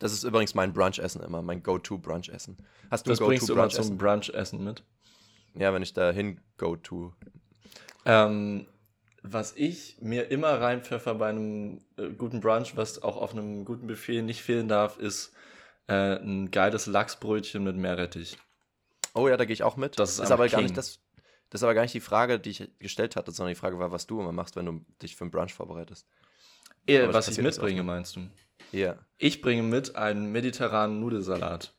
Das 0.00 0.12
ist 0.12 0.24
übrigens 0.24 0.54
mein 0.54 0.72
Brunch-Essen 0.72 1.22
immer, 1.22 1.42
mein 1.42 1.62
Go-To-Brunch-Essen. 1.62 2.56
Hast 2.90 3.06
du 3.06 3.10
das 3.10 3.20
ein 3.20 3.26
Go-To-Brunch-Essen? 3.26 3.84
zum 3.84 3.98
Brunch-Essen 3.98 4.64
mit? 4.64 4.82
Ja, 5.54 5.72
wenn 5.74 5.82
ich 5.82 5.92
da 5.92 6.10
hin 6.10 6.40
go-to. 6.56 7.12
Ähm, 8.06 8.66
was 9.22 9.52
ich 9.56 9.98
mir 10.00 10.30
immer 10.30 10.60
reinpfeffer 10.60 11.14
bei 11.14 11.28
einem 11.28 11.82
äh, 11.98 12.08
guten 12.10 12.40
Brunch, 12.40 12.76
was 12.76 13.02
auch 13.02 13.16
auf 13.16 13.32
einem 13.32 13.64
guten 13.64 13.86
Buffet 13.86 14.22
nicht 14.22 14.42
fehlen 14.42 14.68
darf, 14.68 14.98
ist 14.98 15.32
äh, 15.86 16.16
ein 16.16 16.50
geiles 16.50 16.86
Lachsbrötchen 16.86 17.62
mit 17.62 17.76
Meerrettich. 17.76 18.38
Oh 19.12 19.28
ja, 19.28 19.36
da 19.36 19.44
gehe 19.44 19.52
ich 19.52 19.62
auch 19.62 19.76
mit. 19.76 19.98
Das 19.98 20.12
ist, 20.12 20.20
ist 20.20 20.30
aber 20.30 20.46
King. 20.46 20.52
gar 20.52 20.62
nicht 20.62 20.76
das. 20.76 21.00
Das 21.50 21.60
ist 21.60 21.64
aber 21.64 21.74
gar 21.74 21.82
nicht 21.82 21.94
die 21.94 22.00
Frage, 22.00 22.38
die 22.38 22.50
ich 22.50 22.70
gestellt 22.78 23.16
hatte, 23.16 23.32
sondern 23.32 23.52
die 23.52 23.58
Frage 23.58 23.76
war, 23.78 23.90
was 23.90 24.06
du 24.06 24.20
immer 24.20 24.30
machst, 24.30 24.54
wenn 24.54 24.66
du 24.66 24.84
dich 25.02 25.16
für 25.16 25.24
einen 25.24 25.32
Brunch 25.32 25.52
vorbereitest. 25.52 26.06
Eher, 26.86 27.12
was 27.12 27.26
ich 27.26 27.38
mitbringe, 27.38 27.82
meinst 27.82 28.14
du? 28.14 28.20
Ja. 28.72 28.96
Ich 29.18 29.42
bringe 29.42 29.62
mit 29.62 29.96
einen 29.96 30.32
mediterranen 30.32 31.00
Nudelsalat. 31.00 31.74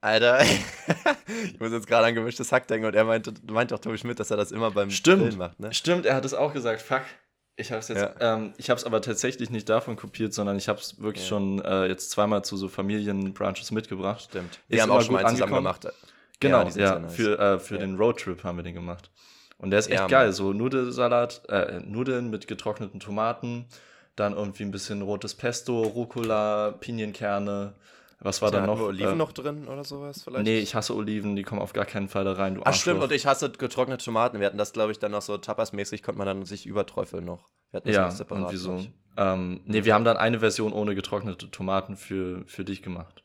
Alter, 0.00 0.40
ich 1.44 1.58
muss 1.58 1.72
jetzt 1.72 1.86
gerade 1.86 2.06
an 2.06 2.14
gemischtes 2.14 2.52
Hack 2.52 2.68
denken 2.68 2.86
und 2.86 2.94
er 2.94 3.04
meinte, 3.04 3.34
meint 3.50 3.72
doch 3.72 3.78
Tobi 3.78 3.98
Schmidt, 3.98 4.20
dass 4.20 4.30
er 4.30 4.36
das 4.36 4.52
immer 4.52 4.70
beim 4.70 4.90
Stimmt. 4.90 5.22
Grillen 5.22 5.38
macht, 5.38 5.58
ne? 5.58 5.74
Stimmt, 5.74 6.06
er 6.06 6.14
hat 6.14 6.24
es 6.24 6.34
auch 6.34 6.52
gesagt. 6.52 6.80
Fuck. 6.80 7.02
Ich 7.58 7.70
habe 7.72 7.80
es 7.80 7.88
jetzt, 7.88 8.02
ja. 8.02 8.14
ähm, 8.20 8.52
ich 8.58 8.68
habe 8.68 8.78
es 8.78 8.84
aber 8.84 9.00
tatsächlich 9.00 9.48
nicht 9.48 9.68
davon 9.68 9.96
kopiert, 9.96 10.34
sondern 10.34 10.58
ich 10.58 10.68
habe 10.68 10.78
es 10.78 11.00
wirklich 11.00 11.24
ja. 11.24 11.30
schon 11.30 11.60
äh, 11.64 11.86
jetzt 11.86 12.10
zweimal 12.10 12.44
zu 12.44 12.56
so 12.58 12.68
Familienbrunches 12.68 13.70
mitgebracht. 13.70 14.24
Stimmt. 14.28 14.60
Wir 14.68 14.82
haben 14.82 14.90
auch 14.90 15.00
schon 15.00 15.14
mal 15.14 15.26
zusammen 15.26 15.54
gemacht. 15.54 15.88
Genau, 16.38 16.68
ja, 16.68 16.76
ja 16.76 16.98
nice. 16.98 17.14
für, 17.14 17.38
äh, 17.38 17.58
für 17.58 17.78
den 17.78 17.96
Roadtrip 17.96 18.44
haben 18.44 18.58
wir 18.58 18.62
den 18.62 18.74
gemacht. 18.74 19.10
Und 19.58 19.70
der 19.70 19.78
ist 19.78 19.90
echt 19.90 20.08
geil. 20.08 20.32
So 20.32 20.52
Nudelsalat, 20.52 21.48
äh, 21.48 21.80
Nudeln 21.80 22.28
mit 22.28 22.46
getrockneten 22.46 23.00
Tomaten, 23.00 23.66
dann 24.16 24.32
irgendwie 24.32 24.64
ein 24.64 24.70
bisschen 24.70 25.02
rotes 25.02 25.34
Pesto, 25.34 25.82
Rucola, 25.82 26.72
Pinienkerne, 26.72 27.74
was 28.20 28.40
war 28.40 28.50
da 28.50 28.66
noch? 28.66 28.80
Oliven 28.80 29.12
äh, 29.12 29.16
noch 29.16 29.32
drin 29.32 29.68
oder 29.68 29.84
sowas 29.84 30.22
vielleicht? 30.24 30.44
Nee, 30.44 30.58
ich 30.58 30.74
hasse 30.74 30.94
Oliven, 30.94 31.36
die 31.36 31.42
kommen 31.42 31.60
auf 31.60 31.74
gar 31.74 31.84
keinen 31.84 32.08
Fall 32.08 32.24
da 32.24 32.32
rein. 32.32 32.54
Du 32.54 32.62
Ach 32.64 32.74
stimmt, 32.74 33.02
und 33.02 33.12
ich 33.12 33.26
hasse 33.26 33.50
getrocknete 33.50 34.04
Tomaten. 34.04 34.40
Wir 34.40 34.46
hatten 34.46 34.58
das, 34.58 34.72
glaube 34.72 34.92
ich, 34.92 34.98
dann 34.98 35.12
noch 35.12 35.22
so 35.22 35.36
Tapas-mäßig, 35.36 36.02
konnte 36.02 36.18
man 36.18 36.26
dann 36.26 36.44
sich 36.44 36.66
überträufeln 36.66 37.24
noch. 37.24 37.48
Wir 37.70 37.78
hatten 37.78 37.88
das 37.88 37.96
ja, 37.96 38.10
separat. 38.10 38.44
Und 38.44 38.52
wieso? 38.52 38.86
Ähm, 39.18 39.60
nee, 39.64 39.84
wir 39.84 39.94
haben 39.94 40.04
dann 40.04 40.16
eine 40.16 40.40
Version 40.40 40.72
ohne 40.72 40.94
getrocknete 40.94 41.50
Tomaten 41.50 41.96
für, 41.96 42.42
für 42.46 42.64
dich 42.64 42.82
gemacht. 42.82 43.22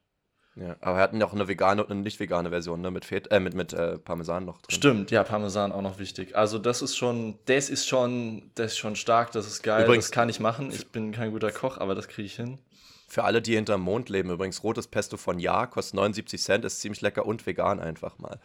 Ja, 0.56 0.76
aber 0.82 0.97
wir 0.97 1.02
hatten 1.02 1.20
ja 1.20 1.26
auch 1.26 1.34
eine 1.34 1.47
vegane 1.47 1.82
und 1.82 1.91
eine 1.91 2.02
nicht 2.02 2.20
vegane 2.20 2.49
Version, 2.49 2.82
ne? 2.82 2.91
Mit, 2.91 3.06
Fet 3.06 3.32
äh, 3.32 3.39
mit, 3.39 3.54
mit 3.54 3.72
äh, 3.72 3.97
Parmesan 3.97 4.43
noch 4.43 4.62
drin. 4.62 4.76
Stimmt, 4.76 5.12
ja, 5.12 5.24
Parmesan 5.24 5.72
auch 5.72 5.82
noch 5.82 5.97
wichtig. 5.97 6.36
Also 6.36 6.60
das 6.60 6.82
ist 6.82 6.97
schon, 6.97 7.39
das 7.45 7.70
ist 7.70 7.88
schon, 7.88 8.52
das 8.56 8.74
ist 8.74 8.78
schon 8.78 8.97
stark, 8.97 9.32
das 9.32 9.47
ist 9.47 9.64
geil. 9.64 9.86
Übrigens, 9.86 10.08
das 10.08 10.12
kann 10.12 10.28
ich 10.28 10.41
machen. 10.41 10.72
Ich 10.72 10.91
bin 10.91 11.14
kein 11.14 11.32
guter 11.32 11.52
Koch, 11.52 11.78
aber 11.78 11.95
das 11.95 12.10
kriege 12.10 12.26
ich 12.26 12.36
hin. 12.36 12.60
Für 13.08 13.24
alle, 13.24 13.41
die 13.41 13.56
hinterm 13.56 13.82
Mond 13.82 14.10
leben, 14.10 14.30
übrigens 14.30 14.64
rotes 14.64 14.88
Pesto 14.88 15.16
von 15.16 15.39
Ja, 15.39 15.68
kostet 15.68 15.95
79 15.95 16.41
Cent, 16.41 16.66
ist 16.66 16.82
ziemlich 16.82 17.02
lecker 17.02 17.26
und 17.26 17.45
vegan 17.45 17.80
einfach 17.80 18.20
mal. 18.20 18.39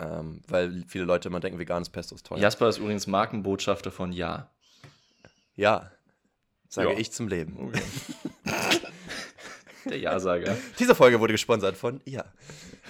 Ähm, 0.00 0.42
weil 0.48 0.84
viele 0.88 1.04
Leute 1.04 1.28
immer 1.28 1.40
denken, 1.40 1.60
veganes 1.60 1.90
Pesto 1.90 2.16
ist 2.16 2.26
teuer. 2.26 2.38
Jasper 2.38 2.68
ist 2.68 2.78
übrigens 2.78 3.06
Markenbotschafter 3.06 3.92
von 3.92 4.12
Ja. 4.12 4.50
Ja, 5.54 5.92
sage 6.68 6.92
ja. 6.92 6.98
ich 6.98 7.12
zum 7.12 7.28
Leben. 7.28 7.68
Okay. 7.68 7.82
Der 9.84 9.98
Ja-Sager. 9.98 10.56
Diese 10.78 10.94
Folge 10.94 11.20
wurde 11.20 11.32
gesponsert 11.32 11.76
von 11.76 12.00
Ja. 12.04 12.24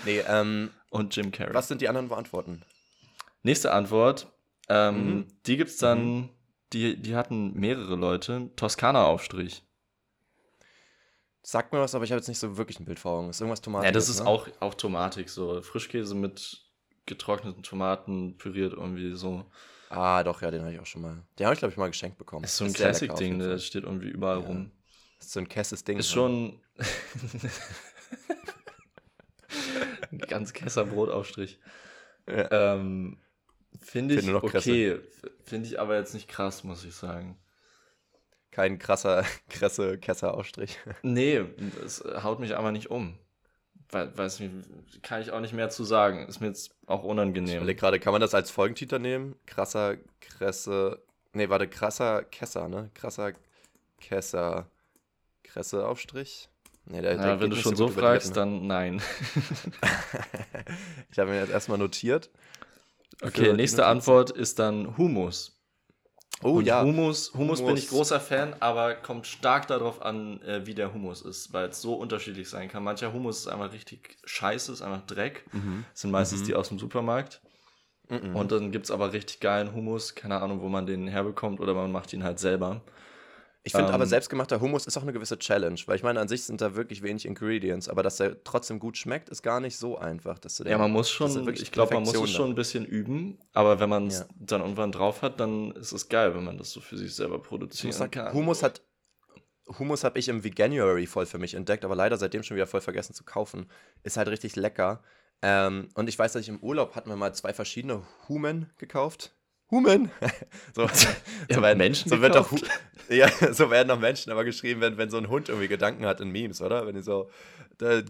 Nee, 0.05 0.23
ähm, 0.27 0.71
Und 0.91 1.15
Jim 1.17 1.31
Carrey. 1.31 1.55
Was 1.55 1.69
sind 1.69 1.81
die 1.81 1.89
anderen 1.89 2.11
Antworten? 2.13 2.63
Nächste 3.43 3.73
Antwort. 3.73 4.33
Ähm, 4.69 5.07
mhm. 5.07 5.27
Die 5.47 5.57
gibt's 5.57 5.77
dann, 5.77 6.15
mhm. 6.15 6.29
die, 6.73 6.97
die 6.97 7.15
hatten 7.15 7.55
mehrere 7.55 7.97
Leute. 7.97 8.51
Toskana-Aufstrich. 8.57 9.63
Sagt 11.43 11.75
mir 11.75 11.81
was, 11.81 11.95
aber 11.95 12.05
ich 12.05 12.11
habe 12.11 12.19
jetzt 12.19 12.29
nicht 12.29 12.39
so 12.39 12.57
wirklich 12.57 12.81
ein 12.81 12.87
Bild 12.87 12.99
vor 12.99 13.19
Augen. 13.19 13.29
Ist 13.29 13.41
irgendwas 13.41 13.61
Tomatik? 13.61 13.85
Ja, 13.85 13.93
das 13.93 14.09
ist 14.09 14.21
ne? 14.21 14.27
auch, 14.27 14.49
auch 14.61 14.75
Tomatik, 14.75 15.29
so 15.29 15.61
Frischkäse 15.61 16.15
mit 16.15 16.65
getrockneten 17.05 17.63
Tomaten 17.63 18.39
püriert 18.39 18.73
irgendwie 18.73 19.15
so. 19.15 19.45
Ah, 19.91 20.23
doch, 20.25 20.41
ja, 20.41 20.51
den 20.51 20.63
habe 20.63 20.73
ich 20.73 20.81
auch 20.81 20.87
schon 20.87 21.03
mal. 21.03 21.23
Den 21.39 21.47
habe 21.47 21.55
ich, 21.55 21.59
glaube 21.59 21.73
ich, 21.73 21.77
mal 21.77 21.89
geschenkt 21.89 22.17
bekommen. 22.17 22.43
Das 22.43 22.53
ist 22.53 22.57
so 22.57 22.65
ein 22.65 22.73
Classic-Ding, 22.73 23.39
der 23.39 23.59
steht 23.59 23.85
irgendwie 23.85 24.09
überall 24.09 24.41
ja. 24.41 24.47
rum. 24.47 24.73
Das 25.19 25.27
ist 25.27 25.33
so 25.35 25.41
ein 25.41 25.49
Kesses-Ding. 25.49 25.99
Ist 25.99 26.11
schon. 26.11 26.61
ganz 30.29 30.53
Kesser 30.53 30.85
Brotaufstrich. 30.85 31.59
Ja. 32.29 32.75
Ähm, 32.75 33.19
Finde 33.81 34.15
ich 34.15 34.29
okay. 34.29 35.01
Finde 35.43 35.69
ich 35.69 35.79
aber 35.79 35.97
jetzt 35.97 36.15
nicht 36.15 36.29
krass, 36.29 36.65
muss 36.65 36.85
ich 36.85 36.95
sagen 36.95 37.39
kein 38.55 38.79
krasser, 38.79 39.25
krasse 39.51 39.99
Kesserausstrich. 39.99 40.79
Nee, 41.03 41.45
es 41.85 42.03
haut 42.23 42.39
mich 42.39 42.57
aber 42.57 42.73
nicht 42.73 42.91
um. 42.91 43.19
Weiß 43.91 44.41
nicht, 44.41 44.53
kann 45.03 45.21
ich 45.21 45.31
auch 45.31 45.41
nicht 45.41 45.53
mehr 45.53 45.71
zu 45.71 45.85
sagen. 45.85 46.27
Ist 46.27 46.41
mir 46.41 46.49
jetzt 46.49 46.75
auch 46.87 47.05
unangenehm. 47.05 47.69
Ich 47.69 47.77
gerade, 47.77 48.01
kann 48.01 48.13
man 48.13 48.21
das 48.21 48.35
als 48.35 48.51
Folgentitel 48.51 48.99
nehmen? 48.99 49.37
Krasser, 49.47 49.97
Kresse. 50.21 51.03
Nee, 51.33 51.49
warte, 51.49 51.69
krasser 51.69 52.25
Kesser, 52.25 52.69
ne? 52.69 52.91
Krasser 52.95 53.33
Kesser. 54.01 54.69
Kresse 55.43 55.87
Aufstrich? 55.87 56.49
Nee, 56.87 57.01
der, 57.01 57.17
der 57.17 57.41
wenn 57.41 57.51
du 57.51 57.57
schon 57.57 57.77
so, 57.77 57.89
so 57.89 57.95
fragst, 57.95 58.37
dann 58.37 58.67
nein. 58.67 59.01
ich 61.11 61.19
habe 61.19 61.31
mir 61.31 61.41
jetzt 61.41 61.51
erstmal 61.51 61.79
notiert. 61.79 62.31
Okay, 63.23 63.53
nächste 63.55 63.87
Antwort 63.87 64.31
ist 64.31 64.59
dann 64.59 64.97
Humus. 64.99 65.55
Oh 66.43 66.59
und 66.59 66.67
ja. 66.67 66.83
Humus, 66.83 67.33
Humus, 67.33 67.61
Humus 67.61 67.63
bin 67.65 67.77
ich 67.77 67.89
großer 67.89 68.21
Fan, 68.21 68.55
aber 68.61 68.95
kommt 68.95 69.27
stark 69.27 69.67
darauf 69.69 70.03
an, 70.03 70.43
äh, 70.43 70.67
wie 70.67 70.75
der 70.75 70.93
Humus 70.93 71.23
ist, 71.23 71.53
weil 71.53 71.69
es 71.69 71.81
so 71.81 71.95
unterschiedlich 71.95 72.51
sein 72.51 72.69
kann. 72.69 72.85
Mancher 72.85 73.13
Humus 73.13 73.41
ist 73.41 73.49
einfach 73.49 73.73
richtig 73.73 74.19
scheiße, 74.25 74.73
ist 74.73 74.83
einfach 74.83 75.07
Dreck. 75.07 75.47
Mhm. 75.53 75.85
Das 75.93 76.03
sind 76.03 76.11
meistens 76.11 76.43
mhm. 76.43 76.47
die 76.47 76.55
aus 76.55 76.69
dem 76.69 76.79
Supermarkt. 76.79 77.41
Mhm. 78.11 78.37
Und 78.37 78.53
dann 78.53 78.73
gibt 78.73 78.85
es 78.85 78.91
aber 78.91 79.13
richtig 79.13 79.41
geilen 79.41 79.73
Humus, 79.73 80.15
keine 80.15 80.43
Ahnung, 80.43 80.61
wo 80.61 80.69
man 80.69 80.87
den 80.87 81.07
herbekommt 81.07 81.61
oder 81.61 81.73
man 81.73 81.91
macht 81.91 82.13
ihn 82.13 82.25
halt 82.25 82.39
selber. 82.39 82.83
Ich 83.67 83.73
finde 83.73 83.89
ähm, 83.89 83.95
aber 83.95 84.05
selbstgemachter 84.05 84.61
Hummus 84.61 84.87
ist 84.87 84.99
auch 84.99 85.03
eine 85.03 85.15
gewisse 85.15 85.39
Challenge, 85.39 85.81
weil 85.87 85.97
ich 85.97 86.03
meine, 86.03 86.21
an 86.21 86.29
sich 86.29 86.45
sind 86.45 86.61
da 86.61 86.75
wirklich 86.75 87.03
wenig 87.03 87.25
Ingredients, 87.25 87.89
aber 87.89 88.03
dass 88.03 88.19
der 88.19 88.45
trotzdem 88.45 88.79
gut 88.79 88.99
schmeckt, 88.99 89.31
ist 89.31 89.43
gar 89.43 89.59
nicht 89.59 89.79
so 89.79 89.97
einfach. 89.97 90.39
Dass 90.39 90.57
du 90.57 90.65
ja, 90.65 90.77
man 90.77 90.93
muss 90.93 91.11
schon, 91.11 91.49
ich 91.49 91.73
glaube, 91.73 91.95
man 91.95 92.03
muss 92.03 92.15
es 92.15 92.31
schon 92.31 92.51
ein 92.51 92.55
bisschen 92.55 92.85
üben, 92.85 93.39
aber 93.55 93.81
wenn 93.81 93.89
man 93.89 94.09
es 94.09 94.19
ja. 94.19 94.27
dann 94.39 94.61
irgendwann 94.61 94.93
drauf 94.93 95.23
hat, 95.23 95.41
dann 95.41 95.73
ist 95.73 95.93
es 95.93 96.11
geil, 96.11 96.35
wenn 96.35 96.45
man 96.45 96.59
das 96.59 96.73
so 96.73 96.83
für 96.83 96.99
sich 96.99 97.15
selber 97.15 97.41
produzieren 97.41 97.93
sagen, 97.93 98.11
kann. 98.11 98.35
Hummus 98.35 98.63
hat 98.63 98.83
Hummus 99.79 100.05
habe 100.05 100.19
ich 100.19 100.29
im 100.29 100.45
Veganuary 100.45 101.07
voll 101.07 101.25
für 101.25 101.39
mich 101.39 101.55
entdeckt, 101.55 101.87
aber 101.87 101.97
leider 101.97 102.19
seitdem 102.19 102.43
schon 102.43 102.57
wieder 102.57 102.67
voll 102.67 102.83
vergessen 102.83 103.15
zu 103.15 103.25
kaufen. 103.25 103.71
Ist 104.03 104.19
halt 104.19 104.29
richtig 104.29 104.57
lecker. 104.57 105.03
Ähm, 105.41 105.89
und 105.95 106.09
ich 106.09 106.19
weiß, 106.19 106.35
dass 106.35 106.43
ich 106.43 106.49
im 106.49 106.61
Urlaub 106.61 106.95
hatten 106.97 107.09
wir 107.09 107.17
mal 107.17 107.35
zwei 107.35 107.55
verschiedene 107.55 108.03
Humen 108.29 108.71
gekauft. 108.77 109.35
Human. 109.71 110.11
so, 110.75 110.83
ja, 110.83 110.89
so 111.51 111.63
werden 111.63 111.79
Menschen 111.79 112.09
so 112.09 112.21
wird 112.21 112.35
doch, 112.35 112.51
ja, 113.09 113.29
so 113.53 113.71
werden 113.71 113.91
auch 113.91 113.99
Menschen 113.99 114.31
aber 114.31 114.45
geschrieben, 114.45 114.81
wenn, 114.81 114.97
wenn 114.99 115.11
so 115.11 115.17
ein 115.17 115.29
Hund 115.29 115.49
irgendwie 115.49 115.69
Gedanken 115.69 116.07
hat 116.07 116.21
in 116.21 116.31
Memes, 116.31 116.61
oder? 116.61 116.87
Wenn 116.87 116.95
die 116.95 117.03
so, 117.03 117.31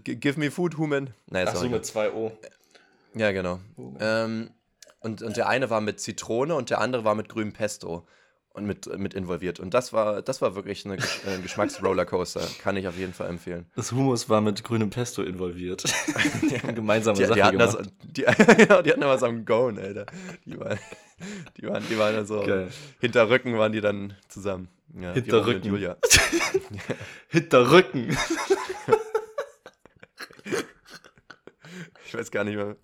give 0.02 0.38
me 0.38 0.50
food, 0.50 0.76
human. 0.76 1.14
Nein, 1.26 1.46
Ach 1.48 1.56
so, 1.56 1.68
mit 1.68 1.86
zwei 1.86 2.12
O. 2.12 2.32
Ja, 3.14 3.32
genau. 3.32 3.60
Ähm, 4.00 4.50
und, 5.00 5.22
und 5.22 5.36
der 5.36 5.48
eine 5.48 5.70
war 5.70 5.80
mit 5.80 6.00
Zitrone 6.00 6.54
und 6.54 6.70
der 6.70 6.80
andere 6.80 7.04
war 7.04 7.14
mit 7.14 7.28
grünem 7.28 7.52
Pesto 7.52 8.06
und 8.54 8.66
mit, 8.66 8.86
mit 8.98 9.14
involviert. 9.14 9.58
Und 9.58 9.74
das 9.74 9.92
war, 9.92 10.22
das 10.22 10.40
war 10.40 10.54
wirklich 10.54 10.86
eine, 10.86 10.96
ein 11.26 11.42
Geschmacksrollercoaster. 11.42 12.40
Kann 12.62 12.76
ich 12.76 12.86
auf 12.86 12.96
jeden 12.96 13.12
Fall 13.12 13.28
empfehlen. 13.28 13.66
Das 13.74 13.90
Hummus 13.90 14.28
war 14.28 14.40
mit 14.40 14.62
grünem 14.62 14.90
Pesto 14.90 15.22
involviert. 15.22 15.82
ja. 16.64 16.70
Gemeinsame 16.70 17.18
die, 17.18 17.24
Sache 17.24 17.34
die 17.34 17.42
hatten 17.42 17.58
gemacht. 17.58 17.78
Das, 17.80 17.88
die, 18.02 18.22
ja, 18.68 18.82
die 18.82 18.90
hatten 18.90 19.00
da 19.00 19.08
was 19.08 19.24
am 19.24 19.44
Gone, 19.44 19.80
Alter. 19.80 20.06
Die 20.46 20.58
waren, 20.58 20.78
die 21.56 21.66
waren, 21.66 21.82
die 21.90 21.98
waren 21.98 22.14
dann 22.14 22.26
so, 22.26 22.42
Geil. 22.42 22.68
hinter 23.00 23.28
Rücken 23.28 23.58
waren 23.58 23.72
die 23.72 23.80
dann 23.80 24.14
zusammen. 24.28 24.68
Ja, 25.00 25.12
hinter 25.12 25.44
Rücken. 25.44 25.66
Julia. 25.66 25.96
hinter 27.28 27.72
Rücken. 27.72 28.16
ich 32.06 32.14
weiß 32.14 32.30
gar 32.30 32.44
nicht 32.44 32.54
mehr. 32.54 32.76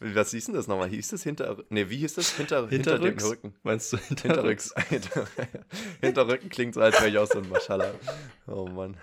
Was 0.00 0.30
hieß 0.32 0.46
denn 0.46 0.54
das 0.54 0.66
nochmal? 0.66 0.88
Hieß 0.88 1.08
das 1.08 1.22
hinter. 1.22 1.56
Ne, 1.68 1.88
wie 1.88 1.98
hieß 1.98 2.14
das? 2.14 2.30
Hinter, 2.36 2.68
hinter 2.68 2.98
dem 2.98 3.16
Rücken. 3.18 3.54
Meinst 3.62 3.92
du 3.92 3.96
hinterrücks? 3.96 4.74
Hinter, 4.88 5.26
hinterrücken 6.00 6.48
klingt 6.50 6.74
so, 6.74 6.80
als 6.80 6.96
wäre 6.96 7.08
ich 7.08 7.18
auch 7.18 7.26
so 7.26 7.38
ein 7.38 7.48
Maschallah. 7.48 7.92
Oh 8.46 8.66
Mann. 8.66 8.96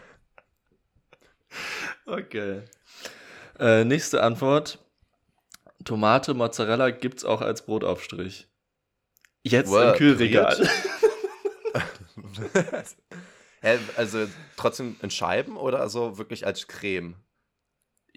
Okay. 2.05 2.61
Äh, 3.59 3.85
nächste 3.85 4.23
Antwort. 4.23 4.79
Tomate, 5.83 6.33
Mozzarella 6.33 6.91
gibt's 6.91 7.25
auch 7.25 7.41
als 7.41 7.65
Brotaufstrich. 7.65 8.47
Jetzt 9.43 9.71
wow, 9.71 9.91
im 9.91 9.97
Kühlregal. 9.97 10.69
also 13.95 14.27
trotzdem 14.57 14.95
in 15.01 15.09
Scheiben 15.09 15.57
oder 15.57 15.79
also 15.79 16.17
wirklich 16.17 16.45
als 16.45 16.67
Creme? 16.67 17.15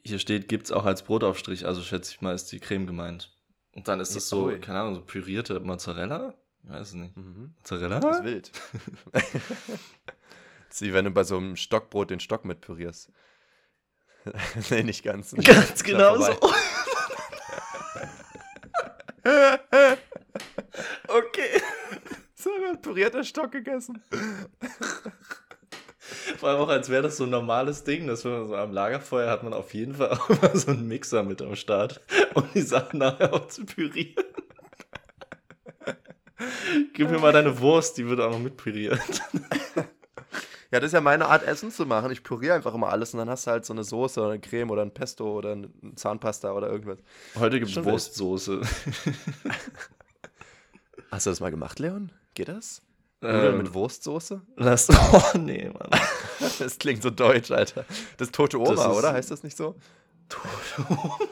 Hier 0.06 0.18
steht, 0.18 0.48
gibt 0.48 0.66
es 0.66 0.72
auch 0.72 0.84
als 0.84 1.02
Brotaufstrich, 1.02 1.64
also 1.66 1.80
schätze 1.82 2.12
ich 2.12 2.20
mal, 2.20 2.34
ist 2.34 2.52
die 2.52 2.60
Creme 2.60 2.86
gemeint. 2.86 3.34
Und 3.72 3.88
dann 3.88 4.00
ist 4.00 4.14
das 4.14 4.28
so, 4.28 4.50
oh, 4.50 4.58
keine 4.60 4.80
Ahnung, 4.80 4.94
so 4.96 5.00
pürierte 5.00 5.58
Mozzarella? 5.60 6.34
Ich 6.62 6.70
weiß 6.70 6.88
es 6.88 6.94
nicht. 6.94 7.16
Mhm. 7.16 7.54
Mozzarella? 7.56 8.00
Das 8.00 8.18
ist 8.18 8.24
wild. 8.24 8.52
das 9.12 9.22
ist 10.70 10.82
wie 10.82 10.92
wenn 10.92 11.06
du 11.06 11.10
bei 11.10 11.24
so 11.24 11.38
einem 11.38 11.56
Stockbrot 11.56 12.10
den 12.10 12.20
Stock 12.20 12.44
mit 12.44 12.60
pürierst. 12.60 13.10
nee, 14.70 14.82
nicht 14.82 15.02
ganz. 15.02 15.32
Nicht 15.32 15.48
ganz 15.48 15.82
genau 15.82 16.18
so. 16.18 16.32
okay. 21.08 21.62
So 22.34 22.50
pürierter 22.82 23.24
Stock 23.24 23.52
gegessen. 23.52 24.02
Vor 26.44 26.50
allem 26.50 26.60
auch, 26.60 26.68
als 26.68 26.90
wäre 26.90 27.02
das 27.02 27.16
so 27.16 27.24
ein 27.24 27.30
normales 27.30 27.84
Ding, 27.84 28.06
dass 28.06 28.22
man 28.24 28.46
so 28.46 28.54
am 28.54 28.70
Lagerfeuer 28.70 29.30
hat 29.30 29.44
man 29.44 29.54
auf 29.54 29.72
jeden 29.72 29.94
Fall 29.94 30.10
auch 30.12 30.28
immer 30.28 30.54
so 30.54 30.72
einen 30.72 30.86
Mixer 30.86 31.22
mit 31.22 31.40
am 31.40 31.56
Start, 31.56 32.02
um 32.34 32.44
die 32.52 32.60
Sachen 32.60 32.98
nachher 32.98 33.32
auch 33.32 33.48
zu 33.48 33.64
pürieren. 33.64 34.22
Gib 36.92 37.10
mir 37.10 37.18
mal 37.18 37.32
deine 37.32 37.58
Wurst, 37.60 37.96
die 37.96 38.06
wird 38.06 38.20
auch 38.20 38.30
noch 38.30 38.40
mit 38.40 38.58
püriert. 38.58 39.00
Ja, 40.70 40.80
das 40.80 40.88
ist 40.88 40.92
ja 40.92 41.00
meine 41.00 41.28
Art, 41.28 41.44
Essen 41.44 41.70
zu 41.70 41.86
machen. 41.86 42.10
Ich 42.10 42.22
püriere 42.22 42.56
einfach 42.56 42.74
immer 42.74 42.90
alles 42.90 43.14
und 43.14 43.20
dann 43.20 43.30
hast 43.30 43.46
du 43.46 43.50
halt 43.50 43.64
so 43.64 43.72
eine 43.72 43.84
Soße 43.84 44.20
oder 44.20 44.32
eine 44.32 44.40
Creme 44.40 44.70
oder 44.70 44.82
ein 44.82 44.92
Pesto 44.92 45.38
oder 45.38 45.52
eine 45.52 45.70
Zahnpasta 45.94 46.52
oder 46.52 46.68
irgendwas. 46.68 46.98
Heute 47.38 47.58
gibt 47.58 47.74
es 47.74 47.82
Wurstsoße. 47.82 48.60
Hast 51.10 51.24
du 51.24 51.30
das 51.30 51.40
mal 51.40 51.50
gemacht, 51.50 51.78
Leon? 51.78 52.12
Geht 52.34 52.48
das? 52.48 52.82
Nudeln 53.32 53.52
ähm, 53.52 53.58
mit 53.58 53.74
Wurstsoße? 53.74 54.40
Das, 54.56 54.88
oh 55.12 55.38
nee, 55.38 55.68
Mann. 55.68 55.90
das 56.58 56.78
klingt 56.78 57.02
so 57.02 57.10
deutsch, 57.10 57.50
Alter. 57.50 57.84
Das 58.16 58.28
ist 58.28 58.34
tote 58.34 58.58
Oma, 58.58 58.72
ist, 58.72 58.98
oder? 58.98 59.12
Heißt 59.12 59.30
das 59.30 59.42
nicht 59.42 59.56
so? 59.56 59.76
Tote 60.28 60.86
Oma. 60.88 61.18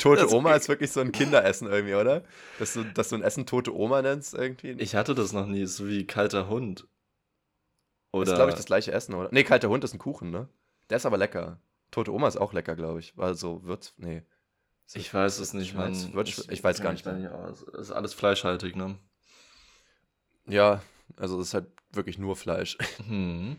tote 0.00 0.22
das 0.22 0.32
Oma 0.32 0.54
ist 0.54 0.68
wirklich 0.68 0.92
so 0.92 1.00
ein 1.00 1.12
Kinderessen 1.12 1.68
irgendwie, 1.68 1.94
oder? 1.94 2.22
Dass 2.58 2.74
du, 2.74 2.84
dass 2.84 3.08
du 3.08 3.16
ein 3.16 3.22
Essen 3.22 3.46
tote 3.46 3.74
Oma 3.74 4.02
nennst 4.02 4.34
irgendwie. 4.34 4.72
Ich 4.72 4.94
hatte 4.94 5.14
das 5.14 5.32
noch 5.32 5.46
nie, 5.46 5.66
so 5.66 5.86
wie 5.86 6.06
kalter 6.06 6.48
Hund. 6.48 6.86
Oder? 8.12 8.24
Das 8.24 8.32
ist, 8.32 8.36
glaube 8.36 8.50
ich, 8.50 8.56
das 8.56 8.66
gleiche 8.66 8.92
Essen, 8.92 9.14
oder? 9.14 9.28
Nee, 9.32 9.44
kalter 9.44 9.68
Hund 9.68 9.82
ist 9.84 9.92
ein 9.92 9.98
Kuchen, 9.98 10.30
ne? 10.30 10.48
Der 10.90 10.98
ist 10.98 11.06
aber 11.06 11.18
lecker. 11.18 11.58
Tote 11.90 12.12
Oma 12.12 12.28
ist 12.28 12.36
auch 12.36 12.52
lecker, 12.52 12.76
glaube 12.76 13.00
ich. 13.00 13.16
Weil 13.16 13.34
so 13.34 13.64
Würz. 13.64 13.94
Nee. 13.96 14.22
Ich 14.92 15.12
weiß 15.12 15.38
es 15.38 15.54
nicht, 15.54 15.74
man. 15.74 15.92
Ich, 16.24 16.48
ich 16.50 16.62
weiß 16.62 16.82
gar 16.82 16.92
nicht. 16.92 17.06
Es 17.06 17.62
ist 17.62 17.90
alles 17.90 18.14
fleischhaltig, 18.14 18.76
ne? 18.76 18.98
Ja, 20.46 20.82
also 21.16 21.40
es 21.40 21.48
ist 21.48 21.54
halt 21.54 21.66
wirklich 21.92 22.18
nur 22.18 22.36
Fleisch. 22.36 22.78
Mhm. 23.08 23.56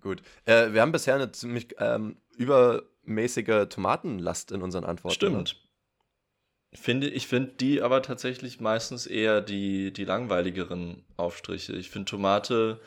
Gut. 0.00 0.22
Äh, 0.44 0.72
wir 0.72 0.82
haben 0.82 0.92
bisher 0.92 1.14
eine 1.14 1.32
ziemlich 1.32 1.74
ähm, 1.78 2.18
übermäßige 2.36 3.68
Tomatenlast 3.70 4.52
in 4.52 4.60
unseren 4.60 4.84
Antworten. 4.84 5.14
Stimmt. 5.14 5.54
Ne? 5.54 6.78
Finde, 6.78 7.08
ich 7.08 7.26
finde 7.26 7.52
die 7.52 7.80
aber 7.80 8.02
tatsächlich 8.02 8.60
meistens 8.60 9.06
eher 9.06 9.40
die, 9.40 9.92
die 9.92 10.04
langweiligeren 10.04 11.06
Aufstriche. 11.16 11.72
Ich 11.72 11.88
finde 11.88 12.10
Tomate 12.10 12.80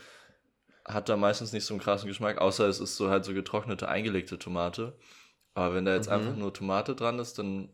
hat 0.86 1.10
da 1.10 1.18
meistens 1.18 1.54
nicht 1.54 1.66
so 1.66 1.74
einen 1.74 1.82
krassen 1.82 2.08
Geschmack, 2.08 2.38
außer 2.40 2.68
es 2.68 2.80
ist 2.80 2.96
so 2.98 3.10
halt 3.10 3.26
so 3.26 3.34
getrocknete, 3.34 3.88
eingelegte 3.88 4.38
Tomate. 4.38 4.98
Aber 5.54 5.74
wenn 5.76 5.86
da 5.86 5.96
jetzt 5.96 6.08
mhm. 6.08 6.14
einfach 6.14 6.36
nur 6.36 6.54
Tomate 6.54 6.96
dran 6.96 7.20
ist, 7.20 7.40
dann 7.40 7.70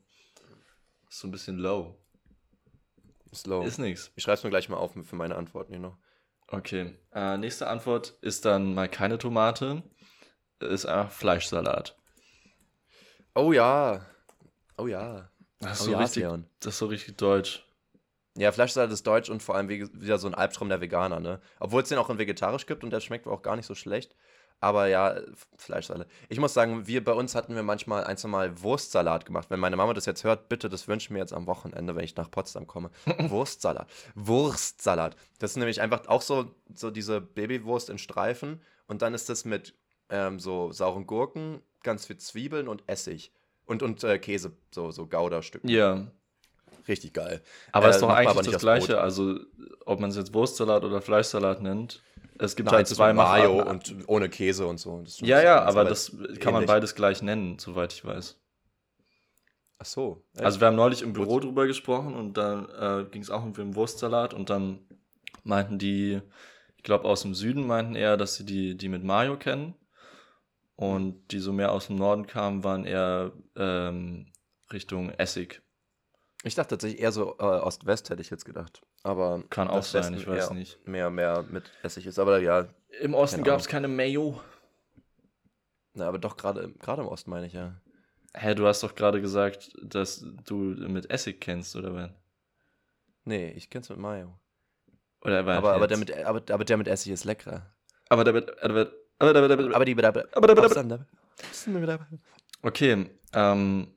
Ist 1.10 1.20
so 1.20 1.28
ein 1.28 1.32
bisschen 1.32 1.58
low. 1.58 1.98
Slow. 3.34 3.66
Ist 3.66 3.80
nichts. 3.80 4.12
Ich 4.16 4.24
schreibe 4.24 4.38
es 4.38 4.44
mir 4.44 4.50
gleich 4.50 4.70
mal 4.70 4.78
auf 4.78 4.94
für 4.94 5.16
meine 5.16 5.36
Antworten 5.36 5.74
hier 5.74 5.82
noch. 5.82 5.98
Okay. 6.48 6.98
Äh, 7.14 7.38
nächste 7.38 7.68
Antwort 7.68 8.18
ist 8.22 8.46
dann 8.46 8.74
mal 8.74 8.88
keine 8.88 9.18
Tomate. 9.18 9.84
Ist 10.60 10.86
einfach 10.86 11.12
Fleischsalat. 11.12 11.98
Oh 13.36 13.52
ja. 13.52 14.06
Oh 14.78 14.88
ja. 14.88 15.30
Das 15.60 15.74
ist, 15.74 15.82
Oh 15.82 15.86
so, 15.86 15.92
ja, 15.92 16.00
richtig, 16.00 16.24
das 16.60 16.74
ist 16.74 16.80
so 16.80 16.86
richtig 16.88 17.18
deutsch. 17.18 17.66
Ja, 18.38 18.52
Fleischsalat 18.52 18.92
ist 18.92 19.06
deutsch 19.06 19.30
und 19.30 19.42
vor 19.42 19.56
allem 19.56 19.68
wie, 19.70 19.88
wieder 20.00 20.20
so 20.20 20.28
ein 20.28 20.36
Albtraum 20.36 20.70
der 20.70 20.80
Veganer, 20.80 21.20
ne? 21.20 21.42
Obwohl 21.60 21.82
es 21.82 21.90
den 21.90 21.98
auch 21.98 22.10
in 22.10 22.20
vegetarisch 22.20 22.68
gibt 22.68 22.84
und 22.84 22.92
der 22.92 23.00
schmeckt 23.00 23.28
auch 23.28 23.42
gar 23.42 23.56
nicht 23.56 23.66
so 23.66 23.74
schlecht. 23.76 24.16
Aber 24.60 24.88
ja, 24.88 25.16
Fleischsalat. 25.56 26.08
Ich 26.30 26.40
muss 26.40 26.54
sagen, 26.54 26.88
wir 26.88 27.04
bei 27.04 27.14
uns 27.14 27.36
hatten 27.36 27.54
wir 27.54 27.62
manchmal 27.62 28.06
ein, 28.06 28.18
zwei 28.18 28.30
Mal 28.30 28.62
Wurstsalat 28.62 29.26
gemacht. 29.26 29.50
Wenn 29.50 29.60
meine 29.60 29.76
Mama 29.76 29.94
das 29.94 30.06
jetzt 30.08 30.24
hört, 30.24 30.50
bitte, 30.50 30.68
das 30.68 30.88
wünschen 30.88 31.14
wir 31.14 31.22
jetzt 31.22 31.34
am 31.34 31.46
Wochenende, 31.46 31.96
wenn 31.96 32.04
ich 32.04 32.16
nach 32.16 32.32
Potsdam 32.32 32.66
komme. 32.66 32.90
Wurstsalat. 33.20 33.88
Wurstsalat. 34.16 35.16
Das 35.40 35.52
ist 35.52 35.58
nämlich 35.58 35.80
einfach 35.82 36.08
auch 36.08 36.24
so, 36.24 36.56
so 36.74 36.90
diese 36.90 37.22
Babywurst 37.22 37.90
in 37.90 38.00
Streifen 38.00 38.62
und 38.88 39.04
dann 39.04 39.14
ist 39.14 39.30
das 39.30 39.46
mit 39.46 39.76
ähm, 40.10 40.40
so 40.40 40.72
sauren 40.72 41.06
Gurken, 41.06 41.62
ganz 41.84 42.06
viel 42.06 42.18
Zwiebeln 42.18 42.68
und 42.68 42.84
Essig. 42.88 43.32
Und, 43.66 43.84
und 43.84 44.04
äh, 44.04 44.18
Käse, 44.18 44.54
so, 44.74 44.92
so 44.92 45.08
Gouda-Stücken. 45.08 45.70
Ja. 45.70 46.08
Richtig 46.88 47.14
geil. 47.14 47.42
Aber 47.74 47.88
Äh, 47.88 47.90
ist 47.90 48.00
doch 48.02 48.10
eigentlich 48.10 48.52
das 48.52 48.62
Gleiche. 48.62 49.02
Also, 49.02 49.40
ob 49.86 50.00
man 50.00 50.10
es 50.10 50.16
jetzt 50.16 50.34
Wurstsalat 50.34 50.84
oder 50.84 51.02
Fleischsalat 51.02 51.62
nennt. 51.62 52.02
Es 52.40 52.56
gibt 52.56 52.68
Nein, 52.68 52.78
halt 52.78 52.88
zwei 52.88 53.14
Mayo 53.14 53.62
und 53.64 53.96
ohne 54.08 54.30
Käse 54.30 54.68
und 54.68 54.80
so. 54.80 55.04
Ja, 55.22 55.42
ja, 55.42 55.64
aber 55.64 55.86
das 55.86 56.10
ist 56.10 56.40
kann 56.40 56.54
man 56.54 56.64
ähnlich. 56.64 56.68
beides 56.68 56.96
gleich 56.96 57.22
nennen, 57.22 57.58
soweit 57.60 57.94
ich 57.94 58.06
weiß. 58.06 58.40
Ach 59.80 59.86
so. 59.86 60.24
echt? 60.34 60.46
Also 60.46 60.60
wir 60.60 60.68
haben 60.68 60.76
neulich 60.76 61.02
im 61.02 61.14
Büro 61.14 61.40
drüber 61.40 61.68
gesprochen 61.68 62.14
und 62.16 62.38
da 62.38 63.02
äh, 63.02 63.06
ging 63.06 63.22
es 63.22 63.30
auch 63.30 63.42
irgendwie 63.42 63.62
um 63.62 63.76
Wurstsalat 63.76 64.34
und 64.34 64.50
dann 64.50 64.80
meinten 65.44 65.78
die, 65.80 66.22
ich 66.76 66.84
glaube 66.84 67.06
aus 67.06 67.22
dem 67.22 67.36
Süden 67.36 67.66
meinten 67.66 67.96
eher, 67.96 68.18
dass 68.18 68.36
sie 68.36 68.46
die, 68.46 68.76
die 68.76 68.90
mit 68.90 69.04
Mayo 69.04 69.38
kennen 69.38 69.76
und 70.76 71.32
die 71.32 71.40
so 71.40 71.54
mehr 71.54 71.72
aus 71.72 71.88
dem 71.88 71.96
Norden 71.96 72.28
kamen, 72.28 72.64
waren 72.64 72.86
eher 72.86 73.32
ähm, 73.56 74.32
Richtung 74.72 75.10
Essig. 75.12 75.62
ich 76.44 76.56
dachte 76.56 76.70
tatsächlich 76.70 77.02
eher 77.02 77.12
so 77.12 77.38
äh, 77.40 77.44
Ost-West 77.44 78.10
hätte 78.10 78.22
ich 78.22 78.30
jetzt 78.30 78.46
gedacht. 78.46 78.82
Aber 79.04 79.44
Kann 79.50 79.68
auch 79.70 79.84
sein, 79.84 80.02
Westen 80.02 80.16
ich 80.16 80.28
weiß 80.28 80.52
nicht. 80.52 80.86
Mehr, 80.88 81.10
mehr 81.10 81.44
mit 81.44 81.72
Essig 81.84 82.06
ist. 82.06 82.20
Aber 82.20 82.40
ja, 82.40 82.68
Im 83.02 83.14
Osten 83.14 83.44
gab 83.44 83.60
es 83.60 83.68
keine 83.68 83.88
Mayo. 83.88 84.42
na, 85.94 86.08
aber 86.08 86.20
doch 86.20 86.38
gerade 86.38 86.62
im- 86.62 86.78
gerade 86.80 87.02
im 87.02 87.08
Osten 87.08 87.30
meine 87.30 87.48
ich 87.48 87.54
ja. 87.54 87.76
Hä, 88.34 88.54
du 88.54 88.68
hast 88.68 88.84
doch 88.84 88.94
gerade 88.96 89.22
gesagt, 89.22 89.72
dass 89.82 90.24
du 90.46 90.56
mit 90.56 91.10
Essig 91.10 91.40
kennst, 91.42 91.76
oder 91.76 91.94
was? 91.94 92.10
Nee, 93.24 93.52
ich 93.52 93.70
kenn's 93.70 93.90
mit 93.90 93.98
Mayo. 93.98 94.38
Oder 95.22 95.40
Aber, 95.40 95.56
aber, 95.56 95.80
jetzt? 95.80 95.90
der 95.90 95.98
mit, 95.98 96.26
aber, 96.26 96.42
aber 96.54 96.66
der 96.66 96.78
mit 96.78 96.88
Essig 96.88 97.12
ist 97.12 97.24
leckerer. 97.26 97.66
aber 98.10 98.24
der 98.24 98.34
wird, 98.34 98.64
aber 98.64 98.86
der, 98.86 98.94
aber 99.20 99.34
der, 99.34 99.44
aber 99.58 99.76
Aber 99.76 99.86
die 99.86 99.94
aber, 99.94 100.26
aber 100.36 100.48
der, 100.48 102.08
Okay, 102.62 103.10
ähm, 103.34 103.88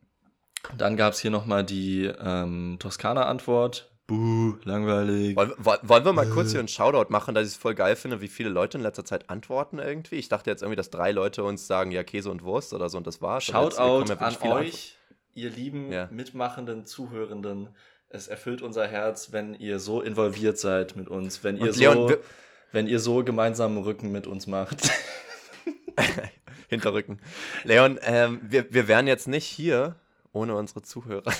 dann 0.77 0.97
gab 0.97 1.13
es 1.13 1.21
hier 1.21 1.31
nochmal 1.31 1.65
die 1.65 2.05
ähm, 2.07 2.77
Toskana-Antwort. 2.81 3.90
Buh, 4.11 4.57
langweilig. 4.65 5.37
wollen, 5.37 5.53
wollen 5.83 6.05
wir 6.05 6.13
mal 6.13 6.29
kurz 6.29 6.51
hier 6.51 6.59
einen 6.59 6.67
Shoutout 6.67 7.13
machen, 7.13 7.33
dass 7.33 7.47
ich 7.47 7.53
es 7.55 7.57
voll 7.57 7.77
geil 7.77 7.95
finde, 7.95 8.21
wie 8.21 8.27
viele 8.27 8.49
Leute 8.49 8.77
in 8.77 8.83
letzter 8.83 9.05
Zeit 9.05 9.31
antworten 9.31 9.79
irgendwie? 9.79 10.17
Ich 10.17 10.29
dachte 10.29 10.51
jetzt 10.51 10.63
irgendwie, 10.63 10.75
dass 10.75 10.91
drei 10.91 11.13
Leute 11.13 11.45
uns 11.45 11.69
sagen, 11.69 11.93
ja, 11.93 12.03
Käse 12.03 12.29
und 12.29 12.43
Wurst 12.43 12.73
oder 12.73 12.89
so 12.89 12.99
und 12.99 13.07
das 13.07 13.23
war's. 13.23 13.47
Jetzt 13.47 13.53
Shoutout 13.55 14.07
bekommen 14.07 14.21
wir 14.41 14.49
an 14.49 14.53
euch, 14.65 14.97
ihr 15.35 15.51
lieben, 15.51 15.93
Ja. 15.93 16.09
mitmachenden 16.11 16.87
Zuhörenden. 16.87 17.69
Es 18.09 18.27
erfüllt 18.27 18.63
unser 18.63 18.89
Herz, 18.89 19.31
wenn 19.31 19.55
ihr 19.55 19.79
so 19.79 20.01
involviert 20.01 20.59
seid 20.59 20.97
mit 20.97 21.07
uns, 21.07 21.45
wenn 21.45 21.57
ihr, 21.57 21.69
Und 21.69 21.77
Leon, 21.77 22.09
so, 22.09 22.17
wenn 22.73 22.89
ihr 22.89 22.99
so 22.99 23.23
gemeinsamen 23.23 23.79
Rücken 23.79 24.11
mit 24.11 24.27
uns 24.27 24.49
macht. 24.49 24.91
Hinterrücken. 26.69 27.21
Leon, 27.63 28.01
ähm, 28.03 28.41
wir, 28.43 28.75
wir 28.75 28.89
wären 28.89 29.07
jetzt 29.07 29.29
nicht 29.29 29.47
hier 29.47 29.95
ohne 30.33 30.55
unsere 30.55 30.83
Zuhörer. 30.83 31.25
Weil 31.27 31.37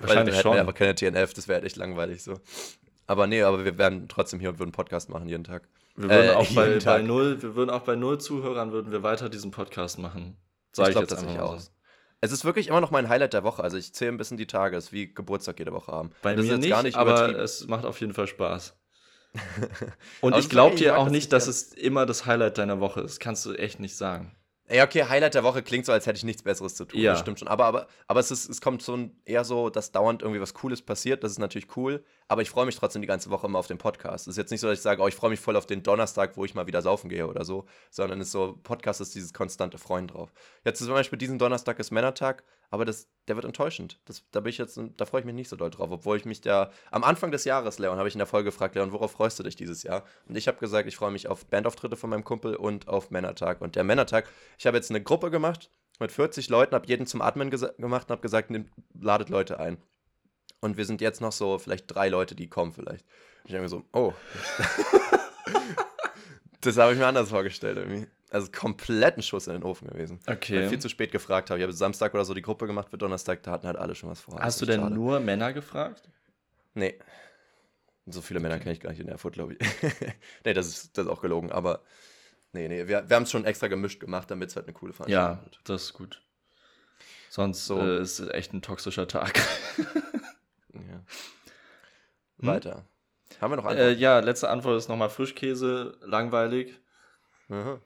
Wahrscheinlich 0.00 0.36
hätten 0.36 0.42
schon. 0.42 0.58
aber 0.58 0.72
keine 0.72 0.94
TNF, 0.94 1.34
das 1.34 1.48
wäre 1.48 1.62
echt 1.62 1.76
langweilig 1.76 2.22
so. 2.22 2.40
Aber 3.06 3.26
nee, 3.26 3.42
aber 3.42 3.64
wir 3.64 3.78
wären 3.78 4.08
trotzdem 4.08 4.40
hier 4.40 4.50
und 4.50 4.58
würden 4.58 4.72
Podcast 4.72 5.08
machen 5.08 5.28
jeden 5.28 5.44
Tag. 5.44 5.68
Wir 5.96 6.08
würden, 6.08 6.28
Äh, 6.28 6.32
auch 6.32 6.50
bei, 6.54 6.78
bei 6.78 7.02
null, 7.02 7.42
wir 7.42 7.54
würden 7.54 7.70
auch 7.70 7.82
bei 7.82 7.96
null 7.96 8.18
Zuhörern 8.18 8.72
würden 8.72 8.92
wir 8.92 9.02
weiter 9.02 9.28
diesen 9.28 9.50
Podcast 9.50 9.98
machen. 9.98 10.36
Sag 10.72 10.88
ich, 10.88 10.92
glaub 10.92 11.02
jetzt 11.02 11.12
einfach 11.12 11.24
tatsächlich 11.26 11.36
mal 11.36 11.54
auch. 11.56 11.60
so. 11.60 11.68
Es 12.24 12.30
ist 12.32 12.44
wirklich 12.44 12.68
immer 12.68 12.80
noch 12.80 12.92
mein 12.92 13.08
Highlight 13.08 13.32
der 13.34 13.42
Woche. 13.42 13.62
Also 13.64 13.76
ich 13.76 13.92
zähle 13.92 14.12
ein 14.12 14.16
bisschen 14.16 14.36
die 14.36 14.46
Tage. 14.46 14.76
Es 14.76 14.86
ist 14.86 14.92
wie 14.92 15.12
Geburtstag 15.12 15.58
jede 15.58 15.72
Woche 15.72 15.90
haben. 15.90 16.10
Bei 16.22 16.34
das 16.36 16.46
mir 16.46 16.56
nicht, 16.56 16.82
nicht 16.84 16.96
aber 16.96 17.36
es 17.36 17.66
macht 17.66 17.84
auf 17.84 18.00
jeden 18.00 18.14
Fall 18.14 18.28
Spaß. 18.28 18.76
Und 20.20 20.36
ich 20.36 20.48
glaube 20.48 20.76
dir 20.76 20.98
auch 20.98 21.04
das 21.04 21.12
nicht, 21.12 21.22
nicht 21.22 21.32
dass 21.32 21.48
es 21.48 21.72
immer 21.72 22.06
das 22.06 22.24
Highlight 22.24 22.58
deiner 22.58 22.80
Woche 22.80 23.00
ist. 23.00 23.18
Kannst 23.18 23.44
du 23.44 23.54
echt 23.54 23.80
nicht 23.80 23.96
sagen. 23.96 24.36
Ja, 24.72 24.84
okay, 24.84 25.04
Highlight 25.04 25.34
der 25.34 25.44
Woche 25.44 25.62
klingt 25.62 25.84
so, 25.84 25.92
als 25.92 26.06
hätte 26.06 26.16
ich 26.16 26.24
nichts 26.24 26.42
Besseres 26.42 26.74
zu 26.74 26.86
tun. 26.86 27.00
Ja. 27.00 27.12
Das 27.12 27.20
stimmt 27.20 27.38
schon. 27.38 27.48
Aber, 27.48 27.66
aber, 27.66 27.86
aber 28.06 28.20
es, 28.20 28.30
ist, 28.30 28.48
es 28.48 28.60
kommt 28.60 28.82
so 28.82 28.96
ein, 28.96 29.20
eher 29.24 29.44
so, 29.44 29.68
dass 29.68 29.92
dauernd 29.92 30.22
irgendwie 30.22 30.40
was 30.40 30.54
Cooles 30.54 30.80
passiert. 30.80 31.22
Das 31.22 31.32
ist 31.32 31.38
natürlich 31.38 31.76
cool. 31.76 32.02
Aber 32.28 32.42
ich 32.42 32.50
freue 32.50 32.64
mich 32.64 32.76
trotzdem 32.76 33.02
die 33.02 33.08
ganze 33.08 33.30
Woche 33.30 33.46
immer 33.46 33.58
auf 33.58 33.66
den 33.66 33.78
Podcast. 33.78 34.26
Es 34.26 34.32
ist 34.32 34.36
jetzt 34.38 34.50
nicht 34.50 34.60
so, 34.60 34.68
dass 34.68 34.78
ich 34.78 34.82
sage, 34.82 35.02
oh, 35.02 35.08
ich 35.08 35.14
freue 35.14 35.30
mich 35.30 35.40
voll 35.40 35.56
auf 35.56 35.66
den 35.66 35.82
Donnerstag, 35.82 36.36
wo 36.36 36.44
ich 36.44 36.54
mal 36.54 36.66
wieder 36.66 36.80
saufen 36.80 37.10
gehe 37.10 37.26
oder 37.26 37.44
so. 37.44 37.66
Sondern 37.90 38.20
es 38.20 38.28
ist 38.28 38.32
so, 38.32 38.58
Podcast 38.62 39.00
ist 39.00 39.14
dieses 39.14 39.34
konstante 39.34 39.76
Freuen 39.76 40.08
drauf. 40.08 40.32
Jetzt 40.64 40.78
zum 40.78 40.88
Beispiel 40.88 41.18
diesen 41.18 41.38
Donnerstag 41.38 41.78
ist 41.78 41.90
Männertag, 41.90 42.42
aber 42.72 42.86
das, 42.86 43.06
der 43.28 43.36
wird 43.36 43.44
enttäuschend. 43.44 44.00
Das, 44.06 44.24
da 44.30 44.40
bin 44.40 44.48
ich 44.48 44.56
jetzt, 44.56 44.80
da 44.96 45.04
freue 45.04 45.20
ich 45.20 45.26
mich 45.26 45.34
nicht 45.34 45.50
so 45.50 45.56
doll 45.56 45.68
drauf. 45.68 45.90
Obwohl 45.90 46.16
ich 46.16 46.24
mich 46.24 46.40
da, 46.40 46.72
am 46.90 47.04
Anfang 47.04 47.30
des 47.30 47.44
Jahres, 47.44 47.78
Leon, 47.78 47.98
habe 47.98 48.08
ich 48.08 48.14
in 48.14 48.18
der 48.18 48.26
Folge 48.26 48.46
gefragt, 48.46 48.74
Leon, 48.74 48.92
worauf 48.92 49.12
freust 49.12 49.38
du 49.38 49.42
dich 49.42 49.56
dieses 49.56 49.82
Jahr? 49.82 50.04
Und 50.26 50.38
ich 50.38 50.48
habe 50.48 50.58
gesagt, 50.58 50.88
ich 50.88 50.96
freue 50.96 51.10
mich 51.10 51.28
auf 51.28 51.44
Bandauftritte 51.44 51.96
von 51.96 52.08
meinem 52.08 52.24
Kumpel 52.24 52.56
und 52.56 52.88
auf 52.88 53.10
Männertag. 53.10 53.60
Und 53.60 53.76
der 53.76 53.84
Männertag, 53.84 54.26
ich 54.58 54.66
habe 54.66 54.78
jetzt 54.78 54.88
eine 54.90 55.02
Gruppe 55.02 55.30
gemacht 55.30 55.70
mit 56.00 56.12
40 56.12 56.48
Leuten, 56.48 56.74
habe 56.74 56.86
jeden 56.86 57.06
zum 57.06 57.20
gesa- 57.20 57.76
gemacht 57.76 58.06
und 58.08 58.12
habe 58.12 58.22
gesagt, 58.22 58.50
nehmt, 58.50 58.70
ladet 58.98 59.28
Leute 59.28 59.60
ein. 59.60 59.76
Und 60.62 60.78
wir 60.78 60.86
sind 60.86 61.02
jetzt 61.02 61.20
noch 61.20 61.32
so 61.32 61.58
vielleicht 61.58 61.94
drei 61.94 62.08
Leute, 62.08 62.34
die 62.34 62.48
kommen 62.48 62.72
vielleicht. 62.72 63.04
Ich 63.44 63.50
denke 63.50 63.64
mir 63.64 63.68
so, 63.68 63.84
oh. 63.92 64.14
das 66.62 66.78
habe 66.78 66.94
ich 66.94 66.98
mir 66.98 67.06
anders 67.06 67.28
vorgestellt 67.28 67.76
irgendwie. 67.76 68.06
Also 68.32 68.50
komplett 68.50 69.18
ein 69.18 69.22
Schuss 69.22 69.46
in 69.46 69.52
den 69.52 69.62
Ofen 69.62 69.88
gewesen. 69.88 70.18
Okay. 70.26 70.56
Weil 70.56 70.62
ich 70.64 70.68
viel 70.70 70.78
zu 70.78 70.88
spät 70.88 71.12
gefragt 71.12 71.50
habe. 71.50 71.58
Ich 71.60 71.62
habe 71.62 71.72
Samstag 71.72 72.14
oder 72.14 72.24
so 72.24 72.32
die 72.32 72.40
Gruppe 72.42 72.66
gemacht 72.66 72.88
für 72.88 72.96
Donnerstag, 72.96 73.42
da 73.42 73.50
hatten 73.50 73.66
halt 73.66 73.76
alle 73.76 73.94
schon 73.94 74.08
was 74.08 74.20
vor. 74.22 74.40
Hast 74.40 74.60
du 74.62 74.66
denn 74.66 74.80
schade. 74.80 74.94
nur 74.94 75.20
Männer 75.20 75.52
gefragt? 75.52 76.08
Nee. 76.74 76.98
So 78.06 78.22
viele 78.22 78.40
Männer 78.40 78.58
kenne 78.58 78.72
ich 78.72 78.80
gar 78.80 78.90
nicht 78.90 79.00
in 79.00 79.08
Erfurt, 79.08 79.34
glaube 79.34 79.54
ich. 79.54 79.58
nee, 80.44 80.54
das 80.54 80.66
ist, 80.66 80.96
das 80.96 81.04
ist 81.04 81.10
auch 81.10 81.20
gelogen, 81.20 81.52
aber 81.52 81.82
nee, 82.52 82.66
nee, 82.68 82.88
wir, 82.88 83.08
wir 83.08 83.16
haben 83.16 83.24
es 83.24 83.30
schon 83.30 83.44
extra 83.44 83.68
gemischt 83.68 84.00
gemacht, 84.00 84.30
damit 84.30 84.48
es 84.48 84.56
halt 84.56 84.66
eine 84.66 84.72
coole 84.72 84.92
Veranstaltung 84.94 85.36
Ja, 85.38 85.44
wird. 85.44 85.60
das 85.64 85.82
ist 85.82 85.92
gut. 85.92 86.22
Sonst 87.28 87.66
So. 87.66 87.78
äh, 87.78 88.00
ist 88.00 88.18
es 88.18 88.28
echt 88.30 88.54
ein 88.54 88.62
toxischer 88.62 89.06
Tag. 89.08 89.38
Ja. 90.74 90.80
Hm? 90.80 91.04
Weiter. 92.38 92.84
Haben 93.40 93.52
wir 93.52 93.56
noch 93.56 93.64
äh, 93.66 93.68
Antworten? 93.68 93.98
ja, 94.00 94.18
letzte 94.20 94.48
Antwort 94.48 94.78
ist 94.78 94.88
nochmal 94.88 95.10
Frischkäse, 95.10 95.98
langweilig. 96.02 96.80
Aha. 97.50 97.78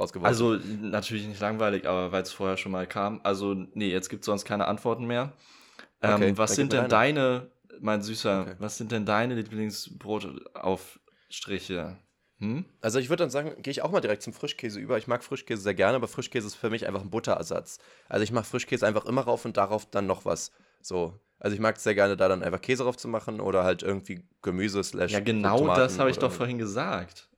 Rausgeworfen. 0.00 0.26
Also 0.26 0.56
natürlich 0.80 1.26
nicht 1.26 1.40
langweilig, 1.40 1.86
aber 1.86 2.12
weil 2.12 2.22
es 2.22 2.32
vorher 2.32 2.56
schon 2.56 2.72
mal 2.72 2.86
kam. 2.86 3.20
Also 3.22 3.54
nee, 3.54 3.90
jetzt 3.90 4.08
gibt 4.08 4.22
es 4.22 4.26
sonst 4.26 4.44
keine 4.44 4.66
Antworten 4.66 5.06
mehr. 5.06 5.32
Ähm, 6.02 6.14
Okay, 6.14 6.32
was 6.36 6.54
sind 6.54 6.72
denn 6.72 6.88
deine, 6.88 7.50
mein 7.80 8.02
Süßer, 8.02 8.42
Okay. 8.42 8.54
was 8.58 8.78
sind 8.78 8.92
denn 8.92 9.06
deine 9.06 9.34
Lieblingsbrotaufstriche? 9.34 11.96
Hm? 12.38 12.64
Also 12.80 12.98
ich 12.98 13.10
würde 13.10 13.24
dann 13.24 13.30
sagen, 13.30 13.62
gehe 13.62 13.70
ich 13.70 13.82
auch 13.82 13.90
mal 13.90 14.00
direkt 14.00 14.22
zum 14.22 14.32
Frischkäse 14.32 14.80
über. 14.80 14.96
Ich 14.96 15.06
mag 15.06 15.22
Frischkäse 15.22 15.60
sehr 15.60 15.74
gerne, 15.74 15.96
aber 15.96 16.08
Frischkäse 16.08 16.46
ist 16.46 16.54
für 16.54 16.70
mich 16.70 16.86
einfach 16.86 17.02
ein 17.02 17.10
Butterersatz. 17.10 17.78
Also 18.08 18.24
ich 18.24 18.32
mache 18.32 18.46
Frischkäse 18.46 18.86
einfach 18.86 19.04
immer 19.04 19.22
rauf 19.22 19.44
und 19.44 19.58
darauf 19.58 19.90
dann 19.90 20.06
noch 20.06 20.24
was. 20.24 20.50
So. 20.80 21.20
Also 21.38 21.54
ich 21.54 21.60
mag 21.60 21.76
es 21.76 21.82
sehr 21.82 21.94
gerne, 21.94 22.16
da 22.16 22.28
dann 22.28 22.42
einfach 22.42 22.60
Käse 22.60 22.84
drauf 22.84 22.96
zu 22.96 23.08
machen 23.08 23.40
oder 23.40 23.64
halt 23.64 23.82
irgendwie 23.82 24.22
Gemüse 24.42 24.82
slash 24.82 25.12
Ja, 25.12 25.20
genau 25.20 25.74
das 25.74 25.98
habe 25.98 26.10
ich 26.10 26.18
doch 26.18 26.32
vorhin 26.32 26.58
gesagt. 26.58 27.29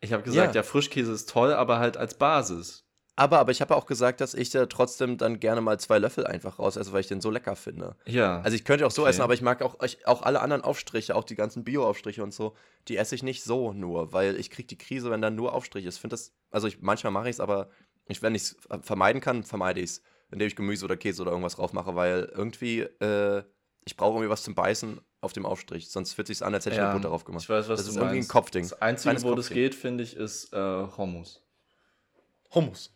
Ich 0.00 0.12
habe 0.12 0.22
gesagt, 0.22 0.54
ja. 0.54 0.60
Ja. 0.60 0.62
Frischkäse 0.62 1.12
ist 1.12 1.28
toll, 1.28 1.52
aber 1.52 1.78
halt 1.78 1.96
als 1.96 2.14
Basis. 2.14 2.84
Aber, 3.18 3.38
aber 3.38 3.50
ich 3.50 3.62
habe 3.62 3.74
auch 3.74 3.86
gesagt, 3.86 4.20
dass 4.20 4.34
ich 4.34 4.50
da 4.50 4.66
trotzdem 4.66 5.16
dann 5.16 5.40
gerne 5.40 5.62
mal 5.62 5.80
zwei 5.80 5.98
Löffel 5.98 6.26
einfach 6.26 6.58
raus 6.58 6.76
esse, 6.76 6.92
weil 6.92 7.00
ich 7.00 7.06
den 7.06 7.22
so 7.22 7.30
lecker 7.30 7.56
finde. 7.56 7.96
Ja. 8.04 8.40
Also 8.42 8.54
ich 8.56 8.64
könnte 8.66 8.86
auch 8.86 8.90
so 8.90 9.02
Okay. 9.02 9.10
essen, 9.10 9.22
aber 9.22 9.32
ich 9.32 9.40
mag 9.40 9.62
auch, 9.62 9.82
ich, 9.82 10.06
auch 10.06 10.20
alle 10.20 10.40
anderen 10.42 10.60
Aufstriche, 10.62 11.16
auch 11.16 11.24
die 11.24 11.34
ganzen 11.34 11.64
Bio-Aufstriche 11.64 12.22
und 12.22 12.34
so, 12.34 12.54
die 12.88 12.98
esse 12.98 13.14
ich 13.14 13.22
nicht 13.22 13.42
so 13.42 13.72
nur, 13.72 14.12
weil 14.12 14.36
ich 14.38 14.50
kriege 14.50 14.68
die 14.68 14.76
Krise, 14.76 15.10
wenn 15.10 15.22
da 15.22 15.30
nur 15.30 15.54
Aufstrich 15.54 15.86
ist. 15.86 15.94
Ich 15.94 16.00
finde 16.02 16.12
das, 16.12 16.34
also 16.50 16.68
ich, 16.68 16.82
manchmal 16.82 17.10
mache 17.10 17.30
ich 17.30 17.36
es, 17.36 17.40
aber 17.40 17.70
ich, 18.04 18.20
wenn 18.20 18.34
ich 18.34 18.42
es 18.42 18.56
vermeiden 18.82 19.22
kann, 19.22 19.44
vermeide 19.44 19.80
ich 19.80 19.90
es, 19.92 20.02
indem 20.30 20.48
ich 20.48 20.56
Gemüse 20.56 20.84
oder 20.84 20.98
Käse 20.98 21.22
oder 21.22 21.30
irgendwas 21.30 21.56
drauf 21.56 21.72
mache, 21.72 21.94
weil 21.94 22.30
irgendwie, 22.34 22.80
äh, 22.80 23.44
ich 23.86 23.96
brauche 23.96 24.16
irgendwie 24.16 24.30
was 24.30 24.42
zum 24.42 24.54
Beißen 24.54 25.00
auf 25.26 25.32
dem 25.34 25.44
Aufstrich, 25.44 25.90
sonst 25.90 26.14
fühlt 26.14 26.30
es 26.30 26.38
sich 26.38 26.46
an, 26.46 26.54
als 26.54 26.64
hätte 26.64 26.76
ich 26.76 26.78
Ja, 26.80 26.86
eine 26.90 26.98
Butter 26.98 27.10
drauf 27.10 27.24
gemacht. 27.24 27.42
ich 27.42 27.48
weiß, 27.50 27.68
was 27.68 27.78
das 27.80 27.84
du 27.86 27.90
ist 27.90 27.96
irgendwie 27.96 28.12
ein 28.14 28.16
meinst. 28.20 28.30
Kopfding. 28.30 28.62
Das 28.62 28.80
Einzige, 28.80 29.10
Kleines 29.10 29.24
wo 29.24 29.34
das 29.34 29.46
Kopfding. 29.48 29.62
geht, 29.64 29.74
finde 29.74 30.02
ich, 30.04 30.16
ist 30.16 30.52
äh, 30.54 30.86
Hummus. 30.96 31.42
Hummus. 32.54 32.92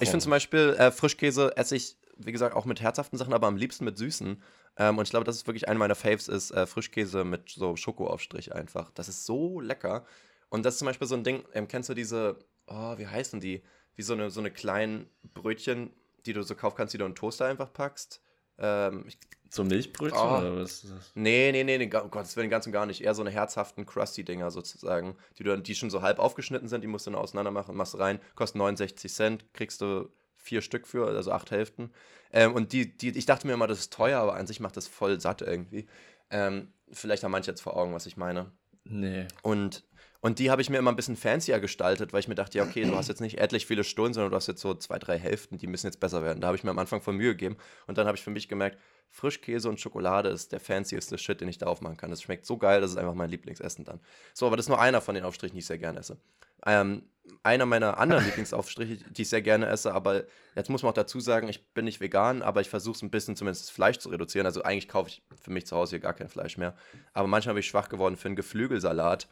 Ich 0.00 0.08
finde 0.08 0.22
zum 0.22 0.30
Beispiel, 0.30 0.74
äh, 0.78 0.90
Frischkäse 0.90 1.56
esse 1.56 1.76
ich 1.76 1.96
wie 2.16 2.30
gesagt, 2.30 2.54
auch 2.54 2.64
mit 2.64 2.80
herzhaften 2.80 3.18
Sachen, 3.18 3.32
aber 3.32 3.48
am 3.48 3.56
liebsten 3.56 3.84
mit 3.84 3.98
süßen. 3.98 4.40
Ähm, 4.76 4.98
und 4.98 5.02
ich 5.04 5.10
glaube, 5.10 5.24
das 5.24 5.34
ist 5.34 5.48
wirklich 5.48 5.68
einer 5.68 5.80
meiner 5.80 5.96
Faves, 5.96 6.28
ist 6.28 6.52
äh, 6.52 6.64
Frischkäse 6.64 7.24
mit 7.24 7.50
so 7.50 7.74
Schokoaufstrich 7.74 8.54
einfach. 8.54 8.92
Das 8.92 9.08
ist 9.08 9.26
so 9.26 9.58
lecker. 9.60 10.06
Und 10.48 10.64
das 10.64 10.74
ist 10.74 10.78
zum 10.78 10.86
Beispiel 10.86 11.08
so 11.08 11.16
ein 11.16 11.24
Ding, 11.24 11.42
ähm, 11.54 11.66
kennst 11.66 11.88
du 11.88 11.94
diese, 11.94 12.38
oh, 12.68 12.96
wie 12.98 13.08
heißen 13.08 13.40
die? 13.40 13.64
Wie 13.96 14.02
so 14.02 14.12
eine, 14.12 14.30
so 14.30 14.38
eine 14.38 14.52
kleinen 14.52 15.10
Brötchen, 15.34 15.90
die 16.24 16.32
du 16.34 16.42
so 16.42 16.54
kaufen 16.54 16.76
kannst, 16.76 16.94
die 16.94 16.98
du 16.98 17.04
in 17.04 17.10
den 17.10 17.16
Toaster 17.16 17.46
einfach 17.46 17.72
packst. 17.72 18.20
Ähm, 18.58 19.04
ich, 19.08 19.18
so 19.54 19.64
Milchbrötchen 19.64 20.18
oh, 20.18 20.38
oder 20.38 20.56
was? 20.56 20.84
Nee, 21.14 21.52
nee, 21.52 21.64
nee, 21.64 21.78
nee, 21.78 21.90
oh 21.94 22.08
Gott, 22.08 22.22
das 22.22 22.36
will 22.36 22.48
ganz 22.48 22.66
und 22.66 22.72
gar 22.72 22.86
nicht. 22.86 23.02
Eher 23.02 23.14
so 23.14 23.22
eine 23.22 23.30
herzhaften 23.30 23.86
Krusty-Dinger 23.86 24.50
sozusagen, 24.50 25.16
die, 25.38 25.44
du, 25.44 25.56
die 25.58 25.74
schon 25.74 25.90
so 25.90 26.02
halb 26.02 26.18
aufgeschnitten 26.18 26.68
sind, 26.68 26.82
die 26.82 26.88
musst 26.88 27.06
du 27.06 27.10
dann 27.10 27.20
auseinander 27.20 27.50
machen, 27.50 27.76
machst 27.76 27.98
rein, 27.98 28.20
kostet 28.34 28.58
69 28.58 29.12
Cent, 29.12 29.44
kriegst 29.52 29.80
du 29.80 30.08
vier 30.36 30.60
Stück 30.60 30.86
für, 30.86 31.06
also 31.06 31.32
acht 31.32 31.50
Hälften. 31.50 31.90
Ähm, 32.32 32.54
und 32.54 32.72
die, 32.72 32.96
die, 32.96 33.16
ich 33.16 33.26
dachte 33.26 33.46
mir 33.46 33.54
immer, 33.54 33.66
das 33.66 33.78
ist 33.78 33.92
teuer, 33.92 34.20
aber 34.20 34.34
an 34.34 34.46
sich 34.46 34.60
macht 34.60 34.76
das 34.76 34.88
voll 34.88 35.20
satt 35.20 35.40
irgendwie. 35.40 35.86
Ähm, 36.30 36.72
vielleicht 36.90 37.24
haben 37.24 37.30
manche 37.30 37.50
jetzt 37.50 37.60
vor 37.60 37.76
Augen, 37.76 37.94
was 37.94 38.06
ich 38.06 38.16
meine. 38.16 38.50
Nee. 38.84 39.26
Und 39.42 39.84
und 40.24 40.38
die 40.38 40.50
habe 40.50 40.62
ich 40.62 40.70
mir 40.70 40.78
immer 40.78 40.90
ein 40.90 40.96
bisschen 40.96 41.16
fancier 41.16 41.60
gestaltet, 41.60 42.14
weil 42.14 42.20
ich 42.20 42.28
mir 42.28 42.34
dachte, 42.34 42.56
ja, 42.56 42.64
okay, 42.64 42.82
du 42.84 42.96
hast 42.96 43.08
jetzt 43.08 43.20
nicht 43.20 43.36
etlich 43.36 43.66
viele 43.66 43.84
Stunden, 43.84 44.14
sondern 44.14 44.30
du 44.30 44.36
hast 44.36 44.46
jetzt 44.46 44.62
so 44.62 44.72
zwei, 44.72 44.98
drei 44.98 45.18
Hälften, 45.18 45.58
die 45.58 45.66
müssen 45.66 45.86
jetzt 45.86 46.00
besser 46.00 46.22
werden. 46.22 46.40
Da 46.40 46.46
habe 46.46 46.56
ich 46.56 46.64
mir 46.64 46.70
am 46.70 46.78
Anfang 46.78 47.02
voll 47.02 47.12
Mühe 47.12 47.32
gegeben. 47.32 47.58
Und 47.86 47.98
dann 47.98 48.06
habe 48.06 48.16
ich 48.16 48.24
für 48.24 48.30
mich 48.30 48.48
gemerkt, 48.48 48.78
Frischkäse 49.10 49.68
und 49.68 49.80
Schokolade 49.80 50.30
ist 50.30 50.52
der 50.52 50.60
fancieste 50.60 51.18
Shit, 51.18 51.42
den 51.42 51.48
ich 51.48 51.58
darauf 51.58 51.82
machen 51.82 51.98
kann. 51.98 52.08
Das 52.08 52.22
schmeckt 52.22 52.46
so 52.46 52.56
geil, 52.56 52.80
das 52.80 52.92
ist 52.92 52.96
einfach 52.96 53.12
mein 53.12 53.28
Lieblingsessen 53.28 53.84
dann. 53.84 54.00
So, 54.32 54.46
aber 54.46 54.56
das 54.56 54.64
ist 54.64 54.70
nur 54.70 54.80
einer 54.80 55.02
von 55.02 55.14
den 55.14 55.24
Aufstrichen, 55.24 55.56
die 55.56 55.60
ich 55.60 55.66
sehr 55.66 55.76
gerne 55.76 55.98
esse. 55.98 56.16
Ähm, 56.64 57.02
einer 57.42 57.66
meiner 57.66 57.98
anderen 57.98 58.24
Lieblingsaufstriche, 58.24 59.04
die 59.10 59.22
ich 59.22 59.28
sehr 59.28 59.42
gerne 59.42 59.66
esse, 59.66 59.92
aber 59.92 60.24
jetzt 60.56 60.70
muss 60.70 60.82
man 60.82 60.88
auch 60.88 60.94
dazu 60.94 61.20
sagen, 61.20 61.50
ich 61.50 61.74
bin 61.74 61.84
nicht 61.84 62.00
vegan, 62.00 62.40
aber 62.40 62.62
ich 62.62 62.70
versuche 62.70 62.96
es 62.96 63.02
ein 63.02 63.10
bisschen 63.10 63.36
zumindest 63.36 63.64
das 63.64 63.70
Fleisch 63.70 63.98
zu 63.98 64.08
reduzieren. 64.08 64.46
Also 64.46 64.62
eigentlich 64.62 64.88
kaufe 64.88 65.10
ich 65.10 65.22
für 65.38 65.50
mich 65.50 65.66
zu 65.66 65.76
Hause 65.76 65.90
hier 65.90 66.00
gar 66.00 66.14
kein 66.14 66.30
Fleisch 66.30 66.56
mehr. 66.56 66.74
Aber 67.12 67.28
manchmal 67.28 67.56
bin 67.56 67.60
ich 67.60 67.66
schwach 67.66 67.90
geworden 67.90 68.16
für 68.16 68.28
einen 68.28 68.36
Geflügelsalat 68.36 69.28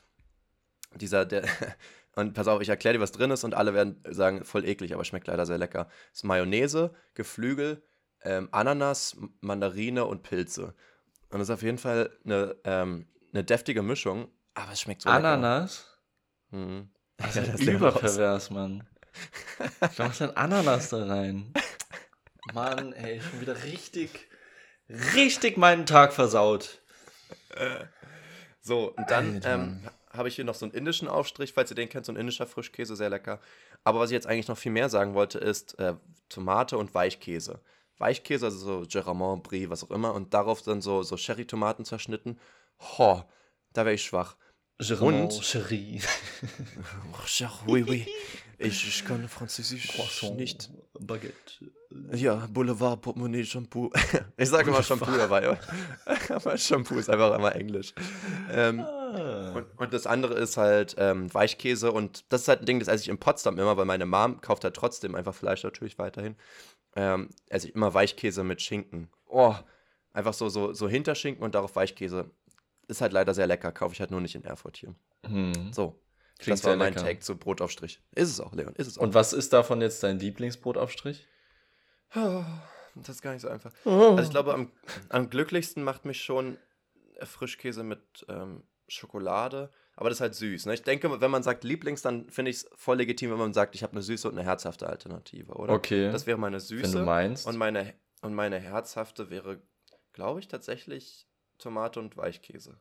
dieser, 0.97 1.24
der, 1.24 1.45
und 2.14 2.34
pass 2.34 2.49
auf, 2.49 2.61
ich 2.61 2.68
erkläre 2.68 2.95
dir, 2.95 3.01
was 3.01 3.12
drin 3.12 3.30
ist 3.30 3.45
und 3.45 3.55
alle 3.55 3.74
werden 3.74 4.03
sagen, 4.09 4.45
voll 4.45 4.64
eklig, 4.64 4.95
aber 4.95 5.05
schmeckt 5.05 5.26
leider 5.26 5.47
sehr 5.47 5.59
lecker. 5.59 5.88
Es 6.12 6.18
ist 6.18 6.24
Mayonnaise, 6.24 6.95
Geflügel, 7.14 7.82
ähm, 8.22 8.49
Ananas, 8.53 9.16
Mandarine 9.40 10.05
und 10.05 10.22
Pilze. 10.22 10.74
Und 11.30 11.38
das 11.38 11.49
ist 11.49 11.55
auf 11.55 11.62
jeden 11.62 11.78
Fall 11.78 12.11
eine, 12.24 12.57
ähm, 12.64 13.07
eine 13.32 13.45
deftige 13.45 13.82
Mischung, 13.82 14.28
aber 14.55 14.72
es 14.72 14.80
schmeckt 14.80 15.03
so 15.03 15.11
Ananas? 15.11 15.99
lecker. 16.51 16.64
Mhm. 16.64 16.90
Das 17.18 17.36
ist 17.36 17.62
ja 17.62 17.74
überpervers, 17.74 18.51
Mann. 18.51 18.84
Du 19.97 20.03
machst 20.03 20.22
ein 20.22 20.36
Ananas 20.36 20.88
da 20.88 21.07
rein. 21.07 21.53
Mann, 22.53 22.93
ey, 22.95 23.20
schon 23.20 23.40
wieder 23.40 23.62
richtig, 23.62 24.28
richtig 25.14 25.57
meinen 25.57 25.86
Tag 25.86 26.12
versaut. 26.12 26.82
So, 28.61 28.93
und 28.97 29.11
dann 29.11 29.40
ähm, 29.45 29.80
habe 30.13 30.29
ich 30.29 30.37
hier 30.37 30.45
noch 30.45 30.55
so 30.55 30.67
einen 30.67 30.75
indischen 30.75 31.09
Aufstrich, 31.09 31.53
falls 31.53 31.71
ihr 31.71 31.75
den 31.75 31.89
kennt, 31.89 32.07
so 32.07 32.13
ein 32.13 32.17
indischer 32.17 32.47
Frischkäse, 32.47 32.97
sehr 32.97 33.11
lecker. 33.11 33.41
Aber 33.85 34.01
was 34.01 34.11
ich 34.11 34.15
jetzt 34.15 34.27
eigentlich 34.27 34.49
noch 34.49 34.59
viel 34.59 34.73
mehr 34.73 34.89
sagen 34.89 35.15
wollte, 35.15 35.39
ist 35.39 35.79
äh, 35.79 35.95
Tomate 36.29 36.79
und 36.79 36.95
Weichkäse. 36.95 37.61
Weichkäse, 37.99 38.47
also 38.47 38.59
so 38.59 38.87
Geramont, 38.89 39.43
Brie, 39.43 39.71
was 39.71 39.85
auch 39.85 39.91
immer, 39.91 40.15
und 40.15 40.35
darauf 40.35 40.63
dann 40.63 40.81
so, 40.81 41.03
so 41.03 41.17
Sherry-Tomaten 41.17 41.85
zerschnitten. 41.85 42.39
Ho, 42.99 43.23
da 43.73 43.85
wäre 43.85 43.95
ich 43.95 44.05
schwach. 44.05 44.37
Geramont, 44.79 45.33
Sherry. 45.43 46.01
oui, 47.67 47.85
oui. 47.87 48.07
Ich, 48.59 48.87
ich 48.87 49.05
kann 49.05 49.29
Französisch 49.29 49.89
Croissant, 49.89 50.37
nicht. 50.37 50.71
Baguette. 50.99 51.73
Ja, 52.13 52.47
Boulevard, 52.47 53.01
Portemonnaie, 53.01 53.45
Shampoo. 53.45 53.91
Ich 54.37 54.49
sage 54.49 54.71
immer 54.71 54.83
Shampoo 54.83 55.11
dabei, 55.17 55.59
aber 56.29 56.57
Shampoo 56.57 56.95
ist 56.97 57.11
einfach 57.11 57.35
immer 57.37 57.55
Englisch. 57.55 57.93
Ähm, 58.51 58.85
ah. 59.13 59.53
und, 59.55 59.67
und, 59.79 59.93
das 59.93 60.07
andere 60.07 60.35
ist 60.35 60.57
halt 60.57 60.95
ähm, 60.99 61.33
Weichkäse 61.33 61.93
und 61.93 62.25
das 62.31 62.43
ist 62.43 62.49
halt 62.49 62.61
ein 62.61 62.67
Ding, 62.67 62.79
das 62.79 62.89
esse 62.89 63.03
ich 63.03 63.09
in 63.09 63.19
Potsdam 63.19 63.59
immer, 63.59 63.77
weil 63.77 63.85
meine 63.85 64.07
Mom 64.07 64.41
kauft 64.41 64.65
halt 64.65 64.75
trotzdem 64.75 65.15
einfach 65.15 65.35
Fleisch 65.35 65.63
natürlich 65.63 65.99
weiterhin. 65.99 66.37
Ähm, 66.95 67.29
esse 67.49 67.69
ich 67.69 67.75
immer 67.75 67.95
Weichkäse 67.95 68.45
mit 68.45 68.61
Schinken. 68.61 69.09
Oh, 69.29 69.55
einfach 70.13 70.35
so, 70.35 70.49
so, 70.49 70.73
so 70.73 70.89
Hinterschinken 70.89 71.43
und 71.43 71.55
darauf 71.55 71.77
Weichkäse. 71.77 72.31
Ist 72.89 73.01
halt 73.01 73.13
leider 73.13 73.33
sehr 73.33 73.47
lecker, 73.47 73.73
kaufe 73.73 73.95
ich 73.95 74.01
halt 74.01 74.11
nur 74.11 74.21
nicht 74.21 74.35
in 74.35 74.45
Erfurt 74.45 74.77
hier. 74.77 74.95
Hm. 75.25 75.73
So, 75.73 75.99
Klingt 76.39 76.59
das 76.59 76.65
war 76.65 76.77
mein 76.77 76.93
lecker. 76.93 77.07
Take 77.07 77.21
zu 77.21 77.37
Brotaufstrich. 77.37 78.01
Ist 78.15 78.29
es 78.29 78.41
auch, 78.41 78.53
Leon. 78.53 78.75
Ist 78.75 78.89
es 78.89 78.99
auch. 78.99 79.03
Und 79.03 79.15
was 79.15 79.33
ist 79.33 79.53
davon 79.53 79.81
jetzt 79.81 80.03
dein 80.03 80.19
Lieblingsbrotaufstrich? 80.19 81.27
Das 82.95 83.09
ist 83.09 83.23
gar 83.23 83.33
nicht 83.33 83.43
so 83.43 83.49
einfach. 83.49 83.73
Oh. 83.85 84.11
Also 84.11 84.25
ich 84.25 84.31
glaube, 84.31 84.53
am, 84.53 84.71
am 85.09 85.31
glücklichsten 85.31 85.83
macht 85.83 86.05
mich 86.05 86.23
schon 86.23 86.59
Frischkäse 87.23 87.85
mit 87.85 88.27
ähm, 88.29 88.63
Schokolade. 88.93 89.70
Aber 89.95 90.09
das 90.09 90.18
ist 90.18 90.20
halt 90.22 90.34
süß. 90.34 90.66
Ne? 90.66 90.74
Ich 90.74 90.82
denke, 90.82 91.20
wenn 91.20 91.30
man 91.30 91.43
sagt 91.43 91.64
Lieblings, 91.64 92.03
dann 92.03 92.28
finde 92.30 92.51
ich 92.51 92.59
es 92.59 92.70
voll 92.74 92.97
legitim, 92.97 93.30
wenn 93.30 93.38
man 93.38 93.53
sagt, 93.53 93.74
ich 93.74 93.82
habe 93.82 93.93
eine 93.93 94.03
süße 94.03 94.28
und 94.28 94.38
eine 94.38 94.47
herzhafte 94.47 94.88
Alternative, 94.88 95.53
oder? 95.53 95.74
Okay. 95.74 96.11
Das 96.11 96.26
wäre 96.26 96.38
meine 96.38 96.61
süße. 96.61 96.84
Wenn 96.84 96.93
du 96.93 97.05
meinst. 97.05 97.47
Und 97.47 97.57
meine, 97.57 97.95
und 98.22 98.34
meine 98.34 98.59
herzhafte 98.59 99.30
wäre, 99.30 99.61
glaube 100.12 100.40
ich, 100.40 100.49
tatsächlich 100.49 101.28
Tomate 101.59 102.01
und 102.01 102.16
Weichkäse. 102.16 102.80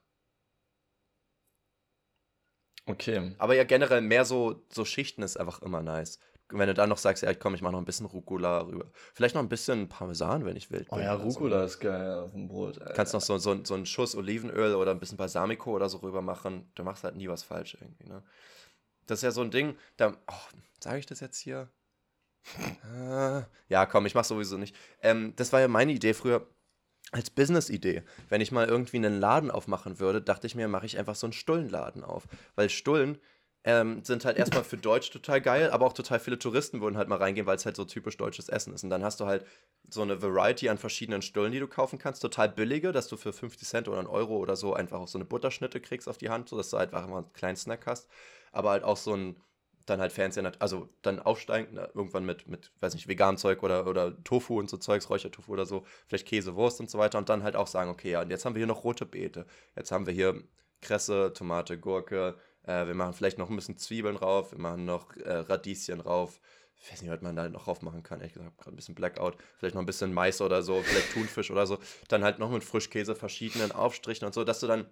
Okay. 2.86 3.36
Aber 3.38 3.56
ja, 3.56 3.64
generell 3.64 4.02
mehr 4.02 4.26
so, 4.26 4.66
so 4.70 4.86
Schichten 4.86 5.22
ist 5.22 5.38
einfach 5.38 5.62
immer 5.62 5.84
nice. 5.84 6.20
Wenn 6.54 6.68
du 6.68 6.74
dann 6.74 6.90
noch 6.90 6.98
sagst, 6.98 7.24
ja, 7.24 7.34
komm, 7.34 7.56
ich 7.56 7.62
mach 7.62 7.72
noch 7.72 7.80
ein 7.80 7.86
bisschen 7.86 8.06
Rucola 8.06 8.62
rüber. 8.62 8.86
Vielleicht 9.14 9.36
noch 9.36 9.42
ein 9.42 9.50
bisschen 9.50 9.90
Parmesan, 9.90 10.46
wenn 10.46 10.56
ich 10.56 10.72
will. 10.72 10.86
Oh 10.90 11.00
ja, 11.00 11.14
Rucola 11.14 11.60
so. 11.60 11.66
ist 11.66 11.80
geil 11.80 12.14
auf 12.20 12.32
dem 12.32 12.48
Brot. 12.48 12.80
Alter. 12.80 12.94
Kannst 12.94 13.14
noch 13.14 13.22
so, 13.22 13.38
so, 13.38 13.64
so 13.64 13.74
einen 13.74 13.86
Schuss 13.86 14.16
Olivenöl 14.16 14.76
oder 14.76 14.92
ein 14.92 15.00
bisschen 15.00 15.18
Balsamico 15.18 15.72
oder 15.72 15.90
so 15.90 15.98
rüber 15.98 16.22
machen. 16.22 16.70
Du 16.76 16.84
machst 16.84 17.04
halt 17.04 17.16
nie 17.16 17.28
was 17.28 17.44
falsch 17.44 17.78
irgendwie, 17.80 18.08
ne? 18.08 18.24
Das 19.08 19.20
ist 19.20 19.24
ja 19.24 19.32
so 19.32 19.42
ein 19.42 19.52
Ding, 19.52 19.76
da, 19.98 20.16
oh, 20.28 20.58
sage 20.80 21.00
ich 21.00 21.06
das 21.06 21.20
jetzt 21.20 21.40
hier? 21.40 21.70
Ah, 22.96 23.44
ja, 23.68 23.86
komm, 23.86 24.06
ich 24.06 24.16
mach 24.16 24.24
sowieso 24.24 24.58
nicht. 24.58 24.76
Ähm, 25.02 25.34
das 25.36 25.52
war 25.54 25.60
ja 25.60 25.68
meine 25.68 25.92
Idee 25.92 26.14
früher 26.14 26.48
als 27.12 27.30
Business-Idee. 27.30 28.04
Wenn 28.30 28.42
ich 28.42 28.52
mal 28.52 28.68
irgendwie 28.68 28.98
einen 28.98 29.20
Laden 29.20 29.52
aufmachen 29.52 30.00
würde, 30.00 30.22
dachte 30.22 30.48
ich 30.48 30.56
mir, 30.56 30.68
mache 30.68 30.86
ich 30.86 30.98
einfach 30.98 31.16
so 31.16 31.28
einen 31.28 31.34
Stullenladen 31.34 32.04
auf. 32.04 32.28
Weil 32.56 32.70
Stullen 32.70 33.20
ähm, 33.64 34.04
sind 34.04 34.26
halt 34.26 34.38
erstmal 34.38 34.64
für 34.64 34.78
Deutsch 34.78 35.12
total 35.12 35.40
geil, 35.40 35.70
aber 35.70 35.86
auch 35.86 35.94
total 35.94 36.20
viele 36.20 36.40
Touristen 36.40 36.82
würden 36.82 36.98
halt 36.98 37.08
mal 37.08 37.18
reingehen, 37.18 37.46
weil 37.46 37.58
es 37.58 37.66
halt 37.66 37.76
so 37.76 37.86
typisch 37.86 38.18
deutsches 38.18 38.50
Essen 38.50 38.74
ist. 38.74 38.84
Und 38.84 38.90
dann 38.90 39.04
hast 39.04 39.20
du 39.20 39.26
halt 39.26 39.46
so 39.90 40.02
eine 40.02 40.22
Variety 40.22 40.70
an 40.70 40.78
verschiedenen 40.78 41.22
Stullen, 41.22 41.52
die 41.52 41.60
du 41.60 41.68
kaufen 41.68 42.00
kannst. 42.00 42.22
Total 42.22 42.50
billige, 42.50 42.92
dass 42.92 43.08
du 43.08 43.18
für 43.18 43.34
50 43.34 43.68
Cent 43.68 43.88
oder 43.88 44.00
einen 44.00 44.08
Euro 44.08 44.38
oder 44.38 44.56
so 44.56 44.74
einfach 44.74 45.00
auch 45.00 45.08
so 45.08 45.18
eine 45.18 45.26
Butterschnitte 45.26 45.80
kriegst 45.80 46.08
auf 46.10 46.18
die 46.18 46.30
Hand, 46.30 46.50
sodass 46.50 46.72
du 46.72 46.78
halt 46.78 46.94
einfach 46.94 47.08
mal 47.08 47.20
einen 47.20 47.34
kleinen 47.34 47.58
Snack 47.58 47.86
hast. 47.86 48.10
Aber 48.52 48.72
halt 48.72 48.84
auch 48.84 48.98
so 48.98 49.16
ein 49.16 49.36
dann 49.86 50.00
halt 50.00 50.12
fancy, 50.12 50.42
also 50.60 50.90
dann 51.02 51.20
aufsteigen, 51.20 51.78
irgendwann 51.94 52.26
mit, 52.26 52.48
mit, 52.48 52.72
weiß 52.80 52.94
nicht, 52.94 53.08
Veganzeug 53.08 53.64
oder, 53.64 53.88
oder 53.88 54.24
Tofu 54.24 54.60
und 54.60 54.70
so 54.70 54.78
Zeugs, 54.78 55.10
Räuchertofu 55.10 55.52
oder 55.52 55.66
so, 55.66 55.86
vielleicht 56.08 56.28
Käse, 56.28 56.56
Wurst 56.56 56.80
und 56.80 56.90
so 56.90 56.98
weiter 56.98 57.18
und 57.18 57.30
dann 57.30 57.44
halt 57.44 57.56
auch 57.56 57.68
sagen, 57.68 57.90
okay, 57.90 58.12
ja, 58.12 58.22
und 58.22 58.30
jetzt 58.30 58.46
haben 58.46 58.56
wir 58.56 58.60
hier 58.60 58.68
noch 58.68 58.84
rote 58.84 59.06
Beete, 59.06 59.46
jetzt 59.76 59.92
haben 59.92 60.06
wir 60.06 60.14
hier 60.14 60.44
Kresse, 60.82 61.34
Tomate, 61.34 61.80
Gurke, 61.80 62.36
äh, 62.64 62.86
wir 62.88 62.94
machen 62.96 63.14
vielleicht 63.14 63.38
noch 63.38 63.50
ein 63.50 63.56
bisschen 63.56 63.78
Zwiebeln 63.78 64.16
drauf, 64.16 64.52
wir 64.52 64.60
machen 64.60 64.86
noch 64.86 65.16
äh, 65.18 65.38
Radieschen 65.38 66.00
drauf, 66.00 66.40
ich 66.76 66.92
weiß 66.92 67.02
nicht, 67.02 67.12
was 67.12 67.22
man 67.22 67.36
da 67.36 67.48
noch 67.48 67.66
drauf 67.66 67.82
machen 67.82 68.04
kann, 68.04 68.20
ehrlich 68.20 68.34
gesagt, 68.34 68.58
gerade 68.58 68.72
ein 68.72 68.76
bisschen 68.76 68.96
Blackout, 68.96 69.38
vielleicht 69.58 69.76
noch 69.76 69.82
ein 69.82 69.86
bisschen 69.86 70.14
Mais 70.14 70.42
oder 70.42 70.64
so, 70.64 70.82
vielleicht 70.82 71.14
Thunfisch 71.14 71.52
oder 71.52 71.68
so, 71.68 71.78
dann 72.08 72.24
halt 72.24 72.40
noch 72.40 72.50
mit 72.50 72.64
Frischkäse 72.64 73.16
verschiedenen 73.16 73.72
Aufstrichen 73.72 74.26
und 74.26 74.34
so, 74.34 74.44
dass 74.44 74.60
du 74.60 74.68
dann 74.68 74.88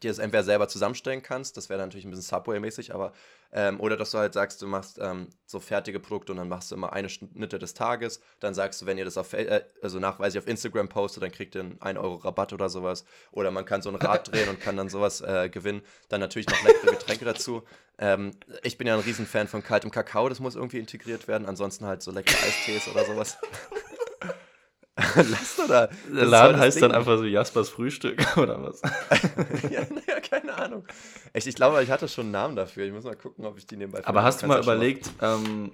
dir 0.00 0.10
das 0.10 0.18
entweder 0.18 0.42
selber 0.42 0.68
zusammenstellen 0.68 1.22
kannst, 1.22 1.56
das 1.56 1.68
wäre 1.68 1.80
natürlich 1.80 2.04
ein 2.04 2.10
bisschen 2.10 2.36
Subway-mäßig, 2.36 2.94
aber 2.94 3.12
ähm, 3.52 3.80
oder 3.80 3.96
dass 3.96 4.12
du 4.12 4.18
halt 4.18 4.32
sagst, 4.32 4.62
du 4.62 4.66
machst 4.66 4.98
ähm, 5.00 5.28
so 5.46 5.60
fertige 5.60 5.98
Produkte 6.00 6.32
und 6.32 6.38
dann 6.38 6.48
machst 6.48 6.70
du 6.70 6.76
immer 6.76 6.92
eine 6.92 7.08
Schnitte 7.08 7.58
des 7.58 7.74
Tages, 7.74 8.20
dann 8.38 8.54
sagst 8.54 8.80
du, 8.80 8.86
wenn 8.86 8.98
ihr 8.98 9.04
das 9.04 9.18
auf, 9.18 9.32
äh, 9.32 9.64
also 9.82 9.98
nachweislich 9.98 10.42
auf 10.42 10.48
Instagram 10.48 10.88
postet, 10.88 11.22
dann 11.22 11.32
kriegt 11.32 11.54
ihr 11.54 11.62
einen 11.62 11.80
1 11.80 11.98
Euro 11.98 12.16
Rabatt 12.16 12.52
oder 12.52 12.68
sowas 12.68 13.04
oder 13.32 13.50
man 13.50 13.64
kann 13.64 13.82
so 13.82 13.90
ein 13.90 13.96
Rad 13.96 14.32
drehen 14.32 14.48
und 14.48 14.60
kann 14.60 14.76
dann 14.76 14.88
sowas 14.88 15.20
äh, 15.20 15.48
gewinnen, 15.48 15.82
dann 16.08 16.20
natürlich 16.20 16.48
noch 16.48 16.62
leckere 16.62 16.92
Getränke 16.92 17.24
dazu. 17.24 17.62
Ähm, 17.98 18.32
ich 18.62 18.78
bin 18.78 18.86
ja 18.86 18.94
ein 18.94 19.00
Riesenfan 19.00 19.48
von 19.48 19.62
kaltem 19.62 19.90
Kakao, 19.90 20.28
das 20.28 20.40
muss 20.40 20.54
irgendwie 20.54 20.78
integriert 20.78 21.28
werden, 21.28 21.46
ansonsten 21.46 21.86
halt 21.86 22.02
so 22.02 22.10
leckere 22.12 22.36
Eistees 22.46 22.88
oder 22.88 23.04
sowas. 23.04 23.36
Lass 25.16 25.56
doch 25.56 25.68
da. 25.68 25.88
Der 26.08 26.26
Laden 26.26 26.58
heißt 26.58 26.76
Ding. 26.76 26.82
dann 26.82 26.92
einfach 26.92 27.16
so 27.16 27.24
Jaspers 27.24 27.70
Frühstück 27.70 28.20
oder 28.36 28.62
was? 28.62 28.82
ja, 29.70 29.82
naja, 29.88 30.20
keine 30.20 30.54
Ahnung. 30.54 30.84
Echt, 31.32 31.46
ich 31.46 31.54
glaube, 31.54 31.82
ich 31.82 31.90
hatte 31.90 32.08
schon 32.08 32.26
einen 32.26 32.32
Namen 32.32 32.56
dafür. 32.56 32.84
Ich 32.84 32.92
muss 32.92 33.04
mal 33.04 33.16
gucken, 33.16 33.44
ob 33.46 33.56
ich 33.56 33.66
die 33.66 33.76
nebenbei 33.76 34.04
Aber 34.04 34.22
hast 34.22 34.42
du 34.42 34.46
mal 34.46 34.60
überlegt, 34.60 35.10
ähm, 35.22 35.72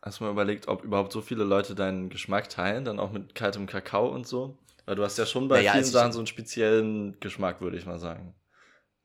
hast 0.00 0.20
du 0.20 0.24
mal 0.24 0.30
überlegt, 0.30 0.68
ob 0.68 0.84
überhaupt 0.84 1.12
so 1.12 1.20
viele 1.20 1.44
Leute 1.44 1.74
deinen 1.74 2.08
Geschmack 2.08 2.48
teilen, 2.48 2.84
dann 2.84 2.98
auch 2.98 3.12
mit 3.12 3.34
kaltem 3.34 3.66
Kakao 3.66 4.08
und 4.08 4.26
so? 4.26 4.56
Weil 4.86 4.94
du 4.94 5.02
hast 5.02 5.18
ja 5.18 5.26
schon 5.26 5.48
bei 5.48 5.56
naja, 5.58 5.72
vielen 5.72 5.84
also 5.84 5.92
Sachen 5.92 6.12
so 6.12 6.20
einen 6.20 6.28
speziellen 6.28 7.18
Geschmack, 7.20 7.60
würde 7.60 7.76
ich 7.76 7.86
mal 7.86 7.98
sagen. 7.98 8.34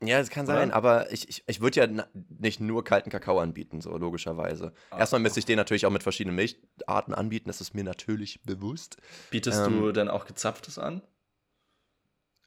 Ja, 0.03 0.17
das 0.17 0.29
kann 0.29 0.47
sein, 0.47 0.71
aber 0.71 1.11
ich, 1.11 1.29
ich, 1.29 1.43
ich 1.45 1.61
würde 1.61 1.79
ja 1.79 2.05
nicht 2.39 2.59
nur 2.59 2.83
kalten 2.83 3.11
Kakao 3.11 3.39
anbieten, 3.39 3.81
so 3.81 3.95
logischerweise. 3.97 4.73
Ah, 4.89 4.99
Erstmal 4.99 5.21
misst 5.21 5.37
ich 5.37 5.45
den 5.45 5.57
natürlich 5.57 5.85
auch 5.85 5.91
mit 5.91 6.01
verschiedenen 6.01 6.35
Milch, 6.35 6.57
Arten 6.87 7.13
anbieten, 7.13 7.49
das 7.49 7.61
ist 7.61 7.75
mir 7.75 7.83
natürlich 7.83 8.41
bewusst. 8.43 8.97
Bietest 9.29 9.67
ähm, 9.67 9.79
du 9.79 9.91
denn 9.91 10.07
auch 10.07 10.25
gezapftes 10.25 10.79
an? 10.79 11.03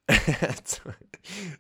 zu, 0.65 0.83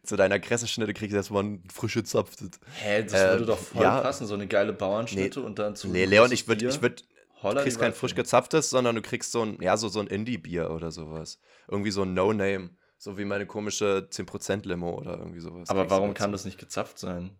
zu, 0.02 0.16
deiner 0.16 0.38
Kressenschnitte 0.38 0.92
kriegst 0.92 1.12
du 1.12 1.16
erstmal 1.16 1.44
ein 1.44 1.64
frische 1.72 2.04
Zapftet. 2.04 2.58
Hä, 2.74 3.02
das 3.04 3.14
äh, 3.14 3.30
würde 3.30 3.46
doch 3.46 3.58
voll 3.58 3.82
ja, 3.82 4.00
passen, 4.00 4.26
so 4.26 4.34
eine 4.34 4.46
geile 4.46 4.74
Bauernschnitte 4.74 5.40
nee, 5.40 5.46
und 5.46 5.58
dann 5.58 5.76
zu. 5.76 5.88
Nee, 5.88 6.04
Leon, 6.04 6.30
ich 6.30 6.46
würde, 6.46 6.68
ich 6.68 6.82
würde, 6.82 7.02
du 7.42 7.54
kriegst 7.54 7.78
kein 7.78 7.94
frisch 7.94 8.14
gezapftes, 8.14 8.68
sondern 8.68 8.96
du 8.96 9.02
kriegst 9.02 9.32
so 9.32 9.42
ein, 9.42 9.62
ja, 9.62 9.76
so, 9.78 9.88
so 9.88 10.00
ein 10.00 10.08
Indie-Bier 10.08 10.70
oder 10.70 10.90
sowas. 10.90 11.38
Irgendwie 11.68 11.90
so 11.90 12.02
ein 12.02 12.12
No-Name. 12.12 12.70
So 13.04 13.18
wie 13.18 13.26
meine 13.26 13.44
komische 13.44 14.08
10% 14.10 14.66
Limo 14.66 14.94
oder 14.94 15.18
irgendwie 15.18 15.40
sowas. 15.40 15.68
Aber 15.68 15.90
warum 15.90 16.14
kann 16.14 16.32
das 16.32 16.46
nicht 16.46 16.56
gezapft 16.56 16.98
sein? 16.98 17.36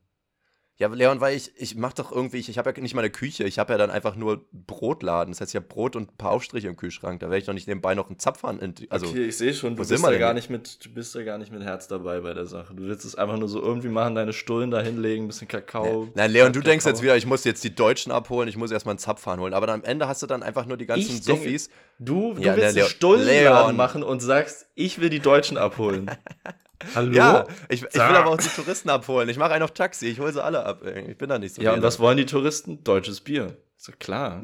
Ja, 0.76 0.88
Leon, 0.88 1.20
weil 1.20 1.36
ich, 1.36 1.52
ich 1.56 1.76
mach 1.76 1.92
doch 1.92 2.10
irgendwie, 2.10 2.38
ich, 2.38 2.48
ich 2.48 2.58
habe 2.58 2.72
ja 2.74 2.82
nicht 2.82 2.94
mal 2.94 3.02
eine 3.02 3.10
Küche, 3.10 3.44
ich 3.44 3.60
habe 3.60 3.72
ja 3.72 3.78
dann 3.78 3.92
einfach 3.92 4.16
nur 4.16 4.44
Brotladen. 4.50 5.32
Das 5.32 5.40
heißt, 5.40 5.52
ich 5.52 5.56
habe 5.56 5.66
Brot 5.66 5.94
und 5.94 6.10
ein 6.10 6.16
paar 6.16 6.32
Aufstriche 6.32 6.66
im 6.66 6.76
Kühlschrank. 6.76 7.20
Da 7.20 7.26
werde 7.26 7.38
ich 7.38 7.44
doch 7.44 7.52
nicht 7.52 7.68
nebenbei 7.68 7.94
noch 7.94 8.08
einen 8.08 8.18
Zapfhahn. 8.18 8.58
Also, 8.88 9.06
okay, 9.06 9.26
ich 9.26 9.36
sehe 9.36 9.54
schon, 9.54 9.76
du 9.76 9.86
bist, 9.86 10.04
ja 10.04 10.18
gar 10.18 10.34
nicht 10.34 10.50
mit, 10.50 10.84
du 10.84 10.90
bist 10.92 11.14
ja 11.14 11.22
gar 11.22 11.38
nicht 11.38 11.52
mit 11.52 11.62
Herz 11.62 11.86
dabei 11.86 12.20
bei 12.22 12.34
der 12.34 12.46
Sache. 12.46 12.74
Du 12.74 12.82
willst 12.82 13.04
es 13.04 13.14
einfach 13.14 13.36
nur 13.36 13.48
so 13.48 13.62
irgendwie 13.62 13.88
machen, 13.88 14.16
deine 14.16 14.32
Stullen 14.32 14.72
da 14.72 14.80
hinlegen, 14.80 15.26
ein 15.26 15.28
bisschen 15.28 15.46
Kakao. 15.46 16.08
Nein, 16.14 16.32
Leon, 16.32 16.52
du 16.52 16.58
Kakao. 16.58 16.70
denkst 16.72 16.86
jetzt 16.86 17.02
wieder, 17.02 17.16
ich 17.16 17.26
muss 17.26 17.44
jetzt 17.44 17.62
die 17.62 17.72
Deutschen 17.72 18.10
abholen, 18.10 18.48
ich 18.48 18.56
muss 18.56 18.72
erstmal 18.72 18.94
einen 18.94 18.98
Zapfhahn 18.98 19.38
holen. 19.38 19.54
Aber 19.54 19.68
dann 19.68 19.80
am 19.80 19.84
Ende 19.84 20.08
hast 20.08 20.22
du 20.22 20.26
dann 20.26 20.42
einfach 20.42 20.66
nur 20.66 20.76
die 20.76 20.86
ganzen 20.86 21.22
Suffis. 21.22 21.70
Du, 22.00 22.34
du 22.34 22.42
ja, 22.42 22.56
willst 22.56 22.76
einen 22.76 22.88
Stullenladen 22.88 23.76
machen 23.76 24.02
und 24.02 24.18
sagst, 24.18 24.66
ich 24.74 25.00
will 25.00 25.08
die 25.08 25.20
Deutschen 25.20 25.56
abholen. 25.56 26.10
Hallo? 26.94 27.12
Ja, 27.12 27.46
ich, 27.68 27.82
ich 27.82 27.94
will 27.94 28.00
aber 28.00 28.30
auch 28.30 28.36
die 28.36 28.48
Touristen 28.48 28.90
abholen. 28.90 29.28
Ich 29.28 29.36
mache 29.36 29.52
einen 29.52 29.62
auf 29.62 29.72
Taxi, 29.72 30.06
ich 30.06 30.20
hole 30.20 30.32
sie 30.32 30.42
alle 30.42 30.64
ab. 30.64 30.84
Ich 30.84 31.16
bin 31.18 31.28
da 31.28 31.38
nicht 31.38 31.54
so. 31.54 31.62
Ja, 31.62 31.72
und 31.72 31.82
was 31.82 31.98
wollen 31.98 32.16
die 32.16 32.26
Touristen? 32.26 32.82
Deutsches 32.84 33.20
Bier. 33.20 33.56
Ist 33.76 33.88
doch 33.88 33.98
klar. 33.98 34.42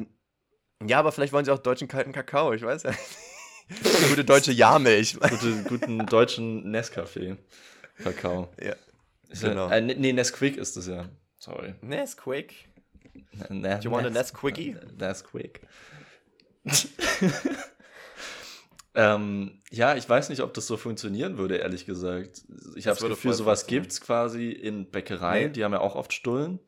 Ja, 0.87 0.99
aber 0.99 1.13
vielleicht 1.13 1.33
wollen 1.33 1.45
sie 1.45 1.51
auch 1.51 1.59
deutschen 1.59 1.89
kalten 1.89 2.13
Kakao, 2.13 2.53
ich 2.53 2.63
weiß 2.63 2.85
ja. 2.85 2.93
Gute 4.09 4.25
deutsche 4.25 4.53
Jahrmilch. 4.53 5.19
Gute, 5.21 5.63
guten 5.69 6.07
deutschen 6.07 6.75
Nescafé. 6.75 7.37
Kakao. 8.03 8.49
Ja. 8.63 8.75
Genau. 9.41 9.69
Äh, 9.69 9.81
nee, 9.81 10.13
Nesquik 10.13 10.57
ist 10.57 10.77
das 10.77 10.89
ja. 10.89 11.09
Sorry. 11.39 11.75
Nesquik? 11.83 12.69
Na, 13.49 13.77
Do 13.77 13.85
you 13.85 13.91
want 13.91 14.07
a 14.07 14.11
Nesquickie? 14.11 14.77
Nesquik. 14.99 15.61
Ähm, 19.01 19.63
ja, 19.71 19.95
ich 19.95 20.07
weiß 20.07 20.29
nicht, 20.29 20.43
ob 20.43 20.53
das 20.53 20.67
so 20.67 20.77
funktionieren 20.77 21.39
würde, 21.39 21.57
ehrlich 21.57 21.87
gesagt. 21.87 22.43
Ich 22.77 22.87
habe 22.87 23.01
das 23.01 23.09
Gefühl, 23.09 23.33
sowas 23.33 23.67
gibt 23.67 23.93
es 23.93 24.01
quasi 24.03 24.51
in 24.51 24.91
Bäckereien, 24.91 25.47
nee. 25.47 25.53
die 25.53 25.65
haben 25.65 25.73
ja 25.73 25.81
auch 25.81 25.95
oft 25.95 26.13
Stullen. 26.13 26.59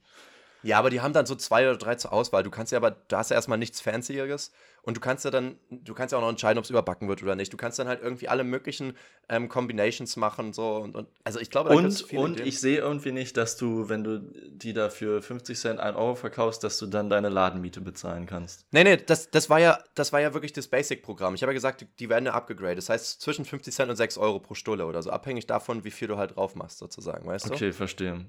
Ja, 0.62 0.78
aber 0.78 0.88
die 0.88 1.02
haben 1.02 1.12
dann 1.12 1.26
so 1.26 1.34
zwei 1.34 1.68
oder 1.68 1.76
drei 1.76 1.96
zur 1.96 2.12
Auswahl. 2.12 2.42
Du 2.42 2.50
kannst 2.50 2.72
ja 2.72 2.78
aber, 2.78 2.92
du 2.92 3.16
hast 3.16 3.30
ja 3.30 3.36
erstmal 3.36 3.58
nichts 3.58 3.82
Fancyeres 3.82 4.52
und 4.84 4.96
du 4.96 5.00
kannst 5.00 5.24
ja 5.24 5.30
dann, 5.30 5.56
du 5.70 5.94
kannst 5.94 6.12
ja 6.12 6.18
auch 6.18 6.22
noch 6.22 6.28
entscheiden, 6.28 6.58
ob 6.58 6.64
es 6.64 6.70
überbacken 6.70 7.08
wird 7.08 7.22
oder 7.22 7.36
nicht. 7.36 7.52
Du 7.52 7.56
kannst 7.56 7.78
dann 7.78 7.86
halt 7.86 8.02
irgendwie 8.02 8.28
alle 8.28 8.42
möglichen 8.42 8.94
ähm, 9.28 9.48
Combinations 9.48 10.16
machen. 10.16 10.52
So 10.52 10.76
und, 10.76 10.96
und 10.96 11.08
also 11.22 11.38
ich 11.38 11.50
glaube, 11.50 11.70
Und, 11.70 12.12
und 12.12 12.40
ich 12.40 12.60
sehe 12.60 12.78
irgendwie 12.78 13.12
nicht, 13.12 13.36
dass 13.36 13.56
du, 13.56 13.88
wenn 13.88 14.02
du 14.02 14.18
die 14.50 14.72
da 14.72 14.90
für 14.90 15.22
50 15.22 15.56
Cent 15.56 15.80
1 15.80 15.96
Euro 15.96 16.16
verkaufst, 16.16 16.64
dass 16.64 16.78
du 16.78 16.86
dann 16.86 17.08
deine 17.08 17.28
Ladenmiete 17.28 17.80
bezahlen 17.80 18.26
kannst. 18.26 18.66
Nee, 18.72 18.82
nee, 18.82 18.96
das, 18.96 19.30
das 19.30 19.48
war 19.48 19.60
ja, 19.60 19.78
das 19.94 20.12
war 20.12 20.20
ja 20.20 20.34
wirklich 20.34 20.52
das 20.52 20.66
Basic-Programm. 20.66 21.34
Ich 21.34 21.42
habe 21.42 21.52
ja 21.52 21.54
gesagt, 21.54 21.86
die 22.00 22.08
werden 22.08 22.26
ja 22.26 22.32
abgegradet. 22.32 22.78
Das 22.78 22.88
heißt 22.88 23.20
zwischen 23.20 23.44
50 23.44 23.72
Cent 23.72 23.90
und 23.90 23.96
6 23.96 24.18
Euro 24.18 24.40
pro 24.40 24.54
Stulle 24.54 24.86
oder 24.86 25.00
so, 25.02 25.10
abhängig 25.10 25.46
davon, 25.46 25.84
wie 25.84 25.92
viel 25.92 26.08
du 26.08 26.16
halt 26.16 26.34
drauf 26.34 26.56
machst, 26.56 26.78
sozusagen, 26.78 27.24
weißt 27.26 27.46
okay, 27.46 27.50
du? 27.50 27.64
Okay, 27.66 27.72
verstehe 27.72 28.26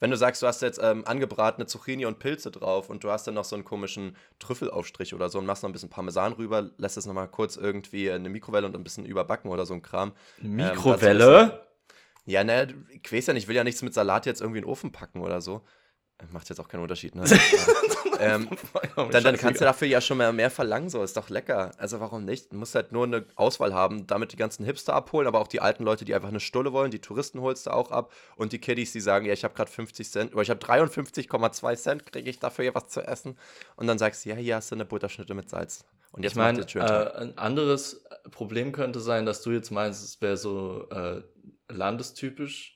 wenn 0.00 0.10
du 0.10 0.16
sagst, 0.16 0.42
du 0.42 0.46
hast 0.46 0.62
jetzt 0.62 0.80
ähm, 0.82 1.04
angebratene 1.06 1.66
Zucchini 1.66 2.06
und 2.06 2.18
Pilze 2.18 2.50
drauf 2.50 2.90
und 2.90 3.04
du 3.04 3.10
hast 3.10 3.26
dann 3.26 3.34
noch 3.34 3.44
so 3.44 3.56
einen 3.56 3.64
komischen 3.64 4.16
Trüffelaufstrich 4.38 5.14
oder 5.14 5.28
so 5.28 5.38
und 5.38 5.46
machst 5.46 5.62
noch 5.62 5.70
ein 5.70 5.72
bisschen 5.72 5.90
Parmesan 5.90 6.32
rüber, 6.34 6.70
lässt 6.76 6.96
es 6.96 7.06
nochmal 7.06 7.28
kurz 7.28 7.56
irgendwie 7.56 8.08
in 8.08 8.14
eine 8.14 8.28
Mikrowelle 8.28 8.66
und 8.66 8.76
ein 8.76 8.84
bisschen 8.84 9.06
überbacken 9.06 9.50
oder 9.50 9.66
so 9.66 9.74
ein 9.74 9.82
Kram. 9.82 10.12
Ähm, 10.42 10.56
Mikrowelle? 10.56 11.40
Ähm, 11.42 11.50
ja, 12.26 12.44
ne, 12.44 12.74
ich 12.90 13.12
weiß 13.12 13.26
ja 13.26 13.34
nicht, 13.34 13.44
ich 13.44 13.48
will 13.48 13.56
ja 13.56 13.64
nichts 13.64 13.82
mit 13.82 13.94
Salat 13.94 14.26
jetzt 14.26 14.40
irgendwie 14.40 14.58
in 14.58 14.64
den 14.64 14.70
Ofen 14.70 14.92
packen 14.92 15.20
oder 15.20 15.40
so. 15.40 15.62
Macht 16.32 16.48
jetzt 16.48 16.60
auch 16.60 16.68
keinen 16.68 16.82
Unterschied, 16.82 17.14
ne? 17.14 17.24
ähm, 18.20 18.48
dann, 19.10 19.24
dann 19.24 19.36
kannst 19.36 19.60
du 19.60 19.64
dafür 19.64 19.88
ja 19.88 20.00
schon 20.00 20.18
mehr, 20.18 20.32
mehr 20.32 20.50
verlangen, 20.50 20.88
so 20.88 21.02
ist 21.02 21.16
doch 21.16 21.28
lecker. 21.28 21.72
Also 21.78 22.00
warum 22.00 22.24
nicht? 22.24 22.52
Du 22.52 22.56
musst 22.56 22.74
halt 22.74 22.92
nur 22.92 23.04
eine 23.04 23.24
Auswahl 23.36 23.74
haben, 23.74 24.06
damit 24.06 24.32
die 24.32 24.36
ganzen 24.36 24.64
Hipster 24.64 24.94
abholen, 24.94 25.26
aber 25.26 25.40
auch 25.40 25.48
die 25.48 25.60
alten 25.60 25.84
Leute, 25.84 26.04
die 26.04 26.14
einfach 26.14 26.28
eine 26.28 26.40
Stulle 26.40 26.72
wollen, 26.72 26.90
die 26.90 27.00
Touristen 27.00 27.40
holst 27.40 27.66
du 27.66 27.70
auch 27.70 27.90
ab 27.90 28.12
und 28.36 28.52
die 28.52 28.58
Kiddies, 28.58 28.92
die 28.92 29.00
sagen, 29.00 29.26
ja, 29.26 29.32
ich 29.32 29.44
habe 29.44 29.54
gerade 29.54 29.70
50 29.70 30.10
Cent, 30.10 30.32
oder 30.32 30.42
ich 30.42 30.50
habe 30.50 30.60
53,2 30.64 31.76
Cent, 31.76 32.06
kriege 32.06 32.28
ich 32.28 32.38
dafür 32.38 32.64
ja 32.64 32.74
was 32.74 32.88
zu 32.88 33.02
essen. 33.02 33.36
Und 33.76 33.86
dann 33.86 33.98
sagst 33.98 34.24
du, 34.24 34.30
ja, 34.30 34.36
hier 34.36 34.56
hast 34.56 34.70
du 34.70 34.74
eine 34.74 34.84
Butterschnitte 34.84 35.34
mit 35.34 35.50
Salz. 35.50 35.84
Und 36.12 36.22
jetzt 36.22 36.32
ich 36.32 36.36
meine, 36.36 36.60
äh, 36.60 37.16
ein 37.16 37.36
anderes 37.38 38.04
Problem 38.30 38.70
könnte 38.72 39.00
sein, 39.00 39.26
dass 39.26 39.42
du 39.42 39.50
jetzt 39.50 39.70
meinst, 39.70 40.04
es 40.04 40.20
wäre 40.20 40.36
so 40.36 40.88
äh, 40.90 41.22
landestypisch 41.68 42.73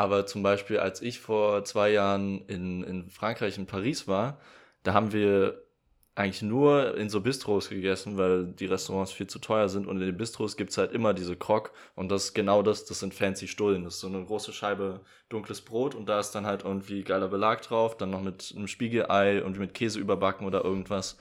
aber 0.00 0.24
zum 0.24 0.42
Beispiel, 0.42 0.78
als 0.78 1.02
ich 1.02 1.20
vor 1.20 1.62
zwei 1.66 1.90
Jahren 1.90 2.46
in, 2.46 2.82
in 2.84 3.10
Frankreich, 3.10 3.58
in 3.58 3.66
Paris 3.66 4.08
war, 4.08 4.40
da 4.82 4.94
haben 4.94 5.12
wir 5.12 5.62
eigentlich 6.14 6.40
nur 6.40 6.96
in 6.96 7.10
so 7.10 7.20
Bistros 7.20 7.68
gegessen, 7.68 8.16
weil 8.16 8.46
die 8.46 8.64
Restaurants 8.64 9.12
viel 9.12 9.26
zu 9.26 9.38
teuer 9.40 9.68
sind. 9.68 9.86
Und 9.86 10.00
in 10.00 10.06
den 10.06 10.16
Bistros 10.16 10.56
gibt's 10.56 10.78
halt 10.78 10.92
immer 10.92 11.12
diese 11.12 11.36
Krog. 11.36 11.72
Und 11.96 12.10
das 12.10 12.24
ist 12.24 12.34
genau 12.34 12.62
das, 12.62 12.86
das 12.86 13.00
sind 13.00 13.12
fancy 13.12 13.46
Stullen. 13.46 13.84
Das 13.84 13.96
ist 13.96 14.00
so 14.00 14.06
eine 14.06 14.24
große 14.24 14.54
Scheibe 14.54 15.00
dunkles 15.28 15.60
Brot 15.60 15.94
und 15.94 16.06
da 16.06 16.18
ist 16.18 16.30
dann 16.30 16.46
halt 16.46 16.64
irgendwie 16.64 17.02
geiler 17.02 17.28
Belag 17.28 17.60
drauf, 17.60 17.94
dann 17.98 18.08
noch 18.08 18.22
mit 18.22 18.54
einem 18.56 18.68
Spiegelei 18.68 19.44
und 19.44 19.58
mit 19.58 19.74
Käse 19.74 20.00
überbacken 20.00 20.46
oder 20.46 20.64
irgendwas. 20.64 21.18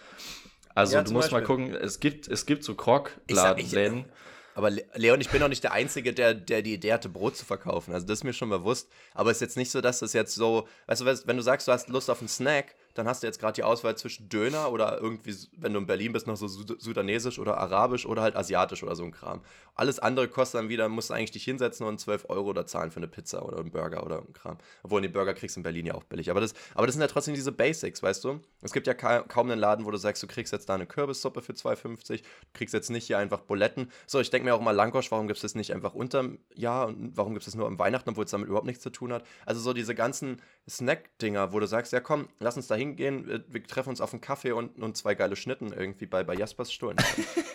Also 0.74 0.96
ja, 0.96 1.04
du 1.04 1.12
musst 1.12 1.32
Beispiel. 1.32 1.40
mal 1.42 1.46
gucken, 1.46 1.76
es 1.76 2.00
gibt, 2.00 2.30
es 2.30 2.46
gibt 2.46 2.64
so 2.64 2.76
Krog-Läden. 2.76 4.06
Aber 4.56 4.72
Leon, 4.72 5.22
ich 5.22 5.30
bin 5.30 5.42
auch 5.44 5.48
nicht 5.48 5.64
der 5.64 5.72
Einzige, 5.72 6.14
der, 6.14 6.34
der 6.34 6.62
die 6.62 6.74
Idee 6.74 6.94
hatte, 6.94 7.10
Brot 7.10 7.38
zu 7.38 7.46
verkaufen. 7.46 7.94
Also 7.94 8.06
das 8.06 8.20
ist 8.20 8.24
mir 8.24 8.34
schon 8.34 8.50
bewusst. 8.50 8.90
Aber 9.14 9.32
es 9.32 9.38
ist 9.38 9.42
jetzt 9.42 9.58
nicht 9.58 9.72
so, 9.72 9.82
dass 9.82 10.00
das 10.00 10.14
jetzt 10.14 10.36
so, 10.36 10.68
weißt 10.88 11.02
du, 11.02 11.28
wenn 11.28 11.38
du 11.38 11.44
sagst, 11.44 11.68
du 11.68 11.72
hast 11.72 11.90
Lust 11.90 12.10
auf 12.10 12.20
einen 12.20 12.28
Snack, 12.28 12.76
dann 13.00 13.08
hast 13.08 13.24
du 13.24 13.28
jetzt 13.28 13.40
gerade 13.40 13.54
die 13.54 13.64
Auswahl 13.64 13.98
zwischen 13.98 14.28
Döner 14.28 14.72
oder 14.72 15.00
irgendwie, 15.00 15.34
wenn 15.58 15.74
du 15.74 15.80
in 15.80 15.88
Berlin 15.88 16.12
bist, 16.12 16.28
noch 16.28 16.36
so 16.36 16.48
sudanesisch 16.48 17.40
oder 17.40 17.58
arabisch 17.58 18.06
oder 18.06 18.22
halt 18.22 18.36
asiatisch 18.36 18.84
oder 18.84 18.96
so 18.96 19.04
ein 19.04 19.12
Kram. 19.12 19.42
Alles 19.74 20.00
andere 20.00 20.28
kostet 20.28 20.60
dann 20.60 20.70
wieder, 20.70 20.90
musst 20.90 21.10
du 21.10 21.14
eigentlich 21.14 21.32
dich 21.32 21.46
hinsetzen 21.46 21.88
und 21.88 22.00
12 22.00 22.26
Euro 22.30 22.52
da 22.52 22.66
zahlen 22.66 22.92
für 22.92 22.98
eine 22.98 23.08
Pizza 23.08 23.46
oder 23.46 23.60
einen 23.60 23.72
Burger 23.72 24.06
oder 24.06 24.20
ein 24.20 24.34
Kram. 24.34 24.58
Obwohl, 24.84 25.02
die 25.02 25.08
Burger 25.08 25.34
kriegst 25.34 25.56
du 25.56 25.62
in 25.62 25.64
Berlin 25.64 25.86
ja 25.86 25.96
auch 25.96 26.04
billig. 26.04 26.30
Aber 26.30 26.42
das, 26.42 26.54
aber 26.76 26.86
das 26.86 26.96
sind 26.96 27.02
ja 27.02 27.08
trotzdem 27.08 27.34
diese 27.34 27.54
Basics, 27.54 28.04
weißt 28.04 28.24
du? 28.26 28.42
Es 28.62 28.74
gibt 28.74 28.88
ja 28.88 28.94
kaum 28.94 29.50
einen 29.50 29.60
Laden, 29.60 29.86
wo 29.86 29.92
du 29.92 29.98
sagst, 29.98 30.22
du 30.22 30.28
kriegst 30.28 30.52
jetzt 30.52 30.68
da 30.68 30.76
eine 30.76 30.86
Kürbissuppe 30.86 31.42
für 31.42 31.54
2,50, 31.54 32.18
du 32.18 32.24
kriegst 32.54 32.74
jetzt 32.74 32.90
nicht 32.90 33.08
hier 33.08 33.18
einfach 33.18 33.40
Buletten. 33.40 33.90
So, 34.08 34.20
ich 34.20 34.30
denke 34.30 34.46
mir 34.46 34.54
auch 34.54 34.60
immer, 34.60 34.74
Langosch, 34.74 35.10
warum 35.12 35.28
gibt 35.28 35.38
es 35.38 35.44
das 35.44 35.56
nicht 35.56 35.74
einfach 35.74 35.94
unterm 35.94 36.40
Jahr 36.54 36.88
und 36.88 37.16
warum 37.16 37.34
gibt 37.34 37.44
es 37.44 37.46
das 37.46 37.56
nur 37.56 37.68
am 37.68 37.80
Weihnachten, 37.80 38.10
obwohl 38.10 38.26
es 38.26 38.32
damit 38.32 38.48
überhaupt 38.48 38.68
nichts 38.68 38.84
zu 38.84 38.90
tun 38.90 39.14
hat? 39.14 39.24
Also 39.46 39.62
so 39.62 39.72
diese 39.72 39.96
ganzen 39.96 40.42
Snack-Dinger, 40.70 41.54
wo 41.54 41.60
du 41.62 41.68
sagst, 41.68 41.94
ja 41.94 42.02
komm, 42.02 42.28
lass 42.40 42.58
uns 42.58 42.68
da 42.68 42.76
hingehen, 42.76 42.89
wir 42.98 43.64
treffen 43.68 43.90
uns 43.90 44.02
auf 44.02 44.14
einen 44.14 44.22
Kaffee 44.22 44.52
und, 44.52 44.82
und 44.82 44.98
zwei 44.98 45.16
geile 45.16 45.36
Schnitten 45.36 45.72
irgendwie 45.74 46.06
bei, 46.06 46.24
bei 46.24 46.34
Jaspers 46.34 46.72
Stuhl. 46.72 46.96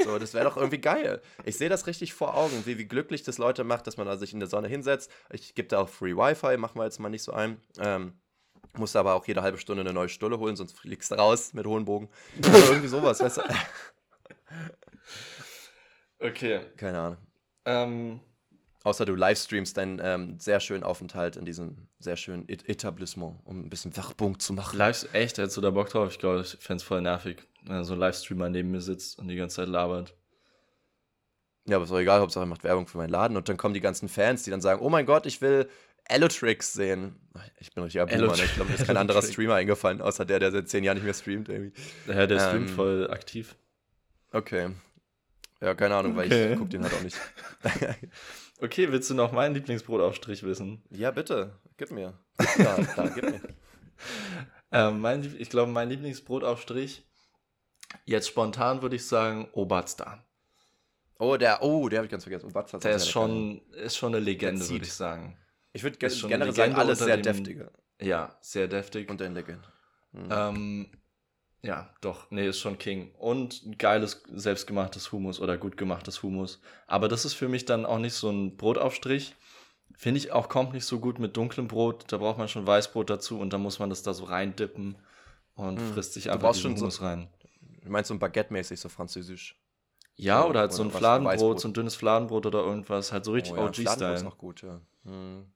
so, 0.05 0.19
das 0.19 0.35
wäre 0.35 0.45
doch 0.45 0.57
irgendwie 0.57 0.81
geil. 0.81 1.21
Ich 1.45 1.57
sehe 1.57 1.69
das 1.69 1.87
richtig 1.87 2.15
vor 2.15 2.37
Augen, 2.37 2.63
wie, 2.65 2.79
wie 2.79 2.87
glücklich 2.87 3.23
das 3.23 3.39
Leute 3.39 3.65
macht, 3.65 3.87
dass 3.87 3.97
man 3.97 4.07
da 4.07 4.17
sich 4.17 4.33
in 4.33 4.41
der 4.41 4.49
Sonne 4.49 4.69
hinsetzt. 4.69 5.11
Ich 5.31 5.55
gebe 5.55 5.69
da 5.69 5.81
auch 5.81 5.89
Free 5.89 6.17
Wi-Fi, 6.17 6.57
machen 6.57 6.79
wir 6.79 6.85
jetzt 6.85 7.01
mal 7.01 7.09
nicht 7.09 7.23
so 7.23 7.33
ein. 7.33 7.61
Ähm, 7.79 8.13
musst 8.77 8.97
aber 8.97 9.15
auch 9.15 9.27
jede 9.27 9.43
halbe 9.43 9.59
Stunde 9.59 9.83
eine 9.83 9.93
neue 9.93 10.09
Stulle 10.09 10.39
holen, 10.39 10.57
sonst 10.57 10.79
fliegst 10.79 11.11
du 11.11 11.17
raus 11.17 11.53
mit 11.55 11.67
hohen 11.67 11.85
Bogen. 11.85 12.09
Oder 12.39 12.69
irgendwie 12.69 12.89
sowas, 12.89 13.21
weißt 13.21 13.39
du? 13.39 13.43
Okay. 16.21 16.61
Keine 16.79 16.99
Ahnung. 16.99 17.19
Ähm, 17.67 18.21
Außer 18.85 19.07
du 19.07 19.15
livestreamst 19.15 19.79
deinen 19.79 19.99
ähm, 20.03 20.39
sehr 20.39 20.61
schönen 20.61 20.85
Aufenthalt 20.85 21.37
in 21.37 21.47
diesem 21.47 21.89
sehr 21.99 22.19
schönen 22.19 22.47
Et 22.51 22.69
Etablissement, 22.69 23.41
um 23.45 23.65
ein 23.65 23.71
bisschen 23.71 23.97
Werbung 23.97 24.39
zu 24.39 24.53
machen. 24.53 24.77
Live, 24.77 25.09
echt, 25.15 25.39
hättest 25.39 25.57
du 25.57 25.63
da 25.63 25.71
Bock 25.71 25.89
drauf? 25.89 26.13
Ich 26.13 26.19
glaube, 26.19 26.43
ich 26.43 26.51
fände 26.61 26.83
es 26.83 26.87
voll 26.87 27.01
nervig, 27.01 27.39
wenn 27.63 27.83
so 27.83 27.95
ein 27.95 27.99
Livestreamer 27.99 28.51
neben 28.51 28.71
mir 28.71 28.83
sitzt 28.83 29.19
und 29.19 29.29
die 29.29 29.37
ganze 29.37 29.57
Zeit 29.57 29.69
labert. 29.69 30.15
Ja, 31.67 31.77
aber 31.77 31.85
ist 31.85 31.91
doch 31.93 31.99
egal, 31.99 32.21
Hauptsache 32.21 32.45
er 32.45 32.47
macht 32.47 32.63
Werbung 32.63 32.87
für 32.87 32.99
meinen 32.99 33.09
Laden 33.09 33.39
und 33.39 33.49
dann 33.49 33.57
kommen 33.57 33.73
die 33.73 33.81
ganzen 33.81 34.11
Fans, 34.11 34.43
die 34.43 34.51
dann 34.51 34.61
sagen, 34.61 34.83
oh 34.83 34.91
mein 34.91 35.07
Gott, 35.07 35.25
ich 35.25 35.41
will 35.41 35.67
Allotrix 36.07 36.75
sehen. 36.75 37.17
Ich 37.61 37.73
bin 37.73 37.85
richtig 37.85 38.05
Boomer, 38.07 38.35
ich 38.35 38.55
glaube, 38.55 38.69
mir 38.69 38.77
ist 38.77 38.87
kein 38.87 38.99
anderer 38.99 39.23
Streamer 39.23 39.55
eingefallen, 39.55 40.03
außer 40.03 40.27
der, 40.27 40.41
der 40.41 40.53
seit 40.53 40.69
zehn 40.69 40.85
Jahren 40.85 40.97
nicht 40.99 41.05
mehr 41.05 41.15
streamt 41.15 41.49
irgendwie. 41.49 41.73
Ja, 42.07 42.27
der 42.27 42.39
streamt 42.39 42.69
ähm, 42.69 42.75
voll 42.77 43.11
aktiv. 43.11 43.57
Okay. 44.31 44.73
Ja, 45.63 45.75
keine 45.75 45.95
Ahnung, 45.95 46.19
okay. 46.19 46.31
weil 46.31 46.53
ich 46.53 46.59
gucke 46.59 46.69
den 46.69 46.83
halt 46.83 46.93
auch 46.93 47.03
nicht. 47.03 47.17
Okay, 48.65 48.91
willst 48.91 49.11
du 49.11 49.15
noch 49.15 49.31
meinen 49.31 49.55
Lieblingsbrotaufstrich 49.55 50.43
wissen? 50.43 50.83
Ja, 50.89 51.11
bitte. 51.11 51.61
Gib 51.77 51.91
mir. 51.91 52.19
Ja, 52.57 52.79
da, 52.97 53.09
gib 53.09 53.25
mir. 53.25 53.41
ähm, 54.73 55.01
mein, 55.01 55.37
ich 55.39 55.51
glaube, 55.51 55.71
mein 55.71 55.91
Lieblingsbrotaufstrich, 55.91 57.07
jetzt 58.07 58.27
spontan 58.27 58.81
würde 58.81 58.97
ich 58.97 59.07
sagen, 59.07 59.49
Oberster. 59.53 60.25
Oh, 61.19 61.37
der, 61.37 61.63
oh, 61.63 61.91
der 61.91 61.99
habe 61.99 62.07
ich 62.07 62.11
ganz 62.11 62.25
vergessen. 62.25 62.47
Oberster 62.47 62.79
der 62.79 62.97
ist 62.97 63.11
schon, 63.11 63.61
ist 63.73 63.99
schon 63.99 64.15
eine 64.15 64.25
Legende, 64.25 64.67
würde 64.67 64.87
ich 64.87 64.95
sagen. 64.95 65.37
Ich 65.75 65.83
würde 65.83 65.99
ge 65.99 66.09
generell 66.09 66.55
sagen, 66.55 66.75
alles 66.75 67.01
sehr 67.01 67.19
dem, 67.19 67.23
deftige. 67.23 67.71
Ja, 68.01 68.35
sehr 68.41 68.67
deftig. 68.67 69.11
Und 69.11 69.21
ein 69.21 69.35
Legende. 69.35 69.69
Mhm. 70.13 70.29
Ähm, 70.31 70.91
Ja, 71.65 71.89
doch, 72.03 72.31
nee, 72.31 72.47
ist 72.47 72.61
schon 72.61 72.77
King. 72.77 73.11
Und 73.19 73.65
ein 73.65 73.79
geiles, 73.79 74.23
selbstgemachtes 74.31 75.13
Humus 75.13 75.41
oder 75.41 75.57
gut 75.57 75.79
gemachtes 75.79 76.23
Humus. 76.23 76.61
Aber 76.87 77.09
das 77.09 77.25
ist 77.25 77.33
für 77.33 77.49
mich 77.49 77.65
dann 77.65 77.87
auch 77.87 77.99
nicht 77.99 78.13
so 78.13 78.29
ein 78.29 78.59
Brotaufstrich. 78.59 79.35
Finde 79.97 80.19
ich 80.19 80.31
auch, 80.31 80.51
kommt 80.51 80.75
nicht 80.75 80.85
so 80.85 81.01
gut 81.01 81.19
mit 81.19 81.39
dunklem 81.39 81.67
Brot. 81.67 82.05
Da 82.09 82.19
braucht 82.19 82.37
man 82.37 82.49
schon 82.49 82.67
Weißbrot 82.67 83.09
dazu 83.09 83.41
und 83.41 83.55
dann 83.55 83.63
muss 83.63 83.79
man 83.79 83.89
das 83.89 84.03
da 84.03 84.13
so 84.13 84.25
reindippen 84.25 84.97
und 85.55 85.81
hm. 85.81 85.93
frisst 85.95 86.13
sich 86.13 86.31
einfach 86.31 86.53
den 86.53 86.77
Humus 86.77 86.97
so, 86.97 87.03
rein. 87.03 87.31
Du 87.83 87.91
meinst 87.91 88.09
so 88.09 88.15
ein 88.15 88.21
Baguette-mäßig, 88.21 88.79
so 88.79 88.91
französisch? 88.91 89.59
Ja, 90.17 90.41
oder, 90.41 90.51
oder 90.51 90.61
halt 90.61 90.73
so 90.75 90.83
ein 90.83 90.91
Fladenbrot, 90.91 91.61
so 91.61 91.69
ein 91.69 91.73
dünnes 91.73 91.95
Fladenbrot 91.97 92.45
oder 92.45 92.59
irgendwas. 92.59 93.11
Halt 93.11 93.25
so 93.25 93.33
richtig 93.33 93.55
oh, 93.55 93.57
ja, 93.57 93.65
OG-Style. 93.65 94.15
ist 94.15 94.23
noch 94.23 94.37
gut, 94.37 94.61
ja. 94.61 94.83
Hm. 95.05 95.51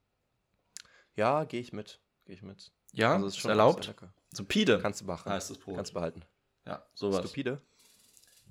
Ja, 1.16 1.44
gehe 1.44 1.60
ich 1.60 1.74
mit. 1.74 2.00
Gehe 2.24 2.34
ich 2.34 2.42
mit. 2.42 2.72
Ja, 2.92 3.12
also 3.12 3.26
ist, 3.26 3.36
ist 3.36 3.44
erlaubt. 3.44 3.94
Stupide. 4.32 4.78
Kannst 4.80 5.00
du 5.00 5.04
machen. 5.04 5.30
Heißt 5.30 5.50
das 5.50 5.58
Brot. 5.58 5.76
Kannst 5.76 5.92
du 5.92 5.94
behalten. 5.94 6.22
Ja, 6.66 6.84
sowas. 6.94 7.20
Stupide. 7.20 7.60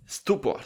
Stupor. 0.06 0.62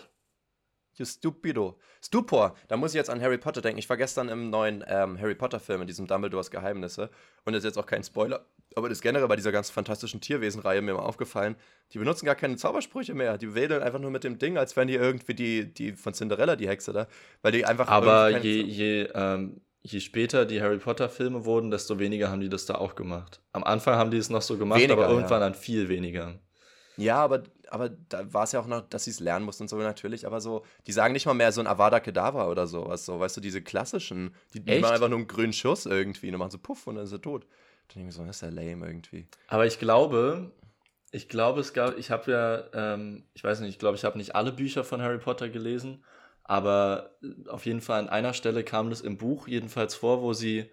You 0.95 1.05
stupido. 1.05 1.79
Stupor. 2.01 2.55
Da 2.67 2.77
muss 2.77 2.91
ich 2.91 2.95
jetzt 2.95 3.09
an 3.09 3.21
Harry 3.21 3.37
Potter 3.37 3.61
denken. 3.61 3.79
Ich 3.79 3.89
war 3.89 3.97
gestern 3.97 4.29
im 4.29 4.49
neuen 4.49 4.83
ähm, 4.87 5.19
Harry 5.19 5.35
Potter-Film, 5.35 5.81
in 5.81 5.87
diesem 5.87 6.05
Dumbledores 6.05 6.51
Geheimnisse. 6.51 7.09
Und 7.45 7.53
das 7.53 7.63
ist 7.63 7.69
jetzt 7.69 7.77
auch 7.77 7.85
kein 7.85 8.03
Spoiler. 8.03 8.45
Aber 8.75 8.89
das 8.89 8.97
ist 8.97 9.01
generell 9.01 9.27
bei 9.27 9.35
dieser 9.35 9.51
ganz 9.51 9.69
fantastischen 9.69 10.21
Tierwesen-Reihe 10.21 10.81
mir 10.81 10.93
mal 10.93 11.01
aufgefallen. 11.01 11.55
Die 11.93 11.97
benutzen 11.97 12.25
gar 12.25 12.35
keine 12.35 12.57
Zaubersprüche 12.57 13.13
mehr. 13.13 13.37
Die 13.37 13.55
wedeln 13.55 13.81
einfach 13.81 13.99
nur 13.99 14.11
mit 14.11 14.23
dem 14.23 14.37
Ding, 14.37 14.57
als 14.57 14.75
wären 14.75 14.87
die 14.87 14.95
irgendwie 14.95 15.33
die, 15.33 15.73
die 15.73 15.93
von 15.93 16.13
Cinderella, 16.13 16.55
die 16.55 16.67
Hexe 16.67 16.93
da. 16.93 17.07
Weil 17.41 17.53
die 17.53 17.65
einfach. 17.65 17.87
Aber 17.87 18.29
je, 18.37 18.61
je 18.61 19.03
ähm, 19.13 19.61
je 19.83 19.99
später 19.99 20.45
die 20.45 20.61
Harry 20.61 20.77
Potter-Filme 20.77 21.45
wurden, 21.45 21.71
desto 21.71 21.99
weniger 21.99 22.29
haben 22.29 22.41
die 22.41 22.49
das 22.49 22.65
da 22.65 22.75
auch 22.75 22.95
gemacht. 22.95 23.41
Am 23.53 23.63
Anfang 23.63 23.95
haben 23.95 24.11
die 24.11 24.17
es 24.17 24.29
noch 24.29 24.41
so 24.41 24.57
gemacht, 24.57 24.79
weniger, 24.79 24.93
aber 24.93 25.09
irgendwann 25.09 25.41
ja. 25.41 25.49
dann 25.49 25.55
viel 25.55 25.89
weniger. 25.89 26.39
Ja, 26.97 27.17
aber, 27.17 27.43
aber 27.69 27.89
da 27.89 28.31
war 28.33 28.43
es 28.43 28.51
ja 28.51 28.59
auch 28.59 28.67
noch, 28.67 28.81
dass 28.81 29.05
sie 29.05 29.11
es 29.11 29.19
lernen 29.19 29.45
mussten 29.45 29.63
und 29.63 29.69
so 29.69 29.77
natürlich. 29.77 30.27
Aber 30.27 30.41
so, 30.41 30.63
die 30.87 30.91
sagen 30.91 31.13
nicht 31.13 31.25
mal 31.25 31.33
mehr 31.33 31.51
so 31.51 31.61
ein 31.61 31.67
Avada 31.67 31.99
Kedavra 31.99 32.47
oder 32.47 32.67
sowas. 32.67 33.05
So, 33.05 33.19
weißt 33.19 33.37
du, 33.37 33.41
diese 33.41 33.61
klassischen, 33.61 34.35
die, 34.53 34.59
die 34.59 34.79
machen 34.79 34.93
einfach 34.93 35.09
nur 35.09 35.17
einen 35.17 35.27
grünen 35.27 35.53
Schuss 35.53 35.85
irgendwie 35.85 36.27
und 36.27 36.33
dann 36.33 36.39
machen 36.39 36.51
so 36.51 36.59
Puff 36.59 36.87
und 36.87 36.95
dann 36.95 37.05
ist 37.05 37.11
er 37.11 37.21
tot. 37.21 37.47
Dann 37.87 37.95
denke 37.95 38.09
ich 38.09 38.15
so, 38.15 38.25
das 38.25 38.37
ist 38.37 38.41
ja 38.41 38.49
lame 38.49 38.85
irgendwie. 38.85 39.27
Aber 39.47 39.65
ich 39.65 39.79
glaube, 39.79 40.51
ich 41.11 41.27
glaube, 41.27 41.61
es 41.61 41.73
gab, 41.73 41.97
ich 41.97 42.11
habe 42.11 42.31
ja, 42.31 42.93
ähm, 42.93 43.23
ich 43.33 43.43
weiß 43.43 43.61
nicht, 43.61 43.69
ich 43.69 43.79
glaube, 43.79 43.95
ich 43.97 44.03
habe 44.03 44.17
nicht 44.17 44.35
alle 44.35 44.51
Bücher 44.51 44.83
von 44.83 45.01
Harry 45.01 45.17
Potter 45.17 45.49
gelesen. 45.49 46.03
Aber 46.51 47.15
äh, 47.23 47.47
auf 47.49 47.65
jeden 47.65 47.79
Fall 47.79 48.01
an 48.01 48.09
einer 48.09 48.33
Stelle 48.33 48.65
kam 48.65 48.89
das 48.89 48.99
im 48.99 49.17
Buch 49.17 49.47
jedenfalls 49.47 49.95
vor, 49.95 50.21
wo 50.21 50.33
sie, 50.33 50.69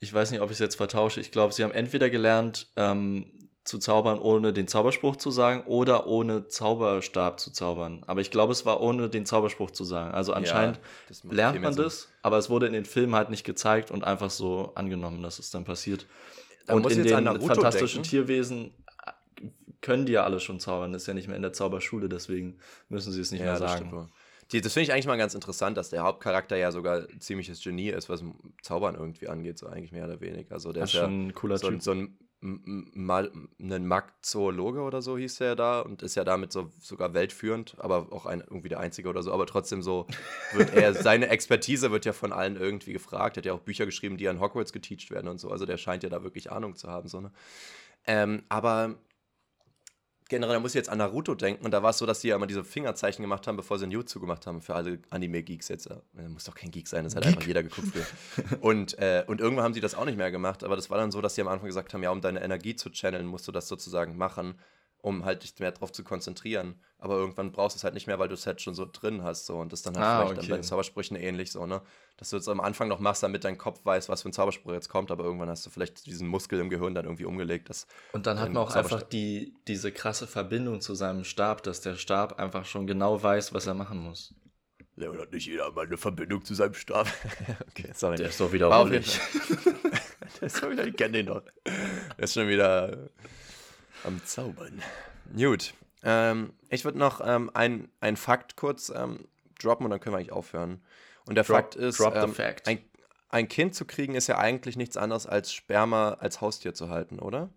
ich 0.00 0.12
weiß 0.12 0.32
nicht, 0.32 0.40
ob 0.40 0.50
ich 0.50 0.54
es 0.54 0.58
jetzt 0.58 0.74
vertausche, 0.74 1.20
ich 1.20 1.30
glaube, 1.30 1.54
sie 1.54 1.62
haben 1.62 1.70
entweder 1.70 2.10
gelernt 2.10 2.66
ähm, 2.74 3.30
zu 3.62 3.78
zaubern, 3.78 4.18
ohne 4.18 4.52
den 4.52 4.66
Zauberspruch 4.66 5.14
zu 5.14 5.30
sagen, 5.30 5.62
oder 5.66 6.08
ohne 6.08 6.48
Zauberstab 6.48 7.38
zu 7.38 7.52
zaubern. 7.52 8.02
Aber 8.08 8.22
ich 8.22 8.32
glaube, 8.32 8.50
es 8.50 8.66
war 8.66 8.80
ohne 8.80 9.08
den 9.08 9.24
Zauberspruch 9.24 9.70
zu 9.70 9.84
sagen. 9.84 10.12
Also 10.12 10.32
anscheinend 10.32 10.80
ja, 11.08 11.30
lernt 11.30 11.60
man 11.60 11.76
das, 11.76 12.08
aber 12.22 12.36
es 12.36 12.50
wurde 12.50 12.66
in 12.66 12.72
den 12.72 12.84
Filmen 12.84 13.14
halt 13.14 13.30
nicht 13.30 13.44
gezeigt 13.44 13.92
und 13.92 14.02
einfach 14.02 14.30
so 14.30 14.72
angenommen, 14.74 15.22
dass 15.22 15.38
es 15.38 15.50
dann 15.50 15.62
passiert. 15.62 16.06
Da 16.66 16.74
und 16.74 16.90
in 16.90 17.04
den 17.04 17.40
fantastischen 17.40 18.02
denken. 18.02 18.10
Tierwesen 18.10 18.74
äh, 19.06 19.46
können 19.80 20.06
die 20.06 20.12
ja 20.14 20.24
alle 20.24 20.40
schon 20.40 20.58
zaubern. 20.58 20.92
Das 20.92 21.02
ist 21.02 21.06
ja 21.06 21.14
nicht 21.14 21.28
mehr 21.28 21.36
in 21.36 21.42
der 21.42 21.52
Zauberschule, 21.52 22.08
deswegen 22.08 22.58
müssen 22.88 23.12
sie 23.12 23.20
es 23.20 23.30
nicht 23.30 23.42
ja, 23.42 23.46
mehr 23.46 23.56
sagen. 23.58 24.10
Die, 24.52 24.60
das 24.60 24.72
finde 24.72 24.84
ich 24.84 24.92
eigentlich 24.92 25.06
mal 25.06 25.16
ganz 25.16 25.34
interessant, 25.34 25.76
dass 25.76 25.90
der 25.90 26.02
Hauptcharakter 26.02 26.56
ja 26.56 26.72
sogar 26.72 27.06
ziemliches 27.18 27.62
Genie 27.62 27.90
ist, 27.90 28.08
was 28.08 28.24
Zaubern 28.62 28.96
irgendwie 28.96 29.28
angeht, 29.28 29.58
so 29.58 29.66
eigentlich 29.66 29.92
mehr 29.92 30.06
oder 30.06 30.20
weniger. 30.20 30.54
Also 30.54 30.72
der 30.72 30.82
das 30.82 30.94
ist 30.94 31.00
schon 31.00 31.22
ja 31.22 31.28
ein 31.28 31.34
cooler 31.34 31.58
so, 31.58 31.68
Typ. 31.68 31.82
so 31.82 31.92
ein 31.92 32.18
mal 32.42 33.30
ein 33.60 33.86
Magzoologe 33.86 34.80
oder 34.80 35.02
so 35.02 35.18
hieß 35.18 35.36
der 35.36 35.56
da 35.56 35.80
und 35.80 36.02
ist 36.02 36.14
ja 36.14 36.24
damit 36.24 36.52
so 36.52 36.70
sogar 36.80 37.12
weltführend, 37.12 37.76
aber 37.78 38.06
auch 38.12 38.24
ein, 38.24 38.40
irgendwie 38.40 38.70
der 38.70 38.80
Einzige 38.80 39.10
oder 39.10 39.22
so. 39.22 39.30
Aber 39.30 39.46
trotzdem 39.46 39.82
so 39.82 40.06
wird 40.54 40.72
er, 40.74 40.94
seine 41.02 41.28
Expertise 41.28 41.90
wird 41.90 42.06
ja 42.06 42.14
von 42.14 42.32
allen 42.32 42.56
irgendwie 42.56 42.94
gefragt. 42.94 43.36
Er 43.36 43.40
hat 43.40 43.46
ja 43.46 43.52
auch 43.52 43.60
Bücher 43.60 43.84
geschrieben, 43.84 44.16
die 44.16 44.26
an 44.26 44.40
Hogwarts 44.40 44.72
geteacht 44.72 45.10
werden 45.10 45.28
und 45.28 45.38
so. 45.38 45.50
Also 45.50 45.66
der 45.66 45.76
scheint 45.76 46.02
ja 46.02 46.08
da 46.08 46.22
wirklich 46.22 46.50
Ahnung 46.50 46.76
zu 46.76 46.88
haben. 46.88 47.08
So, 47.08 47.20
ne? 47.20 47.30
Ähm, 48.06 48.42
aber 48.48 48.94
generell, 50.30 50.54
da 50.54 50.60
muss 50.60 50.70
ich 50.70 50.76
jetzt 50.76 50.88
an 50.88 50.98
Naruto 50.98 51.34
denken 51.34 51.64
und 51.64 51.72
da 51.72 51.82
war 51.82 51.90
es 51.90 51.98
so, 51.98 52.06
dass 52.06 52.20
die 52.20 52.28
ja 52.28 52.36
immer 52.36 52.46
diese 52.46 52.64
Fingerzeichen 52.64 53.22
gemacht 53.22 53.46
haben, 53.46 53.56
bevor 53.56 53.78
sie 53.78 53.86
ein 53.86 53.90
YouTube 53.90 54.22
gemacht 54.22 54.46
haben 54.46 54.62
für 54.62 54.74
alle 54.74 54.98
Anime-Geeks 55.10 55.68
jetzt. 55.68 55.90
Da 55.90 56.00
muss 56.28 56.44
doch 56.44 56.54
kein 56.54 56.70
Geek 56.70 56.88
sein, 56.88 57.04
das 57.04 57.14
hat 57.14 57.24
Geek. 57.24 57.34
einfach 57.34 57.46
jeder 57.46 57.62
geguckt. 57.62 57.88
und, 58.62 58.98
äh, 58.98 59.24
und 59.26 59.40
irgendwann 59.40 59.64
haben 59.64 59.74
sie 59.74 59.80
das 59.80 59.94
auch 59.94 60.06
nicht 60.06 60.16
mehr 60.16 60.30
gemacht, 60.30 60.64
aber 60.64 60.76
das 60.76 60.88
war 60.88 60.96
dann 60.96 61.10
so, 61.10 61.20
dass 61.20 61.34
sie 61.34 61.42
am 61.42 61.48
Anfang 61.48 61.66
gesagt 61.66 61.92
haben, 61.92 62.02
ja, 62.02 62.10
um 62.10 62.22
deine 62.22 62.42
Energie 62.42 62.74
zu 62.74 62.88
channeln, 62.90 63.26
musst 63.26 63.46
du 63.46 63.52
das 63.52 63.68
sozusagen 63.68 64.16
machen 64.16 64.54
um 65.02 65.24
halt 65.24 65.42
dich 65.42 65.58
mehr 65.58 65.72
drauf 65.72 65.92
zu 65.92 66.04
konzentrieren. 66.04 66.80
Aber 66.98 67.14
irgendwann 67.14 67.50
brauchst 67.50 67.76
du 67.76 67.78
es 67.78 67.84
halt 67.84 67.94
nicht 67.94 68.06
mehr, 68.06 68.18
weil 68.18 68.28
du 68.28 68.34
es 68.34 68.46
halt 68.46 68.60
schon 68.60 68.74
so 68.74 68.86
drin 68.90 69.22
hast. 69.22 69.46
So. 69.46 69.56
Und 69.56 69.72
das 69.72 69.82
dann 69.82 69.96
halt 69.96 70.04
ah, 70.04 70.18
vielleicht 70.18 70.32
okay. 70.32 70.40
dann 70.40 70.50
bei 70.50 70.56
den 70.58 70.64
Zaubersprüchen 70.64 71.16
ähnlich 71.16 71.50
so, 71.50 71.66
ne? 71.66 71.80
Dass 72.18 72.30
du 72.30 72.36
es 72.36 72.48
am 72.48 72.60
Anfang 72.60 72.88
noch 72.88 73.00
machst, 73.00 73.22
damit 73.22 73.44
dein 73.44 73.56
Kopf 73.56 73.84
weiß, 73.84 74.10
was 74.10 74.22
für 74.22 74.28
ein 74.28 74.34
Zauberspruch 74.34 74.72
jetzt 74.72 74.90
kommt, 74.90 75.10
aber 75.10 75.24
irgendwann 75.24 75.48
hast 75.48 75.64
du 75.64 75.70
vielleicht 75.70 76.04
diesen 76.04 76.28
Muskel 76.28 76.60
im 76.60 76.68
Gehirn 76.68 76.94
dann 76.94 77.06
irgendwie 77.06 77.24
umgelegt. 77.24 77.70
Dass 77.70 77.86
und 78.12 78.26
dann 78.26 78.38
hat 78.38 78.52
man 78.52 78.62
auch 78.62 78.74
einfach 78.74 79.02
die, 79.02 79.54
diese 79.66 79.90
krasse 79.90 80.26
Verbindung 80.26 80.82
zu 80.82 80.94
seinem 80.94 81.24
Stab, 81.24 81.62
dass 81.62 81.80
der 81.80 81.94
Stab 81.94 82.38
einfach 82.38 82.66
schon 82.66 82.86
genau 82.86 83.22
weiß, 83.22 83.54
was 83.54 83.66
er 83.66 83.74
machen 83.74 83.98
muss. 83.98 84.34
Ja, 84.96 85.10
hat 85.18 85.32
nicht 85.32 85.46
jeder 85.46 85.70
mal 85.72 85.86
eine 85.86 85.96
Verbindung 85.96 86.44
zu 86.44 86.54
seinem 86.54 86.74
Stab. 86.74 87.06
okay, 87.70 87.90
sorry. 87.94 88.16
Der 88.16 88.28
ist 88.28 88.38
doch 88.38 88.52
wieder 88.52 88.68
der 88.90 89.00
ist 90.42 90.62
doch 90.62 90.70
wieder, 90.70 90.86
ich 90.86 90.96
kenne 90.96 91.12
den 91.12 91.26
noch. 91.26 91.42
Der 91.64 92.24
ist 92.24 92.34
schon 92.34 92.48
wieder 92.48 93.08
am 94.04 94.24
Zaubern. 94.24 94.82
Gut. 95.36 95.74
Ähm, 96.02 96.52
ich 96.68 96.84
würde 96.84 96.98
noch 96.98 97.20
ähm, 97.24 97.50
ein, 97.54 97.88
ein 98.00 98.16
Fakt 98.16 98.56
kurz 98.56 98.90
ähm, 98.94 99.28
droppen 99.58 99.84
und 99.84 99.90
dann 99.90 100.00
können 100.00 100.14
wir 100.14 100.18
eigentlich 100.18 100.32
aufhören. 100.32 100.82
Und 101.26 101.34
der 101.34 101.44
drop, 101.44 101.56
Fakt 101.56 101.74
ist, 101.76 102.00
ähm. 102.00 102.34
Ein, 102.66 102.78
ein 103.28 103.48
Kind 103.48 103.74
zu 103.74 103.84
kriegen 103.84 104.14
ist 104.14 104.26
ja 104.26 104.38
eigentlich 104.38 104.76
nichts 104.76 104.96
anderes 104.96 105.26
als 105.26 105.52
Sperma 105.52 106.14
als 106.14 106.40
Haustier 106.40 106.74
zu 106.74 106.88
halten, 106.88 107.18
oder? 107.18 107.50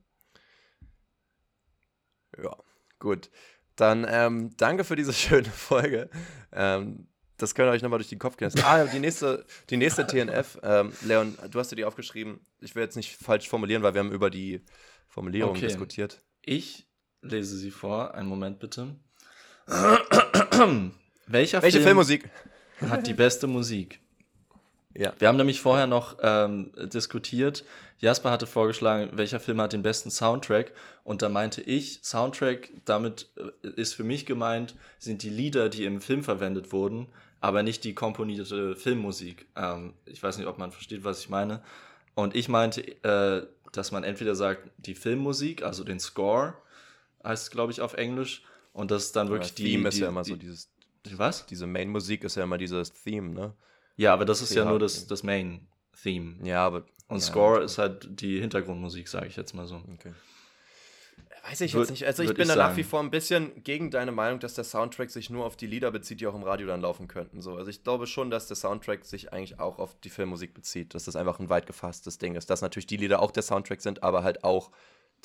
Ja, 2.42 2.56
gut. 3.00 3.30
Dann 3.76 4.06
ähm, 4.08 4.56
danke 4.58 4.84
für 4.84 4.96
diese 4.96 5.14
schöne 5.14 5.50
Folge. 5.50 6.10
Ähm, 6.52 7.08
das 7.38 7.56
könnt 7.56 7.70
ihr 7.70 7.72
euch 7.72 7.82
nochmal 7.82 8.00
durch 8.00 8.10
den 8.10 8.20
Kopf 8.20 8.38
gehen. 8.38 8.52
Ah, 8.64 8.86
die 8.86 9.00
nächste, 9.00 9.46
die 9.70 9.78
nächste 9.78 10.06
TNF. 10.06 10.60
Leon, 11.02 11.38
du 11.50 11.60
hast 11.60 11.72
dir 11.72 11.76
die 11.76 11.86
aufgeschrieben. 11.86 12.46
Ich 12.60 12.76
will 12.76 12.84
jetzt 12.84 12.96
nicht 12.96 13.16
falsch 13.18 13.50
formulieren, 13.50 13.82
weil 13.82 13.96
wir 13.96 14.00
haben 14.00 14.12
über 14.12 14.30
die 14.30 14.64
Formulierung 15.08 15.52
okay. 15.52 15.68
diskutiert. 15.68 16.24
Ich 16.46 16.86
lese 17.22 17.56
sie 17.58 17.72
vor. 17.72 18.14
Einen 18.16 18.28
Moment 18.28 18.60
bitte. 18.60 18.96
Welcher 21.26 21.62
Welche 21.62 21.78
Film 21.78 21.84
Filmmusik 21.86 22.30
hat 22.82 23.08
die 23.08 23.14
beste 23.14 23.48
Musik? 23.48 24.02
Ja. 24.94 25.14
Wir 25.18 25.30
haben 25.30 25.38
nämlich 25.38 25.62
vorher 25.62 25.88
noch 25.88 26.18
ähm, 26.22 26.72
diskutiert. 26.76 27.64
Jasper 28.00 28.30
hatte 28.30 28.46
vorgeschlagen, 28.46 29.12
welcher 29.14 29.40
Film 29.40 29.62
hat 29.62 29.72
den 29.72 29.82
besten 29.82 30.12
Soundtrack. 30.12 30.74
Und 31.06 31.22
da 31.22 31.30
meinte 31.30 31.62
ich, 31.62 32.02
Soundtrack, 32.04 32.70
damit 32.84 33.30
äh, 33.38 33.70
ist 33.70 33.94
für 33.94 34.04
mich 34.04 34.26
gemeint, 34.26 34.76
sind 35.00 35.24
die 35.24 35.30
Lieder, 35.30 35.70
die 35.70 35.86
im 35.86 36.02
Film 36.02 36.24
verwendet 36.24 36.74
wurden, 36.74 37.08
aber 37.40 37.64
nicht 37.64 37.86
die 37.86 37.96
komponierte 37.96 38.76
Filmmusik. 38.76 39.48
Ähm, 39.56 39.94
ich 40.06 40.22
weiß 40.22 40.38
nicht, 40.38 40.48
ob 40.48 40.58
man 40.58 40.74
versteht, 40.74 41.06
was 41.06 41.22
ich 41.22 41.30
meine. 41.30 41.64
Und 42.16 42.36
ich 42.36 42.50
meinte, 42.50 42.82
äh, 43.04 43.48
dass 43.74 43.92
man 43.92 44.04
entweder 44.04 44.36
sagt, 44.36 44.70
die 44.78 44.96
Filmmusik, 44.96 45.64
also 45.64 45.84
den 45.84 46.00
Score, 46.00 46.56
heißt 47.24 47.44
es, 47.44 47.52
glaube 47.52 47.72
ich, 47.72 47.82
auf 47.82 47.94
Englisch, 47.94 48.44
und 48.74 48.90
das 48.90 49.06
ist 49.06 49.16
dann 49.16 49.30
wirklich 49.30 49.52
ja, 49.52 49.56
die. 49.56 49.64
Theme 49.64 49.84
die, 49.84 49.96
ist 49.96 50.00
ja 50.00 50.10
immer 50.10 50.24
die, 50.24 50.32
so 50.32 50.36
dieses. 50.36 50.70
Was? 51.16 51.46
Diese 51.46 51.68
Main-Musik 51.68 52.24
ist 52.24 52.36
ja 52.36 52.44
immer 52.44 52.58
dieses 52.58 52.94
Theme, 52.94 53.30
ne? 53.34 53.54
Ja, 53.98 54.14
aber 54.14 54.26
das 54.26 54.42
ist 54.42 54.56
ja, 54.56 54.66
nur 54.66 54.80
das, 54.80 55.06
das 55.06 55.22
Main-Theme. 55.24 56.38
Ja, 56.44 56.66
aber. 56.66 56.86
Und 57.08 57.18
ja, 57.18 57.26
Score 57.26 57.62
ist 57.62 57.78
halt 57.78 58.08
die 58.22 58.40
Hintergrundmusik, 58.40 59.08
sage 59.08 59.28
ich 59.28 59.36
jetzt 59.36 59.54
mal 59.54 59.68
so. 59.68 59.76
Okay. 59.94 60.14
Weiß 61.46 61.60
ich 61.60 61.74
jetzt 61.74 61.92
nicht. 61.92 62.06
Also 62.06 62.24
ich 62.24 62.34
bin 62.34 62.44
ich 62.44 62.48
da 62.48 62.56
nach 62.56 62.78
wie 62.78 62.84
vor 62.84 63.02
ein 63.02 63.12
bisschen 63.12 63.64
gegen 63.64 63.92
deine 63.92 64.14
Meinung, 64.14 64.40
dass 64.40 64.54
der 64.54 64.64
Soundtrack 64.64 65.10
sich 65.10 65.30
nur 65.30 65.46
auf 65.46 65.58
die 65.58 65.68
Lieder 65.68 65.92
bezieht, 65.92 66.22
die 66.22 66.28
auch 66.28 66.36
im 66.36 66.44
Radio 66.44 66.68
dann 66.68 66.80
laufen 66.80 67.10
könnten. 67.10 67.42
So. 67.42 67.56
Also 67.56 67.70
ich 67.70 67.84
glaube 67.84 68.08
schon, 68.08 68.32
dass 68.32 68.48
der 68.48 68.56
Soundtrack 68.56 69.04
sich 69.04 69.34
eigentlich 69.34 69.60
auch 69.60 69.78
auf 69.78 70.00
die 70.00 70.10
Filmmusik 70.10 70.54
bezieht, 70.54 70.96
dass 70.96 71.04
das 71.04 71.18
einfach 71.18 71.40
ein 71.40 71.50
weit 71.50 71.66
gefasstes 71.66 72.18
Ding 72.18 72.36
ist. 72.36 72.50
Dass 72.50 72.62
natürlich 72.62 72.88
die 72.88 72.96
Lieder 72.96 73.22
auch 73.22 73.32
der 73.32 73.44
Soundtrack 73.44 73.82
sind, 73.82 74.04
aber 74.04 74.24
halt 74.24 74.46
auch 74.46 74.72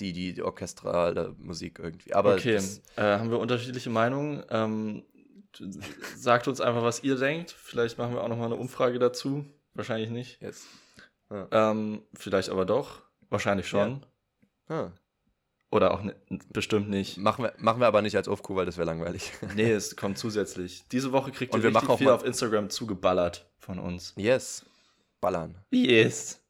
die, 0.01 0.12
die, 0.12 0.32
die 0.32 0.43
orchestrale 0.43 1.36
Musik 1.39 1.78
irgendwie. 1.78 2.12
Aber 2.12 2.35
okay, 2.35 2.61
äh, 2.97 3.03
haben 3.03 3.31
wir 3.31 3.39
unterschiedliche 3.39 3.90
Meinungen. 3.90 4.45
Ähm, 4.51 5.05
sagt 6.16 6.49
uns 6.49 6.61
einfach, 6.61 6.82
was 6.82 7.05
ihr 7.05 7.15
denkt. 7.15 7.53
Vielleicht 7.53 7.97
machen 7.97 8.15
wir 8.15 8.24
auch 8.24 8.28
nochmal 8.28 8.47
eine 8.47 8.57
Umfrage 8.57 8.99
dazu. 8.99 9.45
Wahrscheinlich 9.74 10.11
nicht. 10.11 10.43
Yes. 10.43 10.66
Ja. 11.31 11.47
Ähm, 11.53 12.03
vielleicht 12.15 12.49
aber 12.49 12.66
doch. 12.66 13.03
Wahrscheinlich 13.28 13.69
schon. 13.69 14.05
Ja. 14.69 14.86
Ah. 14.86 14.93
Oder 15.70 15.93
auch 15.93 16.03
ne, 16.03 16.15
bestimmt 16.51 16.89
nicht. 16.89 17.19
Machen 17.19 17.45
wir, 17.45 17.53
machen 17.59 17.81
wir 17.81 17.86
aber 17.86 18.01
nicht 18.01 18.16
als 18.16 18.27
Ofku, 18.27 18.57
weil 18.57 18.65
das 18.65 18.78
wäre 18.78 18.86
langweilig. 18.86 19.32
nee, 19.55 19.70
es 19.70 19.97
kommt 19.97 20.16
zusätzlich. 20.16 20.85
Diese 20.90 21.12
Woche 21.12 21.31
kriegt 21.31 21.55
ihr 21.55 21.62
richtig 21.62 21.99
viel 21.99 22.09
auf 22.09 22.24
Instagram 22.24 22.70
zugeballert 22.70 23.47
von 23.59 23.78
uns. 23.78 24.15
Yes. 24.16 24.65
Ballern. 25.20 25.57
Yes. 25.70 26.40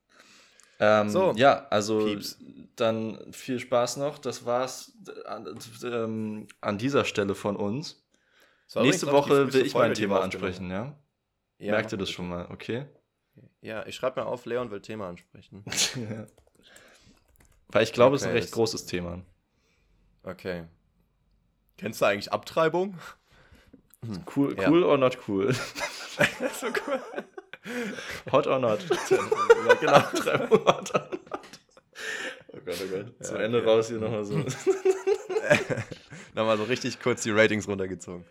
Ähm, 0.79 1.09
so. 1.09 1.33
Ja, 1.37 1.67
also 1.71 2.05
Pieps. 2.05 2.39
dann 2.77 3.33
viel 3.33 3.59
Spaß 3.59 3.97
noch. 3.97 4.19
Das 4.19 4.47
war's 4.47 4.93
an, 5.25 5.59
ähm, 5.83 6.47
an 6.61 6.79
dieser 6.79 7.05
Stelle 7.05 7.35
von 7.35 7.57
uns. 7.57 8.05
Nächste 8.77 9.11
Woche 9.11 9.53
will 9.53 9.67
ich 9.67 9.75
mein 9.75 9.95
Thema 9.95 10.21
ansprechen, 10.21 10.71
ja? 10.71 10.95
ja? 11.59 11.73
Merkt 11.73 11.91
ihr 11.91 11.99
das 11.99 12.11
schon 12.11 12.29
mal, 12.29 12.47
okay? 12.51 12.85
Ja, 13.61 13.85
ich 13.87 13.97
schreibe 13.97 14.21
mir 14.21 14.27
auf, 14.27 14.45
Leon 14.47 14.71
will 14.71 14.81
Thema 14.81 15.09
ansprechen. 15.09 15.65
Weil 17.71 17.83
ich 17.83 17.93
glaube, 17.93 18.17
es 18.17 18.23
ist 18.23 18.29
ein 18.29 18.35
recht 18.35 18.53
großes 18.53 18.87
Thema. 18.87 19.21
Okay. 20.23 20.65
Kennst 21.77 22.01
du 22.01 22.07
eigentlich 22.07 22.33
Abtreibung? 22.33 22.97
Hm. 24.05 24.25
Cool, 24.35 24.57
ja. 24.59 24.69
cool 24.69 24.83
or 24.83 24.99
not 24.99 25.19
cool? 25.29 25.55
so 26.55 26.67
cool. 26.87 27.01
Hot 28.33 28.47
or 28.47 28.59
not? 28.59 28.81
ja, 29.11 29.75
genau. 29.81 29.93
Abtreibung, 29.93 30.65
hot 30.65 30.95
or 30.95 31.01
not. 31.01 31.21
Oh 32.53 32.59
Gott, 32.65 32.77
oh 32.83 32.89
Gott. 32.91 33.25
Zum 33.25 33.37
ja, 33.37 33.43
Ende 33.43 33.59
okay. 33.59 33.69
raus 33.69 33.89
hier 33.89 33.99
nochmal 33.99 34.25
so. 34.25 34.39
nochmal 36.35 36.57
so 36.57 36.65
richtig 36.65 37.01
kurz 37.01 37.23
die 37.23 37.31
Ratings 37.31 37.69
runtergezogen. 37.69 38.25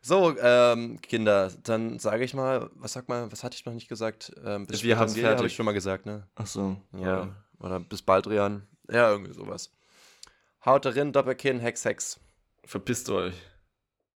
So, 0.00 0.36
ähm, 0.38 1.00
Kinder, 1.00 1.50
dann 1.62 1.98
sage 1.98 2.24
ich 2.24 2.34
mal, 2.34 2.70
was 2.74 2.92
sag 2.92 3.08
mal, 3.08 3.30
was 3.32 3.42
hatte 3.42 3.56
ich 3.56 3.64
noch 3.64 3.72
nicht 3.72 3.88
gesagt? 3.88 4.32
Ähm, 4.44 4.66
wir 4.68 4.98
haben 4.98 5.24
habe 5.24 5.46
ich 5.46 5.54
schon 5.54 5.64
mal 5.64 5.72
gesagt, 5.72 6.04
ne? 6.04 6.26
Ach 6.34 6.46
so. 6.46 6.76
Ja. 6.92 7.34
Oder 7.64 7.80
bis 7.80 8.02
bald, 8.02 8.26
Rian. 8.26 8.66
Ja, 8.90 9.10
irgendwie 9.10 9.32
sowas. 9.32 9.72
Haut 10.66 10.84
rein, 10.84 11.12
Doppelkinn, 11.12 11.60
Hex, 11.60 11.86
Hex. 11.86 12.20
Verpisst 12.62 13.08
euch. 13.08 13.34